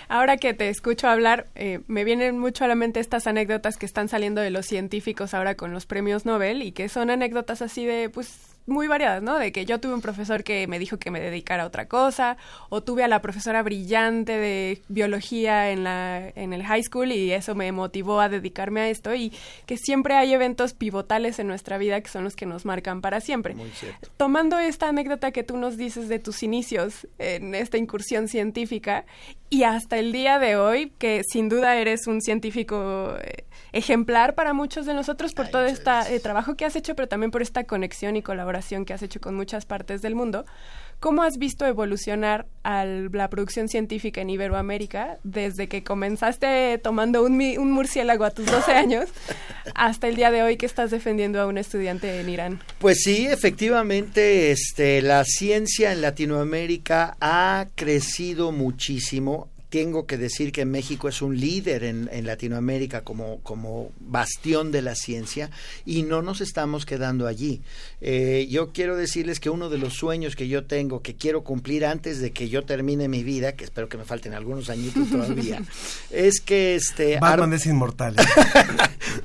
Ahora 0.09 0.37
que 0.37 0.53
te 0.53 0.69
escucho 0.69 1.09
hablar, 1.09 1.47
eh, 1.55 1.81
me 1.87 2.05
vienen 2.05 2.39
mucho 2.39 2.65
a 2.65 2.69
la 2.69 2.75
mente 2.75 3.01
estas 3.01 3.27
anécdotas 3.27 3.79
que 3.79 3.87
están 3.87 4.11
saliendo 4.11 4.28
de 4.35 4.51
los 4.51 4.67
científicos 4.67 5.35
ahora 5.35 5.55
con 5.57 5.73
los 5.73 5.87
premios 5.87 6.25
Nobel 6.25 6.63
y 6.63 6.73
que 6.73 6.89
son 6.89 7.11
anécdotas 7.11 7.63
así 7.63 7.85
de, 7.85 8.09
pues, 8.09 8.49
muy 8.69 8.87
variadas, 8.87 9.23
¿no? 9.23 9.39
De 9.39 9.51
que 9.51 9.65
yo 9.65 9.81
tuve 9.81 9.95
un 9.95 10.03
profesor 10.03 10.45
que 10.45 10.67
me 10.67 10.79
dijo 10.79 10.99
que 10.99 11.11
me 11.11 11.21
dedicara 11.21 11.65
a 11.65 11.67
otra 11.67 11.89
cosa, 11.89 12.37
o 12.69 12.83
tuve 12.83 13.03
a 13.03 13.09
la 13.09 13.23
profesora 13.23 13.63
brillante 13.63 14.33
de 14.33 14.83
biología 14.89 15.71
en 15.71 15.85
la 15.85 16.29
en 16.37 16.53
el 16.53 16.63
high 16.63 16.83
school 16.83 17.11
y 17.11 17.33
eso 17.33 17.55
me 17.55 17.73
motivó 17.73 18.21
a 18.21 18.29
dedicarme 18.29 18.81
a 18.81 18.89
esto 18.91 19.15
y 19.15 19.33
que 19.67 19.77
siempre 19.77 20.15
hay 20.15 20.35
eventos 20.35 20.75
pivotales 20.75 21.39
en 21.39 21.49
nuestra 21.49 21.79
vida 21.79 22.01
que 22.01 22.11
son 22.11 22.25
los 22.25 22.37
que 22.37 22.47
nos 22.47 22.65
marcan 22.65 23.01
para 23.01 23.21
siempre. 23.21 23.55
Muy 23.55 23.71
cierto. 23.71 24.11
Tomando 24.17 24.59
esta 24.59 24.89
anécdota 24.89 25.33
que 25.33 25.43
tú 25.43 25.57
nos 25.57 25.77
dices 25.77 26.09
de 26.09 26.19
tus 26.19 26.43
inicios 26.43 27.09
en 27.19 27.55
esta 27.55 27.79
incursión 27.79 28.29
científica 28.29 29.07
y 29.51 29.63
hasta 29.63 29.99
el 29.99 30.13
día 30.13 30.39
de 30.39 30.57
hoy, 30.57 30.93
que 30.99 31.23
sin 31.25 31.49
duda 31.49 31.77
eres 31.77 32.07
un 32.07 32.21
científico 32.21 33.17
eh, 33.21 33.45
ejemplar 33.73 34.35
para 34.35 34.53
muchos 34.53 34.87
de 34.87 34.95
nosotros 34.95 35.33
por 35.33 35.49
todo 35.49 35.65
este 35.65 36.21
trabajo 36.21 36.55
que 36.55 36.65
has 36.65 36.77
hecho, 36.77 36.95
pero 36.95 37.09
también 37.09 37.31
por 37.31 37.43
esta 37.43 37.65
conexión 37.65 38.17
y 38.17 38.23
colaboración 38.23 38.85
que 38.85 38.93
has 38.93 39.03
hecho 39.03 39.21
con 39.21 39.35
muchas 39.35 39.67
partes 39.67 40.03
del 40.03 40.15
mundo. 40.15 40.45
¿Cómo 41.01 41.23
has 41.23 41.39
visto 41.39 41.65
evolucionar 41.65 42.47
a 42.65 42.85
la 42.85 43.31
producción 43.31 43.69
científica 43.69 44.21
en 44.21 44.31
Iberoamérica 44.31 45.19
desde 45.23 45.69
que 45.69 45.85
comenzaste 45.85 46.77
tomando 46.79 47.25
un, 47.25 47.35
un 47.35 47.71
murciélago 47.71 48.25
a 48.25 48.31
tus 48.31 48.47
12 48.47 48.73
años 48.73 49.09
hasta 49.77 50.09
el 50.09 50.17
día 50.17 50.33
de 50.33 50.43
hoy 50.43 50.57
que 50.57 50.67
estás 50.67 50.91
defendiendo 50.91 51.41
a 51.41 51.47
un 51.47 51.57
estudiante 51.57 52.21
en 52.21 52.29
Irán? 52.29 52.61
Pues 52.81 53.03
sí, 53.05 53.27
efectivamente, 53.29 54.51
este, 54.51 55.01
la 55.01 55.25
ciencia 55.25 55.93
en 55.93 56.03
Latinoamérica 56.03 57.17
ha 57.21 57.69
crecido 57.77 58.51
muchísimo. 58.51 59.49
Tengo 59.71 60.07
que 60.07 60.17
decir 60.17 60.53
que 60.53 60.65
México 60.65 61.09
es 61.09 61.21
un 61.23 61.39
líder 61.39 61.85
en, 61.85 62.09
en 62.13 62.27
Latinoamérica 62.27 63.03
como, 63.03 63.41
como 63.43 63.91
bastión 64.01 64.73
de 64.73 64.83
la 64.83 64.95
ciencia 64.95 65.51
y 65.85 66.03
no 66.03 66.23
nos 66.23 66.41
estamos 66.41 66.87
quedando 66.87 67.27
allí. 67.27 67.61
Eh, 68.01 68.47
yo 68.51 68.73
quiero 68.73 68.97
decirles 68.97 69.41
que 69.41 69.51
uno 69.51 69.69
de 69.69 69.79
los 69.79 69.95
sueños 69.95 70.37
que 70.37 70.49
yo 70.49 70.65
tengo, 70.65 71.03
que 71.03 71.17
quiero 71.17 71.45
cumplir 71.45 71.85
antes 71.85 72.21
de 72.21 72.33
que 72.33 72.49
yo 72.49 72.65
termine 72.65 73.09
mi 73.09 73.23
vida, 73.23 73.57
que 73.57 73.65
espero 73.65 73.89
que 73.89 73.99
me 73.99 74.05
falten 74.05 74.35
algunos 74.35 74.71
añitos 74.71 75.11
todavía, 75.11 75.63
es 76.11 76.41
que 76.41 76.75
este 76.75 77.19
Batman 77.19 77.53
es 77.53 77.67
inmortal. 77.67 78.17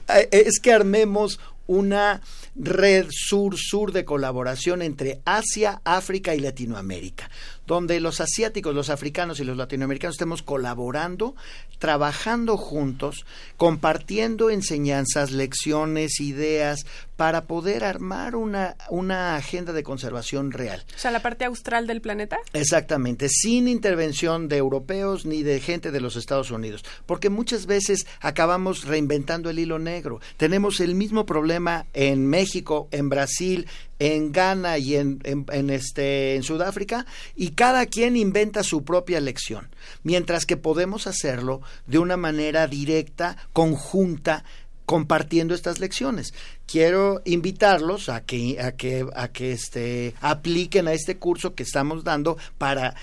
eh, 0.09 0.27
es 0.31 0.59
que 0.59 0.71
armemos 0.71 1.39
una 1.65 2.21
red 2.55 3.07
sur-sur 3.09 3.91
de 3.91 4.05
colaboración 4.05 4.81
entre 4.81 5.21
Asia, 5.25 5.81
África 5.83 6.35
y 6.35 6.39
Latinoamérica, 6.39 7.29
donde 7.65 7.99
los 7.99 8.21
asiáticos, 8.21 8.75
los 8.75 8.89
africanos 8.89 9.39
y 9.39 9.43
los 9.43 9.57
latinoamericanos 9.57 10.15
estemos 10.15 10.43
colaborando, 10.43 11.35
trabajando 11.79 12.57
juntos, 12.57 13.25
compartiendo 13.57 14.49
enseñanzas, 14.49 15.31
lecciones, 15.31 16.19
ideas, 16.19 16.85
para 17.15 17.45
poder 17.45 17.83
armar 17.83 18.35
una, 18.35 18.75
una 18.89 19.35
agenda 19.35 19.71
de 19.71 19.83
conservación 19.83 20.51
real. 20.51 20.83
O 20.95 20.99
sea, 20.99 21.11
la 21.11 21.21
parte 21.21 21.45
austral 21.45 21.87
del 21.87 22.01
planeta. 22.01 22.37
Exactamente, 22.53 23.29
sin 23.29 23.67
intervención 23.67 24.47
de 24.47 24.57
europeos 24.57 25.25
ni 25.25 25.43
de 25.43 25.59
gente 25.59 25.91
de 25.91 26.01
los 26.01 26.15
Estados 26.15 26.51
Unidos, 26.51 26.83
porque 27.05 27.29
muchas 27.29 27.65
veces 27.65 28.05
acabamos 28.19 28.85
reinventando 28.85 29.49
el 29.49 29.59
hilo 29.59 29.79
negro. 29.79 30.19
Tenemos 30.37 30.79
el 30.79 30.95
mismo 30.95 31.25
problema 31.25 31.85
en 31.93 32.27
México, 32.27 32.87
en 32.91 33.09
Brasil, 33.09 33.67
en 34.03 34.33
Ghana 34.33 34.77
y 34.79 34.95
en, 34.95 35.21
en, 35.23 35.69
este, 35.69 36.35
en 36.35 36.43
Sudáfrica, 36.43 37.05
y 37.37 37.51
cada 37.51 37.85
quien 37.85 38.17
inventa 38.17 38.61
su 38.61 38.83
propia 38.83 39.21
lección, 39.21 39.69
mientras 40.03 40.45
que 40.45 40.57
podemos 40.57 41.07
hacerlo 41.07 41.61
de 41.87 41.99
una 41.99 42.17
manera 42.17 42.67
directa, 42.67 43.37
conjunta, 43.53 44.43
compartiendo 44.85 45.55
estas 45.55 45.79
lecciones. 45.79 46.33
Quiero 46.65 47.21
invitarlos 47.23 48.09
a 48.09 48.25
que 48.25 48.59
a 48.61 48.73
que 48.73 49.05
a 49.15 49.29
que 49.29 49.53
este 49.53 50.13
apliquen 50.19 50.89
a 50.89 50.93
este 50.93 51.15
curso 51.15 51.55
que 51.55 51.63
estamos 51.63 52.03
dando 52.03 52.37
para 52.57 52.95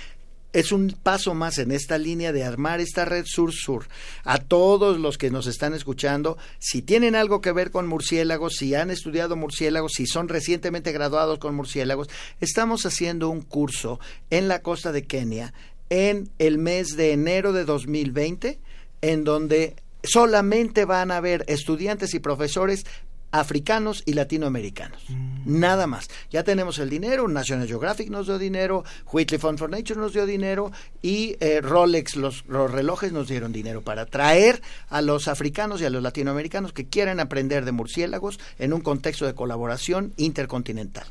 es 0.52 0.72
un 0.72 0.96
paso 1.02 1.34
más 1.34 1.58
en 1.58 1.70
esta 1.70 1.98
línea 1.98 2.32
de 2.32 2.44
armar 2.44 2.80
esta 2.80 3.04
red 3.04 3.24
sur-sur. 3.26 3.86
A 4.24 4.38
todos 4.38 4.98
los 4.98 5.18
que 5.18 5.30
nos 5.30 5.46
están 5.46 5.74
escuchando, 5.74 6.38
si 6.58 6.82
tienen 6.82 7.14
algo 7.14 7.40
que 7.40 7.52
ver 7.52 7.70
con 7.70 7.86
murciélagos, 7.86 8.54
si 8.56 8.74
han 8.74 8.90
estudiado 8.90 9.36
murciélagos, 9.36 9.92
si 9.94 10.06
son 10.06 10.28
recientemente 10.28 10.92
graduados 10.92 11.38
con 11.38 11.54
murciélagos, 11.54 12.08
estamos 12.40 12.84
haciendo 12.86 13.28
un 13.28 13.42
curso 13.42 14.00
en 14.30 14.48
la 14.48 14.60
costa 14.62 14.92
de 14.92 15.04
Kenia 15.04 15.52
en 15.90 16.30
el 16.38 16.58
mes 16.58 16.96
de 16.96 17.12
enero 17.12 17.52
de 17.52 17.64
2020, 17.64 18.60
en 19.02 19.24
donde 19.24 19.74
solamente 20.02 20.84
van 20.84 21.10
a 21.10 21.18
haber 21.18 21.44
estudiantes 21.48 22.14
y 22.14 22.20
profesores 22.20 22.84
africanos 23.32 24.02
y 24.06 24.14
latinoamericanos. 24.14 25.02
Nada 25.44 25.86
más. 25.86 26.08
Ya 26.30 26.44
tenemos 26.44 26.78
el 26.78 26.90
dinero, 26.90 27.28
National 27.28 27.66
Geographic 27.66 28.10
nos 28.10 28.26
dio 28.26 28.38
dinero, 28.38 28.84
Whitley 29.12 29.38
Fund 29.38 29.58
for 29.58 29.70
Nature 29.70 30.00
nos 30.00 30.12
dio 30.12 30.26
dinero 30.26 30.72
y 31.02 31.36
eh, 31.40 31.60
Rolex, 31.60 32.16
los, 32.16 32.44
los, 32.46 32.70
relojes 32.70 33.12
nos 33.12 33.28
dieron 33.28 33.52
dinero 33.52 33.82
para 33.82 34.06
traer 34.06 34.60
a 34.88 35.00
los 35.02 35.28
africanos 35.28 35.80
y 35.80 35.84
a 35.84 35.90
los 35.90 36.02
latinoamericanos 36.02 36.72
que 36.72 36.86
quieran 36.86 37.20
aprender 37.20 37.64
de 37.64 37.72
murciélagos 37.72 38.38
en 38.58 38.72
un 38.72 38.80
contexto 38.80 39.26
de 39.26 39.34
colaboración 39.34 40.12
intercontinental. 40.16 41.06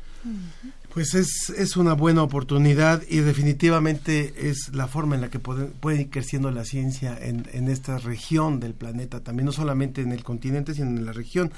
Pues 0.92 1.14
es, 1.14 1.50
es 1.56 1.76
una 1.76 1.94
buena 1.94 2.22
oportunidad 2.22 3.02
y 3.08 3.18
definitivamente 3.20 4.50
es 4.50 4.74
la 4.74 4.88
forma 4.88 5.14
en 5.14 5.20
la 5.20 5.30
que 5.30 5.38
puede, 5.38 5.66
puede 5.66 6.02
ir 6.02 6.10
creciendo 6.10 6.50
la 6.50 6.64
ciencia 6.64 7.16
en, 7.20 7.48
en 7.52 7.68
esta 7.68 7.98
región 7.98 8.60
del 8.60 8.74
planeta, 8.74 9.20
también 9.20 9.46
no 9.46 9.52
solamente 9.52 10.02
en 10.02 10.12
el 10.12 10.24
continente, 10.24 10.74
sino 10.74 10.88
en 10.88 11.06
la 11.06 11.12
región. 11.12 11.52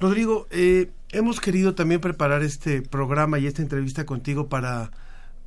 Rodrigo, 0.00 0.46
eh, 0.50 0.90
hemos 1.10 1.40
querido 1.40 1.74
también 1.74 2.00
preparar 2.00 2.42
este 2.42 2.82
programa 2.82 3.38
y 3.38 3.46
esta 3.46 3.62
entrevista 3.62 4.06
contigo 4.06 4.48
para... 4.48 4.90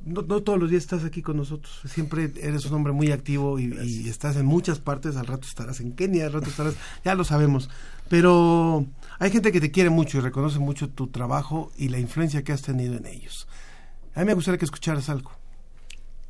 No, 0.04 0.22
no, 0.22 0.42
todos 0.42 0.58
los 0.58 0.68
días 0.68 0.82
estás 0.82 1.04
aquí 1.04 1.22
con 1.22 1.36
nosotros, 1.36 1.80
siempre 1.86 2.32
eres 2.40 2.66
un 2.66 2.74
hombre 2.74 2.92
muy 2.92 3.12
activo 3.12 3.60
y, 3.60 3.72
y, 3.84 4.08
estás 4.08 4.34
en 4.34 4.44
muchas 4.44 4.80
partes, 4.80 5.16
al 5.16 5.28
rato 5.28 5.46
estarás 5.46 5.78
en 5.78 5.92
Kenia, 5.92 6.26
al 6.26 6.32
rato 6.32 6.50
estarás, 6.50 6.74
ya 7.04 7.14
lo 7.14 7.22
sabemos, 7.22 7.70
pero 8.08 8.84
hay 9.20 9.30
gente 9.30 9.52
que 9.52 9.60
te 9.60 9.70
quiere 9.70 9.90
mucho 9.90 10.18
y 10.18 10.20
reconoce 10.20 10.58
mucho 10.58 10.88
tu 10.88 11.06
trabajo 11.06 11.70
y 11.78 11.88
la 11.88 12.00
influencia 12.00 12.42
que 12.42 12.50
has 12.50 12.62
tenido 12.62 12.96
en 12.96 13.06
ellos. 13.06 13.46
A 14.16 14.20
mí 14.20 14.26
me 14.26 14.34
gustaría 14.34 14.58
que 14.58 14.64
escucharas 14.64 15.08
algo. 15.08 15.30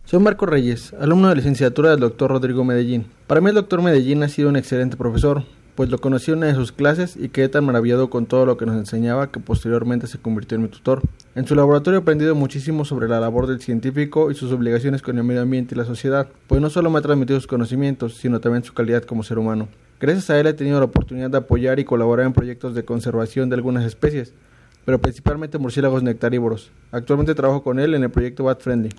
Soy 0.05 0.21
Marco 0.21 0.45
Reyes, 0.45 0.93
alumno 1.01 1.31
de 1.31 1.37
licenciatura 1.37 1.91
del 1.93 2.01
doctor 2.01 2.31
Rodrigo 2.31 2.65
Medellín. 2.65 3.07
Para 3.27 3.41
mí 3.41 3.49
el 3.49 3.55
doctor 3.55 3.81
Medellín 3.81 4.23
ha 4.23 4.29
sido 4.29 4.51
un 4.51 4.57
excelente 4.57 4.99
profesor, 4.99 5.45
pues 5.75 5.89
lo 5.91 5.99
conocí 5.99 6.31
en 6.31 6.39
una 6.39 6.49
de 6.49 6.55
sus 6.55 6.73
clases 6.73 7.17
y 7.17 7.29
quedé 7.29 7.49
tan 7.49 7.65
maravillado 7.65 8.11
con 8.11 8.27
todo 8.27 8.47
lo 8.47 8.57
que 8.57 8.67
nos 8.67 8.77
enseñaba 8.77 9.31
que 9.31 9.41
posteriormente 9.41 10.07
se 10.07 10.19
convirtió 10.19 10.57
en 10.57 10.63
mi 10.63 10.69
tutor. 10.69 11.03
En 11.35 11.47
su 11.47 11.55
laboratorio 11.55 12.01
he 12.01 12.03
aprendido 12.03 12.35
muchísimo 12.35 12.85
sobre 12.85 13.09
la 13.09 13.21
labor 13.21 13.47
del 13.47 13.61
científico 13.61 14.31
y 14.31 14.35
sus 14.35 14.53
obligaciones 14.53 15.03
con 15.03 15.17
el 15.17 15.25
medio 15.25 15.43
ambiente 15.43 15.75
y 15.75 15.79
la 15.79 15.85
sociedad, 15.85 16.29
pues 16.47 16.61
no 16.61 16.69
solo 16.69 16.91
me 16.91 16.99
ha 16.99 17.03
transmitido 17.03 17.41
sus 17.41 17.47
conocimientos, 17.47 18.15
sino 18.15 18.41
también 18.41 18.65
su 18.65 18.75
calidad 18.75 19.03
como 19.05 19.23
ser 19.23 19.39
humano. 19.39 19.69
Gracias 20.01 20.31
a 20.31 20.39
él 20.39 20.47
he 20.47 20.53
tenido 20.53 20.79
la 20.79 20.87
oportunidad 20.87 21.31
de 21.31 21.39
apoyar 21.39 21.79
y 21.79 21.85
colaborar 21.85 22.27
en 22.27 22.33
proyectos 22.33 22.75
de 22.75 22.85
conservación 22.85 23.49
de 23.49 23.55
algunas 23.55 23.85
especies, 23.85 24.35
pero 24.85 25.01
principalmente 25.01 25.59
murciélagos 25.59 26.03
nectarívoros. 26.03 26.71
Actualmente 26.91 27.35
trabajo 27.35 27.63
con 27.63 27.79
él 27.79 27.95
en 27.95 28.03
el 28.03 28.11
proyecto 28.11 28.45
Bat 28.45 28.61
Friendly. 28.61 28.91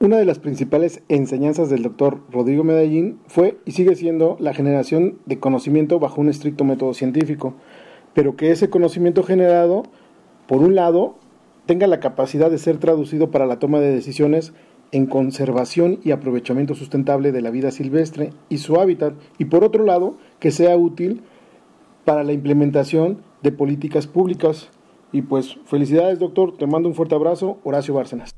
Una 0.00 0.18
de 0.18 0.26
las 0.26 0.38
principales 0.38 1.02
enseñanzas 1.08 1.70
del 1.70 1.82
doctor 1.82 2.20
Rodrigo 2.30 2.62
Medellín 2.62 3.20
fue 3.26 3.58
y 3.64 3.72
sigue 3.72 3.94
siendo 3.94 4.36
la 4.38 4.52
generación 4.52 5.18
de 5.24 5.38
conocimiento 5.38 5.98
bajo 5.98 6.20
un 6.20 6.28
estricto 6.28 6.62
método 6.64 6.92
científico, 6.92 7.54
pero 8.12 8.36
que 8.36 8.50
ese 8.50 8.68
conocimiento 8.68 9.22
generado, 9.22 9.84
por 10.46 10.62
un 10.62 10.74
lado, 10.74 11.14
tenga 11.64 11.86
la 11.86 12.00
capacidad 12.00 12.50
de 12.50 12.58
ser 12.58 12.76
traducido 12.76 13.30
para 13.30 13.46
la 13.46 13.58
toma 13.60 13.80
de 13.80 13.92
decisiones 13.92 14.52
en 14.92 15.06
conservación 15.06 16.00
y 16.04 16.10
aprovechamiento 16.10 16.74
sustentable 16.74 17.32
de 17.32 17.40
la 17.40 17.50
vida 17.50 17.70
silvestre 17.70 18.30
y 18.50 18.58
su 18.58 18.76
hábitat, 18.80 19.14
y 19.38 19.46
por 19.46 19.64
otro 19.64 19.84
lado, 19.84 20.16
que 20.38 20.50
sea 20.50 20.76
útil 20.76 21.22
para 22.04 22.24
la 22.24 22.32
implementación 22.32 23.22
de 23.42 23.52
políticas 23.52 24.06
públicas. 24.06 24.68
Y 25.12 25.22
pues 25.22 25.56
felicidades 25.64 26.18
doctor, 26.18 26.56
te 26.58 26.66
mando 26.66 26.90
un 26.90 26.94
fuerte 26.94 27.14
abrazo, 27.14 27.58
Horacio 27.64 27.94
Bárcenas. 27.94 28.34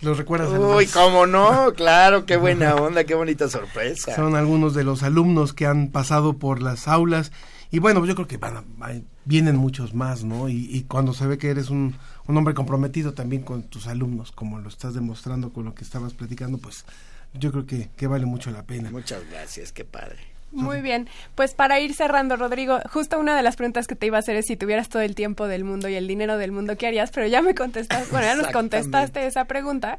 ¿Los 0.00 0.18
recuerdas? 0.18 0.50
Uy, 0.58 0.86
cómo 0.86 1.26
no, 1.26 1.72
claro, 1.74 2.26
qué 2.26 2.36
buena 2.36 2.74
onda, 2.76 3.04
qué 3.04 3.14
bonita 3.14 3.48
sorpresa. 3.48 4.14
Son 4.14 4.36
algunos 4.36 4.74
de 4.74 4.84
los 4.84 5.02
alumnos 5.02 5.52
que 5.52 5.66
han 5.66 5.88
pasado 5.88 6.38
por 6.38 6.62
las 6.62 6.88
aulas 6.88 7.32
y 7.70 7.80
bueno, 7.80 8.04
yo 8.06 8.14
creo 8.14 8.28
que 8.28 8.36
van, 8.36 8.64
van 8.78 9.06
vienen 9.24 9.56
muchos 9.56 9.94
más, 9.94 10.22
¿no? 10.22 10.48
Y, 10.48 10.68
y, 10.70 10.82
cuando 10.82 11.12
se 11.12 11.26
ve 11.26 11.38
que 11.38 11.50
eres 11.50 11.70
un, 11.70 11.96
un 12.26 12.36
hombre 12.36 12.54
comprometido 12.54 13.14
también 13.14 13.42
con 13.42 13.64
tus 13.64 13.86
alumnos, 13.86 14.32
como 14.32 14.58
lo 14.58 14.68
estás 14.68 14.94
demostrando 14.94 15.52
con 15.52 15.64
lo 15.64 15.74
que 15.74 15.82
estabas 15.82 16.14
platicando, 16.14 16.58
pues 16.58 16.84
yo 17.32 17.50
creo 17.50 17.66
que, 17.66 17.90
que 17.96 18.06
vale 18.06 18.26
mucho 18.26 18.50
la 18.50 18.62
pena. 18.62 18.90
Muchas 18.90 19.28
gracias, 19.28 19.72
qué 19.72 19.84
padre. 19.84 20.33
Muy 20.54 20.80
bien, 20.80 21.08
pues 21.34 21.54
para 21.54 21.80
ir 21.80 21.94
cerrando, 21.94 22.36
Rodrigo, 22.36 22.78
justo 22.90 23.18
una 23.18 23.36
de 23.36 23.42
las 23.42 23.56
preguntas 23.56 23.86
que 23.86 23.96
te 23.96 24.06
iba 24.06 24.18
a 24.18 24.20
hacer 24.20 24.36
es 24.36 24.46
si 24.46 24.56
tuvieras 24.56 24.88
todo 24.88 25.02
el 25.02 25.14
tiempo 25.14 25.48
del 25.48 25.64
mundo 25.64 25.88
y 25.88 25.94
el 25.94 26.06
dinero 26.06 26.38
del 26.38 26.52
mundo, 26.52 26.76
¿qué 26.76 26.86
harías? 26.86 27.10
Pero 27.10 27.26
ya 27.26 27.42
me 27.42 27.54
contestaste, 27.54 28.10
bueno, 28.10 28.26
ya 28.26 28.36
nos 28.36 28.48
contestaste 28.52 29.26
esa 29.26 29.46
pregunta. 29.46 29.98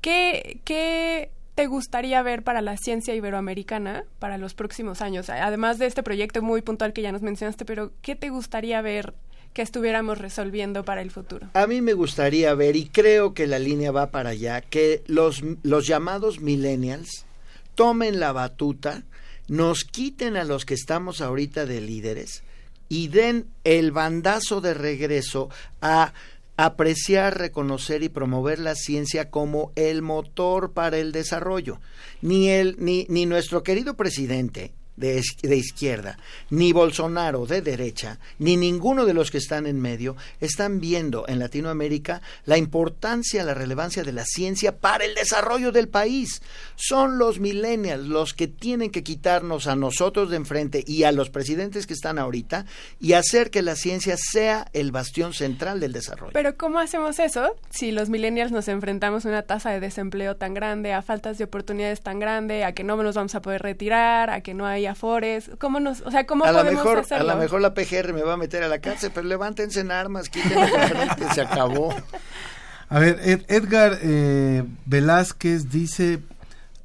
¿Qué, 0.00 0.60
qué 0.64 1.30
te 1.54 1.66
gustaría 1.66 2.22
ver 2.22 2.42
para 2.42 2.62
la 2.62 2.76
ciencia 2.76 3.14
iberoamericana 3.14 4.04
para 4.18 4.38
los 4.38 4.54
próximos 4.54 5.02
años? 5.02 5.28
Además 5.28 5.78
de 5.78 5.86
este 5.86 6.02
proyecto 6.02 6.40
muy 6.40 6.62
puntual 6.62 6.92
que 6.92 7.02
ya 7.02 7.12
nos 7.12 7.22
mencionaste, 7.22 7.64
pero 7.64 7.92
¿qué 8.00 8.14
te 8.14 8.30
gustaría 8.30 8.80
ver 8.80 9.14
que 9.52 9.62
estuviéramos 9.62 10.18
resolviendo 10.18 10.84
para 10.84 11.02
el 11.02 11.10
futuro? 11.10 11.48
A 11.54 11.66
mí 11.66 11.80
me 11.80 11.94
gustaría 11.94 12.54
ver, 12.54 12.76
y 12.76 12.88
creo 12.88 13.34
que 13.34 13.46
la 13.46 13.58
línea 13.58 13.90
va 13.90 14.10
para 14.10 14.30
allá, 14.30 14.60
que 14.60 15.02
los, 15.06 15.42
los 15.62 15.86
llamados 15.86 16.40
millennials 16.40 17.26
tomen 17.74 18.20
la 18.20 18.32
batuta 18.32 19.02
nos 19.50 19.82
quiten 19.82 20.36
a 20.36 20.44
los 20.44 20.64
que 20.64 20.74
estamos 20.74 21.20
ahorita 21.20 21.66
de 21.66 21.80
líderes 21.80 22.44
y 22.88 23.08
den 23.08 23.48
el 23.64 23.90
bandazo 23.90 24.60
de 24.60 24.74
regreso 24.74 25.50
a 25.82 26.12
apreciar, 26.56 27.36
reconocer 27.36 28.04
y 28.04 28.08
promover 28.08 28.60
la 28.60 28.76
ciencia 28.76 29.28
como 29.28 29.72
el 29.74 30.02
motor 30.02 30.72
para 30.72 30.98
el 30.98 31.10
desarrollo. 31.10 31.80
Ni 32.22 32.48
el 32.48 32.76
ni, 32.78 33.06
ni 33.08 33.26
nuestro 33.26 33.64
querido 33.64 33.96
presidente 33.96 34.72
de, 35.00 35.22
de, 35.42 35.56
izquierda, 35.56 36.18
ni 36.50 36.72
Bolsonaro 36.72 37.46
de 37.46 37.62
derecha, 37.62 38.18
ni 38.38 38.56
ninguno 38.56 39.06
de 39.06 39.14
los 39.14 39.30
que 39.30 39.38
están 39.38 39.66
en 39.66 39.80
medio 39.80 40.16
están 40.40 40.78
viendo 40.78 41.26
en 41.26 41.38
Latinoamérica 41.38 42.22
la 42.44 42.58
importancia, 42.58 43.42
la 43.42 43.54
relevancia 43.54 44.04
de 44.04 44.12
la 44.12 44.24
ciencia 44.24 44.78
para 44.78 45.04
el 45.04 45.14
desarrollo 45.14 45.72
del 45.72 45.88
país. 45.88 46.42
Son 46.76 47.18
los 47.18 47.40
millennials 47.40 48.06
los 48.06 48.34
que 48.34 48.46
tienen 48.48 48.90
que 48.90 49.02
quitarnos 49.02 49.66
a 49.66 49.76
nosotros 49.76 50.30
de 50.30 50.36
enfrente 50.36 50.84
y 50.86 51.04
a 51.04 51.12
los 51.12 51.30
presidentes 51.30 51.86
que 51.86 51.94
están 51.94 52.18
ahorita 52.18 52.66
y 53.00 53.14
hacer 53.14 53.50
que 53.50 53.62
la 53.62 53.76
ciencia 53.76 54.16
sea 54.16 54.68
el 54.72 54.92
bastión 54.92 55.32
central 55.32 55.80
del 55.80 55.92
desarrollo. 55.92 56.32
Pero 56.32 56.56
¿cómo 56.56 56.78
hacemos 56.78 57.18
eso 57.18 57.56
si 57.70 57.90
los 57.92 58.10
millennials 58.10 58.52
nos 58.52 58.68
enfrentamos 58.68 59.24
a 59.24 59.28
una 59.28 59.42
tasa 59.42 59.70
de 59.70 59.80
desempleo 59.80 60.36
tan 60.36 60.54
grande, 60.54 60.92
a 60.92 61.02
faltas 61.02 61.38
de 61.38 61.44
oportunidades 61.44 62.02
tan 62.02 62.18
grande, 62.18 62.64
a 62.64 62.72
que 62.72 62.84
no 62.84 62.96
nos 62.96 63.14
vamos 63.14 63.34
a 63.34 63.40
poder 63.40 63.62
retirar, 63.62 64.30
a 64.30 64.40
que 64.42 64.54
no 64.54 64.66
hay 64.66 64.86
afores, 64.90 65.50
¿cómo 65.58 65.80
nos, 65.80 66.02
o 66.02 66.10
sea, 66.10 66.26
cómo 66.26 66.44
a 66.44 66.52
podemos 66.52 66.72
lo 66.72 66.78
mejor, 66.78 66.98
hacerlo? 66.98 67.30
A 67.30 67.34
lo 67.34 67.40
mejor 67.40 67.60
la 67.60 67.74
PGR 67.74 68.12
me 68.12 68.22
va 68.22 68.34
a 68.34 68.36
meter 68.36 68.62
a 68.62 68.68
la 68.68 68.80
cárcel, 68.80 69.10
pero 69.14 69.26
levántense 69.26 69.80
en 69.80 69.90
armas, 69.90 70.28
quítenme 70.28 70.68
frente, 70.68 71.34
se 71.34 71.40
acabó. 71.40 71.94
A 72.88 72.98
ver, 72.98 73.20
Ed, 73.22 73.42
Edgar 73.48 73.98
eh, 74.02 74.64
Velázquez 74.84 75.70
dice, 75.70 76.18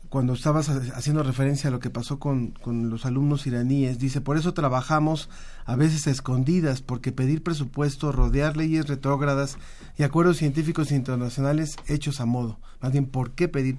cuando 0.09 0.33
estabas 0.33 0.69
haciendo 0.69 1.23
referencia 1.23 1.67
a 1.67 1.71
lo 1.71 1.79
que 1.79 1.89
pasó 1.89 2.19
con, 2.19 2.51
con, 2.51 2.89
los 2.89 3.05
alumnos 3.05 3.47
iraníes, 3.47 3.99
dice, 3.99 4.21
por 4.21 4.37
eso 4.37 4.53
trabajamos 4.53 5.29
a 5.65 5.75
veces 5.75 6.07
a 6.07 6.11
escondidas, 6.11 6.81
porque 6.81 7.11
pedir 7.11 7.43
presupuesto, 7.43 8.11
rodear 8.11 8.55
leyes 8.55 8.87
retrógradas 8.87 9.57
y 9.97 10.03
acuerdos 10.03 10.37
científicos 10.37 10.91
internacionales 10.91 11.75
hechos 11.87 12.21
a 12.21 12.25
modo. 12.25 12.59
Más 12.81 12.91
bien, 12.91 13.07
¿por 13.07 13.31
qué 13.31 13.47
pedir? 13.47 13.77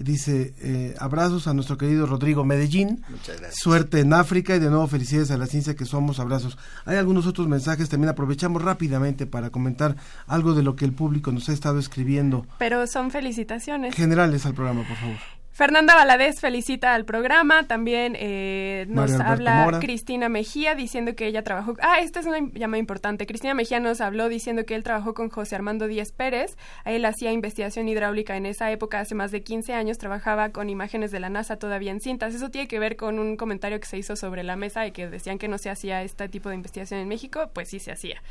Dice, 0.00 0.54
eh, 0.60 0.94
abrazos 0.98 1.46
a 1.46 1.52
nuestro 1.52 1.76
querido 1.76 2.06
Rodrigo 2.06 2.42
Medellín. 2.42 3.04
Suerte 3.52 4.00
en 4.00 4.14
África 4.14 4.56
y 4.56 4.58
de 4.58 4.70
nuevo 4.70 4.86
felicidades 4.86 5.30
a 5.30 5.36
la 5.36 5.46
ciencia 5.46 5.76
que 5.76 5.84
somos. 5.84 6.18
Abrazos. 6.18 6.56
Hay 6.86 6.96
algunos 6.96 7.26
otros 7.26 7.48
mensajes, 7.48 7.90
también 7.90 8.08
aprovechamos 8.08 8.62
rápidamente 8.62 9.26
para 9.26 9.50
comentar 9.50 9.96
algo 10.26 10.54
de 10.54 10.62
lo 10.62 10.74
que 10.74 10.86
el 10.86 10.94
público 10.94 11.32
nos 11.32 11.50
ha 11.50 11.52
estado 11.52 11.78
escribiendo. 11.78 12.46
Pero 12.58 12.86
son 12.86 13.10
felicitaciones. 13.10 13.94
Generales 13.94 14.46
al 14.46 14.54
programa, 14.54 14.88
por 14.88 14.96
favor. 14.96 15.39
Fernanda 15.60 15.94
Valadez 15.94 16.40
felicita 16.40 16.94
al 16.94 17.04
programa, 17.04 17.64
también 17.64 18.16
eh, 18.18 18.86
nos 18.88 19.12
habla 19.20 19.76
Cristina 19.78 20.30
Mejía 20.30 20.74
diciendo 20.74 21.14
que 21.14 21.26
ella 21.26 21.44
trabajó, 21.44 21.74
ah, 21.82 22.00
esta 22.00 22.20
es 22.20 22.24
una 22.24 22.38
llamada 22.54 22.78
importante, 22.78 23.26
Cristina 23.26 23.52
Mejía 23.52 23.78
nos 23.78 24.00
habló 24.00 24.30
diciendo 24.30 24.64
que 24.64 24.74
él 24.74 24.82
trabajó 24.82 25.12
con 25.12 25.28
José 25.28 25.56
Armando 25.56 25.86
Díez 25.86 26.12
Pérez, 26.12 26.56
él 26.86 27.04
hacía 27.04 27.30
investigación 27.32 27.90
hidráulica 27.90 28.38
en 28.38 28.46
esa 28.46 28.72
época, 28.72 29.00
hace 29.00 29.14
más 29.14 29.32
de 29.32 29.42
15 29.42 29.74
años, 29.74 29.98
trabajaba 29.98 30.48
con 30.48 30.70
imágenes 30.70 31.10
de 31.10 31.20
la 31.20 31.28
NASA 31.28 31.56
todavía 31.56 31.90
en 31.90 32.00
cintas, 32.00 32.34
eso 32.34 32.48
tiene 32.48 32.66
que 32.66 32.78
ver 32.78 32.96
con 32.96 33.18
un 33.18 33.36
comentario 33.36 33.78
que 33.80 33.86
se 33.86 33.98
hizo 33.98 34.16
sobre 34.16 34.42
la 34.44 34.56
mesa 34.56 34.86
y 34.86 34.92
que 34.92 35.10
decían 35.10 35.36
que 35.36 35.48
no 35.48 35.58
se 35.58 35.68
hacía 35.68 36.02
este 36.02 36.30
tipo 36.30 36.48
de 36.48 36.54
investigación 36.54 37.00
en 37.00 37.08
México, 37.08 37.50
pues 37.52 37.68
sí 37.68 37.80
se 37.80 37.92
hacía. 37.92 38.22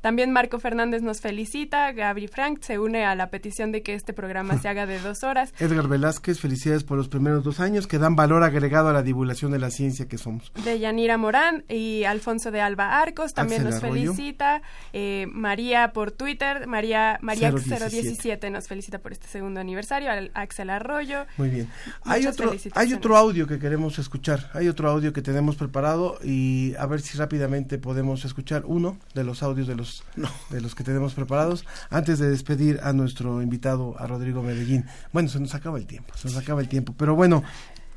También 0.00 0.32
Marco 0.32 0.58
Fernández 0.58 1.02
nos 1.02 1.20
felicita, 1.20 1.92
Gabri 1.92 2.28
Frank 2.28 2.62
se 2.62 2.78
une 2.78 3.04
a 3.04 3.14
la 3.14 3.28
petición 3.28 3.72
de 3.72 3.82
que 3.82 3.92
este 3.92 4.14
programa 4.14 4.56
se 4.56 4.68
haga 4.68 4.86
de 4.86 4.98
dos 5.00 5.22
horas. 5.22 5.52
Edgar 5.58 5.86
Velázquez, 5.86 6.40
felicidades 6.40 6.77
por 6.84 6.96
los 6.96 7.08
primeros 7.08 7.44
dos 7.44 7.60
años 7.60 7.86
que 7.86 7.98
dan 7.98 8.16
valor 8.16 8.42
agregado 8.42 8.88
a 8.88 8.92
la 8.92 9.02
divulgación 9.02 9.52
de 9.52 9.58
la 9.58 9.70
ciencia 9.70 10.08
que 10.08 10.18
somos. 10.18 10.52
De 10.64 10.78
Yanira 10.78 11.16
Morán 11.16 11.64
y 11.68 12.04
Alfonso 12.04 12.50
de 12.50 12.60
Alba 12.60 13.00
Arcos 13.00 13.34
también 13.34 13.64
nos 13.64 13.80
felicita. 13.80 14.62
Eh, 14.92 15.26
María 15.32 15.92
por 15.92 16.12
Twitter, 16.12 16.66
María 16.66 17.18
María 17.22 17.50
017. 17.50 18.50
nos 18.50 18.68
felicita 18.68 18.98
por 18.98 19.12
este 19.12 19.28
segundo 19.28 19.60
aniversario. 19.60 20.10
Axel 20.34 20.70
Arroyo. 20.70 21.26
Muy 21.36 21.50
bien. 21.50 21.70
Hay 22.04 22.26
otro, 22.26 22.52
hay 22.74 22.92
otro 22.92 23.16
audio 23.16 23.46
que 23.46 23.58
queremos 23.58 23.98
escuchar. 23.98 24.50
Hay 24.54 24.68
otro 24.68 24.88
audio 24.88 25.12
que 25.12 25.22
tenemos 25.22 25.56
preparado 25.56 26.18
y 26.22 26.74
a 26.78 26.86
ver 26.86 27.00
si 27.00 27.16
rápidamente 27.18 27.78
podemos 27.78 28.24
escuchar 28.24 28.64
uno 28.66 28.98
de 29.14 29.24
los 29.24 29.42
audios 29.42 29.66
de 29.66 29.74
los, 29.74 30.04
de 30.50 30.60
los 30.60 30.74
que 30.74 30.84
tenemos 30.84 31.14
preparados 31.14 31.64
antes 31.90 32.18
de 32.18 32.30
despedir 32.30 32.80
a 32.82 32.92
nuestro 32.92 33.42
invitado, 33.42 33.96
a 33.98 34.06
Rodrigo 34.06 34.42
Medellín. 34.42 34.86
Bueno, 35.12 35.28
se 35.28 35.40
nos 35.40 35.54
acaba 35.54 35.78
el 35.78 35.86
tiempo, 35.86 36.14
se 36.16 36.28
nos 36.28 36.36
acaba 36.36 36.57
el 36.60 36.68
tiempo. 36.68 36.94
Pero 36.96 37.14
bueno, 37.14 37.42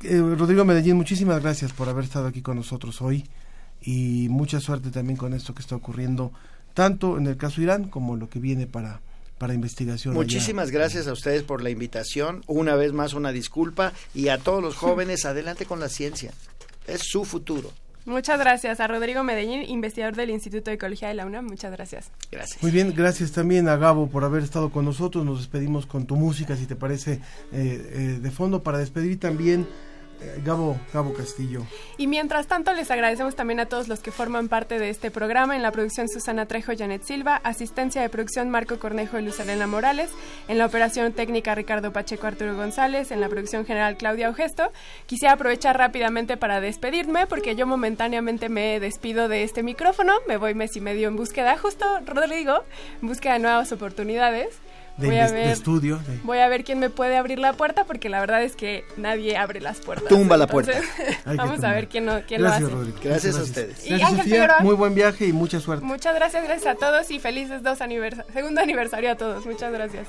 eh, 0.02 0.18
Rodrigo 0.18 0.64
Medellín, 0.64 0.96
muchísimas 0.96 1.42
gracias 1.42 1.72
por 1.72 1.88
haber 1.88 2.04
estado 2.04 2.26
aquí 2.26 2.42
con 2.42 2.56
nosotros 2.56 3.00
hoy 3.02 3.24
y 3.80 4.28
mucha 4.30 4.60
suerte 4.60 4.90
también 4.90 5.16
con 5.16 5.34
esto 5.34 5.54
que 5.54 5.62
está 5.62 5.76
ocurriendo, 5.76 6.32
tanto 6.74 7.18
en 7.18 7.26
el 7.26 7.36
caso 7.36 7.60
Irán 7.60 7.88
como 7.88 8.16
lo 8.16 8.28
que 8.28 8.38
viene 8.38 8.66
para, 8.66 9.00
para 9.38 9.54
investigación. 9.54 10.14
Muchísimas 10.14 10.70
gracias 10.70 11.06
a 11.08 11.12
ustedes 11.12 11.42
por 11.42 11.62
la 11.62 11.70
invitación. 11.70 12.42
Una 12.46 12.76
vez 12.76 12.92
más 12.92 13.14
una 13.14 13.32
disculpa 13.32 13.92
y 14.14 14.28
a 14.28 14.38
todos 14.38 14.62
los 14.62 14.76
jóvenes, 14.76 15.24
adelante 15.24 15.66
con 15.66 15.80
la 15.80 15.88
ciencia. 15.88 16.32
Es 16.86 17.02
su 17.04 17.24
futuro. 17.24 17.72
Muchas 18.04 18.38
gracias 18.38 18.80
a 18.80 18.88
Rodrigo 18.88 19.22
Medellín, 19.22 19.62
investigador 19.62 20.16
del 20.16 20.30
Instituto 20.30 20.70
de 20.70 20.74
Ecología 20.74 21.08
de 21.08 21.14
la 21.14 21.24
UNAM. 21.24 21.46
Muchas 21.46 21.70
gracias. 21.70 22.10
Gracias. 22.30 22.62
Muy 22.62 22.72
bien, 22.72 22.92
gracias 22.96 23.30
también 23.32 23.68
a 23.68 23.76
Gabo 23.76 24.08
por 24.08 24.24
haber 24.24 24.42
estado 24.42 24.70
con 24.70 24.84
nosotros. 24.84 25.24
Nos 25.24 25.38
despedimos 25.38 25.86
con 25.86 26.06
tu 26.06 26.16
música, 26.16 26.56
si 26.56 26.66
te 26.66 26.74
parece, 26.74 27.12
eh, 27.12 27.20
eh, 27.52 28.18
de 28.20 28.30
fondo, 28.30 28.62
para 28.62 28.78
despedir 28.78 29.20
también 29.20 29.66
Gabo, 30.44 30.78
Gabo 30.92 31.12
Castillo. 31.14 31.62
Y 31.96 32.06
mientras 32.06 32.46
tanto, 32.46 32.72
les 32.72 32.90
agradecemos 32.90 33.34
también 33.34 33.60
a 33.60 33.66
todos 33.66 33.88
los 33.88 34.00
que 34.00 34.10
forman 34.10 34.48
parte 34.48 34.78
de 34.78 34.90
este 34.90 35.10
programa. 35.10 35.56
En 35.56 35.62
la 35.62 35.70
producción, 35.70 36.08
Susana 36.08 36.46
Trejo, 36.46 36.72
Janet 36.76 37.02
Silva. 37.02 37.36
Asistencia 37.44 38.02
de 38.02 38.08
producción, 38.08 38.50
Marco 38.50 38.78
Cornejo 38.78 39.18
y 39.18 39.22
Luz 39.22 39.36
Morales. 39.66 40.10
En 40.48 40.58
la 40.58 40.66
operación 40.66 41.12
técnica, 41.12 41.54
Ricardo 41.54 41.92
Pacheco, 41.92 42.26
Arturo 42.26 42.56
González. 42.56 43.10
En 43.10 43.20
la 43.20 43.28
producción 43.28 43.64
general, 43.64 43.96
Claudia 43.96 44.28
Augesto. 44.28 44.72
Quisiera 45.06 45.34
aprovechar 45.34 45.78
rápidamente 45.78 46.36
para 46.36 46.60
despedirme, 46.60 47.26
porque 47.26 47.56
yo 47.56 47.66
momentáneamente 47.66 48.48
me 48.48 48.80
despido 48.80 49.28
de 49.28 49.42
este 49.42 49.62
micrófono. 49.62 50.12
Me 50.26 50.36
voy 50.36 50.54
mes 50.54 50.76
y 50.76 50.80
medio 50.80 51.08
en 51.08 51.16
búsqueda, 51.16 51.56
justo, 51.56 51.86
Rodrigo, 52.06 52.64
en 53.00 53.08
búsqueda 53.08 53.34
de 53.34 53.38
nuevas 53.40 53.72
oportunidades 53.72 54.58
voy 55.06 55.18
a 55.18 55.30
ver, 55.30 55.48
estudio. 55.48 56.00
Voy 56.24 56.38
a 56.38 56.48
ver 56.48 56.64
quién 56.64 56.78
me 56.78 56.90
puede 56.90 57.16
abrir 57.16 57.38
la 57.38 57.52
puerta 57.52 57.84
porque 57.84 58.08
la 58.08 58.20
verdad 58.20 58.42
es 58.42 58.56
que 58.56 58.84
nadie 58.96 59.36
abre 59.36 59.60
las 59.60 59.80
puertas. 59.80 60.08
Tumba 60.08 60.36
la 60.36 60.46
puerta. 60.46 60.72
vamos 61.24 61.62
a 61.64 61.72
ver 61.72 61.88
quién, 61.88 62.04
no, 62.04 62.20
quién 62.26 62.42
lo 62.42 62.48
hace. 62.48 62.64
Gracias, 63.02 63.36
a 63.36 63.42
ustedes. 63.42 63.86
Y 63.86 64.00
Ángel 64.00 64.48
muy 64.60 64.74
buen 64.74 64.94
viaje 64.94 65.26
y 65.26 65.32
mucha 65.32 65.60
suerte. 65.60 65.84
Muchas 65.84 66.14
gracias, 66.14 66.44
gracias 66.44 66.76
a 66.76 66.78
todos 66.78 67.10
y 67.10 67.18
felices 67.18 67.62
dos 67.62 67.80
aniversario, 67.80 68.32
segundo 68.32 68.60
aniversario 68.60 69.10
a 69.10 69.16
todos. 69.16 69.46
Muchas 69.46 69.72
gracias. 69.72 70.08